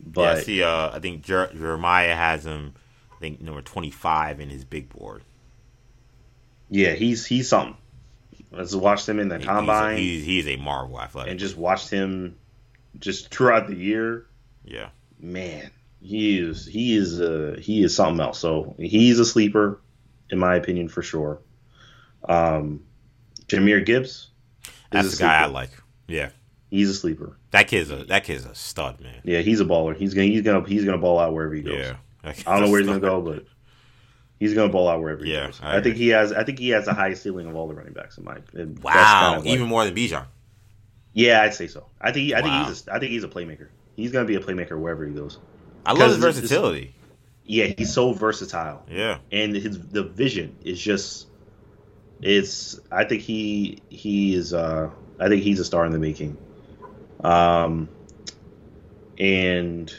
But 0.00 0.38
yeah, 0.38 0.42
see, 0.42 0.62
uh, 0.62 0.90
I 0.94 0.98
think 0.98 1.22
Jer- 1.22 1.52
Jeremiah 1.52 2.14
has 2.14 2.46
him. 2.46 2.74
I 3.12 3.20
think 3.20 3.42
number 3.42 3.60
twenty 3.60 3.90
five 3.90 4.40
in 4.40 4.48
his 4.48 4.64
big 4.64 4.88
board. 4.88 5.22
Yeah, 6.70 6.92
he's 6.92 7.26
he's 7.26 7.50
something. 7.50 7.76
Let's 8.56 8.74
watch 8.74 9.08
him 9.08 9.18
in 9.18 9.28
the 9.28 9.38
combine. 9.38 9.96
He's 9.98 10.22
a, 10.22 10.24
he's, 10.24 10.46
he's 10.46 10.48
a 10.48 10.56
marvel 10.56 11.00
athletic, 11.00 11.30
and 11.30 11.40
just 11.40 11.56
watched 11.56 11.90
him 11.90 12.36
just 12.98 13.34
throughout 13.34 13.66
the 13.66 13.76
year. 13.76 14.26
Yeah, 14.64 14.90
man, 15.18 15.70
he 16.00 16.38
is 16.38 16.66
he 16.66 16.96
is 16.96 17.20
uh, 17.20 17.56
he 17.60 17.82
is 17.82 17.94
something 17.94 18.20
else. 18.20 18.38
So 18.38 18.74
he's 18.78 19.18
a 19.18 19.24
sleeper, 19.24 19.80
in 20.30 20.38
my 20.38 20.56
opinion, 20.56 20.88
for 20.88 21.02
sure. 21.02 21.40
Um, 22.28 22.84
Jahmyr 23.46 23.84
Gibbs. 23.84 24.30
That's 24.90 25.16
the 25.16 25.22
guy 25.22 25.42
I 25.42 25.46
like. 25.46 25.70
Yeah, 26.06 26.30
he's 26.70 26.90
a 26.90 26.94
sleeper. 26.94 27.36
That 27.50 27.68
kid's 27.68 27.90
a 27.90 28.04
that 28.04 28.24
kid's 28.24 28.44
a 28.44 28.54
stud, 28.54 29.00
man. 29.00 29.20
Yeah, 29.24 29.40
he's 29.40 29.60
a 29.60 29.64
baller. 29.64 29.96
He's 29.96 30.14
gonna 30.14 30.26
he's 30.26 30.42
gonna 30.42 30.66
he's 30.66 30.84
gonna 30.84 30.98
ball 30.98 31.18
out 31.18 31.32
wherever 31.32 31.54
he 31.54 31.62
goes. 31.62 31.78
Yeah, 31.78 31.96
I 32.24 32.32
don't 32.32 32.66
know 32.66 32.70
where 32.70 32.80
he's 32.80 32.88
gonna 32.88 33.00
go, 33.00 33.20
but 33.20 33.46
he's 34.38 34.54
gonna 34.54 34.72
ball 34.72 34.88
out 34.88 35.00
wherever 35.00 35.24
he 35.24 35.32
yeah, 35.32 35.46
goes. 35.46 35.60
I, 35.62 35.78
I 35.78 35.82
think 35.82 35.96
he 35.96 36.08
has 36.08 36.32
I 36.32 36.44
think 36.44 36.58
he 36.58 36.70
has 36.70 36.84
the 36.84 36.94
highest 36.94 37.22
ceiling 37.22 37.46
of 37.46 37.56
all 37.56 37.68
the 37.68 37.74
running 37.74 37.92
backs 37.92 38.18
in 38.18 38.24
my. 38.24 38.38
Wow, 38.82 38.92
kind 38.92 39.36
of 39.36 39.44
like, 39.44 39.54
even 39.54 39.68
more 39.68 39.84
than 39.84 39.94
Bijan. 39.94 40.26
Yeah, 41.12 41.42
I'd 41.42 41.54
say 41.54 41.68
so. 41.68 41.86
I 42.00 42.12
think 42.12 42.32
I 42.34 42.40
wow. 42.40 42.64
think 42.64 42.68
he's 42.68 42.86
a, 42.88 42.94
I 42.94 42.98
think 42.98 43.12
he's 43.12 43.24
a 43.24 43.28
playmaker. 43.28 43.68
He's 43.96 44.12
gonna 44.12 44.26
be 44.26 44.36
a 44.36 44.40
playmaker 44.40 44.78
wherever 44.78 45.06
he 45.06 45.12
goes. 45.12 45.38
I 45.86 45.92
love 45.92 46.10
his 46.10 46.18
versatility. 46.18 46.94
Yeah, 47.44 47.66
he's 47.66 47.92
so 47.92 48.12
versatile. 48.12 48.84
Yeah, 48.88 49.18
and 49.30 49.54
his 49.54 49.78
the 49.78 50.02
vision 50.02 50.56
is 50.64 50.80
just. 50.80 51.28
It's. 52.20 52.80
I 52.90 53.04
think 53.04 53.22
he 53.22 53.82
he 53.90 54.34
is. 54.34 54.54
uh 54.54 54.90
I 55.18 55.28
think 55.28 55.42
he's 55.42 55.60
a 55.60 55.64
star 55.64 55.86
in 55.86 55.92
the 55.92 55.98
making. 55.98 56.36
Um, 57.22 57.88
and 59.18 59.94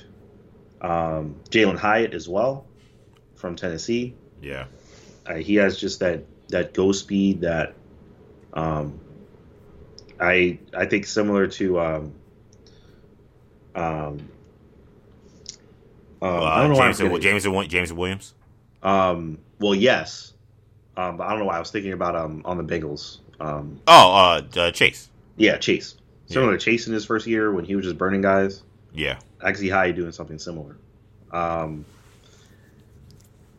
um, 0.81 1.35
Jalin 1.49 1.77
Hyatt 1.77 2.13
as 2.13 2.27
well 2.27 2.65
from 3.35 3.55
Tennessee. 3.55 4.15
Yeah, 4.45 4.65
uh, 5.25 5.33
he 5.35 5.55
has 5.55 5.79
just 5.79 6.01
that 6.01 6.23
that 6.49 6.75
go 6.75 6.91
speed 6.91 7.41
that 7.41 7.73
um, 8.53 8.99
I 10.19 10.59
I 10.71 10.85
think 10.85 11.07
similar 11.07 11.47
to 11.47 11.79
um, 11.79 12.13
um, 13.73 14.29
um, 16.21 16.43
I 16.43 16.61
don't 16.61 16.69
know 16.69 16.75
Jameson, 16.75 17.11
why 17.11 17.17
Jameson, 17.17 17.69
Jameson 17.69 17.97
Williams. 17.97 18.35
Um, 18.83 19.39
well, 19.59 19.73
yes, 19.73 20.33
um, 20.95 21.17
but 21.17 21.25
I 21.25 21.31
don't 21.31 21.39
know 21.39 21.45
why 21.45 21.55
I 21.55 21.59
was 21.59 21.71
thinking 21.71 21.93
about 21.93 22.15
um 22.15 22.43
on 22.45 22.57
the 22.57 22.63
Bengals. 22.63 23.21
Um, 23.39 23.81
oh, 23.87 24.41
uh, 24.55 24.71
Chase. 24.71 25.09
Yeah, 25.37 25.57
Chase. 25.57 25.95
Similar 26.27 26.51
yeah. 26.51 26.59
to 26.59 26.63
Chase 26.63 26.85
in 26.85 26.93
his 26.93 27.03
first 27.03 27.25
year 27.25 27.51
when 27.51 27.65
he 27.65 27.75
was 27.75 27.85
just 27.85 27.97
burning 27.97 28.21
guys. 28.21 28.61
Yeah, 28.93 29.17
I 29.41 29.53
can 29.53 29.55
see 29.55 29.69
how 29.69 29.81
you 29.81 29.93
doing 29.93 30.11
something 30.11 30.37
similar. 30.37 30.77
Um, 31.31 31.83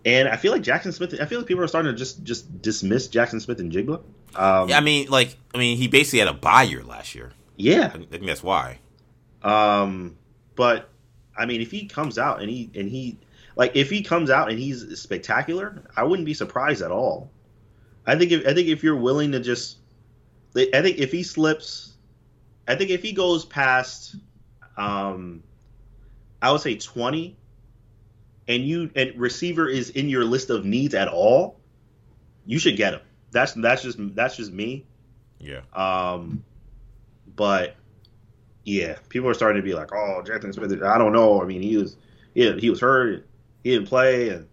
and 0.06 0.28
I 0.28 0.36
feel 0.36 0.52
like 0.52 0.62
Jackson 0.62 0.92
Smith. 0.92 1.20
I 1.20 1.26
feel 1.26 1.40
like 1.40 1.48
people 1.48 1.64
are 1.64 1.68
starting 1.68 1.92
to 1.92 1.98
just 1.98 2.22
just 2.22 2.62
dismiss 2.62 3.08
Jackson 3.08 3.40
Smith-Njigba. 3.40 4.00
Um, 4.36 4.68
yeah, 4.68 4.78
I 4.78 4.80
mean, 4.80 5.08
like, 5.08 5.36
I 5.52 5.58
mean, 5.58 5.76
he 5.76 5.88
basically 5.88 6.20
had 6.20 6.28
a 6.28 6.32
bye 6.32 6.62
year 6.62 6.84
last 6.84 7.14
year. 7.14 7.32
Yeah, 7.56 7.90
I 7.92 7.98
think 7.98 8.24
that's 8.24 8.42
why. 8.42 8.78
Um, 9.42 10.16
but 10.54 10.88
I 11.36 11.44
mean, 11.44 11.60
if 11.60 11.72
he 11.72 11.86
comes 11.86 12.18
out 12.18 12.40
and 12.40 12.48
he 12.48 12.70
and 12.74 12.88
he 12.88 13.18
like 13.56 13.74
if 13.74 13.90
he 13.90 14.02
comes 14.02 14.30
out 14.30 14.48
and 14.48 14.58
he's 14.58 14.98
spectacular, 14.98 15.82
I 15.96 16.04
wouldn't 16.04 16.26
be 16.26 16.34
surprised 16.34 16.82
at 16.82 16.92
all. 16.92 17.30
I 18.06 18.16
think 18.16 18.30
if 18.30 18.46
I 18.46 18.54
think 18.54 18.68
if 18.68 18.84
you're 18.84 18.96
willing 18.96 19.32
to 19.32 19.40
just, 19.40 19.78
I 20.54 20.82
think 20.82 20.98
if 20.98 21.10
he 21.10 21.24
slips, 21.24 21.94
I 22.68 22.76
think 22.76 22.90
if 22.90 23.02
he 23.02 23.12
goes 23.12 23.44
past, 23.44 24.14
um, 24.76 25.42
I 26.40 26.52
would 26.52 26.60
say 26.60 26.76
twenty, 26.76 27.36
and 28.48 28.64
you 28.64 28.90
and 28.94 29.14
receiver 29.16 29.68
is 29.68 29.90
in 29.90 30.08
your 30.08 30.24
list 30.24 30.50
of 30.50 30.64
needs 30.64 30.94
at 30.94 31.08
all, 31.08 31.58
you 32.44 32.58
should 32.58 32.76
get 32.76 32.94
him. 32.94 33.00
That's 33.32 33.52
that's 33.52 33.82
just 33.82 33.98
that's 34.14 34.36
just 34.36 34.52
me. 34.52 34.84
Yeah. 35.38 35.60
Um, 35.74 36.44
but 37.34 37.76
yeah, 38.64 38.96
people 39.08 39.28
are 39.28 39.34
starting 39.34 39.60
to 39.60 39.66
be 39.66 39.74
like, 39.74 39.92
"Oh, 39.92 40.22
Jackson 40.24 40.52
Smith." 40.52 40.82
I 40.82 40.98
don't 40.98 41.12
know. 41.12 41.42
I 41.42 41.44
mean, 41.44 41.62
he 41.62 41.76
was 41.76 41.96
he, 42.34 42.50
he 42.58 42.70
was 42.70 42.80
hurt. 42.80 43.26
He 43.62 43.70
didn't 43.70 43.88
play, 43.88 44.30
and 44.30 44.46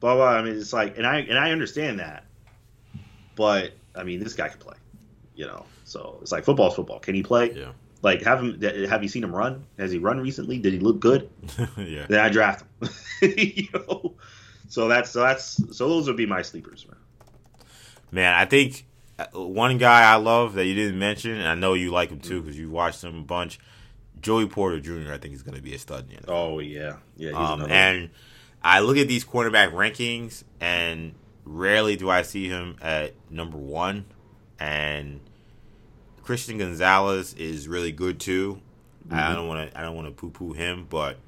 blah 0.00 0.14
blah. 0.14 0.28
I 0.28 0.42
mean, 0.42 0.56
it's 0.56 0.72
like, 0.72 0.96
and 0.96 1.06
I 1.06 1.20
and 1.20 1.38
I 1.38 1.52
understand 1.52 2.00
that, 2.00 2.24
but 3.34 3.72
I 3.94 4.02
mean, 4.02 4.20
this 4.20 4.34
guy 4.34 4.48
can 4.48 4.58
play. 4.58 4.76
You 5.34 5.46
know, 5.46 5.66
so 5.84 6.18
it's 6.22 6.32
like 6.32 6.44
football's 6.44 6.74
football. 6.74 6.98
Can 6.98 7.14
he 7.14 7.22
play? 7.22 7.52
Yeah. 7.52 7.72
Like, 8.06 8.22
have 8.22 8.40
him? 8.40 8.62
Have 8.88 9.02
you 9.02 9.08
seen 9.08 9.24
him 9.24 9.34
run? 9.34 9.64
Has 9.80 9.90
he 9.90 9.98
run 9.98 10.20
recently? 10.20 10.60
Did 10.60 10.72
he 10.74 10.78
look 10.78 11.00
good? 11.00 11.28
yeah. 11.76 12.06
Then 12.08 12.20
I 12.20 12.28
draft 12.28 12.64
him. 12.80 12.88
you 13.36 13.66
know? 13.74 14.14
So 14.68 14.86
that's 14.86 15.10
so 15.10 15.22
that's 15.22 15.76
so 15.76 15.88
those 15.88 16.06
would 16.06 16.16
be 16.16 16.24
my 16.24 16.42
sleepers, 16.42 16.86
man. 16.86 17.00
Man, 18.12 18.32
I 18.32 18.44
think 18.44 18.86
one 19.32 19.78
guy 19.78 20.02
I 20.02 20.14
love 20.14 20.54
that 20.54 20.66
you 20.66 20.74
didn't 20.76 21.00
mention, 21.00 21.32
and 21.32 21.48
I 21.48 21.56
know 21.56 21.74
you 21.74 21.90
like 21.90 22.10
him 22.10 22.20
too 22.20 22.42
because 22.42 22.56
you 22.56 22.70
watched 22.70 23.02
him 23.02 23.18
a 23.18 23.22
bunch. 23.22 23.58
Joey 24.20 24.46
Porter 24.46 24.78
Jr. 24.78 25.12
I 25.12 25.18
think 25.18 25.32
he's 25.32 25.42
going 25.42 25.56
to 25.56 25.62
be 25.62 25.74
a 25.74 25.78
stud. 25.80 26.08
In 26.08 26.20
oh 26.28 26.60
yeah, 26.60 26.98
yeah. 27.16 27.32
Um, 27.32 27.66
and 27.68 28.10
I 28.62 28.80
look 28.80 28.98
at 28.98 29.08
these 29.08 29.24
cornerback 29.24 29.72
rankings, 29.72 30.44
and 30.60 31.12
rarely 31.44 31.96
do 31.96 32.08
I 32.08 32.22
see 32.22 32.46
him 32.48 32.76
at 32.80 33.14
number 33.30 33.58
one. 33.58 34.04
And 34.60 35.18
Christian 36.26 36.58
Gonzalez 36.58 37.34
is 37.34 37.68
really 37.68 37.92
good 37.92 38.18
too. 38.18 38.60
Mm-hmm. 39.06 39.14
I 39.14 39.34
don't 39.34 39.46
want 39.46 39.70
to. 39.70 39.78
I 39.78 39.82
don't 39.82 39.94
want 39.94 40.08
to 40.08 40.12
poo 40.12 40.30
poo 40.30 40.52
him, 40.52 40.86
but 40.90 41.18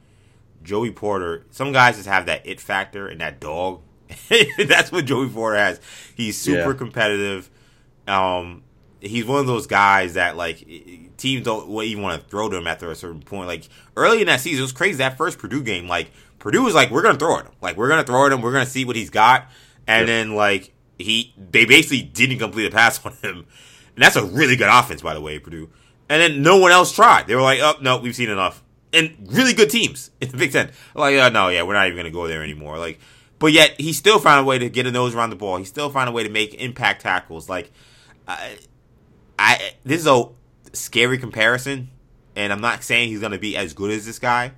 Joey 0.62 0.90
Porter. 0.90 1.44
Some 1.50 1.72
guys 1.72 1.96
just 1.96 2.08
have 2.08 2.26
that 2.26 2.44
it 2.44 2.60
factor 2.60 3.06
and 3.06 3.20
that 3.20 3.40
dog. 3.40 3.80
That's 4.58 4.90
what 4.90 5.04
Joey 5.04 5.28
Porter 5.28 5.56
has. 5.56 5.80
He's 6.16 6.36
super 6.36 6.72
yeah. 6.72 6.76
competitive. 6.76 7.48
Um, 8.08 8.64
he's 9.00 9.24
one 9.24 9.38
of 9.38 9.46
those 9.46 9.68
guys 9.68 10.14
that 10.14 10.36
like 10.36 10.66
teams 11.16 11.44
don't 11.44 11.70
even 11.84 12.02
want 12.02 12.20
to 12.20 12.28
throw 12.28 12.48
to 12.48 12.56
him 12.56 12.66
after 12.66 12.90
a 12.90 12.96
certain 12.96 13.20
point. 13.20 13.46
Like 13.46 13.68
early 13.96 14.20
in 14.20 14.26
that 14.26 14.40
season, 14.40 14.58
it 14.58 14.62
was 14.62 14.72
crazy. 14.72 14.98
That 14.98 15.16
first 15.16 15.38
Purdue 15.38 15.62
game, 15.62 15.86
like 15.86 16.10
Purdue 16.40 16.64
was 16.64 16.74
like, 16.74 16.90
"We're 16.90 17.02
gonna 17.02 17.18
throw 17.18 17.38
at 17.38 17.46
him. 17.46 17.52
Like 17.60 17.76
we're 17.76 17.88
gonna 17.88 18.04
throw 18.04 18.26
at 18.26 18.32
him. 18.32 18.42
We're 18.42 18.52
gonna 18.52 18.66
see 18.66 18.84
what 18.84 18.96
he's 18.96 19.10
got." 19.10 19.48
And 19.86 20.08
then 20.08 20.34
like 20.34 20.72
he, 20.98 21.34
they 21.36 21.64
basically 21.64 22.02
didn't 22.02 22.38
complete 22.38 22.66
a 22.66 22.70
pass 22.70 23.04
on 23.06 23.12
him. 23.22 23.46
And 23.98 24.04
that's 24.04 24.14
a 24.14 24.24
really 24.24 24.54
good 24.54 24.68
offense, 24.68 25.02
by 25.02 25.12
the 25.12 25.20
way, 25.20 25.40
Purdue. 25.40 25.70
And 26.08 26.22
then 26.22 26.40
no 26.40 26.58
one 26.58 26.70
else 26.70 26.92
tried. 26.92 27.26
They 27.26 27.34
were 27.34 27.42
like, 27.42 27.58
"Oh 27.60 27.74
no, 27.80 27.98
we've 27.98 28.14
seen 28.14 28.30
enough." 28.30 28.62
And 28.92 29.26
really 29.26 29.54
good 29.54 29.70
teams 29.70 30.12
in 30.20 30.28
the 30.28 30.36
Big 30.36 30.52
Ten. 30.52 30.70
Like, 30.94 31.16
oh, 31.16 31.30
no, 31.30 31.48
yeah, 31.48 31.64
we're 31.64 31.72
not 31.74 31.88
even 31.88 31.96
gonna 31.96 32.12
go 32.12 32.28
there 32.28 32.44
anymore. 32.44 32.78
Like, 32.78 33.00
but 33.40 33.48
yet 33.48 33.74
he 33.80 33.92
still 33.92 34.20
found 34.20 34.40
a 34.40 34.44
way 34.44 34.56
to 34.56 34.68
get 34.68 34.86
a 34.86 34.92
nose 34.92 35.16
around 35.16 35.30
the 35.30 35.36
ball. 35.36 35.56
He 35.56 35.64
still 35.64 35.90
found 35.90 36.08
a 36.08 36.12
way 36.12 36.22
to 36.22 36.28
make 36.28 36.54
impact 36.54 37.02
tackles. 37.02 37.48
Like 37.48 37.72
I, 38.28 38.58
I 39.36 39.72
this 39.82 40.02
is 40.02 40.06
a 40.06 40.26
scary 40.74 41.18
comparison, 41.18 41.90
and 42.36 42.52
I'm 42.52 42.60
not 42.60 42.84
saying 42.84 43.08
he's 43.08 43.18
going 43.18 43.32
to 43.32 43.38
be 43.40 43.56
as 43.56 43.74
good 43.74 43.90
as 43.90 44.06
this 44.06 44.20
guy, 44.20 44.52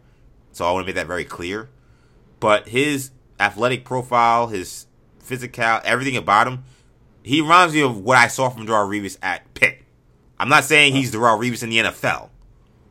So 0.52 0.66
I 0.66 0.72
want 0.72 0.84
to 0.84 0.86
make 0.86 0.96
that 0.96 1.06
very 1.06 1.24
clear. 1.24 1.70
But 2.40 2.68
his 2.68 3.10
athletic 3.38 3.86
profile, 3.86 4.48
his 4.48 4.84
physical, 5.18 5.80
everything 5.82 6.18
about 6.18 6.46
him, 6.46 6.64
he 7.22 7.40
reminds 7.40 7.74
me 7.74 7.82
of 7.82 7.98
what 7.98 8.16
I 8.16 8.28
saw 8.28 8.48
from 8.48 8.66
Darrelle 8.66 8.88
Revis 8.88 9.18
at 9.22 9.52
Pitt. 9.54 9.82
I'm 10.38 10.48
not 10.48 10.64
saying 10.64 10.94
he's 10.94 11.12
Darrelle 11.12 11.38
Revis 11.38 11.62
in 11.62 11.70
the 11.70 11.78
NFL, 11.78 12.30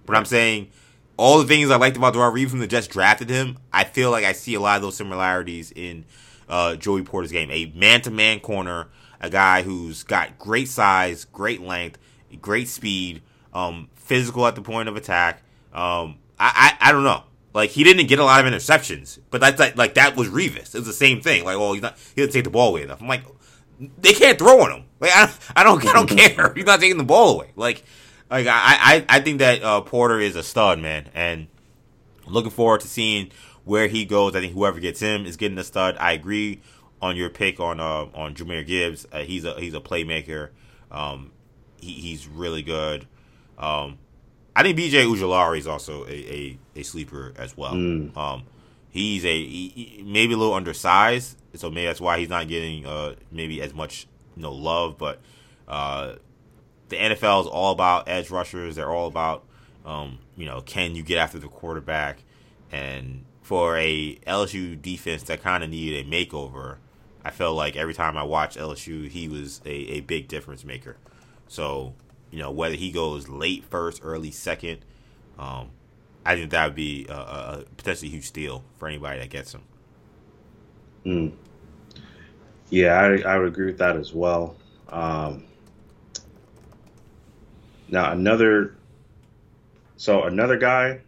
but 0.06 0.16
I'm 0.16 0.26
saying 0.26 0.70
all 1.18 1.40
the 1.40 1.48
things 1.48 1.70
I 1.72 1.78
liked 1.78 1.98
about 1.98 2.14
Darrelle 2.14 2.34
Revis 2.34 2.52
when 2.52 2.62
the 2.62 2.68
Jets 2.68 2.88
drafted 2.88 3.30
him, 3.30 3.58
I 3.74 3.84
feel 3.84 4.12
like 4.12 4.24
I 4.24 4.34
see 4.34 4.54
a 4.54 4.60
lot 4.60 4.78
of 4.78 4.82
those 4.82 4.96
similarities 4.96 5.72
in 5.76 6.06
uh, 6.48 6.76
Joey 6.76 7.04
Porter's 7.04 7.32
game. 7.32 7.50
A 7.52 7.72
man 7.76 8.02
to 8.02 8.12
man 8.12 8.40
corner, 8.40 8.88
a 9.20 9.30
guy 9.30 9.64
who's 9.64 10.04
got 10.04 10.40
great 10.40 10.70
size, 10.70 11.26
great 11.26 11.62
length, 11.62 12.00
great 12.42 12.68
speed, 12.68 13.22
um, 13.54 13.90
physical 13.96 14.46
at 14.48 14.56
the 14.56 14.62
point 14.62 14.88
of 14.88 14.96
attack. 14.96 15.42
Um, 15.74 16.20
I, 16.40 16.76
I, 16.80 16.90
I 16.90 16.92
don't 16.92 17.04
know. 17.04 17.24
Like 17.54 17.72
he 17.72 17.84
didn't 17.84 18.08
get 18.08 18.20
a 18.20 18.24
lot 18.24 18.46
of 18.46 18.52
interceptions, 18.52 19.20
but 19.32 19.42
that's 19.42 19.60
like, 19.60 19.76
like 19.76 19.96
that 19.96 20.16
was 20.16 20.30
Revis. 20.30 20.74
It 20.74 20.76
was 20.76 20.86
the 20.86 20.94
same 20.94 21.20
thing. 21.20 21.44
Like, 21.44 21.58
well, 21.58 21.74
he's 21.74 21.82
not 21.82 21.98
he 22.16 22.22
didn't 22.22 22.32
take 22.32 22.44
the 22.44 22.50
ball 22.50 22.70
away 22.70 22.84
enough. 22.84 23.02
I'm 23.02 23.08
like, 23.08 23.24
they 23.80 24.14
can't 24.14 24.38
throw 24.38 24.62
on 24.62 24.72
him. 24.72 24.86
Like 25.00 25.12
I, 25.14 25.32
I 25.56 25.64
don't 25.64 25.86
I 25.88 25.94
don't 25.94 26.10
care. 26.10 26.54
He's 26.54 26.66
not 26.66 26.80
taking 26.80 26.98
the 26.98 27.04
ball 27.04 27.36
away. 27.36 27.52
Like 27.56 27.84
like 28.30 28.48
I 28.48 28.52
I, 28.54 29.06
I 29.10 29.20
think 29.22 29.40
that 29.40 29.64
uh, 29.64 29.82
Porter 29.82 30.20
is 30.20 30.36
a 30.36 30.44
stud, 30.44 30.80
man, 30.80 31.10
and 31.14 31.48
looking 32.28 32.52
forward 32.52 32.82
to 32.82 32.88
seeing 32.88 33.32
where 33.66 33.88
he 33.88 34.06
goes. 34.06 34.36
I 34.36 34.42
think 34.42 34.54
whoever 34.54 34.80
gets 34.80 35.00
him 35.00 35.26
is 35.26 35.38
getting 35.38 35.58
a 35.58 35.64
stud. 35.64 35.98
I 36.00 36.14
agree 36.14 36.62
on 37.02 37.16
your 37.16 37.30
pick 37.30 37.60
on 37.60 37.80
uh, 37.80 38.08
on 38.14 38.36
Jahmyr 38.36 38.66
Gibbs. 38.66 39.08
Uh, 39.12 39.20
he's 39.20 39.46
a 39.46 39.60
he's 39.60 39.74
a 39.74 39.80
playmaker. 39.80 40.50
Um, 40.92 41.32
he, 41.80 41.94
he's 41.94 42.28
really 42.28 42.62
good. 42.62 43.08
Um, 43.58 43.98
I 44.56 44.64
think 44.64 44.78
BJ 44.78 45.06
Ojulari 45.06 45.60
is 45.60 45.68
also 45.68 46.06
a, 46.06 46.12
a, 46.12 46.58
a, 46.78 46.84
sleeper 46.84 47.34
as 47.38 47.56
well. 47.56 47.74
Mm. 47.74 48.16
Um, 48.18 48.44
he's 48.90 49.24
a 49.26 49.34
he, 49.34 50.04
maybe 50.06 50.34
a 50.34 50.38
little 50.38 50.54
undersized, 50.54 51.38
so 51.56 51.70
maybe 51.70 51.88
that's 51.88 52.02
why 52.02 52.20
he's 52.20 52.30
not 52.30 52.48
getting 52.48 52.86
uh, 52.86 53.16
maybe 53.32 53.62
as 53.62 53.74
much 53.74 54.08
you 54.36 54.44
know 54.44 54.54
love. 54.54 54.98
But 54.98 55.20
uh, 55.68 56.16
the 56.90 56.96
NFL 56.96 57.42
is 57.42 57.48
all 57.48 57.72
about 57.72 58.08
edge 58.08 58.30
rushers. 58.30 58.76
They're 58.76 58.92
all 58.92 59.08
about 59.08 59.44
um, 59.86 60.20
you 60.36 60.46
know 60.46 60.62
can 60.62 60.96
you 60.96 61.04
get 61.04 61.18
after 61.18 61.40
the 61.40 61.48
quarterback? 61.48 62.24
And 62.72 63.26
for 63.42 63.78
a 63.78 64.16
LSU 64.28 64.80
defense 64.80 65.24
that 65.24 65.42
kind 65.42 65.64
of 65.64 65.70
needed 65.70 66.06
a 66.06 66.10
makeover, 66.10 66.78
I 67.24 67.32
felt 67.32 67.56
like 67.56 67.76
every 67.76 67.94
time 67.94 68.16
I 68.16 68.24
watched 68.24 68.58
LSU, 68.58 69.10
he 69.10 69.28
was 69.28 69.62
a, 69.66 69.72
a 69.72 70.02
big 70.02 70.28
difference 70.28 70.64
maker. 70.64 70.98
So 71.48 71.94
you 72.32 72.40
know 72.40 72.52
whether 72.52 72.76
he 72.76 72.92
goes 72.92 73.28
late 73.28 73.66
first, 73.66 74.02
early 74.04 74.32
second. 74.32 74.80
Um, 75.38 75.72
I 76.26 76.36
think 76.36 76.52
that 76.52 76.66
would 76.66 76.76
be 76.76 77.08
a, 77.10 77.14
a, 77.14 77.64
potentially 77.78 78.10
huge 78.10 78.28
steal 78.28 78.64
for 78.78 78.88
anybody 78.88 79.20
that 79.20 79.30
gets 79.30 79.54
him. 79.54 79.62
Mm. 81.06 81.32
Yeah, 82.70 82.94
I, 82.94 83.34
I 83.34 83.38
would 83.40 83.48
agree 83.48 83.66
with 83.66 83.78
that 83.80 83.96
as 83.96 84.14
well. 84.14 84.56
Um, 84.90 85.46
now 87.88 88.12
another, 88.12 88.76
so 89.98 90.24
another 90.24 90.58
guy 90.58 91.02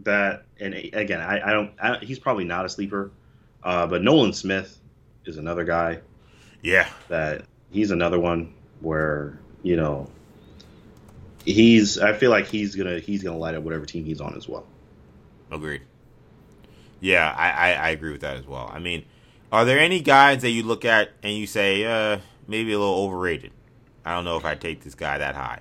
that, 0.00 0.44
and 0.60 0.74
again, 0.74 1.20
I, 1.20 1.48
I 1.48 1.52
don't, 1.52 1.72
I, 1.80 1.98
he's 1.98 2.18
probably 2.18 2.44
not 2.44 2.66
a 2.66 2.68
sleeper, 2.68 3.10
uh, 3.62 3.86
but 3.86 4.02
Nolan 4.02 4.32
Smith 4.32 4.78
is 5.24 5.38
another 5.38 5.64
guy. 5.64 6.00
Yeah, 6.62 6.88
that 7.08 7.44
he's 7.70 7.92
another 7.92 8.18
one 8.18 8.52
where 8.80 9.38
you 9.62 9.76
know 9.76 10.10
he's. 11.44 11.98
I 11.98 12.12
feel 12.12 12.30
like 12.30 12.46
he's 12.46 12.74
gonna 12.74 12.98
he's 12.98 13.22
gonna 13.22 13.38
light 13.38 13.54
up 13.54 13.62
whatever 13.62 13.86
team 13.86 14.04
he's 14.04 14.20
on 14.20 14.36
as 14.36 14.48
well. 14.48 14.66
Agreed. 15.52 15.82
Yeah, 17.00 17.32
I, 17.36 17.50
I, 17.50 17.72
I 17.74 17.88
agree 17.90 18.10
with 18.10 18.22
that 18.22 18.36
as 18.36 18.46
well. 18.46 18.68
I 18.72 18.80
mean, 18.80 19.04
are 19.52 19.64
there 19.64 19.78
any 19.78 20.00
guys 20.00 20.42
that 20.42 20.50
you 20.50 20.62
look 20.62 20.84
at 20.84 21.10
and 21.22 21.34
you 21.34 21.46
say, 21.46 21.84
uh, 21.84 22.18
maybe 22.46 22.72
a 22.72 22.78
little 22.78 22.94
overrated? 23.04 23.52
I 24.04 24.14
don't 24.14 24.24
know 24.24 24.36
if 24.36 24.44
I 24.44 24.54
take 24.54 24.82
this 24.82 24.94
guy 24.94 25.18
that 25.18 25.34
high. 25.34 25.60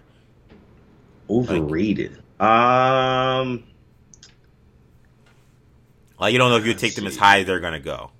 Overrated. 1.29 2.21
Like, 2.39 2.49
um. 2.49 3.63
Like 6.19 6.33
you 6.33 6.39
don't 6.39 6.49
know 6.49 6.57
if 6.57 6.65
you 6.65 6.73
take 6.73 6.95
them 6.95 7.05
as 7.05 7.17
high 7.17 7.41
as 7.41 7.47
they're 7.47 7.59
gonna 7.59 7.79
go. 7.79 8.11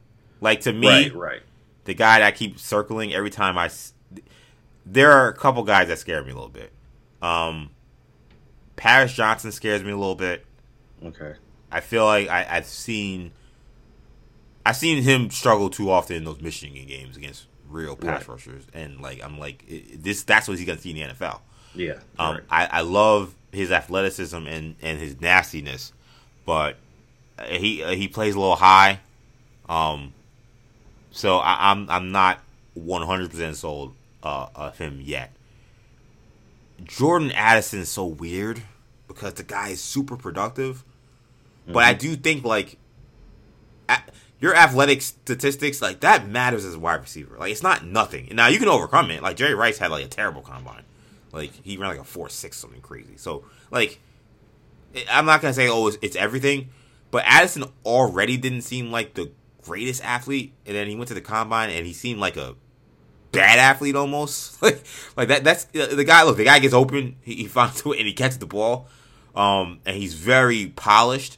Like 0.41 0.61
to 0.61 0.74
me, 0.74 0.88
right, 0.88 1.15
right. 1.15 1.41
The 1.86 1.93
guy 1.93 2.20
that 2.20 2.28
I 2.28 2.32
keep 2.32 2.59
circling 2.59 3.13
every 3.13 3.30
time 3.30 3.57
I. 3.57 3.70
There 4.86 5.11
are 5.11 5.30
a 5.30 5.34
couple 5.34 5.63
guys 5.63 5.88
that 5.88 5.99
scare 5.99 6.24
me 6.24 6.32
a 6.32 6.36
little 6.36 6.49
bit. 6.49 6.72
Um, 7.22 7.72
Paris 8.76 9.13
Johnson 9.13 9.51
scares 9.51 9.84
me 9.84 9.91
a 9.91 9.97
little 9.97 10.15
bit. 10.15 10.45
Okay. 11.03 11.34
I 11.72 11.82
feel 11.82 12.05
like 12.05 12.30
I, 12.30 12.43
have 12.43 12.65
seen 12.65 13.32
I've 14.68 14.76
seen 14.76 15.01
him 15.01 15.30
struggle 15.30 15.70
too 15.70 15.89
often 15.89 16.18
in 16.18 16.26
those 16.26 16.41
Michigan 16.41 16.86
games 16.88 17.15
against 17.15 17.45
real 17.70 17.95
pass 17.95 18.28
right. 18.28 18.28
rushers, 18.28 18.63
and 18.74 18.99
like 18.99 19.24
I'm 19.24 19.39
like 19.39 19.63
this. 19.95 20.24
That's 20.24 20.45
what 20.45 20.57
he's 20.57 20.68
gonna 20.68 20.78
see 20.78 20.91
in 20.91 21.07
the 21.07 21.13
NFL. 21.13 21.39
Yeah. 21.74 21.99
Um, 22.20 22.36
right. 22.36 22.43
I, 22.49 22.65
I 22.65 22.82
love 22.82 23.34
his 23.53 23.72
athleticism 23.72 24.36
and, 24.36 24.76
and 24.82 24.99
his 24.99 25.22
nastiness, 25.22 25.93
but 26.45 26.76
he 27.45 27.82
he 27.95 28.09
plays 28.09 28.36
a 28.36 28.39
little 28.39 28.57
high. 28.57 28.99
Um, 29.70 30.13
so 31.11 31.38
I, 31.38 31.72
am 31.72 31.84
I'm, 31.84 31.89
I'm 31.89 32.11
not 32.11 32.41
100 32.74 33.32
percent 33.32 33.55
sold 33.55 33.95
uh, 34.22 34.47
of 34.53 34.78
him 34.78 34.99
yet. 35.01 35.32
Jordan 36.84 37.32
Addison 37.32 37.80
is 37.80 37.89
so 37.89 38.05
weird 38.05 38.61
because 39.07 39.36
the 39.36 39.43
guy 39.43 39.70
is 39.70 39.82
super 39.82 40.18
productive, 40.18 40.84
mm-hmm. 41.63 41.72
but 41.72 41.86
I 41.86 41.93
mm-hmm. 41.93 41.99
do 41.99 42.15
think 42.18 42.43
like 42.43 42.78
your 44.39 44.55
athletic 44.55 45.01
statistics 45.01 45.81
like 45.81 46.01
that 46.01 46.27
matters 46.27 46.65
as 46.65 46.75
a 46.75 46.79
wide 46.79 47.01
receiver. 47.01 47.38
Like 47.38 47.51
it's 47.51 47.63
not 47.63 47.85
nothing. 47.85 48.29
Now 48.33 48.47
you 48.47 48.59
can 48.59 48.67
overcome 48.67 49.11
it. 49.11 49.23
Like 49.23 49.38
Jerry 49.38 49.55
Rice 49.55 49.77
had 49.77 49.91
like 49.91 50.05
a 50.05 50.09
terrible 50.09 50.41
combine. 50.41 50.83
Like 51.31 51.51
he 51.63 51.77
ran 51.77 51.89
like 51.89 51.99
a 51.99 52.03
four 52.03 52.29
six 52.29 52.57
something 52.57 52.81
crazy. 52.81 53.17
So 53.17 53.45
like 53.71 53.99
I'm 55.09 55.25
not 55.25 55.41
gonna 55.41 55.53
say 55.53 55.69
oh 55.69 55.88
it's, 55.88 55.97
it's 56.01 56.15
everything, 56.15 56.69
but 57.11 57.23
Addison 57.25 57.65
already 57.85 58.38
didn't 58.38 58.61
seem 58.61 58.91
like 58.91 59.13
the 59.13 59.31
greatest 59.63 60.03
athlete, 60.03 60.53
and 60.65 60.75
then 60.75 60.88
he 60.88 60.95
went 60.95 61.09
to 61.09 61.13
the 61.13 61.21
combine 61.21 61.69
and 61.69 61.85
he 61.85 61.93
seemed 61.93 62.19
like 62.19 62.38
a 62.38 62.55
bad 63.31 63.59
athlete 63.59 63.95
almost. 63.95 64.61
like 64.61 64.83
like 65.15 65.27
that. 65.29 65.43
That's 65.43 65.65
the 65.65 66.03
guy. 66.05 66.23
Look, 66.23 66.38
the 66.38 66.45
guy 66.45 66.59
gets 66.59 66.73
open. 66.73 67.17
He, 67.21 67.35
he 67.35 67.45
finds 67.47 67.81
it 67.85 67.85
and 67.85 68.07
he 68.07 68.13
catches 68.13 68.39
the 68.39 68.45
ball. 68.45 68.88
Um, 69.35 69.80
and 69.85 69.95
he's 69.95 70.15
very 70.15 70.68
polished. 70.76 71.38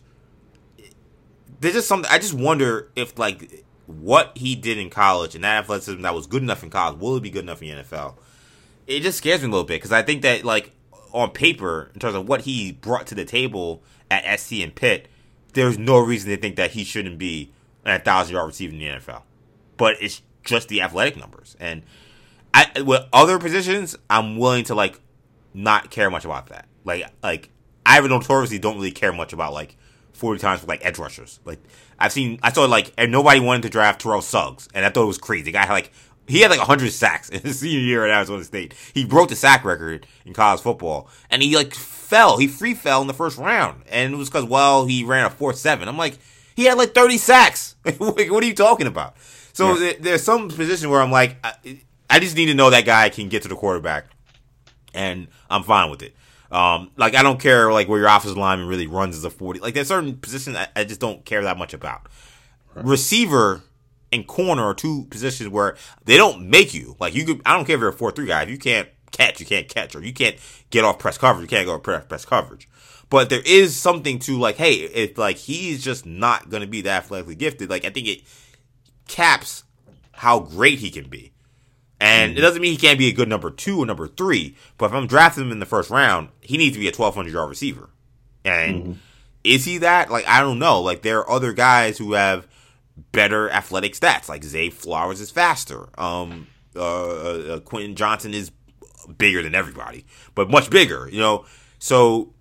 There's 1.59 1.73
just 1.73 1.87
something. 1.87 2.09
I 2.11 2.19
just 2.19 2.33
wonder 2.33 2.89
if 2.95 3.17
like 3.17 3.65
what 3.85 4.31
he 4.35 4.55
did 4.55 4.77
in 4.77 4.89
college 4.89 5.35
and 5.35 5.43
that 5.43 5.63
athleticism 5.63 6.01
that 6.01 6.13
was 6.13 6.27
good 6.27 6.43
enough 6.43 6.63
in 6.63 6.69
college 6.69 6.99
will 6.99 7.17
it 7.17 7.23
be 7.23 7.29
good 7.29 7.43
enough 7.43 7.61
in 7.61 7.75
the 7.75 7.83
NFL? 7.83 8.15
It 8.87 9.01
just 9.01 9.17
scares 9.17 9.41
me 9.41 9.47
a 9.47 9.51
little 9.51 9.65
bit 9.65 9.75
because 9.75 9.91
I 9.91 10.01
think 10.01 10.21
that 10.21 10.43
like 10.43 10.71
on 11.11 11.31
paper 11.31 11.91
in 11.93 11.99
terms 11.99 12.15
of 12.15 12.27
what 12.27 12.41
he 12.41 12.71
brought 12.71 13.07
to 13.07 13.15
the 13.15 13.25
table 13.25 13.81
at 14.11 14.39
SC 14.39 14.53
and 14.53 14.73
Pitt, 14.73 15.07
there's 15.53 15.77
no 15.77 15.99
reason 15.99 16.29
to 16.29 16.37
think 16.37 16.55
that 16.55 16.71
he 16.71 16.83
shouldn't 16.83 17.17
be 17.17 17.51
a 17.85 17.99
thousand 17.99 18.35
yard 18.35 18.47
receiver 18.47 18.73
in 18.73 18.79
the 18.79 18.85
NFL. 18.85 19.23
But 19.77 19.95
it's 20.01 20.21
just 20.43 20.67
the 20.67 20.81
athletic 20.81 21.17
numbers. 21.17 21.55
And 21.59 21.83
I, 22.53 22.81
with 22.81 23.05
other 23.13 23.39
positions, 23.39 23.95
I'm 24.09 24.37
willing 24.37 24.65
to 24.65 24.75
like 24.75 24.99
not 25.53 25.89
care 25.89 26.09
much 26.09 26.25
about 26.25 26.47
that. 26.47 26.67
Like 26.83 27.05
like 27.23 27.49
I 27.85 27.99
notoriously 28.01 28.59
don't 28.59 28.75
really 28.75 28.91
care 28.91 29.13
much 29.13 29.33
about 29.33 29.53
like 29.53 29.75
40 30.19 30.39
times 30.39 30.61
for 30.61 30.67
like 30.67 30.85
edge 30.85 30.99
rushers. 30.99 31.39
Like 31.45 31.59
I've 31.97 32.11
seen 32.11 32.39
I 32.43 32.51
saw 32.51 32.65
like 32.65 32.93
and 32.97 33.11
nobody 33.11 33.39
wanted 33.39 33.63
to 33.63 33.69
draft 33.69 34.01
Terrell 34.01 34.21
Suggs, 34.21 34.67
and 34.73 34.85
I 34.85 34.89
thought 34.89 35.03
it 35.03 35.07
was 35.07 35.17
crazy. 35.17 35.45
The 35.45 35.51
guy 35.53 35.65
had 35.65 35.73
like 35.73 35.91
he 36.27 36.41
had 36.41 36.51
like 36.51 36.59
100 36.59 36.91
sacks 36.91 37.29
in 37.29 37.41
his 37.41 37.59
senior 37.59 37.79
year 37.79 38.05
at 38.05 38.15
Arizona 38.15 38.43
State. 38.43 38.75
He 38.93 39.05
broke 39.05 39.29
the 39.29 39.35
sack 39.35 39.63
record 39.65 40.05
in 40.25 40.33
college 40.33 40.61
football, 40.61 41.09
and 41.29 41.41
he 41.41 41.55
like 41.55 41.73
fell. 41.73 42.37
He 42.37 42.47
free 42.47 42.73
fell 42.73 43.01
in 43.01 43.07
the 43.07 43.13
first 43.13 43.37
round, 43.37 43.83
and 43.89 44.13
it 44.13 44.17
was 44.17 44.29
because 44.29 44.45
well 44.45 44.85
he 44.85 45.03
ran 45.03 45.25
a 45.25 45.29
four 45.29 45.53
seven. 45.53 45.87
I'm 45.87 45.97
like 45.97 46.17
he 46.55 46.65
had 46.65 46.77
like 46.77 46.93
30 46.93 47.17
sacks. 47.17 47.75
what 47.97 48.43
are 48.43 48.45
you 48.45 48.53
talking 48.53 48.87
about? 48.87 49.15
So 49.53 49.77
yeah. 49.77 49.93
there's 49.99 50.23
some 50.23 50.49
position 50.49 50.89
where 50.89 51.01
I'm 51.01 51.11
like, 51.11 51.37
I, 51.43 51.81
I, 52.09 52.19
just 52.19 52.35
need 52.35 52.47
to 52.47 52.53
know 52.53 52.69
that 52.69 52.85
guy 52.85 53.09
can 53.09 53.29
get 53.29 53.43
to 53.43 53.47
the 53.47 53.55
quarterback, 53.55 54.07
and 54.93 55.27
I'm 55.49 55.63
fine 55.63 55.89
with 55.89 56.01
it. 56.01 56.13
Um, 56.51 56.91
like 56.97 57.15
I 57.15 57.23
don't 57.23 57.39
care 57.39 57.71
like 57.71 57.87
where 57.87 57.99
your 57.99 58.07
offensive 58.07 58.37
lineman 58.37 58.67
really 58.67 58.87
runs 58.87 59.15
as 59.15 59.23
a 59.23 59.29
40. 59.29 59.59
Like 59.59 59.73
there's 59.73 59.87
certain 59.87 60.17
positions 60.17 60.55
I, 60.55 60.67
I 60.75 60.83
just 60.83 60.99
don't 60.99 61.23
care 61.23 61.43
that 61.43 61.57
much 61.57 61.73
about. 61.73 62.07
Right. 62.73 62.85
Receiver 62.85 63.61
and 64.11 64.25
corner 64.25 64.63
are 64.63 64.73
two 64.73 65.05
positions 65.05 65.49
where 65.49 65.77
they 66.05 66.17
don't 66.17 66.49
make 66.49 66.73
you 66.73 66.95
like 66.99 67.13
you. 67.13 67.25
Could, 67.25 67.41
I 67.45 67.55
don't 67.55 67.65
care 67.65 67.75
if 67.75 67.81
you're 67.81 67.89
a 67.89 67.93
four 67.93 68.11
three 68.11 68.25
guy. 68.25 68.43
If 68.43 68.49
you 68.49 68.57
can't 68.57 68.89
catch, 69.11 69.39
you 69.39 69.45
can't 69.45 69.67
catch, 69.67 69.95
or 69.95 70.03
you 70.03 70.13
can't 70.13 70.37
get 70.69 70.83
off 70.83 70.99
press 70.99 71.17
coverage, 71.17 71.43
you 71.43 71.55
can't 71.55 71.67
go 71.67 71.77
press 71.79 72.05
press 72.05 72.25
coverage. 72.25 72.67
But 73.09 73.29
there 73.29 73.41
is 73.43 73.75
something 73.75 74.19
to 74.19 74.37
like, 74.37 74.57
hey, 74.57 74.73
if 74.73 75.17
like 75.17 75.37
he's 75.37 75.83
just 75.83 76.05
not 76.05 76.49
gonna 76.49 76.67
be 76.67 76.81
that 76.81 77.03
athletically 77.03 77.35
gifted, 77.35 77.69
like 77.69 77.85
I 77.85 77.89
think 77.89 78.07
it 78.07 78.21
caps 79.07 79.63
how 80.11 80.39
great 80.39 80.79
he 80.79 80.89
can 80.89 81.07
be. 81.09 81.31
And 81.99 82.31
mm-hmm. 82.31 82.37
it 82.37 82.41
doesn't 82.41 82.61
mean 82.61 82.71
he 82.71 82.77
can't 82.77 82.99
be 82.99 83.07
a 83.07 83.13
good 83.13 83.27
number 83.27 83.51
two 83.51 83.79
or 83.79 83.85
number 83.85 84.07
three, 84.07 84.55
but 84.77 84.87
if 84.87 84.93
I'm 84.93 85.07
drafting 85.07 85.45
him 85.45 85.51
in 85.51 85.59
the 85.59 85.65
first 85.65 85.89
round, 85.89 86.29
he 86.41 86.57
needs 86.57 86.75
to 86.75 86.79
be 86.79 86.87
a 86.87 86.95
1,200 86.95 87.31
yard 87.31 87.49
receiver. 87.49 87.89
And 88.45 88.75
mm-hmm. 88.75 88.91
is 89.43 89.65
he 89.65 89.79
that? 89.79 90.09
Like 90.09 90.27
I 90.27 90.39
don't 90.39 90.59
know. 90.59 90.81
Like 90.81 91.01
there 91.01 91.19
are 91.19 91.29
other 91.29 91.53
guys 91.53 91.97
who 91.97 92.13
have 92.13 92.47
better 93.11 93.49
athletic 93.49 93.93
stats. 93.93 94.29
Like 94.29 94.43
Zay 94.43 94.69
Flowers 94.69 95.19
is 95.19 95.31
faster. 95.31 95.89
Um, 95.99 96.47
uh, 96.75 96.81
uh, 96.81 97.55
uh 97.55 97.59
Quentin 97.59 97.95
Johnson 97.95 98.33
is 98.33 98.51
bigger 99.17 99.41
than 99.41 99.55
everybody, 99.55 100.05
but 100.35 100.49
much 100.49 100.69
bigger. 100.69 101.09
You 101.11 101.19
know, 101.19 101.45
so 101.79 102.33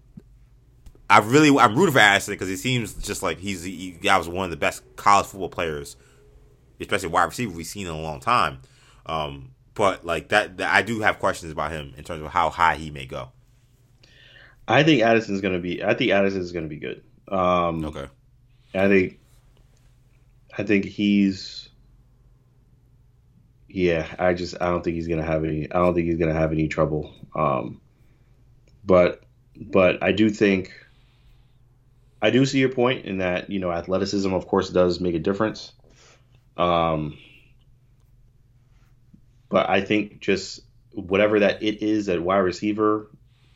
I 1.11 1.19
really 1.19 1.57
I'm 1.59 1.75
rooting 1.77 1.95
for 1.95 2.01
Addison 2.01 2.35
because 2.35 2.49
he 2.49 2.57
seems 2.57 2.95
just 2.95 3.23
like 3.23 3.39
he's 3.39 3.65
he, 3.65 3.99
that 4.03 4.19
was 4.19 4.29
one 4.29 4.45
of 4.45 4.51
the 4.51 4.57
best 4.57 4.83
college 4.97 5.27
football 5.27 5.49
players, 5.49 5.97
especially 6.81 7.09
wide 7.09 7.25
receiver 7.25 7.53
we've 7.53 7.67
seen 7.67 7.87
in 7.87 7.93
a 7.93 8.01
long 8.01 8.21
time. 8.21 8.61
Um, 9.09 9.53
but 9.75 10.05
like 10.05 10.29
that, 10.29 10.59
that, 10.59 10.75
I 10.75 10.83
do 10.83 11.01
have 11.01 11.19
questions 11.19 11.53
about 11.53 11.73
him 11.73 11.95
in 11.97 12.05
terms 12.05 12.23
of 12.23 12.31
how 12.31 12.51
high 12.51 12.77
he 12.77 12.91
may 12.91 13.07
go. 13.07 13.31
I 14.67 14.83
think 14.83 15.03
Addison's 15.03 15.41
going 15.41 15.55
to 15.55 15.61
be. 15.61 15.83
I 15.83 15.95
think 15.95 16.11
Addison's 16.11 16.53
going 16.53 16.65
to 16.65 16.69
be 16.69 16.77
good. 16.77 17.03
Um, 17.29 17.85
okay. 17.87 18.07
I 18.75 18.89
think. 18.89 19.19
I 20.57 20.63
think 20.65 20.85
he's. 20.85 21.69
Yeah, 23.69 24.07
I 24.19 24.35
just 24.35 24.57
I 24.61 24.67
don't 24.67 24.83
think 24.83 24.97
he's 24.97 25.09
going 25.09 25.21
to 25.21 25.27
have 25.27 25.45
any. 25.45 25.71
I 25.71 25.79
don't 25.79 25.95
think 25.95 26.07
he's 26.07 26.19
going 26.19 26.33
to 26.33 26.39
have 26.39 26.53
any 26.53 26.69
trouble. 26.69 27.15
Um, 27.35 27.81
but 28.85 29.23
but 29.57 30.03
I 30.03 30.13
do 30.13 30.29
think 30.29 30.73
I 32.21 32.31
do 32.31 32.45
see 32.45 32.59
your 32.59 32.71
point 32.71 33.05
in 33.05 33.19
that 33.19 33.51
you 33.51 33.61
know 33.61 33.71
athleticism, 33.71 34.33
of 34.33 34.47
course, 34.47 34.71
does 34.71 35.01
make 35.01 35.15
a 35.15 35.21
difference. 35.21 35.73
Um, 36.57 37.17
but 39.49 39.69
I 39.69 39.81
think 39.81 40.21
just 40.21 40.61
whatever 40.93 41.41
that 41.41 41.63
it 41.63 41.83
is 41.83 42.09
at 42.09 42.23
wide 42.23 42.39
receiver, 42.39 43.09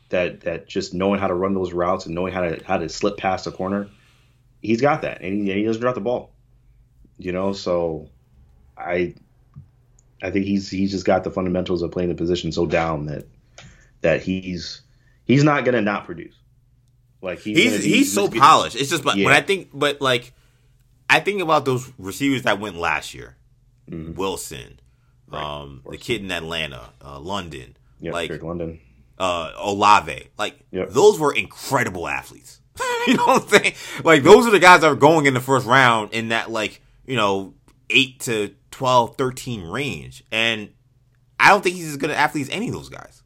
that 0.09 0.43
that 0.43 0.69
just 0.69 0.95
knowing 0.95 1.21
how 1.21 1.29
to 1.29 1.35
run 1.35 1.55
those 1.55 1.73
routes 1.73 2.07
and 2.07 2.15
knowing 2.15 2.33
how 2.33 2.43
to 2.43 2.63
how 2.65 2.79
to 2.79 2.89
slip 2.89 3.17
past 3.17 3.45
the 3.45 3.53
corner, 3.53 3.89
he's 4.61 4.81
got 4.81 5.03
that, 5.03 5.23
and 5.23 5.35
he, 5.35 5.51
and 5.51 5.59
he 5.59 5.65
doesn't 5.65 5.81
drop 5.81 5.95
the 5.95 6.01
ball. 6.01 6.33
You 7.19 7.33
know, 7.33 7.53
so 7.53 8.09
I 8.77 9.15
I 10.23 10.31
think 10.31 10.47
he's 10.47 10.71
he's 10.71 10.91
just 10.91 11.05
got 11.05 11.25
the 11.25 11.31
fundamentals 11.31 11.83
of 11.83 11.91
playing 11.91 12.09
the 12.09 12.15
position 12.15 12.53
so 12.53 12.67
down 12.67 13.07
that 13.07 13.27
that 14.03 14.23
he's 14.23 14.83
he's 15.25 15.45
not 15.45 15.65
gonna 15.65 15.83
not 15.83 16.07
produce. 16.07 16.35
Like 17.21 17.41
he's 17.41 17.57
he's, 17.57 17.73
he's, 17.73 17.85
he's 17.85 18.13
so 18.13 18.29
polished. 18.29 18.77
It's 18.77 18.91
just 18.91 19.05
but 19.05 19.17
yeah. 19.17 19.27
when 19.27 19.35
I 19.35 19.41
think, 19.41 19.71
but 19.73 20.01
like 20.01 20.33
I 21.09 21.21
think 21.21 21.41
about 21.41 21.65
those 21.65 21.91
receivers 21.99 22.43
that 22.43 22.59
went 22.59 22.77
last 22.77 23.15
year, 23.15 23.37
mm-hmm. 23.89 24.15
Wilson, 24.15 24.81
right. 25.33 25.61
um, 25.63 25.83
the 25.89 25.99
kid 25.99 26.23
in 26.23 26.31
Atlanta, 26.31 26.91
uh, 27.05 27.19
London, 27.19 27.77
yeah, 28.01 28.13
like 28.13 28.43
London, 28.43 28.81
uh, 29.19 29.53
Olave, 29.59 30.29
like 30.39 30.59
yep. 30.71 30.91
those 30.91 31.19
were 31.19 31.35
incredible 31.35 32.09
athletes. 32.09 32.61
you 33.07 33.15
know 33.15 33.27
what 33.27 33.43
I'm 33.43 33.49
saying? 33.49 33.75
Like 34.05 34.23
those 34.23 34.47
are 34.47 34.51
the 34.51 34.59
guys 34.59 34.81
that 34.81 34.91
are 34.91 34.97
going 34.97 35.27
in 35.27 35.35
the 35.35 35.41
first 35.41 35.67
round 35.67 36.13
in 36.13 36.29
that 36.29 36.51
like 36.51 36.81
you 37.07 37.17
know 37.17 37.55
eight 37.91 38.21
to 38.21 38.55
12, 38.71 39.17
13 39.17 39.65
range, 39.69 40.25
and 40.33 40.71
I 41.39 41.51
don't 41.51 41.63
think 41.63 41.77
he's 41.77 41.89
as 41.89 41.97
good 41.97 42.11
an 42.11 42.17
athlete 42.17 42.49
as 42.49 42.51
any 42.51 42.69
of 42.69 42.75
those 42.75 42.89
guys. 42.89 43.23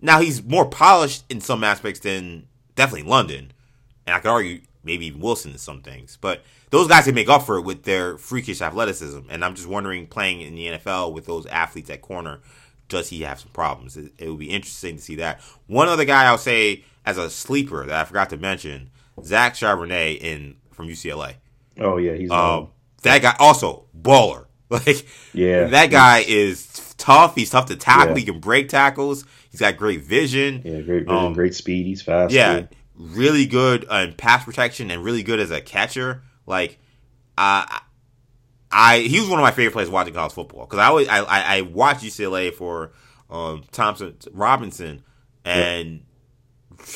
Now 0.00 0.20
he's 0.20 0.42
more 0.42 0.66
polished 0.66 1.24
in 1.28 1.40
some 1.40 1.64
aspects 1.64 2.00
than 2.00 2.46
definitely 2.74 3.08
London, 3.08 3.52
and 4.06 4.14
I 4.14 4.20
could 4.20 4.30
argue 4.30 4.60
maybe 4.86 5.06
even 5.06 5.20
Wilson 5.20 5.52
in 5.52 5.58
some 5.58 5.82
things. 5.82 6.16
But 6.20 6.42
those 6.70 6.88
guys 6.88 7.04
can 7.04 7.14
make 7.14 7.28
up 7.28 7.42
for 7.42 7.56
it 7.56 7.62
with 7.62 7.82
their 7.82 8.16
freakish 8.16 8.62
athleticism. 8.62 9.20
And 9.28 9.44
I'm 9.44 9.54
just 9.54 9.68
wondering, 9.68 10.06
playing 10.06 10.40
in 10.40 10.54
the 10.54 10.66
NFL 10.68 11.12
with 11.12 11.26
those 11.26 11.44
athletes 11.46 11.90
at 11.90 12.00
corner, 12.00 12.40
does 12.88 13.08
he 13.08 13.22
have 13.22 13.40
some 13.40 13.50
problems? 13.50 13.96
It, 13.96 14.12
it 14.18 14.30
would 14.30 14.38
be 14.38 14.50
interesting 14.50 14.96
to 14.96 15.02
see 15.02 15.16
that. 15.16 15.40
One 15.66 15.88
other 15.88 16.04
guy 16.04 16.24
I'll 16.24 16.38
say 16.38 16.84
as 17.04 17.18
a 17.18 17.28
sleeper 17.28 17.84
that 17.84 18.00
I 18.00 18.04
forgot 18.04 18.30
to 18.30 18.36
mention, 18.36 18.90
Zach 19.22 19.54
Charbonnet 19.54 20.18
in 20.20 20.56
from 20.72 20.88
UCLA. 20.88 21.34
Oh 21.78 21.96
yeah, 21.98 22.14
he's 22.14 22.30
um, 22.30 22.68
that 23.02 23.22
guy 23.22 23.34
also 23.38 23.86
baller. 23.98 24.44
Like 24.68 25.06
yeah, 25.32 25.68
that 25.68 25.92
guy 25.92 26.24
is 26.26 26.92
tough. 26.98 27.36
He's 27.36 27.50
tough 27.50 27.66
to 27.66 27.76
tackle. 27.76 28.14
Yeah. 28.14 28.18
He 28.18 28.24
can 28.24 28.40
break 28.40 28.68
tackles. 28.68 29.24
He's 29.48 29.60
got 29.60 29.76
great 29.76 30.02
vision. 30.02 30.60
Yeah, 30.64 30.80
great 30.80 31.04
vision, 31.04 31.08
um, 31.08 31.32
great 31.34 31.54
speed. 31.54 31.86
He's 31.86 32.02
fast. 32.02 32.32
Yeah, 32.32 32.62
too. 32.62 32.68
Really 32.98 33.46
good 33.46 33.86
uh, 33.90 34.06
in 34.08 34.14
pass 34.14 34.44
protection 34.44 34.90
and 34.90 35.04
really 35.04 35.22
good 35.22 35.40
as 35.40 35.50
a 35.50 35.60
catcher. 35.60 36.22
Like, 36.46 36.78
uh, 37.36 37.66
I 38.70 38.98
he 38.98 39.20
was 39.20 39.28
one 39.28 39.38
of 39.38 39.42
my 39.42 39.50
favorite 39.50 39.72
players 39.72 39.90
watching 39.90 40.14
college 40.14 40.32
football 40.32 40.66
because 40.66 40.78
I 40.78 40.86
always 40.86 41.08
I, 41.08 41.20
I, 41.20 41.58
I 41.58 41.60
watched 41.62 42.02
UCLA 42.02 42.52
for 42.52 42.92
um, 43.30 43.64
Thompson 43.72 44.16
Robinson 44.32 45.02
and 45.44 46.02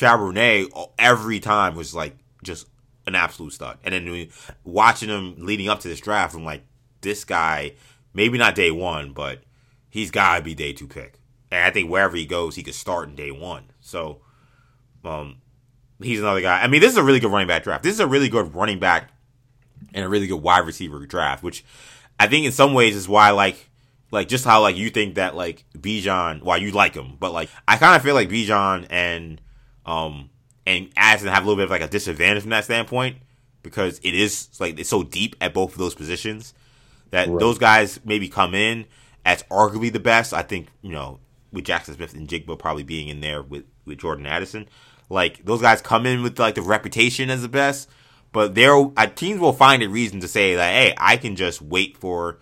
yeah. 0.01 0.65
Every 0.97 1.39
time 1.39 1.75
was 1.75 1.95
like 1.95 2.15
just 2.43 2.67
an 3.07 3.15
absolute 3.15 3.53
stud. 3.53 3.77
And 3.83 3.93
then 3.93 4.29
watching 4.63 5.09
him 5.09 5.35
leading 5.37 5.69
up 5.69 5.79
to 5.81 5.87
this 5.87 5.99
draft, 5.99 6.35
I'm 6.35 6.43
like, 6.43 6.63
this 7.01 7.23
guy, 7.23 7.73
maybe 8.13 8.37
not 8.37 8.55
day 8.55 8.71
one, 8.71 9.13
but 9.13 9.41
he's 9.89 10.11
got 10.11 10.37
to 10.37 10.43
be 10.43 10.53
day 10.53 10.73
two 10.73 10.87
pick. 10.87 11.19
And 11.51 11.63
I 11.63 11.71
think 11.71 11.89
wherever 11.89 12.15
he 12.15 12.25
goes, 12.25 12.55
he 12.55 12.63
could 12.63 12.75
start 12.75 13.09
in 13.09 13.15
day 13.15 13.31
one. 13.31 13.71
So, 13.81 14.21
um, 15.03 15.40
he's 16.03 16.19
another 16.19 16.41
guy. 16.41 16.61
I 16.61 16.67
mean, 16.67 16.81
this 16.81 16.91
is 16.91 16.97
a 16.97 17.03
really 17.03 17.19
good 17.19 17.31
running 17.31 17.47
back 17.47 17.63
draft. 17.63 17.83
This 17.83 17.93
is 17.93 17.99
a 17.99 18.07
really 18.07 18.29
good 18.29 18.53
running 18.55 18.79
back 18.79 19.11
and 19.93 20.05
a 20.05 20.09
really 20.09 20.27
good 20.27 20.41
wide 20.41 20.65
receiver 20.65 21.05
draft, 21.05 21.43
which 21.43 21.63
I 22.19 22.27
think 22.27 22.45
in 22.45 22.51
some 22.51 22.73
ways 22.73 22.95
is 22.95 23.09
why 23.09 23.31
like 23.31 23.69
like 24.11 24.27
just 24.27 24.45
how 24.45 24.61
like 24.61 24.75
you 24.75 24.89
think 24.89 25.15
that 25.15 25.35
like 25.35 25.65
Bijan, 25.77 26.43
why 26.43 26.57
you 26.57 26.71
like 26.71 26.93
him, 26.93 27.17
but 27.19 27.31
like 27.31 27.49
I 27.67 27.77
kind 27.77 27.95
of 27.95 28.01
feel 28.01 28.15
like 28.15 28.29
Bijan 28.29 28.87
and 28.89 29.41
um 29.85 30.29
and 30.65 30.89
Addison 30.95 31.29
have 31.29 31.43
a 31.43 31.45
little 31.45 31.57
bit 31.57 31.65
of 31.65 31.71
like 31.71 31.81
a 31.81 31.87
disadvantage 31.87 32.43
from 32.43 32.51
that 32.51 32.65
standpoint 32.65 33.17
because 33.63 33.99
it 34.03 34.13
is 34.13 34.49
like 34.59 34.79
it's 34.79 34.89
so 34.89 35.03
deep 35.03 35.35
at 35.41 35.53
both 35.53 35.71
of 35.71 35.77
those 35.77 35.95
positions 35.95 36.53
that 37.11 37.27
right. 37.27 37.39
those 37.39 37.57
guys 37.57 37.99
maybe 38.05 38.27
come 38.27 38.53
in 38.53 38.85
as 39.25 39.43
arguably 39.43 39.91
the 39.91 39.99
best. 39.99 40.33
I 40.33 40.41
think 40.43 40.67
you 40.81 40.91
know 40.91 41.19
with 41.51 41.65
Jackson 41.65 41.95
Smith-Njigba 41.95 42.57
probably 42.57 42.83
being 42.83 43.07
in 43.07 43.21
there 43.21 43.41
with 43.41 43.65
with 43.85 43.99
Jordan 43.99 44.25
Addison, 44.25 44.67
like 45.11 45.43
those 45.43 45.61
guys 45.61 45.81
come 45.81 46.05
in 46.05 46.23
with 46.23 46.39
like 46.39 46.55
the 46.55 46.61
reputation 46.61 47.29
as 47.29 47.41
the 47.41 47.49
best, 47.49 47.89
but 48.31 48.55
there 48.55 48.73
uh, 48.75 49.07
teams 49.07 49.39
will 49.39 49.53
find 49.53 49.83
a 49.83 49.89
reason 49.89 50.19
to 50.21 50.27
say 50.27 50.55
that 50.55 50.73
hey, 50.73 50.93
I 50.97 51.17
can 51.17 51.35
just 51.35 51.61
wait 51.61 51.97
for 51.97 52.39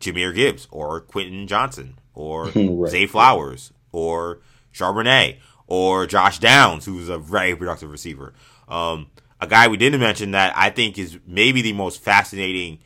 Jahmyr 0.00 0.34
Gibbs 0.34 0.68
or 0.70 1.00
Quentin 1.00 1.46
Johnson 1.46 1.98
or 2.12 2.46
right. 2.54 2.90
Zay 2.90 3.06
Flowers 3.06 3.72
or 3.90 4.40
Charbonnet 4.72 5.38
or 5.66 6.06
Josh 6.06 6.38
Downs, 6.38 6.84
who's 6.84 7.08
a 7.08 7.18
very 7.18 7.56
productive 7.56 7.90
receiver. 7.90 8.34
Um, 8.68 9.10
a 9.40 9.46
guy 9.46 9.68
we 9.68 9.76
didn't 9.76 10.00
mention 10.00 10.32
that 10.32 10.52
I 10.56 10.70
think 10.70 10.98
is 10.98 11.18
maybe 11.26 11.62
the 11.62 11.72
most 11.72 12.02
fascinating 12.02 12.80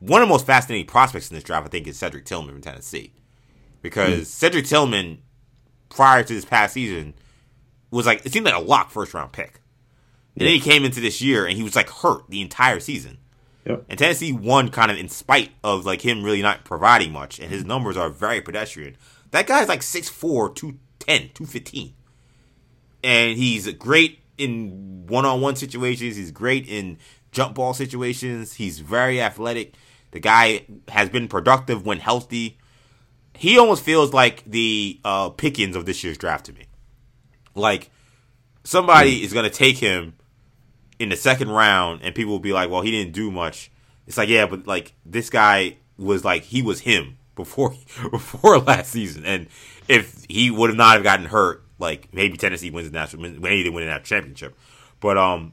one 0.00 0.20
of 0.20 0.28
the 0.28 0.32
most 0.32 0.44
fascinating 0.44 0.86
prospects 0.86 1.30
in 1.30 1.34
this 1.34 1.44
draft, 1.44 1.66
I 1.66 1.70
think, 1.70 1.86
is 1.86 1.98
Cedric 1.98 2.26
Tillman 2.26 2.52
from 2.52 2.60
Tennessee. 2.60 3.14
Because 3.80 4.22
mm. 4.22 4.26
Cedric 4.26 4.66
Tillman, 4.66 5.22
prior 5.88 6.22
to 6.22 6.34
this 6.34 6.44
past 6.44 6.74
season, 6.74 7.14
was 7.94 8.06
like, 8.06 8.24
it 8.24 8.32
seemed 8.32 8.46
like 8.46 8.54
a 8.54 8.60
lock 8.60 8.90
first 8.90 9.14
round 9.14 9.32
pick. 9.32 9.60
And 10.34 10.42
yeah. 10.42 10.48
then 10.48 10.54
he 10.54 10.60
came 10.60 10.84
into 10.84 11.00
this 11.00 11.20
year 11.20 11.46
and 11.46 11.56
he 11.56 11.62
was 11.62 11.76
like 11.76 11.88
hurt 11.88 12.28
the 12.28 12.40
entire 12.40 12.80
season. 12.80 13.18
Yep. 13.66 13.84
And 13.88 13.98
Tennessee 13.98 14.32
won 14.32 14.70
kind 14.70 14.90
of 14.90 14.98
in 14.98 15.08
spite 15.08 15.50
of 15.62 15.86
like 15.86 16.02
him 16.02 16.22
really 16.22 16.42
not 16.42 16.64
providing 16.64 17.12
much. 17.12 17.38
And 17.38 17.50
his 17.50 17.64
numbers 17.64 17.96
are 17.96 18.10
very 18.10 18.40
pedestrian. 18.40 18.96
That 19.30 19.46
guy's 19.46 19.68
like 19.68 19.80
6'4, 19.80 20.54
210, 20.54 21.30
215. 21.34 21.94
And 23.02 23.38
he's 23.38 23.70
great 23.74 24.20
in 24.38 25.06
one 25.06 25.24
on 25.24 25.40
one 25.40 25.56
situations. 25.56 26.16
He's 26.16 26.30
great 26.30 26.68
in 26.68 26.98
jump 27.32 27.54
ball 27.54 27.74
situations. 27.74 28.54
He's 28.54 28.80
very 28.80 29.20
athletic. 29.20 29.74
The 30.10 30.20
guy 30.20 30.66
has 30.88 31.08
been 31.08 31.28
productive 31.28 31.84
when 31.84 31.98
healthy. 31.98 32.58
He 33.36 33.58
almost 33.58 33.82
feels 33.82 34.12
like 34.12 34.44
the 34.44 35.00
uh, 35.04 35.30
Pickens 35.30 35.74
of 35.74 35.86
this 35.86 36.04
year's 36.04 36.18
draft 36.18 36.46
to 36.46 36.52
me. 36.52 36.66
Like 37.54 37.90
somebody 38.64 39.20
mm. 39.20 39.24
is 39.24 39.32
going 39.32 39.44
to 39.44 39.56
take 39.56 39.78
him 39.78 40.14
in 40.98 41.08
the 41.08 41.16
second 41.16 41.50
round, 41.50 42.00
and 42.02 42.14
people 42.14 42.32
will 42.32 42.40
be 42.40 42.52
like, 42.52 42.70
"Well, 42.70 42.82
he 42.82 42.90
didn't 42.90 43.12
do 43.12 43.30
much." 43.30 43.70
It's 44.06 44.16
like, 44.16 44.28
yeah, 44.28 44.46
but 44.46 44.66
like 44.66 44.94
this 45.04 45.30
guy 45.30 45.76
was 45.96 46.24
like 46.24 46.42
he 46.42 46.62
was 46.62 46.80
him 46.80 47.18
before 47.36 47.74
before 48.10 48.58
last 48.58 48.90
season, 48.90 49.24
and 49.24 49.48
if 49.88 50.24
he 50.28 50.50
would 50.50 50.70
have 50.70 50.76
not 50.76 50.94
have 50.94 51.02
gotten 51.02 51.26
hurt, 51.26 51.64
like 51.78 52.12
maybe 52.12 52.36
Tennessee 52.36 52.70
wins 52.70 52.90
the 52.90 52.94
national, 52.94 53.22
maybe 53.22 53.62
they 53.62 53.70
win 53.70 53.84
the 53.84 53.90
national 53.90 54.04
championship. 54.04 54.56
But 55.00 55.18
um, 55.18 55.52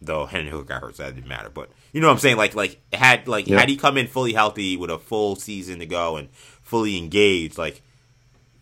though 0.00 0.26
Hendon 0.26 0.52
Hooker 0.52 0.64
got 0.64 0.82
hurt, 0.82 0.96
so 0.96 1.04
that 1.04 1.14
didn't 1.14 1.28
matter. 1.28 1.50
But 1.50 1.70
you 1.92 2.00
know 2.00 2.08
what 2.08 2.14
I'm 2.14 2.18
saying? 2.18 2.36
Like 2.36 2.54
like 2.54 2.80
had 2.92 3.28
like 3.28 3.46
yeah. 3.46 3.58
had 3.58 3.68
he 3.68 3.76
come 3.76 3.96
in 3.96 4.06
fully 4.06 4.32
healthy 4.32 4.76
with 4.76 4.90
a 4.90 4.98
full 4.98 5.36
season 5.36 5.78
to 5.80 5.86
go 5.86 6.16
and 6.16 6.30
fully 6.62 6.98
engaged, 6.98 7.58
like 7.58 7.82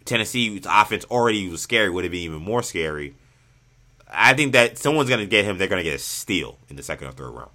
Tennessee's 0.08 0.66
offense 0.68 1.04
already 1.06 1.48
was 1.48 1.62
scary, 1.62 1.90
would 1.90 2.04
have 2.04 2.10
been 2.10 2.20
even 2.20 2.42
more 2.42 2.62
scary. 2.62 3.14
I 4.10 4.34
think 4.34 4.52
that 4.52 4.78
someone's 4.78 5.10
gonna 5.10 5.26
get 5.26 5.44
him. 5.44 5.58
They're 5.58 5.68
gonna 5.68 5.82
get 5.82 5.94
a 5.94 5.98
steal 5.98 6.58
in 6.68 6.76
the 6.76 6.82
second 6.82 7.08
or 7.08 7.12
third 7.12 7.30
round. 7.30 7.50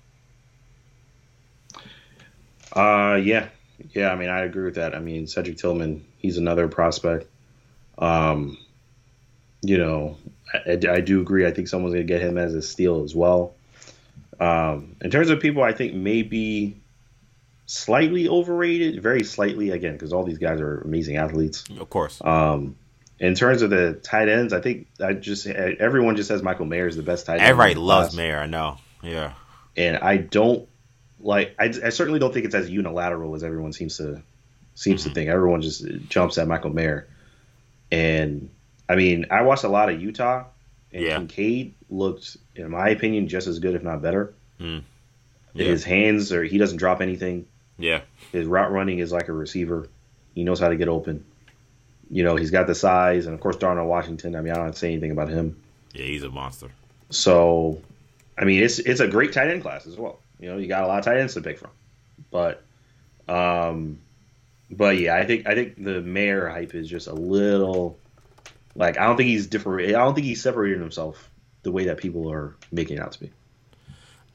Uh, 2.72 3.16
yeah, 3.18 3.50
yeah. 3.92 4.12
I 4.12 4.16
mean, 4.16 4.30
I 4.30 4.42
agree 4.42 4.66
with 4.66 4.76
that. 4.76 4.96
I 4.96 5.00
mean, 5.00 5.28
Cedric 5.28 5.58
Tillman, 5.58 6.06
he's 6.18 6.38
another 6.38 6.68
prospect. 6.68 7.28
Um, 7.98 8.58
you 9.62 9.78
know, 9.78 10.18
I, 10.54 10.80
I, 10.90 11.02
do 11.02 11.22
agree. 11.22 11.46
I 11.46 11.52
think 11.52 11.68
someone's 11.68 11.94
going 11.94 12.06
to 12.06 12.12
get 12.12 12.22
him 12.22 12.38
as 12.38 12.56
a 12.56 12.62
steal 12.62 13.04
as 13.04 13.16
well. 13.16 13.54
Um, 14.40 14.96
in 15.02 15.12
terms 15.12 15.30
of 15.30 15.40
people, 15.40 15.64
I 15.64 15.74
think 15.74 15.94
maybe 15.94 16.82
slightly 17.74 18.28
overrated, 18.30 19.02
very 19.02 19.24
slightly 19.24 19.72
again, 19.72 19.94
because 19.94 20.14
all 20.14 20.24
these 20.24 20.38
guys 20.38 20.62
are 20.62 20.82
amazing 20.82 21.18
athletes. 21.18 21.64
Of 21.80 21.90
course. 21.90 22.22
Um, 22.24 22.76
in 23.20 23.36
terms 23.36 23.62
of 23.62 23.72
the 23.72 23.94
tight 23.94 24.30
ends, 24.30 24.54
I 24.54 24.62
think 24.62 24.88
I 25.02 25.14
just 25.14 25.48
everyone 25.48 26.16
just 26.16 26.28
says 26.28 26.44
Michael 26.44 26.66
Mayer 26.66 26.88
is 26.88 26.96
the 26.96 27.04
best 27.04 27.26
tight 27.26 27.40
end. 27.40 27.44
Everybody 27.44 27.76
loves 27.76 28.10
class. 28.10 28.18
Mayer, 28.18 28.40
I 28.40 28.46
know. 28.46 28.78
Yeah. 29.02 29.34
And 29.76 29.98
I 29.98 30.18
don't 30.18 30.68
like. 31.20 31.56
I, 31.58 31.66
I, 31.66 31.90
certainly 31.90 32.20
don't 32.20 32.34
think 32.34 32.46
it's 32.46 32.56
as 32.56 32.70
unilateral 32.70 33.34
as 33.34 33.44
everyone 33.44 33.74
seems 33.74 33.98
to 33.98 34.22
seems 34.76 35.02
mm-hmm. 35.02 35.10
to 35.10 35.16
think. 35.16 35.30
Everyone 35.30 35.62
just 35.62 35.84
jumps 36.10 36.38
at 36.38 36.48
Michael 36.48 36.72
Mayer, 36.72 37.08
and 37.92 38.52
I 38.88 38.96
mean, 38.96 39.28
I 39.32 39.42
watched 39.44 39.64
a 39.64 39.70
lot 39.70 39.90
of 39.90 40.00
Utah, 40.00 40.46
and 40.92 41.04
yeah. 41.04 41.18
Kincaid 41.18 41.74
looked, 41.90 42.38
in 42.56 42.70
my 42.70 42.90
opinion, 42.90 43.30
just 43.30 43.48
as 43.48 43.60
good, 43.60 43.74
if 43.74 43.82
not 43.82 44.02
better. 44.02 44.34
Mm. 44.60 44.84
Yeah. 45.54 45.66
His 45.66 45.84
hands 45.84 46.32
or 46.32 46.44
he 46.44 46.58
doesn't 46.58 46.78
drop 46.78 47.02
anything. 47.02 47.48
Yeah. 47.78 48.02
His 48.32 48.48
route 48.48 48.72
running 48.72 49.00
is 49.00 49.12
like 49.12 49.28
a 49.28 49.34
receiver. 49.34 49.90
He 50.36 50.44
knows 50.44 50.60
how 50.60 50.70
to 50.70 50.76
get 50.76 50.88
open. 50.88 51.26
You 52.10 52.24
know, 52.24 52.36
he's 52.36 52.52
got 52.52 52.68
the 52.68 52.76
size, 52.76 53.26
and 53.26 53.34
of 53.34 53.42
course, 53.42 53.56
Darnell 53.56 53.88
Washington. 53.88 54.36
I 54.36 54.42
mean, 54.42 54.52
I 54.52 54.56
don't 54.56 54.66
have 54.66 54.74
to 54.74 54.80
say 54.80 54.92
anything 54.92 55.12
about 55.12 55.30
him. 55.30 55.62
Yeah, 55.94 56.06
he's 56.06 56.24
a 56.24 56.30
monster. 56.30 56.70
So, 57.10 57.82
I 58.38 58.46
mean, 58.46 58.64
it's 58.64 58.80
it's 58.80 59.00
a 59.00 59.08
great 59.08 59.34
tight 59.34 59.50
end 59.50 59.62
class 59.62 59.88
as 59.88 59.98
well. 59.98 60.20
You 60.40 60.50
know, 60.50 60.58
you 60.58 60.68
got 60.68 60.84
a 60.84 60.88
lot 60.88 61.00
of 61.00 61.06
tight 61.06 61.18
ends 61.18 61.36
to 61.36 61.42
pick 61.42 61.60
from, 61.60 61.72
but, 62.30 62.64
um, 63.30 64.00
but 64.70 64.98
yeah, 64.98 65.16
I 65.16 65.26
think 65.26 65.48
I 65.48 65.56
think 65.56 65.82
the 65.82 66.02
Mayer 66.02 66.50
hype 66.50 66.76
is 66.76 66.90
just 66.90 67.08
a 67.08 67.14
little, 67.14 67.98
like 68.76 68.98
I 68.98 69.06
don't 69.06 69.16
think 69.16 69.30
he's 69.30 69.48
different. 69.48 69.90
I 69.90 69.92
don't 69.92 70.16
think 70.16 70.26
he's 70.26 70.42
separating 70.42 70.82
himself 70.82 71.30
the 71.62 71.72
way 71.72 71.86
that 71.86 71.98
people 71.98 72.32
are 72.32 72.56
making 72.72 72.98
it 72.98 73.02
out 73.02 73.14
to 73.14 73.20
be. 73.20 73.32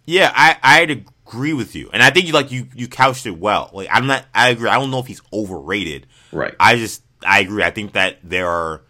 Yeah, 0.06 0.32
I 0.35 0.56
I'd 0.62 1.05
agree 1.28 1.52
with 1.52 1.74
you, 1.74 1.90
and 1.92 2.02
I 2.02 2.10
think 2.10 2.26
you 2.26 2.32
like 2.32 2.50
you 2.50 2.68
you 2.74 2.88
couched 2.88 3.26
it 3.26 3.38
well. 3.38 3.70
Like 3.72 3.88
I'm 3.90 4.06
not, 4.06 4.24
I 4.34 4.48
agree. 4.48 4.68
I 4.68 4.78
don't 4.78 4.90
know 4.90 4.98
if 4.98 5.06
he's 5.06 5.22
overrated. 5.32 6.06
Right. 6.32 6.55
I 6.59 6.76
just 6.76 7.02
I 7.24 7.40
agree. 7.40 7.62
I 7.62 7.70
think 7.70 7.92
that 7.92 8.18
there 8.22 8.48
are. 8.48 8.82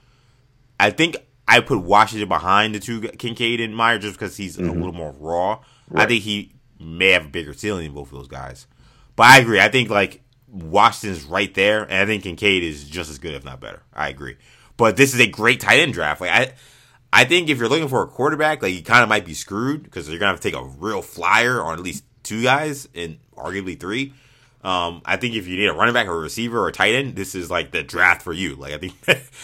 I 0.80 0.90
think 0.90 1.16
I 1.46 1.60
put 1.60 1.78
Washington 1.78 2.28
behind 2.28 2.74
the 2.74 2.80
two 2.80 3.00
Kincaid 3.00 3.60
and 3.60 3.76
Mayer 3.76 3.98
just 3.98 4.14
because 4.14 4.36
he's 4.36 4.56
mm-hmm. 4.56 4.68
a 4.68 4.72
little 4.72 4.92
more 4.92 5.14
raw. 5.18 5.60
Right. 5.88 6.04
I 6.04 6.06
think 6.06 6.22
he 6.22 6.52
may 6.78 7.10
have 7.10 7.26
a 7.26 7.28
bigger 7.28 7.54
ceiling 7.54 7.84
than 7.84 7.94
both 7.94 8.12
of 8.12 8.18
those 8.18 8.28
guys. 8.28 8.66
But 9.16 9.26
I 9.26 9.38
agree. 9.38 9.60
I 9.60 9.68
think 9.68 9.90
like 9.90 10.22
Washington's 10.46 11.24
right 11.24 11.52
there, 11.54 11.82
and 11.82 11.94
I 11.94 12.06
think 12.06 12.22
Kincaid 12.22 12.62
is 12.62 12.84
just 12.84 13.10
as 13.10 13.18
good, 13.18 13.34
if 13.34 13.44
not 13.44 13.60
better. 13.60 13.82
I 13.92 14.08
agree. 14.08 14.36
But 14.76 14.96
this 14.96 15.12
is 15.12 15.20
a 15.20 15.26
great 15.26 15.60
tight 15.60 15.80
end 15.80 15.92
draft. 15.92 16.20
Like 16.20 16.30
I, 16.30 16.52
I 17.12 17.24
think 17.24 17.48
if 17.48 17.58
you're 17.58 17.68
looking 17.68 17.88
for 17.88 18.02
a 18.02 18.06
quarterback, 18.06 18.62
like 18.62 18.74
you 18.74 18.82
kind 18.82 19.02
of 19.02 19.08
might 19.08 19.24
be 19.24 19.34
screwed 19.34 19.82
because 19.82 20.08
you're 20.08 20.18
gonna 20.18 20.32
have 20.32 20.40
to 20.40 20.50
take 20.50 20.58
a 20.58 20.64
real 20.64 21.02
flyer 21.02 21.62
on 21.62 21.72
at 21.74 21.82
least 21.82 22.04
two 22.28 22.42
guys 22.42 22.88
and 22.94 23.18
arguably 23.36 23.78
three. 23.78 24.12
Um, 24.62 25.02
I 25.04 25.16
think 25.16 25.34
if 25.34 25.46
you 25.46 25.56
need 25.56 25.66
a 25.66 25.72
running 25.72 25.94
back 25.94 26.08
or 26.08 26.16
a 26.16 26.18
receiver 26.18 26.58
or 26.58 26.68
a 26.68 26.72
tight 26.72 26.94
end, 26.94 27.14
this 27.14 27.34
is 27.34 27.50
like 27.50 27.70
the 27.70 27.82
draft 27.82 28.22
for 28.22 28.32
you. 28.32 28.56
Like 28.56 28.72
I 28.72 28.78
think 28.78 28.94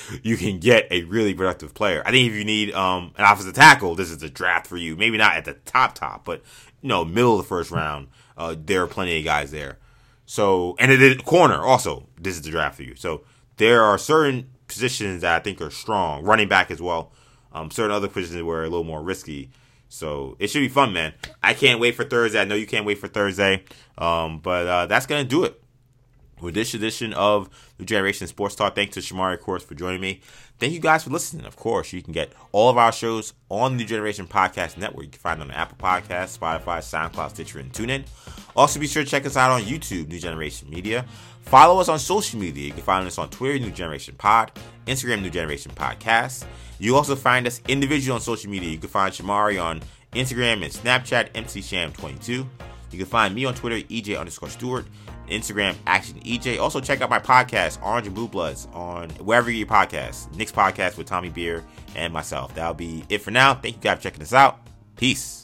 you 0.22 0.36
can 0.36 0.58
get 0.58 0.88
a 0.90 1.04
really 1.04 1.34
productive 1.34 1.72
player. 1.72 2.02
I 2.04 2.10
think 2.10 2.28
if 2.30 2.36
you 2.36 2.44
need 2.44 2.72
um, 2.74 3.12
an 3.16 3.24
offensive 3.24 3.54
tackle, 3.54 3.94
this 3.94 4.10
is 4.10 4.18
the 4.18 4.28
draft 4.28 4.66
for 4.66 4.76
you. 4.76 4.96
Maybe 4.96 5.16
not 5.16 5.36
at 5.36 5.44
the 5.44 5.54
top 5.54 5.94
top, 5.94 6.24
but 6.24 6.42
you 6.82 6.88
know, 6.88 7.04
middle 7.04 7.38
of 7.38 7.44
the 7.44 7.48
first 7.48 7.70
round. 7.70 8.08
Uh, 8.36 8.56
there 8.58 8.82
are 8.82 8.88
plenty 8.88 9.18
of 9.18 9.24
guys 9.24 9.52
there. 9.52 9.78
So 10.26 10.74
and 10.78 10.90
it 10.90 11.00
is 11.00 11.18
corner 11.22 11.62
also. 11.62 12.08
This 12.20 12.34
is 12.34 12.42
the 12.42 12.50
draft 12.50 12.76
for 12.76 12.82
you. 12.82 12.96
So 12.96 13.24
there 13.56 13.82
are 13.82 13.98
certain 13.98 14.50
positions 14.66 15.22
that 15.22 15.36
I 15.36 15.38
think 15.38 15.60
are 15.62 15.70
strong. 15.70 16.24
Running 16.24 16.48
back 16.48 16.70
as 16.70 16.82
well. 16.82 17.12
Um, 17.52 17.70
certain 17.70 17.92
other 17.92 18.08
positions 18.08 18.42
were 18.42 18.64
a 18.64 18.68
little 18.68 18.84
more 18.84 19.02
risky. 19.02 19.50
So 19.94 20.34
it 20.40 20.48
should 20.48 20.58
be 20.58 20.68
fun, 20.68 20.92
man. 20.92 21.14
I 21.40 21.54
can't 21.54 21.78
wait 21.78 21.94
for 21.94 22.02
Thursday. 22.02 22.40
I 22.40 22.44
know 22.44 22.56
you 22.56 22.66
can't 22.66 22.84
wait 22.84 22.98
for 22.98 23.06
Thursday. 23.06 23.62
Um, 23.96 24.40
but 24.40 24.66
uh, 24.66 24.86
that's 24.86 25.06
gonna 25.06 25.22
do 25.22 25.44
it 25.44 25.62
with 26.40 26.54
this 26.54 26.74
edition 26.74 27.12
of 27.12 27.48
Nu 27.78 27.84
Generation 27.86 28.26
Sports 28.26 28.56
Talk. 28.56 28.74
Thanks 28.74 28.94
to 28.94 29.00
Shamari, 29.00 29.34
of 29.34 29.40
course, 29.40 29.62
for 29.62 29.76
joining 29.76 30.00
me. 30.00 30.20
Thank 30.58 30.72
you 30.72 30.80
guys 30.80 31.04
for 31.04 31.10
listening. 31.10 31.46
Of 31.46 31.54
course, 31.54 31.92
you 31.92 32.02
can 32.02 32.12
get 32.12 32.32
all 32.50 32.70
of 32.70 32.76
our 32.76 32.90
shows 32.90 33.34
on 33.48 33.76
the 33.76 33.84
Nu 33.84 33.88
Generation 33.88 34.26
Podcast 34.26 34.76
Network. 34.76 35.04
You 35.04 35.10
can 35.12 35.20
find 35.20 35.40
them 35.40 35.50
on 35.50 35.54
Apple 35.54 35.78
Podcasts, 35.78 36.36
Spotify, 36.36 36.78
SoundCloud, 36.78 37.30
Stitcher, 37.30 37.60
and 37.60 37.72
TuneIn. 37.72 38.04
Also, 38.56 38.80
be 38.80 38.88
sure 38.88 39.04
to 39.04 39.08
check 39.08 39.24
us 39.26 39.36
out 39.36 39.52
on 39.52 39.62
YouTube, 39.62 40.08
Nu 40.08 40.18
Generation 40.18 40.68
Media. 40.68 41.04
Follow 41.42 41.78
us 41.80 41.88
on 41.88 42.00
social 42.00 42.40
media. 42.40 42.66
You 42.66 42.72
can 42.72 42.82
find 42.82 43.06
us 43.06 43.18
on 43.18 43.30
Twitter, 43.30 43.60
Nu 43.60 43.70
Generation 43.70 44.16
Pod, 44.16 44.50
Instagram, 44.88 45.22
Nu 45.22 45.30
Generation 45.30 45.70
Podcast. 45.72 46.46
You 46.84 46.96
also 46.96 47.16
find 47.16 47.46
us 47.46 47.62
individually 47.66 48.14
on 48.14 48.20
social 48.20 48.50
media. 48.50 48.68
You 48.68 48.76
can 48.76 48.90
find 48.90 49.10
Shamari 49.10 49.58
on 49.58 49.80
Instagram 50.12 50.62
and 50.62 50.70
Snapchat, 50.70 51.32
MCSham22. 51.32 52.46
You 52.90 52.98
can 52.98 53.06
find 53.06 53.34
me 53.34 53.46
on 53.46 53.54
Twitter, 53.54 53.76
EJ 53.88 54.18
underscore 54.18 54.50
Stewart, 54.50 54.84
Instagram, 55.30 55.76
Action 55.86 56.20
EJ. 56.20 56.60
Also, 56.60 56.80
check 56.80 57.00
out 57.00 57.08
my 57.08 57.18
podcast, 57.18 57.82
Orange 57.82 58.06
and 58.06 58.14
Blue 58.14 58.28
Bloods, 58.28 58.68
on 58.74 59.08
wherever 59.12 59.50
you 59.50 59.64
podcasts. 59.64 60.30
Knicks 60.36 60.52
podcast 60.52 60.98
with 60.98 61.06
Tommy 61.06 61.30
Beer 61.30 61.64
and 61.96 62.12
myself. 62.12 62.54
That'll 62.54 62.74
be 62.74 63.02
it 63.08 63.22
for 63.22 63.30
now. 63.30 63.54
Thank 63.54 63.76
you 63.76 63.80
guys 63.80 63.96
for 63.96 64.02
checking 64.02 64.20
us 64.20 64.34
out. 64.34 64.60
Peace. 64.96 65.43